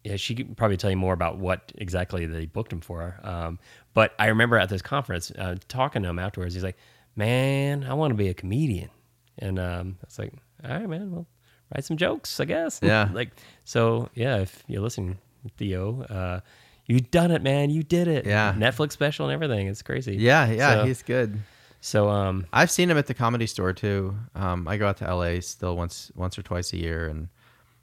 yeah, 0.04 0.18
she 0.18 0.36
could 0.36 0.58
probably 0.58 0.76
tell 0.76 0.90
you 0.90 0.98
more 0.98 1.14
about 1.14 1.38
what 1.38 1.72
exactly 1.76 2.26
they 2.26 2.48
booked 2.48 2.74
him 2.74 2.82
for. 2.82 3.18
Um, 3.24 3.60
but 3.94 4.14
I 4.20 4.28
remember 4.28 4.58
at 4.58 4.68
this 4.68 4.82
conference 4.82 5.32
uh, 5.32 5.56
talking 5.70 6.04
to 6.04 6.10
him 6.10 6.20
afterwards. 6.20 6.54
He's 6.54 6.64
like, 6.66 6.78
man, 7.16 7.86
I 7.86 7.94
want 7.94 8.12
to 8.12 8.16
be 8.16 8.28
a 8.28 8.34
comedian. 8.34 8.90
And 9.38 9.58
um, 9.58 9.98
I 10.02 10.06
was 10.06 10.20
like, 10.20 10.34
all 10.64 10.72
right, 10.72 10.90
man, 10.90 11.12
well, 11.12 11.28
write 11.74 11.86
some 11.86 11.98
jokes, 11.98 12.40
I 12.40 12.46
guess. 12.46 12.80
Yeah. 12.82 13.10
like, 13.14 13.32
so 13.66 14.10
yeah, 14.16 14.38
if 14.38 14.64
you're 14.68 14.82
listening, 14.82 15.18
Theo, 15.58 16.02
uh, 16.04 16.40
you 16.86 17.00
done 17.00 17.32
it, 17.32 17.42
man. 17.42 17.70
You 17.70 17.84
did 17.84 18.08
it. 18.08 18.26
Yeah. 18.26 18.54
Netflix 18.58 18.94
special 18.94 19.28
and 19.28 19.34
everything. 19.34 19.68
It's 19.68 19.82
crazy. 19.82 20.16
Yeah, 20.16 20.50
yeah, 20.50 20.74
So, 20.74 20.86
he's 20.86 21.04
good. 21.04 21.40
so 21.82 22.10
um, 22.10 22.46
I've 22.52 22.72
seen 22.72 22.90
him 22.90 22.98
at 22.98 23.06
the 23.08 23.14
comedy 23.14 23.46
store 23.48 23.74
too. 23.74 24.16
Um, 24.36 24.68
I 24.68 24.78
go 24.78 24.88
out 24.88 24.98
to 24.98 25.14
LA 25.16 25.40
still 25.42 25.76
once 25.78 26.12
once 26.16 26.38
or 26.38 26.42
twice 26.42 26.74
a 26.74 26.78
year, 26.78 27.08
and 27.08 27.30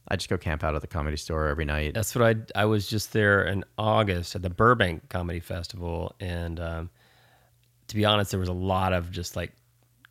I 0.08 0.16
just 0.16 0.28
go 0.28 0.36
camp 0.36 0.62
out 0.64 0.74
at 0.74 0.80
the 0.82 0.86
comedy 0.88 1.16
store 1.16 1.46
every 1.48 1.64
night. 1.64 1.94
That's 1.94 2.14
what 2.14 2.24
I 2.56 2.60
I 2.60 2.64
was 2.64 2.86
just 2.88 3.12
there 3.12 3.44
in 3.44 3.64
August 3.78 4.34
at 4.34 4.42
the 4.42 4.50
Burbank 4.50 5.08
Comedy 5.08 5.40
Festival, 5.40 6.14
and 6.20 6.58
um, 6.60 6.90
to 7.88 7.94
be 7.96 8.04
honest, 8.04 8.32
there 8.32 8.40
was 8.40 8.48
a 8.48 8.52
lot 8.52 8.92
of 8.92 9.10
just 9.12 9.36
like 9.36 9.52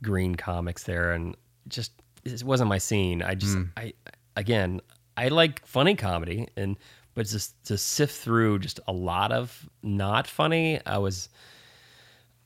green 0.02 0.36
comics 0.36 0.84
there, 0.84 1.12
and 1.12 1.36
just 1.68 1.92
it 2.26 2.44
wasn't 2.44 2.70
my 2.70 2.78
scene. 2.80 3.22
I 3.22 3.36
just 3.36 3.58
I 3.78 3.94
again 4.36 4.82
I 5.18 5.30
like 5.30 5.66
funny 5.66 5.96
comedy, 5.96 6.48
and 6.58 6.78
but 7.14 7.28
just 7.28 7.64
to 7.66 7.78
sift 7.78 8.16
through 8.22 8.60
just 8.60 8.80
a 8.88 8.92
lot 8.92 9.32
of 9.32 9.70
not 9.82 10.28
funny, 10.28 10.82
I 10.86 10.98
was. 10.98 11.30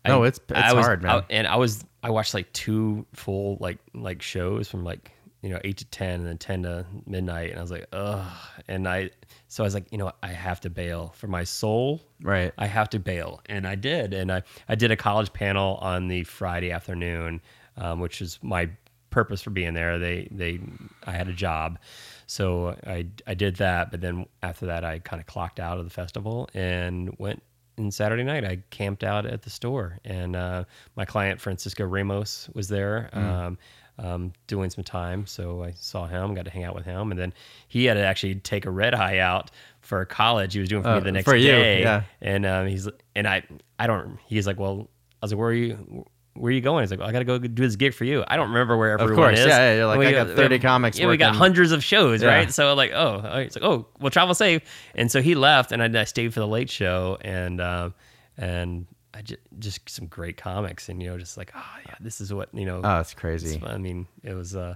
No, 0.08 0.24
it's- 0.24 0.40
it's 0.50 0.58
I 0.60 0.74
was- 0.74 0.86
hard, 0.86 1.04
man. 1.04 1.12
I- 1.12 1.26
and 1.30 1.48
I 1.48 1.56
was 1.58 1.84
I 2.02 2.10
watched 2.10 2.34
like 2.34 2.52
two 2.54 3.06
full 3.14 3.58
like 3.60 3.78
like 3.94 4.22
shows 4.22 4.68
from 4.70 4.84
like 4.84 5.12
you 5.42 5.50
know 5.50 5.60
eight 5.64 5.78
to 5.78 5.86
ten 5.86 6.20
and 6.22 6.28
then 6.28 6.38
ten 6.38 6.64
to 6.64 6.86
midnight, 7.06 7.50
and 7.52 7.60
I 7.60 7.62
was 7.62 7.72
like, 7.72 7.86
ugh. 7.92 8.26
And 8.68 8.88
I 8.88 9.10
so 9.48 9.64
I 9.64 9.66
was 9.68 9.74
like, 9.74 9.92
you 9.92 9.98
know. 9.98 10.12
I 10.24 10.28
have 10.30 10.62
to 10.62 10.70
bail 10.70 11.14
for 11.18 11.28
my 11.28 11.44
soul. 11.44 12.02
Right. 12.22 12.54
I 12.58 12.68
have 12.68 12.90
to 12.92 13.00
bail, 13.00 13.42
and 13.48 13.68
I 13.68 13.76
did. 13.76 14.14
And 14.14 14.32
I 14.32 14.44
I 14.68 14.76
did 14.76 14.92
a 14.92 14.96
college 14.96 15.34
panel 15.34 15.76
on 15.82 16.08
the 16.08 16.24
Friday 16.24 16.72
afternoon, 16.72 17.42
um, 17.78 18.00
which 18.00 18.22
is 18.22 18.40
my 18.42 18.70
purpose 19.10 19.42
for 19.42 19.50
being 19.50 19.74
there. 19.74 19.98
They 20.00 20.28
they 20.32 20.60
I 21.06 21.12
had 21.12 21.28
a 21.28 21.34
job. 21.34 21.80
So 22.28 22.76
I, 22.86 23.08
I 23.26 23.34
did 23.34 23.56
that, 23.56 23.90
but 23.90 24.02
then 24.02 24.28
after 24.44 24.68
that, 24.68 24.86
I 24.86 25.00
kind 25.00 25.20
of 25.20 25.26
clocked 25.26 25.60
out 25.60 25.80
of 25.80 25.86
the 25.86 25.90
festival 25.90 26.48
and 26.54 27.16
went 27.18 27.42
and 27.78 27.92
Saturday 27.94 28.24
night. 28.24 28.46
I 28.46 28.62
camped 28.70 29.04
out 29.04 29.26
at 29.26 29.42
the 29.42 29.50
store 29.50 29.98
and 30.06 30.36
uh, 30.36 30.66
my 30.96 31.06
client 31.06 31.42
Francisco 31.42 31.86
Ramos 31.86 32.48
was 32.54 32.68
there 32.68 33.10
um, 33.14 33.58
um, 33.98 34.34
doing 34.46 34.70
some 34.70 34.84
time. 34.84 35.26
So 35.26 35.64
I 35.64 35.72
saw 35.72 36.06
him 36.06 36.36
got 36.36 36.46
to 36.46 36.52
hang 36.52 36.66
out 36.66 36.76
with 36.76 36.86
him. 36.86 37.10
And 37.10 37.20
then 37.20 37.34
he 37.68 37.86
had 37.86 37.96
to 37.96 38.02
actually 38.06 38.36
take 38.36 38.66
a 38.68 38.72
red 38.72 38.94
eye 38.94 39.18
out 39.18 39.50
for 39.82 40.06
college. 40.06 40.54
He 40.54 40.60
was 40.60 40.70
doing 40.70 40.84
for 40.84 40.90
Uh, 40.90 40.96
me 40.96 41.02
the 41.06 41.12
next 41.14 41.26
for 41.26 41.36
you, 41.36 41.48
day. 41.52 41.82
yeah. 41.82 42.04
and 42.22 42.46
um, 42.46 42.68
he's 42.68 42.88
and 43.16 43.28
I 43.28 43.42
I 43.80 43.88
don't 43.88 44.20
he's 44.28 44.46
like 44.46 44.60
well 44.60 44.88
I 45.22 45.26
was 45.26 45.32
like 45.32 45.40
where 45.40 45.50
are 45.50 45.54
you 45.54 46.06
where 46.40 46.50
are 46.50 46.54
you 46.54 46.62
going? 46.62 46.84
He's 46.84 46.92
like, 46.92 47.00
well, 47.00 47.10
I 47.10 47.12
got 47.12 47.20
to 47.20 47.26
go 47.26 47.38
do 47.38 47.50
this 47.64 47.76
gig 47.76 47.94
for 47.94 48.06
you. 48.06 48.24
I 48.28 48.36
don't 48.38 48.50
remember 48.50 48.78
where 48.78 48.92
everyone 48.92 49.12
was. 49.12 49.18
of 49.20 49.24
course, 49.36 49.40
is. 49.40 49.46
yeah, 49.48 49.58
yeah, 49.58 49.76
you're 49.76 49.86
like, 49.88 50.00
And 50.00 50.08
I 50.08 50.12
got 50.26 50.36
30 50.36 50.60
comics 50.60 50.98
Yeah, 50.98 51.08
we 51.08 51.18
got 51.18 51.36
hundreds 51.36 51.72
of 51.72 51.84
shows, 51.84 52.22
Yeah. 52.24 52.30
right? 52.30 52.52
So 52.54 52.74
like, 52.76 52.92
oh, 52.94 53.22
it's 53.40 53.56
like, 53.56 53.64
oh, 53.66 53.88
well, 54.00 54.10
travel 54.10 54.34
safe. 54.34 54.62
And 54.96 55.12
so 55.12 55.22
he 55.22 55.36
left, 55.36 55.72
and 55.72 55.82
I, 55.84 56.02
I 56.02 56.04
stayed 56.06 56.34
for 56.34 56.40
the 56.40 56.48
late 56.48 56.70
show, 56.70 57.18
and 57.22 57.60
um, 57.62 57.94
and 58.38 58.88
I 59.14 59.22
just 59.22 59.40
just 59.60 59.90
some 59.90 60.08
great 60.08 60.38
comics, 60.38 60.88
and 60.90 61.02
you 61.02 61.10
know, 61.10 61.18
just 61.18 61.38
like, 61.38 61.52
oh 61.56 61.78
yeah, 61.86 61.96
this 62.00 62.22
is 62.22 62.34
what 62.34 62.50
you 62.54 62.66
know. 62.66 62.82
Oh, 62.84 63.00
it's 63.00 63.14
crazy. 63.14 63.56
it's- 63.56 63.70
I 63.70 63.78
mean, 63.78 64.08
it 64.24 64.34
was 64.34 64.56
uh, 64.56 64.76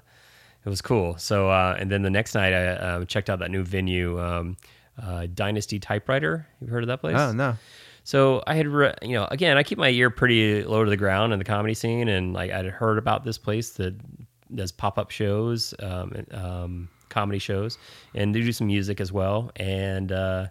it 0.66 0.70
was 0.70 0.82
cool. 0.82 1.18
So 1.18 1.50
uh, 1.50 1.76
and 1.80 1.90
then 1.90 2.02
the 2.02 2.10
next 2.10 2.36
night, 2.36 2.52
I 2.54 2.68
uh, 2.68 3.06
checked 3.06 3.30
out 3.30 3.40
that 3.40 3.52
new 3.52 3.64
venue, 3.64 4.20
um, 4.22 4.58
uh, 5.02 5.28
Dynasty 5.34 5.80
Typewriter. 5.80 6.48
You've 6.60 6.70
heard 6.72 6.84
of 6.84 6.88
that 6.88 7.00
place? 7.00 7.16
Oh 7.18 7.32
no. 7.32 7.56
So 8.04 8.44
I 8.46 8.56
had, 8.56 8.68
re- 8.68 8.94
you 9.02 9.14
know, 9.14 9.28
again, 9.32 9.58
I 9.58 9.64
keep 9.64 9.78
my 9.78 9.90
ear 9.90 10.10
pretty 10.10 10.64
low 10.64 10.84
to 10.84 10.90
the 10.90 10.98
ground 10.98 11.34
in 11.34 11.40
the 11.40 11.46
comedy 11.46 11.74
scene, 11.74 12.10
and 12.10 12.34
like 12.34 12.52
I'd 12.52 12.66
heard 12.66 12.98
about 12.98 13.24
this 13.24 13.38
place 13.38 13.72
that 13.72 13.96
does 14.54 14.72
pop 14.72 14.98
up 14.98 15.10
shows, 15.10 15.74
um, 15.80 16.12
and, 16.12 16.34
um, 16.34 16.90
comedy 17.10 17.40
shows, 17.40 17.78
and 18.14 18.36
they 18.36 18.42
do 18.42 18.52
some 18.52 18.68
music 18.68 19.00
as 19.00 19.12
well. 19.12 19.52
And 19.56 20.12
uh, 20.12 20.48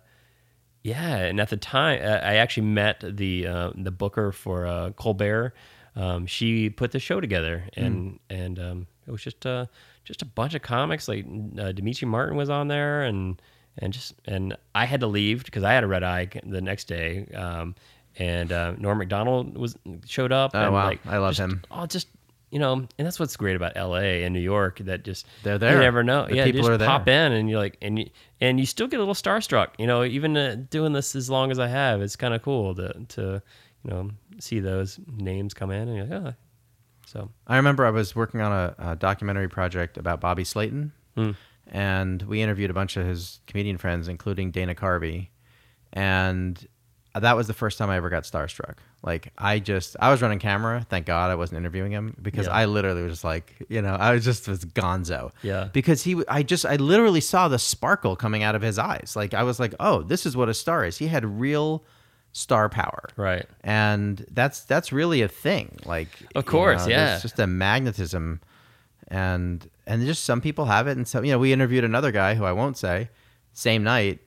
yeah, 0.83 1.17
and 1.17 1.41
at 1.41 1.51
the 1.51 1.57
time, 1.57 2.01
uh, 2.03 2.21
I 2.25 2.37
actually 2.37 2.67
met 2.69 3.05
the 3.07 3.47
uh, 3.47 3.71
the 3.75 3.91
booker 3.91 4.33
for 4.33 4.67
uh, 4.67 4.91
Colbert. 4.93 5.55
Um, 5.95 6.27
she 6.27 6.71
put 6.71 6.93
the 6.93 6.99
show 6.99 7.21
together, 7.21 7.69
and 7.75 8.19
and 8.31 8.59
um, 8.59 8.87
it 9.07 9.11
was 9.11 9.23
just 9.23 9.45
uh, 9.45 9.67
just 10.05 10.23
a 10.23 10.27
bunch 10.27 10.55
of 10.55 10.63
comics. 10.63 11.07
Like 11.07 11.27
uh, 11.59 11.73
Demetri 11.73 12.09
Martin 12.09 12.37
was 12.37 12.49
on 12.49 12.69
there, 12.69 13.03
and 13.03 13.41
and 13.79 13.93
just 13.93 14.15
and 14.27 14.57
I 14.75 14.85
had 14.85 15.01
to 15.01 15.07
leave 15.07 15.45
because 15.45 15.65
I 15.65 15.73
had 15.73 15.85
a 15.85 15.87
red 15.87 16.03
eye 16.03 16.29
the 16.45 16.61
next 16.61 16.85
day. 16.85 17.27
Um, 17.35 17.75
and 18.19 18.53
uh, 18.53 18.73
Norm 18.77 18.99
Macdonald 18.99 19.57
was 19.57 19.77
showed 20.07 20.33
up. 20.33 20.51
Oh, 20.55 20.61
and 20.65 20.73
wow. 20.75 20.85
like, 20.85 21.01
I 21.07 21.17
love 21.19 21.31
just- 21.35 21.41
him. 21.41 21.63
Oh, 21.71 21.87
just 21.87 22.09
you 22.51 22.59
know, 22.59 22.75
and 22.75 22.89
that's 22.99 23.19
what's 23.19 23.35
great 23.39 23.57
about 23.57 23.73
L.A. 23.77 24.25
and 24.25 24.35
New 24.35 24.41
York 24.41 24.81
that 24.81 25.05
just 25.05 25.27
They're 25.43 25.57
there. 25.57 25.73
You 25.77 25.79
never 25.79 26.03
know. 26.05 26.27
The 26.27 26.37
yeah, 26.37 26.45
people 26.45 26.61
just 26.61 26.71
are 26.71 26.77
there. 26.77 26.87
pop 26.87 27.09
in 27.09 27.33
and 27.33 27.49
you're 27.49 27.59
like, 27.59 27.79
and 27.81 27.99
you 27.99 28.11
and 28.43 28.61
you 28.61 28.67
still 28.67 28.87
get 28.89 28.99
a 28.99 29.03
little 29.03 29.15
starstruck. 29.15 29.69
You 29.79 29.87
know, 29.87 30.05
even 30.05 30.37
uh, 30.37 30.57
doing 30.69 30.93
this 30.93 31.17
as 31.17 31.31
long 31.31 31.51
as 31.51 31.59
I 31.59 31.69
have, 31.69 32.03
it's 32.03 32.15
kind 32.17 32.35
of 32.35 32.43
cool 32.43 32.75
to 32.75 32.93
to 33.09 33.43
you 33.85 33.91
know 33.91 34.11
see 34.39 34.61
those 34.61 35.01
names 35.17 35.55
come 35.55 35.71
in 35.71 35.89
and 35.89 35.97
you're 35.97 36.07
like, 36.21 36.35
oh. 36.35 36.35
So 37.07 37.31
I 37.47 37.57
remember 37.57 37.87
I 37.87 37.91
was 37.91 38.15
working 38.15 38.43
on 38.43 38.53
a, 38.53 38.75
a 38.91 38.97
documentary 38.97 39.49
project 39.49 39.97
about 39.97 40.21
Bobby 40.21 40.45
Slayton, 40.45 40.93
Hmm. 41.17 41.31
And 41.67 42.23
we 42.23 42.43
interviewed 42.43 42.71
a 42.71 42.75
bunch 42.75 42.97
of 42.97 43.07
his 43.07 43.41
comedian 43.47 43.79
friends, 43.79 44.09
including 44.09 44.51
Dana 44.51 44.75
Carvey, 44.75 45.29
and 45.93 46.67
that 47.19 47.37
was 47.37 47.47
the 47.47 47.53
first 47.55 47.77
time 47.77 47.91
I 47.91 47.97
ever 47.97 48.09
got 48.09 48.23
starstruck. 48.25 48.77
Like 49.03 49.33
I 49.37 49.59
just, 49.59 49.97
I 50.01 50.11
was 50.11 50.23
running 50.23 50.39
camera. 50.39 50.87
Thank 50.89 51.05
God 51.07 51.31
I 51.31 51.35
wasn't 51.35 51.59
interviewing 51.59 51.93
him 51.93 52.17
because 52.23 52.47
Yeah. 52.47 52.53
I 52.55 52.65
literally 52.65 53.03
was 53.03 53.13
just 53.13 53.25
like, 53.25 53.55
you 53.69 53.83
know, 53.83 53.95
I 53.95 54.13
was 54.15 54.25
just 54.25 54.49
was 54.49 54.65
Gonzo. 54.65 55.33
Yeah. 55.43 55.69
Because 55.73 56.03
he, 56.05 56.23
I 56.29 56.43
just, 56.43 56.65
I 56.65 56.77
literally 56.77 57.21
saw 57.21 57.49
the 57.49 57.59
sparkle 57.59 58.17
coming 58.17 58.43
out 58.43 58.55
of 58.55 58.63
his 58.63 58.79
eyes. 58.79 59.13
Like 59.15 59.35
I 59.35 59.43
was 59.43 59.61
like, 59.61 59.75
oh, 59.81 60.03
this 60.03 60.25
is 60.25 60.37
what 60.37 60.49
a 60.49 60.55
star 60.55 60.85
is. 60.87 60.97
He 60.97 61.09
had 61.09 61.25
real 61.27 61.85
star 62.35 62.71
power 62.71 63.11
right, 63.17 63.45
and 63.63 64.25
that's 64.31 64.61
that's 64.65 64.91
really 64.91 65.21
a 65.21 65.29
thing 65.29 65.77
like 65.85 66.09
Of 66.35 66.45
you 66.47 66.51
course, 66.51 66.87
know, 66.87 66.91
yeah. 66.93 67.07
there's 67.11 67.21
just 67.23 67.39
a 67.39 67.47
magnetism 67.47 68.41
and 69.09 69.69
and 69.87 70.05
just 70.07 70.25
some 70.25 70.41
people 70.41 70.65
have 70.67 70.87
it 70.89 70.97
and 70.97 71.07
so 71.09 71.23
you 71.23 71.33
know 71.33 71.39
we 71.39 71.53
interviewed 71.53 71.85
another 71.85 72.11
guy 72.13 72.35
who 72.35 72.45
i 72.45 72.53
won't 72.53 72.77
say 72.77 73.09
same 73.53 73.83
night 73.83 74.21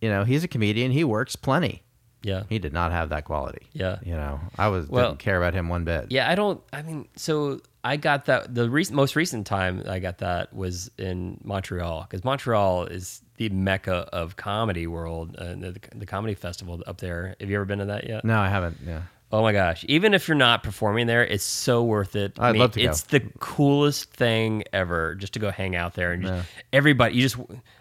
you 0.00 0.08
know 0.08 0.24
he's 0.24 0.44
a 0.44 0.48
comedian 0.48 0.90
he 0.92 1.04
works 1.04 1.36
plenty 1.36 1.82
yeah, 2.22 2.42
he 2.50 2.58
did 2.58 2.74
not 2.74 2.92
have 2.92 3.08
that 3.08 3.24
quality 3.24 3.66
Yeah. 3.72 3.96
you 4.04 4.12
know 4.14 4.40
i 4.58 4.68
was 4.68 4.88
Well- 4.88 5.08
didn't 5.08 5.20
care 5.20 5.38
about 5.38 5.54
him 5.54 5.68
one 5.70 5.84
bit 5.84 6.08
yeah. 6.10 6.30
I 6.30 6.34
don't. 6.34 6.60
I 6.70 6.82
mean, 6.82 7.08
so 7.16 7.60
I 7.82 7.96
got 7.96 8.26
that. 8.26 8.54
The 8.54 8.68
recent, 8.68 8.94
most 8.94 9.16
recent 9.16 9.46
time 9.46 9.84
I 9.88 10.00
got 10.00 10.18
that 10.18 10.52
was 10.52 10.90
in 10.98 11.40
Montreal 11.42 12.02
because 12.02 12.22
Montreal 12.22 12.84
is 12.84 13.22
the 13.38 13.48
mecca 13.48 14.06
of 14.12 14.36
comedy 14.36 14.86
world, 14.86 15.34
uh, 15.38 15.54
the, 15.54 15.80
the 15.96 16.04
comedy 16.04 16.34
festival 16.34 16.82
up 16.86 16.98
there. 17.00 17.36
Have 17.40 17.48
you 17.48 17.56
ever 17.56 17.64
been 17.64 17.78
to 17.78 17.86
that 17.86 18.06
yet? 18.06 18.22
no 18.22 18.38
i 18.38 18.48
haven't 18.50 18.76
yeah 18.86 19.00
Oh 19.32 19.42
my 19.42 19.52
gosh! 19.52 19.84
Even 19.88 20.12
if 20.12 20.26
you're 20.26 20.36
not 20.36 20.62
performing 20.62 21.06
there, 21.06 21.24
it's 21.24 21.44
so 21.44 21.84
worth 21.84 22.16
it. 22.16 22.32
I'd 22.38 22.56
love 22.56 22.72
to 22.72 22.82
go. 22.82 22.90
It's 22.90 23.02
the 23.02 23.20
coolest 23.38 24.12
thing 24.12 24.64
ever, 24.72 25.14
just 25.14 25.34
to 25.34 25.38
go 25.38 25.50
hang 25.50 25.76
out 25.76 25.94
there 25.94 26.12
and 26.12 26.24
just, 26.24 26.48
everybody. 26.72 27.14
You 27.14 27.22
just, 27.22 27.36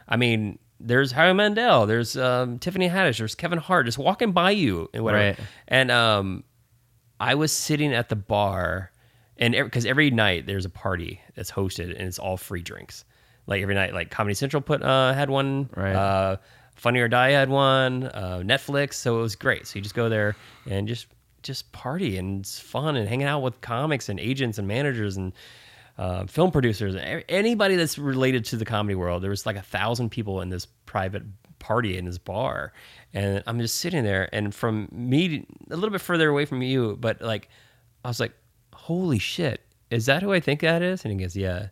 I 0.08 0.16
mean, 0.16 0.60
there's 0.80 1.12
Howie 1.12 1.34
Mandel, 1.34 1.88
there's 1.88 2.16
um, 2.16 2.60
Tiffany 2.60 2.88
Haddish, 2.88 3.18
there's 3.18 3.34
Kevin 3.34 3.58
Hart, 3.58 3.88
just 3.88 3.98
walking 3.98 4.32
by 4.32 4.52
you 4.52 4.90
and 4.94 5.04
whatever. 5.04 5.40
Right. 5.40 5.48
And 5.68 5.90
um, 5.90 6.44
I 7.20 7.36
was 7.36 7.52
sitting 7.52 7.94
at 7.94 8.10
the 8.10 8.16
bar, 8.16 8.92
and 9.38 9.54
because 9.54 9.86
every 9.88 10.12
night 10.12 10.46
there's 10.46 10.66
a 10.66 10.70
party 10.70 11.20
that's 11.36 11.52
hosted, 11.52 11.90
and 11.98 12.08
it's 12.08 12.20
all 12.20 12.38
free 12.38 12.62
drinks. 12.62 13.06
Like 13.48 13.64
every 13.64 13.74
night, 13.74 13.96
like 13.96 14.12
Comedy 14.12 14.36
Central 14.36 14.62
put 14.62 14.84
uh, 14.84 15.14
had 15.14 15.30
one. 15.30 15.70
Right. 15.76 15.96
Uh, 15.96 16.38
Funny 16.76 17.00
or 17.02 17.10
Die 17.10 17.32
had 17.32 17.50
one. 17.50 18.06
Uh, 18.06 18.42
Netflix, 18.46 18.94
so 18.94 19.20
it 19.20 19.22
was 19.22 19.36
great. 19.36 19.68
So 19.68 19.78
you 19.78 19.82
just 19.82 19.96
go 19.96 20.08
there 20.08 20.38
and 20.70 20.88
just 20.88 21.08
just 21.50 21.72
party 21.72 22.16
and 22.16 22.42
it's 22.42 22.60
fun 22.60 22.96
and 22.96 23.10
hanging 23.10 23.26
out 23.26 23.42
with 23.42 23.60
comics 23.60 24.08
and 24.08 24.20
agents 24.20 24.60
and 24.60 24.68
managers 24.68 25.18
and 25.18 25.34
uh, 25.98 26.26
film 26.28 26.52
producers 26.52 26.96
anybody 27.28 27.76
that's 27.76 27.98
related 27.98 28.46
to 28.46 28.56
the 28.56 28.66
comedy 28.66 28.94
world. 28.94 29.24
There 29.24 29.32
was 29.32 29.48
like 29.48 29.56
a 29.56 29.64
thousand 29.64 30.12
people 30.12 30.42
in 30.42 30.50
this 30.50 30.68
private 30.86 31.24
party 31.58 31.98
in 31.98 32.06
this 32.06 32.20
bar, 32.20 32.72
and 33.16 33.44
I'm 33.48 33.60
just 33.60 33.78
sitting 33.78 34.04
there. 34.04 34.30
And 34.32 34.54
from 34.54 34.88
me, 34.92 35.44
a 35.72 35.76
little 35.76 35.90
bit 35.90 36.02
further 36.02 36.30
away 36.30 36.46
from 36.46 36.62
you, 36.62 36.98
but 37.02 37.20
like 37.20 37.50
I 38.06 38.10
was 38.10 38.20
like, 38.20 38.34
"Holy 38.74 39.18
shit, 39.18 39.62
is 39.90 40.06
that 40.06 40.22
who 40.22 40.32
I 40.32 40.40
think 40.40 40.62
that 40.62 40.84
is?" 40.84 41.04
And 41.04 41.12
he 41.12 41.20
goes, 41.20 41.36
"Yeah." 41.36 41.70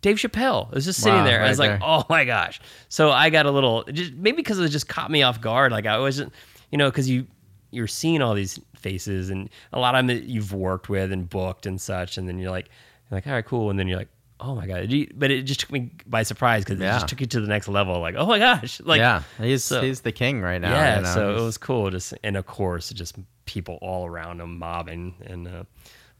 Dave 0.00 0.16
Chappelle 0.16 0.72
was 0.72 0.86
just 0.86 1.02
sitting 1.02 1.18
Wow, 1.18 1.24
there. 1.26 1.44
I 1.44 1.50
was 1.50 1.58
like, 1.58 1.72
there. 1.72 1.80
"Oh 1.82 2.04
my 2.08 2.24
gosh!" 2.24 2.58
So 2.88 3.10
I 3.10 3.28
got 3.28 3.44
a 3.44 3.50
little, 3.50 3.84
just, 3.84 4.14
maybe 4.14 4.36
because 4.36 4.58
it 4.58 4.70
just 4.70 4.88
caught 4.88 5.10
me 5.10 5.22
off 5.22 5.42
guard. 5.42 5.72
Like 5.72 5.84
I 5.84 5.98
wasn't, 5.98 6.32
you 6.72 6.78
know, 6.78 6.90
because 6.90 7.08
you 7.08 7.26
you're 7.70 7.86
seeing 7.86 8.22
all 8.22 8.34
these 8.34 8.58
faces 8.76 9.30
and 9.30 9.48
a 9.72 9.78
lot 9.78 9.94
of 9.94 9.98
them 9.98 10.06
that 10.08 10.24
you've 10.24 10.52
worked 10.52 10.88
with 10.88 11.12
and 11.12 11.28
booked 11.28 11.66
and 11.66 11.80
such, 11.80 12.18
and 12.18 12.28
then 12.28 12.38
you're 12.38 12.50
like, 12.50 12.68
you're 13.10 13.16
like, 13.16 13.26
all 13.26 13.32
right, 13.32 13.44
cool, 13.44 13.70
and 13.70 13.78
then 13.78 13.88
you're 13.88 13.98
like, 13.98 14.08
oh 14.42 14.54
my 14.54 14.66
god, 14.66 14.88
but 15.14 15.30
it 15.30 15.42
just 15.42 15.60
took 15.60 15.70
me 15.70 15.90
by 16.06 16.22
surprise 16.22 16.64
because 16.64 16.80
it 16.80 16.84
just 16.84 17.08
took 17.08 17.20
you 17.20 17.26
to 17.26 17.40
the 17.40 17.46
next 17.46 17.68
level. 17.68 18.00
Like, 18.00 18.14
oh 18.16 18.26
my 18.26 18.38
gosh, 18.38 18.80
like 18.84 18.98
yeah 18.98 19.22
he's 19.38 19.64
so- 19.64 19.82
he's 19.82 20.00
the 20.00 20.12
king 20.12 20.40
right 20.40 20.60
now 20.60 20.72
yeah, 20.72 20.96
you 20.96 21.02
know? 21.02 21.14
so 21.14 21.36
it 21.36 21.40
was 21.42 21.58
cool. 21.58 21.90
Just 21.90 22.14
and 22.24 22.36
of 22.36 22.46
course, 22.46 22.90
just 22.90 23.16
people 23.44 23.78
all 23.82 24.06
around 24.06 24.40
him 24.40 24.58
mobbing 24.58 25.14
and, 25.26 25.48
uh, 25.48 25.64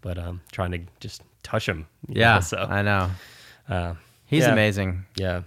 but 0.01 0.19
um, 0.19 0.41
trying 0.51 0.73
to 0.73 0.81
just 0.99 1.23
touch 1.43 1.69
him. 1.69 1.87
yeah 2.09 2.35
know, 2.35 2.41
so 2.41 2.59
i 2.69 2.83
know 2.83 3.09
uh, 3.69 3.95
he's 4.27 4.43
yeah. 4.43 4.53
amazing 4.53 5.05
yeah, 5.17 5.43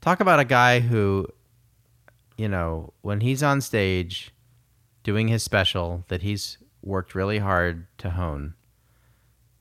talk 0.00 0.20
about 0.20 0.40
a 0.40 0.44
guy 0.44 0.80
who 0.80 1.26
you 2.36 2.48
know 2.48 2.92
when 3.02 3.20
he's 3.20 3.42
on 3.42 3.60
stage 3.60 4.32
doing 5.02 5.28
his 5.28 5.42
special 5.42 6.04
that 6.08 6.22
he's 6.22 6.58
worked 6.82 7.14
really 7.14 7.38
hard 7.38 7.86
to 7.98 8.10
hone 8.10 8.54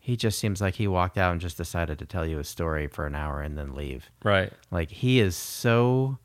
he 0.01 0.15
just 0.15 0.39
seems 0.39 0.59
like 0.61 0.75
he 0.75 0.87
walked 0.87 1.17
out 1.17 1.31
and 1.33 1.41
just 1.41 1.57
decided 1.57 1.99
to 1.99 2.05
tell 2.05 2.25
you 2.25 2.39
a 2.39 2.43
story 2.43 2.87
for 2.87 3.05
an 3.05 3.13
hour 3.15 3.41
and 3.41 3.57
then 3.57 3.75
leave 3.75 4.09
right. 4.23 4.51
like 4.71 4.89
he 4.89 5.19
is 5.19 5.35
so 5.35 6.17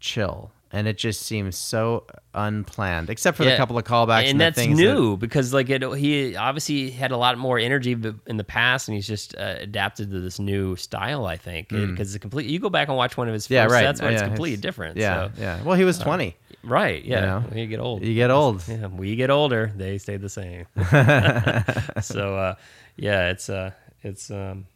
chill 0.00 0.50
and 0.70 0.86
it 0.86 0.98
just 0.98 1.22
seems 1.22 1.56
so 1.56 2.04
unplanned 2.34 3.08
except 3.10 3.36
for 3.38 3.44
the 3.44 3.56
couple 3.56 3.78
of 3.78 3.84
callbacks 3.84 4.20
and, 4.20 4.28
and 4.32 4.40
that's 4.40 4.56
things 4.56 4.76
that- 4.76 4.82
new 4.84 5.16
because 5.16 5.54
like 5.54 5.70
it, 5.70 5.82
he 5.96 6.36
obviously 6.36 6.90
had 6.90 7.10
a 7.10 7.16
lot 7.16 7.38
more 7.38 7.58
energy 7.58 7.92
in 8.26 8.36
the 8.36 8.44
past, 8.44 8.86
and 8.86 8.94
he's 8.94 9.06
just 9.06 9.34
uh, 9.36 9.54
adapted 9.60 10.10
to 10.10 10.20
this 10.20 10.38
new 10.38 10.76
style. 10.76 11.24
I 11.24 11.38
think 11.38 11.68
because 11.70 12.14
it's 12.14 12.20
complete. 12.20 12.46
You 12.50 12.58
go 12.58 12.68
back 12.68 12.88
and 12.88 12.96
watch 12.98 13.16
one 13.16 13.28
of 13.28 13.32
his 13.34 13.46
Mm. 13.48 13.50
yeah 13.52 13.62
first 13.64 13.72
right 13.72 13.82
sets, 13.84 14.02
where 14.02 14.10
it's 14.10 14.20
Yeah, 14.20 14.28
completely 14.28 14.60
different. 14.60 14.96
yeah 14.98 15.28
so. 15.28 15.32
yeah 15.40 15.62
well 15.62 15.74
he 15.74 15.84
was 15.84 15.98
20 15.98 16.36
right. 16.62 17.04
Yeah, 17.04 17.20
know? 17.20 17.44
you 17.54 17.66
get 17.66 17.80
old, 17.80 18.02
you 18.02 18.14
get 18.14 18.30
old 18.30 18.66
Yeah, 18.68 18.86
we 18.86 19.16
get 19.16 19.30
older, 19.30 19.72
they 19.74 19.98
stay 19.98 20.16
the 20.16 20.28
same. 20.28 20.66
so 22.02 22.36
uh, 22.36 22.54
yeah, 22.96 23.30
it's 23.30 23.48
uh, 23.48 23.72
it's 24.02 24.30
um, 24.30 24.66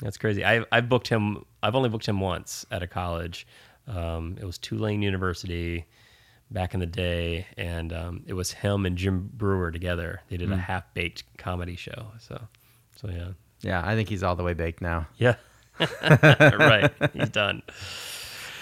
that's 0.00 0.16
crazy. 0.16 0.44
I 0.44 0.64
I've 0.72 0.88
booked 0.88 1.08
him. 1.08 1.44
I've 1.62 1.74
only 1.74 1.88
booked 1.88 2.06
him 2.06 2.20
once 2.20 2.66
at 2.70 2.82
a 2.82 2.86
college. 2.86 3.46
Um, 3.86 4.36
it 4.40 4.44
was 4.44 4.58
Tulane 4.58 5.02
University 5.02 5.86
back 6.50 6.74
in 6.74 6.80
the 6.80 6.86
day, 6.86 7.46
and 7.56 7.92
um, 7.92 8.24
it 8.26 8.34
was 8.34 8.52
him 8.52 8.86
and 8.86 8.96
Jim 8.96 9.30
Breuer 9.32 9.70
together. 9.70 10.20
They 10.28 10.36
did 10.36 10.52
a 10.52 10.56
half 10.56 10.92
baked 10.94 11.24
comedy 11.38 11.76
show. 11.76 12.12
So 12.20 12.40
so 12.96 13.08
yeah 13.08 13.28
yeah 13.62 13.82
i 13.84 13.94
think 13.94 14.08
he's 14.08 14.22
all 14.22 14.36
the 14.36 14.42
way 14.42 14.54
baked 14.54 14.80
now 14.80 15.06
yeah 15.16 15.34
right. 16.02 16.90
He's 17.12 17.28
done. 17.30 17.62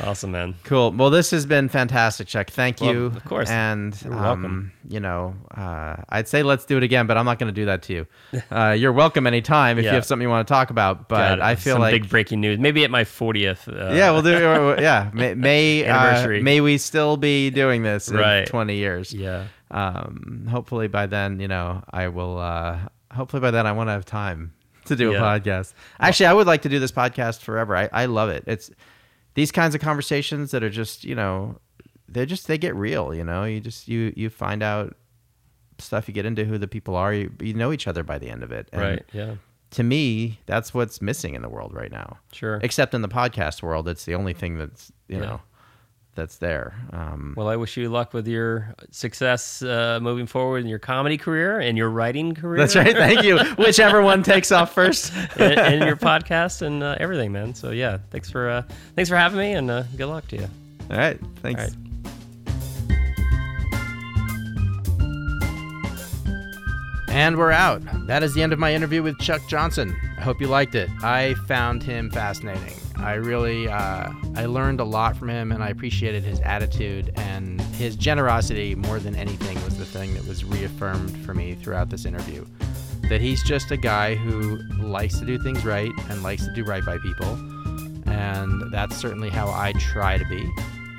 Awesome, 0.02 0.30
man. 0.32 0.54
Cool. 0.64 0.92
Well, 0.92 1.10
this 1.10 1.30
has 1.32 1.44
been 1.46 1.68
fantastic, 1.68 2.26
Chuck. 2.26 2.48
Thank 2.50 2.80
Well, 2.80 2.92
you. 2.94 3.04
of 3.06 3.24
course. 3.24 3.50
And 3.50 4.00
You're 4.02 4.14
um, 4.14 4.20
welcome. 4.22 4.72
you 4.88 5.00
know, 5.00 5.34
uh, 5.56 5.96
I'd 6.08 6.26
say 6.28 6.42
let's 6.42 6.64
do 6.64 6.76
it 6.76 6.82
again, 6.82 7.06
but 7.06 7.16
I'm 7.18 7.24
not 7.24 7.38
going 7.38 7.52
to 7.52 7.60
do 7.60 7.66
that 7.66 7.82
to 7.84 7.92
you. 7.92 8.06
Uh, 8.50 8.72
you're 8.72 8.92
welcome 8.92 9.26
anytime 9.26 9.78
if 9.78 9.84
Yeah. 9.84 9.90
you 9.92 9.94
have 9.96 10.04
something 10.06 10.22
you 10.24 10.28
want 10.30 10.46
to 10.46 10.52
talk 10.52 10.70
about. 10.70 11.08
But 11.08 11.40
I 11.40 11.54
feel 11.54 11.74
some 11.74 11.82
like 11.82 11.92
big 11.92 12.08
breaking 12.08 12.40
news. 12.40 12.58
Maybe 12.58 12.82
at 12.84 12.90
my 12.90 13.04
40th. 13.04 13.68
Uh, 13.68 13.92
yeah, 13.94 14.10
we'll 14.10 14.22
do. 14.22 14.80
yeah, 14.82 15.10
may 15.14 15.34
may, 15.34 15.86
uh, 15.86 15.94
Anniversary. 15.96 16.42
may 16.42 16.60
we 16.60 16.78
still 16.78 17.16
be 17.16 17.50
doing 17.50 17.82
this 17.82 18.08
in 18.08 18.16
Right. 18.16 18.46
20 18.46 18.76
years? 18.76 19.12
Yeah. 19.12 19.44
Um, 19.70 20.46
hopefully 20.50 20.88
by 20.88 21.06
then, 21.06 21.40
you 21.40 21.48
know, 21.48 21.82
I 21.90 22.08
will. 22.08 22.38
Uh, 22.38 22.78
hopefully 23.12 23.40
by 23.40 23.50
then, 23.50 23.66
I 23.66 23.72
want 23.72 23.88
to 23.88 23.92
have 23.92 24.04
time 24.04 24.52
to 24.86 24.96
do 24.96 25.10
a 25.10 25.14
Yeah. 25.14 25.20
podcast. 25.20 25.74
Actually, 26.00 26.26
I 26.26 26.32
would 26.32 26.46
like 26.46 26.62
to 26.62 26.68
do 26.68 26.78
this 26.80 26.90
podcast 26.92 27.40
forever. 27.40 27.76
I, 27.76 27.88
I 27.92 28.06
love 28.06 28.30
it. 28.30 28.44
It's 28.46 28.70
these 29.34 29.52
kinds 29.52 29.74
of 29.74 29.80
conversations 29.80 30.50
that 30.50 30.62
are 30.62 30.70
just, 30.70 31.04
you 31.04 31.14
know, 31.14 31.58
they're 32.08 32.26
just 32.26 32.46
they 32.48 32.58
get 32.58 32.74
real. 32.74 33.14
You 33.14 33.24
know, 33.24 33.44
you 33.44 33.60
just 33.60 33.88
you 33.88 34.12
you 34.16 34.30
find 34.30 34.62
out 34.62 34.96
stuff. 35.78 36.08
You 36.08 36.14
get 36.14 36.26
into 36.26 36.44
who 36.44 36.58
the 36.58 36.68
people 36.68 36.94
are. 36.96 37.12
You, 37.14 37.32
you 37.40 37.54
know 37.54 37.72
each 37.72 37.86
other 37.86 38.02
by 38.02 38.18
the 38.18 38.28
end 38.28 38.42
of 38.42 38.52
it. 38.52 38.68
And 38.72 38.82
Right. 38.82 39.04
Yeah. 39.12 39.34
To 39.72 39.84
me, 39.84 40.40
that's 40.46 40.74
what's 40.74 41.00
missing 41.00 41.34
in 41.36 41.42
the 41.42 41.48
world 41.48 41.72
right 41.72 41.92
now. 41.92 42.18
Sure. 42.32 42.58
Except 42.62 42.92
in 42.92 43.02
the 43.02 43.08
podcast 43.08 43.62
world, 43.62 43.86
it's 43.88 44.04
the 44.04 44.14
only 44.16 44.32
thing 44.34 44.58
that's 44.58 44.90
you 45.08 45.16
Yeah. 45.18 45.22
know 45.22 45.40
that's 46.14 46.38
there. 46.38 46.74
Um, 46.92 47.34
Well, 47.36 47.48
I 47.48 47.56
wish 47.56 47.76
you 47.76 47.88
luck 47.88 48.12
with 48.12 48.26
your 48.26 48.74
success 48.90 49.62
uh, 49.62 49.98
moving 50.02 50.26
forward 50.26 50.58
in 50.58 50.66
your 50.66 50.78
comedy 50.78 51.16
career 51.16 51.60
and 51.60 51.78
your 51.78 51.88
writing 51.88 52.34
career. 52.34 52.58
that's 52.58 52.76
right. 52.76 52.94
Thank 52.96 53.22
you. 53.22 53.38
Whichever 53.58 54.02
one 54.02 54.22
takes 54.22 54.50
off 54.52 54.72
first. 54.74 55.12
and, 55.38 55.58
and 55.58 55.84
your 55.84 55.96
podcast 55.96 56.62
and 56.62 56.82
uh, 56.82 56.96
everything, 56.98 57.32
man. 57.32 57.54
So 57.54 57.70
yeah, 57.70 57.98
thanks 58.10 58.30
for 58.30 58.48
uh, 58.50 58.62
thanks 58.96 59.08
for 59.08 59.16
having 59.16 59.38
me, 59.38 59.52
and 59.52 59.70
uh, 59.70 59.84
good 59.96 60.06
luck 60.06 60.26
to 60.28 60.36
you. 60.36 60.48
All 60.90 60.96
right. 60.98 61.18
Thanks. 61.42 61.60
All 61.62 61.66
right. 61.68 61.76
And 67.10 67.36
we're 67.36 67.50
out. 67.50 67.82
That 68.06 68.22
is 68.22 68.34
the 68.34 68.42
end 68.42 68.52
of 68.52 68.58
my 68.60 68.72
interview 68.72 69.02
with 69.02 69.18
Chuck 69.18 69.40
Johnson. 69.48 69.96
I 70.16 70.20
hope 70.22 70.40
you 70.40 70.46
liked 70.46 70.76
it. 70.76 70.88
I 71.02 71.34
found 71.48 71.82
him 71.82 72.08
fascinating. 72.10 72.74
I 73.02 73.14
really, 73.14 73.66
uh, 73.68 74.12
I 74.36 74.46
learned 74.46 74.80
a 74.80 74.84
lot 74.84 75.16
from 75.16 75.30
him, 75.30 75.52
and 75.52 75.62
I 75.62 75.70
appreciated 75.70 76.22
his 76.22 76.38
attitude 76.40 77.12
and 77.16 77.60
his 77.60 77.96
generosity 77.96 78.74
more 78.74 78.98
than 78.98 79.16
anything 79.16 79.62
was 79.64 79.78
the 79.78 79.86
thing 79.86 80.12
that 80.14 80.26
was 80.26 80.44
reaffirmed 80.44 81.16
for 81.24 81.32
me 81.32 81.54
throughout 81.54 81.88
this 81.88 82.04
interview. 82.04 82.44
That 83.08 83.20
he's 83.20 83.42
just 83.42 83.70
a 83.70 83.76
guy 83.76 84.14
who 84.14 84.58
likes 84.78 85.18
to 85.18 85.24
do 85.24 85.38
things 85.38 85.64
right 85.64 85.90
and 86.10 86.22
likes 86.22 86.44
to 86.44 86.52
do 86.52 86.62
right 86.62 86.84
by 86.84 86.98
people, 86.98 87.32
and 88.06 88.70
that's 88.70 88.96
certainly 88.96 89.30
how 89.30 89.48
I 89.48 89.72
try 89.72 90.18
to 90.18 90.24
be. 90.26 90.48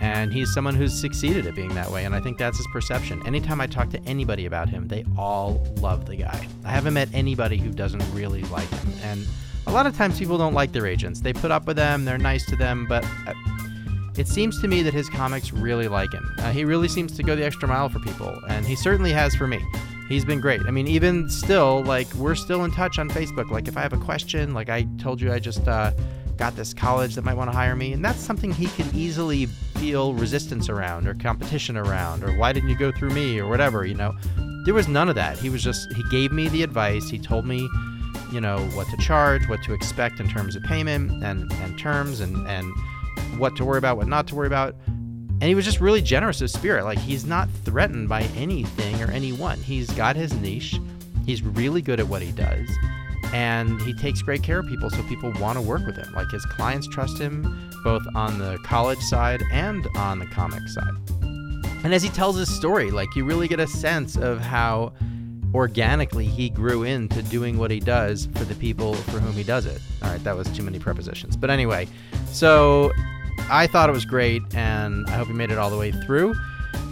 And 0.02 0.34
he's 0.34 0.52
someone 0.52 0.73
who's 0.73 0.99
succeeded 0.99 1.45
at 1.45 1.53
being 1.53 1.76
that 1.76 1.91
way 1.91 2.06
and 2.06 2.15
i 2.15 2.19
think 2.19 2.40
that's 2.40 2.57
his 2.57 2.65
perception. 2.73 3.22
Anytime 3.28 3.61
i 3.61 3.68
talk 3.68 3.91
to 3.91 4.03
anybody 4.06 4.48
about 4.48 4.68
him 4.68 4.88
they 4.88 5.06
all 5.15 5.64
love 5.78 6.07
the 6.07 6.15
guy. 6.15 6.48
I 6.65 6.72
haven't 6.72 6.95
met 6.95 7.07
anybody 7.14 7.57
who 7.57 7.69
doesn't 7.69 8.03
really 8.11 8.41
like 8.45 8.68
him 8.68 8.94
and 9.03 9.28
a 9.68 9.72
lot 9.72 9.86
of 9.86 9.96
times 9.96 10.18
people 10.20 10.38
don't 10.38 10.54
like 10.54 10.72
their 10.72 10.86
agents 10.86 11.22
they 11.22 11.34
put 11.34 11.52
up 11.52 11.66
with 11.66 11.76
them 11.76 12.06
they're 12.06 12.18
nice 12.18 12.46
to 12.46 12.56
them 12.56 12.86
but 12.88 13.06
uh, 13.28 13.34
it 14.18 14.28
seems 14.28 14.60
to 14.62 14.68
me 14.68 14.82
that 14.84 14.94
his 14.94 15.10
comics 15.10 15.52
really 15.54 15.88
like 15.88 16.12
him 16.12 16.30
uh, 16.40 16.52
he 16.52 16.66
really 16.66 16.88
seems 16.88 17.16
to 17.16 17.24
go 17.24 17.36
the 17.36 17.46
extra 17.46 17.68
mile 17.68 17.90
for 17.90 18.00
people 18.00 18.40
and 18.50 18.66
he 18.66 18.76
certainly 18.76 19.12
has 19.12 19.36
for 19.36 19.48
me 19.48 19.64
he's 20.10 20.26
been 20.26 20.42
great 20.42 20.62
i 20.68 20.72
mean 20.72 20.88
even 20.88 21.30
still 21.30 21.84
like 21.84 22.12
we're 22.16 22.36
still 22.36 22.64
in 22.66 22.72
touch 22.72 23.00
on 23.00 23.10
facebook 23.10 23.50
like 23.50 23.68
if 23.68 23.78
i 23.78 23.82
have 23.82 23.94
a 23.94 23.98
question 23.98 24.54
like 24.54 24.70
i 24.70 24.84
told 24.98 25.22
you 25.22 25.32
i 25.32 25.40
just 25.40 25.68
uh, 25.68 25.92
got 26.42 26.56
this 26.56 26.74
college 26.74 27.14
that 27.14 27.24
might 27.24 27.36
want 27.36 27.52
to 27.52 27.56
hire 27.56 27.76
me. 27.76 27.94
And 27.94 28.04
that's 28.04 28.20
something 28.20 28.52
he 28.52 28.66
can 28.66 28.90
easily 28.96 29.46
feel 29.76 30.16
resistance 30.16 30.70
around 30.70 31.08
or 31.08 31.14
competition 31.14 31.78
around 31.78 32.24
or 32.24 32.36
why 32.36 32.52
didn't 32.52 32.70
you 32.70 32.76
go 32.76 32.92
through 32.92 33.12
me 33.12 33.40
or 33.40 33.48
whatever, 33.48 33.86
you 33.86 33.94
know. 33.94 34.12
There 34.66 34.74
was 34.74 34.88
none 34.88 35.08
of 35.08 35.14
that. 35.14 35.38
He 35.38 35.52
was 35.52 35.64
just, 35.64 35.94
he 35.94 36.02
gave 36.10 36.32
me 36.32 36.50
the 36.50 36.64
advice. 36.64 37.10
He 37.10 37.20
told 37.20 37.46
me, 37.46 37.70
you 38.32 38.41
know, 38.41 38.60
what 38.74 38.88
to 38.90 38.98
charge, 38.98 39.48
what 39.48 39.62
to 39.64 39.74
expect 39.74 40.20
in 40.20 40.28
terms 40.30 40.56
of 40.56 40.64
payment 40.64 41.24
and, 41.24 41.52
and 41.52 41.78
terms 41.78 42.20
and, 42.20 42.48
and 42.48 42.72
what 43.38 43.56
to 43.58 43.66
worry 43.66 43.78
about, 43.78 43.98
what 43.98 44.08
not 44.08 44.28
to 44.28 44.36
worry 44.36 44.48
about. 44.48 44.76
And 44.88 45.44
he 45.44 45.56
was 45.56 45.66
just 45.66 45.82
really 45.82 46.02
generous 46.02 46.41
of 46.41 46.52
spirit. 46.52 46.84
Like 46.84 46.99
he's 46.99 47.26
not 47.26 47.49
threatened 47.66 48.10
by 48.10 48.24
anything 48.36 49.02
or 49.02 49.12
anyone. 49.12 49.58
He's 49.58 49.90
got 49.91 50.16
his 50.16 50.34
niche. 50.34 50.80
He's 51.26 51.41
really 51.41 51.82
good 51.82 51.99
at 51.99 52.08
what 52.08 52.22
he 52.22 52.32
does 52.32 52.70
and 53.34 53.82
he 53.82 53.94
takes 53.94 54.22
great 54.22 54.44
care 54.44 54.60
of 54.60 54.68
people 54.68 54.90
so 54.90 55.02
people 55.03 55.32
want 55.40 55.58
to 55.58 55.62
work 55.62 55.86
with 55.86 55.95
him 55.95 56.12
like 56.14 56.30
his 56.32 56.45
clients 56.45 56.88
trust 56.88 57.18
him 57.18 57.72
both 57.84 58.03
on 58.14 58.38
the 58.38 58.58
college 58.64 58.99
side 58.99 59.41
and 59.52 59.88
on 59.95 60.20
the 60.20 60.26
comic 60.28 60.68
side 60.68 60.94
and 61.84 61.94
as 61.94 62.03
he 62.03 62.10
tells 62.10 62.38
his 62.38 62.53
story 62.53 62.91
like 62.91 63.16
you 63.16 63.24
really 63.24 63.48
get 63.48 63.60
a 63.60 63.68
sense 63.68 64.18
of 64.18 64.40
how 64.40 64.91
organically 65.53 66.26
he 66.26 66.49
grew 66.49 66.84
into 66.84 67.22
doing 67.23 67.57
what 67.57 67.72
he 67.72 67.80
does 67.80 68.28
for 68.36 68.44
the 68.45 68.56
people 68.56 68.94
for 68.94 69.19
whom 69.19 69.34
he 69.34 69.44
does 69.44 69.65
it 69.65 69.82
all 70.02 70.10
right 70.10 70.23
that 70.23 70.36
was 70.36 70.48
too 70.49 70.64
many 70.64 70.80
prepositions 70.80 71.36
but 71.36 71.49
anyway 71.49 71.88
so 72.28 72.91
i 73.49 73.68
thought 73.68 73.90
it 73.90 73.94
was 73.94 74.06
great 74.06 74.41
and 74.56 75.06
i 75.07 75.11
hope 75.11 75.28
you 75.28 75.34
made 75.34 75.52
it 75.52 75.57
all 75.57 75.69
the 75.69 75.78
way 75.78 75.91
through 75.91 76.34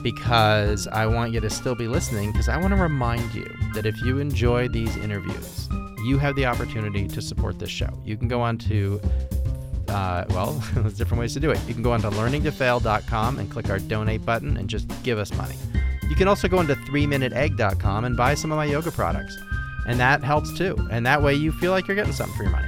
because 0.01 0.87
I 0.87 1.05
want 1.05 1.33
you 1.33 1.39
to 1.41 1.49
still 1.49 1.75
be 1.75 1.87
listening 1.87 2.31
because 2.31 2.49
I 2.49 2.57
want 2.57 2.71
to 2.71 2.81
remind 2.81 3.33
you 3.33 3.45
that 3.73 3.85
if 3.85 4.01
you 4.01 4.19
enjoy 4.19 4.67
these 4.67 4.95
interviews, 4.97 5.67
you 6.05 6.17
have 6.17 6.35
the 6.35 6.45
opportunity 6.45 7.07
to 7.07 7.21
support 7.21 7.59
this 7.59 7.69
show. 7.69 7.89
You 8.05 8.17
can 8.17 8.27
go 8.27 8.41
on 8.41 8.57
to, 8.59 9.01
uh, 9.89 10.25
well, 10.29 10.53
there's 10.73 10.97
different 10.97 11.19
ways 11.19 11.33
to 11.33 11.39
do 11.39 11.51
it. 11.51 11.59
You 11.67 11.73
can 11.73 11.83
go 11.83 11.91
on 11.91 12.01
to 12.01 12.09
learningtofail.com 12.09 13.39
and 13.39 13.51
click 13.51 13.69
our 13.69 13.79
donate 13.79 14.25
button 14.25 14.57
and 14.57 14.69
just 14.69 14.87
give 15.03 15.17
us 15.17 15.33
money. 15.33 15.55
You 16.19 16.25
can 16.25 16.27
also 16.27 16.49
go 16.49 16.59
into 16.59 16.75
3minuteegg.com 16.75 18.03
and 18.03 18.17
buy 18.17 18.33
some 18.33 18.51
of 18.51 18.57
my 18.57 18.65
yoga 18.65 18.91
products. 18.91 19.37
And 19.87 19.97
that 20.01 20.21
helps 20.21 20.51
too. 20.51 20.75
And 20.91 21.05
that 21.05 21.23
way 21.23 21.33
you 21.33 21.53
feel 21.53 21.71
like 21.71 21.87
you're 21.87 21.95
getting 21.95 22.11
something 22.11 22.35
for 22.35 22.43
your 22.43 22.51
money. 22.51 22.67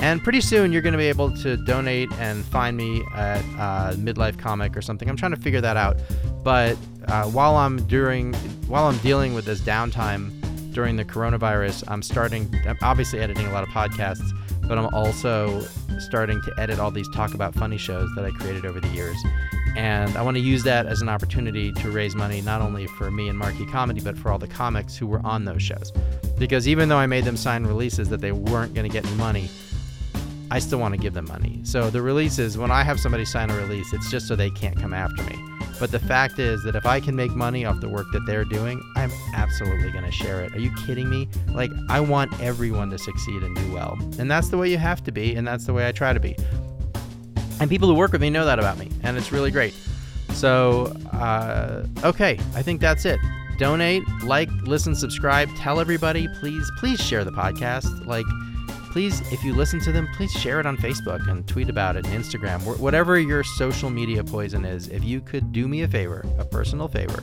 And 0.00 0.20
pretty 0.24 0.40
soon 0.40 0.72
you're 0.72 0.82
going 0.82 0.94
to 0.94 0.98
be 0.98 1.06
able 1.06 1.30
to 1.36 1.56
donate 1.56 2.10
and 2.14 2.44
find 2.44 2.76
me 2.76 3.04
at 3.14 3.42
uh, 3.60 3.92
Midlife 3.92 4.40
Comic 4.40 4.76
or 4.76 4.82
something. 4.82 5.08
I'm 5.08 5.14
trying 5.14 5.30
to 5.30 5.40
figure 5.40 5.60
that 5.60 5.76
out. 5.76 5.98
But 6.42 6.76
uh, 7.06 7.26
while 7.26 7.54
I'm 7.54 7.76
during, 7.86 8.34
while 8.66 8.88
I'm 8.88 8.98
dealing 8.98 9.34
with 9.34 9.44
this 9.44 9.60
downtime 9.60 10.72
during 10.74 10.96
the 10.96 11.04
coronavirus, 11.04 11.84
I'm 11.86 12.02
starting, 12.02 12.52
I'm 12.66 12.76
obviously 12.82 13.20
editing 13.20 13.46
a 13.46 13.52
lot 13.52 13.62
of 13.62 13.68
podcasts, 13.68 14.32
but 14.66 14.78
I'm 14.78 14.92
also 14.92 15.60
starting 16.00 16.42
to 16.42 16.52
edit 16.58 16.80
all 16.80 16.90
these 16.90 17.08
talk 17.14 17.34
about 17.34 17.54
funny 17.54 17.78
shows 17.78 18.10
that 18.16 18.24
I 18.24 18.32
created 18.32 18.66
over 18.66 18.80
the 18.80 18.88
years. 18.88 19.16
And 19.76 20.16
I 20.16 20.22
want 20.22 20.36
to 20.36 20.42
use 20.42 20.62
that 20.64 20.86
as 20.86 21.00
an 21.00 21.08
opportunity 21.08 21.72
to 21.72 21.90
raise 21.90 22.14
money 22.14 22.40
not 22.40 22.60
only 22.60 22.86
for 22.86 23.10
me 23.10 23.28
and 23.28 23.38
Marquee 23.38 23.66
Comedy, 23.66 24.00
but 24.00 24.18
for 24.18 24.30
all 24.30 24.38
the 24.38 24.48
comics 24.48 24.96
who 24.96 25.06
were 25.06 25.20
on 25.24 25.44
those 25.44 25.62
shows. 25.62 25.92
Because 26.38 26.66
even 26.66 26.88
though 26.88 26.98
I 26.98 27.06
made 27.06 27.24
them 27.24 27.36
sign 27.36 27.64
releases 27.64 28.08
that 28.08 28.20
they 28.20 28.32
weren't 28.32 28.74
going 28.74 28.88
to 28.88 28.92
get 28.92 29.06
any 29.06 29.16
money, 29.16 29.48
I 30.50 30.58
still 30.58 30.80
want 30.80 30.94
to 30.94 31.00
give 31.00 31.14
them 31.14 31.26
money. 31.26 31.60
So 31.62 31.90
the 31.90 32.02
releases, 32.02 32.58
when 32.58 32.70
I 32.70 32.82
have 32.82 32.98
somebody 32.98 33.24
sign 33.24 33.50
a 33.50 33.56
release, 33.56 33.92
it's 33.92 34.10
just 34.10 34.26
so 34.26 34.34
they 34.34 34.50
can't 34.50 34.76
come 34.76 34.92
after 34.92 35.22
me. 35.22 35.38
But 35.78 35.92
the 35.92 35.98
fact 35.98 36.38
is 36.38 36.62
that 36.64 36.74
if 36.76 36.84
I 36.84 37.00
can 37.00 37.16
make 37.16 37.30
money 37.30 37.64
off 37.64 37.80
the 37.80 37.88
work 37.88 38.06
that 38.12 38.26
they're 38.26 38.44
doing, 38.44 38.82
I'm 38.96 39.10
absolutely 39.34 39.90
going 39.92 40.04
to 40.04 40.10
share 40.10 40.42
it. 40.42 40.54
Are 40.54 40.58
you 40.58 40.70
kidding 40.84 41.08
me? 41.08 41.28
Like, 41.48 41.70
I 41.88 42.00
want 42.00 42.38
everyone 42.40 42.90
to 42.90 42.98
succeed 42.98 43.42
and 43.42 43.56
do 43.56 43.72
well. 43.72 43.96
And 44.18 44.30
that's 44.30 44.48
the 44.48 44.58
way 44.58 44.68
you 44.68 44.76
have 44.76 45.02
to 45.04 45.12
be, 45.12 45.34
and 45.36 45.46
that's 45.46 45.64
the 45.64 45.72
way 45.72 45.88
I 45.88 45.92
try 45.92 46.12
to 46.12 46.20
be. 46.20 46.36
And 47.60 47.68
people 47.68 47.88
who 47.88 47.94
work 47.94 48.12
with 48.12 48.22
me 48.22 48.30
know 48.30 48.46
that 48.46 48.58
about 48.58 48.78
me, 48.78 48.90
and 49.02 49.16
it's 49.16 49.32
really 49.32 49.50
great. 49.50 49.74
So, 50.32 50.86
uh, 51.12 51.86
okay, 52.02 52.38
I 52.54 52.62
think 52.62 52.80
that's 52.80 53.04
it. 53.04 53.20
Donate, 53.58 54.02
like, 54.22 54.48
listen, 54.62 54.94
subscribe, 54.94 55.54
tell 55.56 55.80
everybody. 55.80 56.26
Please, 56.40 56.70
please 56.78 56.98
share 56.98 57.24
the 57.24 57.30
podcast. 57.30 58.06
Like, 58.06 58.24
please, 58.90 59.20
if 59.32 59.44
you 59.44 59.54
listen 59.54 59.80
to 59.80 59.92
them, 59.92 60.08
please 60.14 60.32
share 60.32 60.60
it 60.60 60.66
on 60.66 60.78
Facebook 60.78 61.28
and 61.28 61.46
tweet 61.46 61.68
about 61.68 61.96
it 61.96 62.06
and 62.06 62.24
Instagram, 62.24 62.78
whatever 62.78 63.18
your 63.18 63.44
social 63.44 63.90
media 63.90 64.24
poison 64.24 64.64
is. 64.64 64.88
If 64.88 65.04
you 65.04 65.20
could 65.20 65.52
do 65.52 65.68
me 65.68 65.82
a 65.82 65.88
favor, 65.88 66.24
a 66.38 66.44
personal 66.46 66.88
favor, 66.88 67.22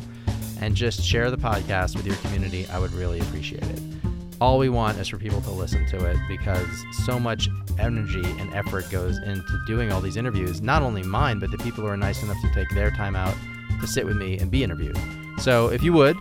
and 0.61 0.75
just 0.75 1.01
share 1.01 1.31
the 1.31 1.37
podcast 1.37 1.95
with 1.95 2.05
your 2.05 2.15
community, 2.17 2.67
I 2.67 2.77
would 2.77 2.93
really 2.93 3.19
appreciate 3.19 3.63
it. 3.63 3.96
All 4.39 4.59
we 4.59 4.69
want 4.69 4.99
is 4.99 5.07
for 5.07 5.17
people 5.17 5.41
to 5.41 5.51
listen 5.51 5.87
to 5.87 6.05
it 6.05 6.17
because 6.27 6.67
so 7.05 7.19
much 7.19 7.49
energy 7.79 8.23
and 8.23 8.53
effort 8.53 8.89
goes 8.91 9.17
into 9.19 9.59
doing 9.65 9.91
all 9.91 10.01
these 10.01 10.17
interviews, 10.17 10.61
not 10.61 10.83
only 10.83 11.03
mine, 11.03 11.39
but 11.39 11.51
the 11.51 11.57
people 11.57 11.83
who 11.83 11.89
are 11.89 11.97
nice 11.97 12.21
enough 12.21 12.37
to 12.41 12.53
take 12.53 12.69
their 12.69 12.91
time 12.91 13.15
out 13.15 13.35
to 13.81 13.87
sit 13.87 14.05
with 14.05 14.17
me 14.17 14.37
and 14.37 14.51
be 14.51 14.63
interviewed. 14.63 14.97
So 15.39 15.67
if 15.69 15.83
you 15.83 15.93
would, 15.93 16.17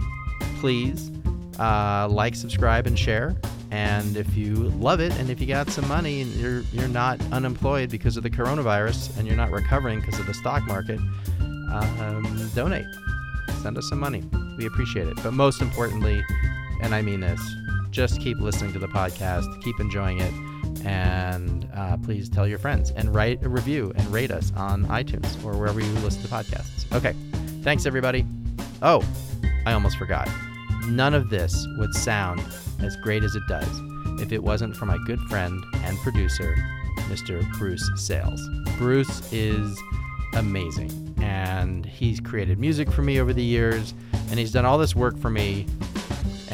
please 0.60 1.10
uh, 1.58 2.08
like, 2.10 2.34
subscribe, 2.34 2.86
and 2.86 2.98
share. 2.98 3.36
And 3.70 4.16
if 4.16 4.36
you 4.36 4.54
love 4.54 5.00
it, 5.00 5.12
and 5.18 5.28
if 5.28 5.40
you 5.40 5.46
got 5.46 5.68
some 5.70 5.88
money, 5.88 6.22
and 6.22 6.32
you're 6.34 6.60
you're 6.72 6.88
not 6.88 7.20
unemployed 7.32 7.90
because 7.90 8.16
of 8.16 8.22
the 8.22 8.30
coronavirus, 8.30 9.16
and 9.18 9.26
you're 9.26 9.36
not 9.36 9.50
recovering 9.50 10.00
because 10.00 10.20
of 10.20 10.26
the 10.26 10.34
stock 10.34 10.62
market, 10.66 11.00
um, 11.40 12.50
donate. 12.54 12.86
Send 13.62 13.76
us 13.76 13.88
some 13.88 13.98
money. 13.98 14.22
We 14.56 14.66
appreciate 14.66 15.08
it. 15.08 15.16
But 15.22 15.32
most 15.32 15.60
importantly, 15.60 16.24
and 16.80 16.94
I 16.94 17.02
mean 17.02 17.20
this, 17.20 17.40
just 17.90 18.20
keep 18.20 18.38
listening 18.38 18.72
to 18.72 18.78
the 18.78 18.88
podcast, 18.88 19.62
keep 19.62 19.78
enjoying 19.80 20.20
it, 20.20 20.32
and 20.84 21.68
uh, 21.74 21.96
please 21.98 22.28
tell 22.28 22.46
your 22.46 22.58
friends 22.58 22.90
and 22.92 23.14
write 23.14 23.42
a 23.44 23.48
review 23.48 23.92
and 23.96 24.06
rate 24.08 24.30
us 24.30 24.52
on 24.56 24.86
iTunes 24.86 25.42
or 25.44 25.56
wherever 25.56 25.80
you 25.80 25.92
listen 26.00 26.22
to 26.22 26.28
podcasts. 26.28 26.90
Okay, 26.94 27.14
thanks 27.62 27.86
everybody. 27.86 28.26
Oh, 28.82 29.04
I 29.64 29.72
almost 29.72 29.96
forgot. 29.96 30.28
None 30.86 31.14
of 31.14 31.30
this 31.30 31.66
would 31.78 31.94
sound 31.94 32.40
as 32.80 32.96
great 32.98 33.24
as 33.24 33.34
it 33.34 33.42
does 33.48 33.68
if 34.20 34.32
it 34.32 34.42
wasn't 34.42 34.76
for 34.76 34.86
my 34.86 34.98
good 35.06 35.20
friend 35.22 35.64
and 35.74 35.96
producer, 35.98 36.54
Mr. 37.08 37.48
Bruce 37.58 37.88
Sales. 37.96 38.40
Bruce 38.78 39.32
is 39.32 39.78
amazing, 40.34 41.14
and 41.20 41.84
he's 41.84 42.20
created 42.20 42.58
music 42.58 42.90
for 42.90 43.02
me 43.02 43.20
over 43.20 43.32
the 43.32 43.42
years, 43.42 43.94
and 44.30 44.38
he's 44.38 44.52
done 44.52 44.64
all 44.64 44.78
this 44.78 44.94
work 44.94 45.18
for 45.18 45.30
me. 45.30 45.66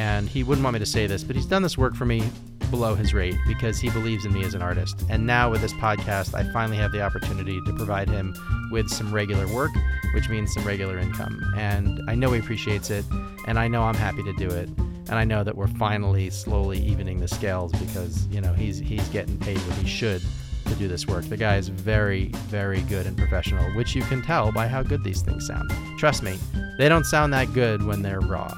And 0.02 0.28
he 0.28 0.42
wouldn't 0.42 0.64
want 0.64 0.74
me 0.74 0.80
to 0.80 0.86
say 0.86 1.06
this, 1.06 1.22
but 1.22 1.36
he's 1.36 1.46
done 1.46 1.62
this 1.62 1.78
work 1.78 1.94
for 1.94 2.04
me 2.04 2.28
below 2.72 2.96
his 2.96 3.14
rate 3.14 3.36
because 3.46 3.78
he 3.78 3.88
believes 3.88 4.24
in 4.24 4.32
me 4.32 4.42
as 4.42 4.52
an 4.52 4.60
artist. 4.60 5.04
And 5.08 5.28
now 5.28 5.48
with 5.48 5.60
this 5.60 5.72
podcast, 5.74 6.34
I 6.34 6.42
finally 6.52 6.76
have 6.78 6.90
the 6.90 7.00
opportunity 7.02 7.60
to 7.64 7.72
provide 7.74 8.08
him 8.08 8.34
with 8.72 8.88
some 8.88 9.14
regular 9.14 9.46
work, 9.54 9.70
which 10.12 10.28
means 10.28 10.52
some 10.52 10.64
regular 10.64 10.98
income. 10.98 11.40
And 11.56 12.00
I 12.10 12.16
know 12.16 12.32
he 12.32 12.40
appreciates 12.40 12.90
it, 12.90 13.04
and 13.46 13.60
I 13.60 13.68
know 13.68 13.84
I'm 13.84 13.94
happy 13.94 14.24
to 14.24 14.32
do 14.32 14.48
it. 14.48 14.68
And 15.08 15.12
I 15.12 15.22
know 15.22 15.44
that 15.44 15.56
we're 15.56 15.68
finally 15.68 16.30
slowly 16.30 16.80
evening 16.80 17.20
the 17.20 17.28
scales 17.28 17.70
because, 17.70 18.26
you 18.26 18.40
know, 18.40 18.52
he's 18.52 18.78
he's 18.78 19.06
getting 19.10 19.38
paid 19.38 19.58
what 19.58 19.76
he 19.78 19.86
should 19.86 20.20
to 20.66 20.74
do 20.74 20.88
this 20.88 21.06
work. 21.06 21.26
The 21.26 21.36
guy 21.36 21.58
is 21.58 21.68
very, 21.68 22.26
very 22.48 22.80
good 22.82 23.06
and 23.06 23.16
professional, 23.16 23.70
which 23.76 23.94
you 23.94 24.02
can 24.02 24.20
tell 24.20 24.50
by 24.50 24.66
how 24.66 24.82
good 24.82 25.04
these 25.04 25.22
things 25.22 25.46
sound. 25.46 25.70
Trust 25.96 26.24
me, 26.24 26.40
they 26.76 26.88
don't 26.88 27.06
sound 27.06 27.32
that 27.34 27.52
good 27.52 27.84
when 27.84 28.02
they're 28.02 28.20
raw. 28.20 28.52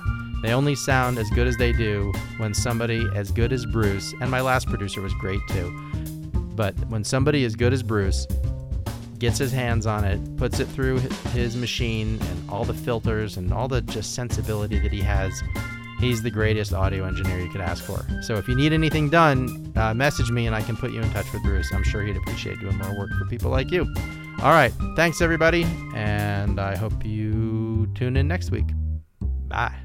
They 0.44 0.52
only 0.52 0.74
sound 0.74 1.16
as 1.18 1.30
good 1.30 1.46
as 1.46 1.56
they 1.56 1.72
do 1.72 2.12
when 2.36 2.52
somebody 2.52 3.08
as 3.14 3.30
good 3.30 3.50
as 3.50 3.64
Bruce, 3.64 4.12
and 4.20 4.30
my 4.30 4.42
last 4.42 4.68
producer 4.68 5.00
was 5.00 5.14
great 5.14 5.40
too, 5.48 5.70
but 6.54 6.74
when 6.90 7.02
somebody 7.02 7.46
as 7.46 7.56
good 7.56 7.72
as 7.72 7.82
Bruce 7.82 8.26
gets 9.18 9.38
his 9.38 9.52
hands 9.52 9.86
on 9.86 10.04
it, 10.04 10.36
puts 10.36 10.60
it 10.60 10.66
through 10.66 10.98
his 11.32 11.56
machine 11.56 12.18
and 12.20 12.50
all 12.50 12.66
the 12.66 12.74
filters 12.74 13.38
and 13.38 13.54
all 13.54 13.68
the 13.68 13.80
just 13.80 14.14
sensibility 14.14 14.78
that 14.78 14.92
he 14.92 15.00
has, 15.00 15.42
He's 15.98 16.22
the 16.22 16.30
greatest 16.30 16.74
audio 16.74 17.06
engineer 17.06 17.40
you 17.40 17.48
could 17.48 17.62
ask 17.62 17.82
for. 17.82 18.04
So 18.20 18.34
if 18.34 18.46
you 18.46 18.54
need 18.54 18.74
anything 18.74 19.08
done, 19.08 19.72
uh, 19.76 19.94
message 19.94 20.30
me 20.30 20.46
and 20.46 20.54
I 20.54 20.60
can 20.60 20.76
put 20.76 20.92
you 20.92 21.00
in 21.00 21.10
touch 21.12 21.32
with 21.32 21.42
Bruce. 21.42 21.72
I'm 21.72 21.84
sure 21.84 22.02
he'd 22.02 22.16
appreciate 22.16 22.60
doing 22.60 22.76
more 22.76 22.98
work 22.98 23.10
for 23.18 23.24
people 23.24 23.50
like 23.50 23.70
you. 23.70 23.82
All 24.42 24.50
right. 24.50 24.72
Thanks, 24.96 25.22
everybody. 25.22 25.64
And 25.94 26.60
I 26.60 26.76
hope 26.76 27.06
you 27.06 27.88
tune 27.94 28.18
in 28.18 28.28
next 28.28 28.50
week. 28.50 28.66
Bye. 29.48 29.83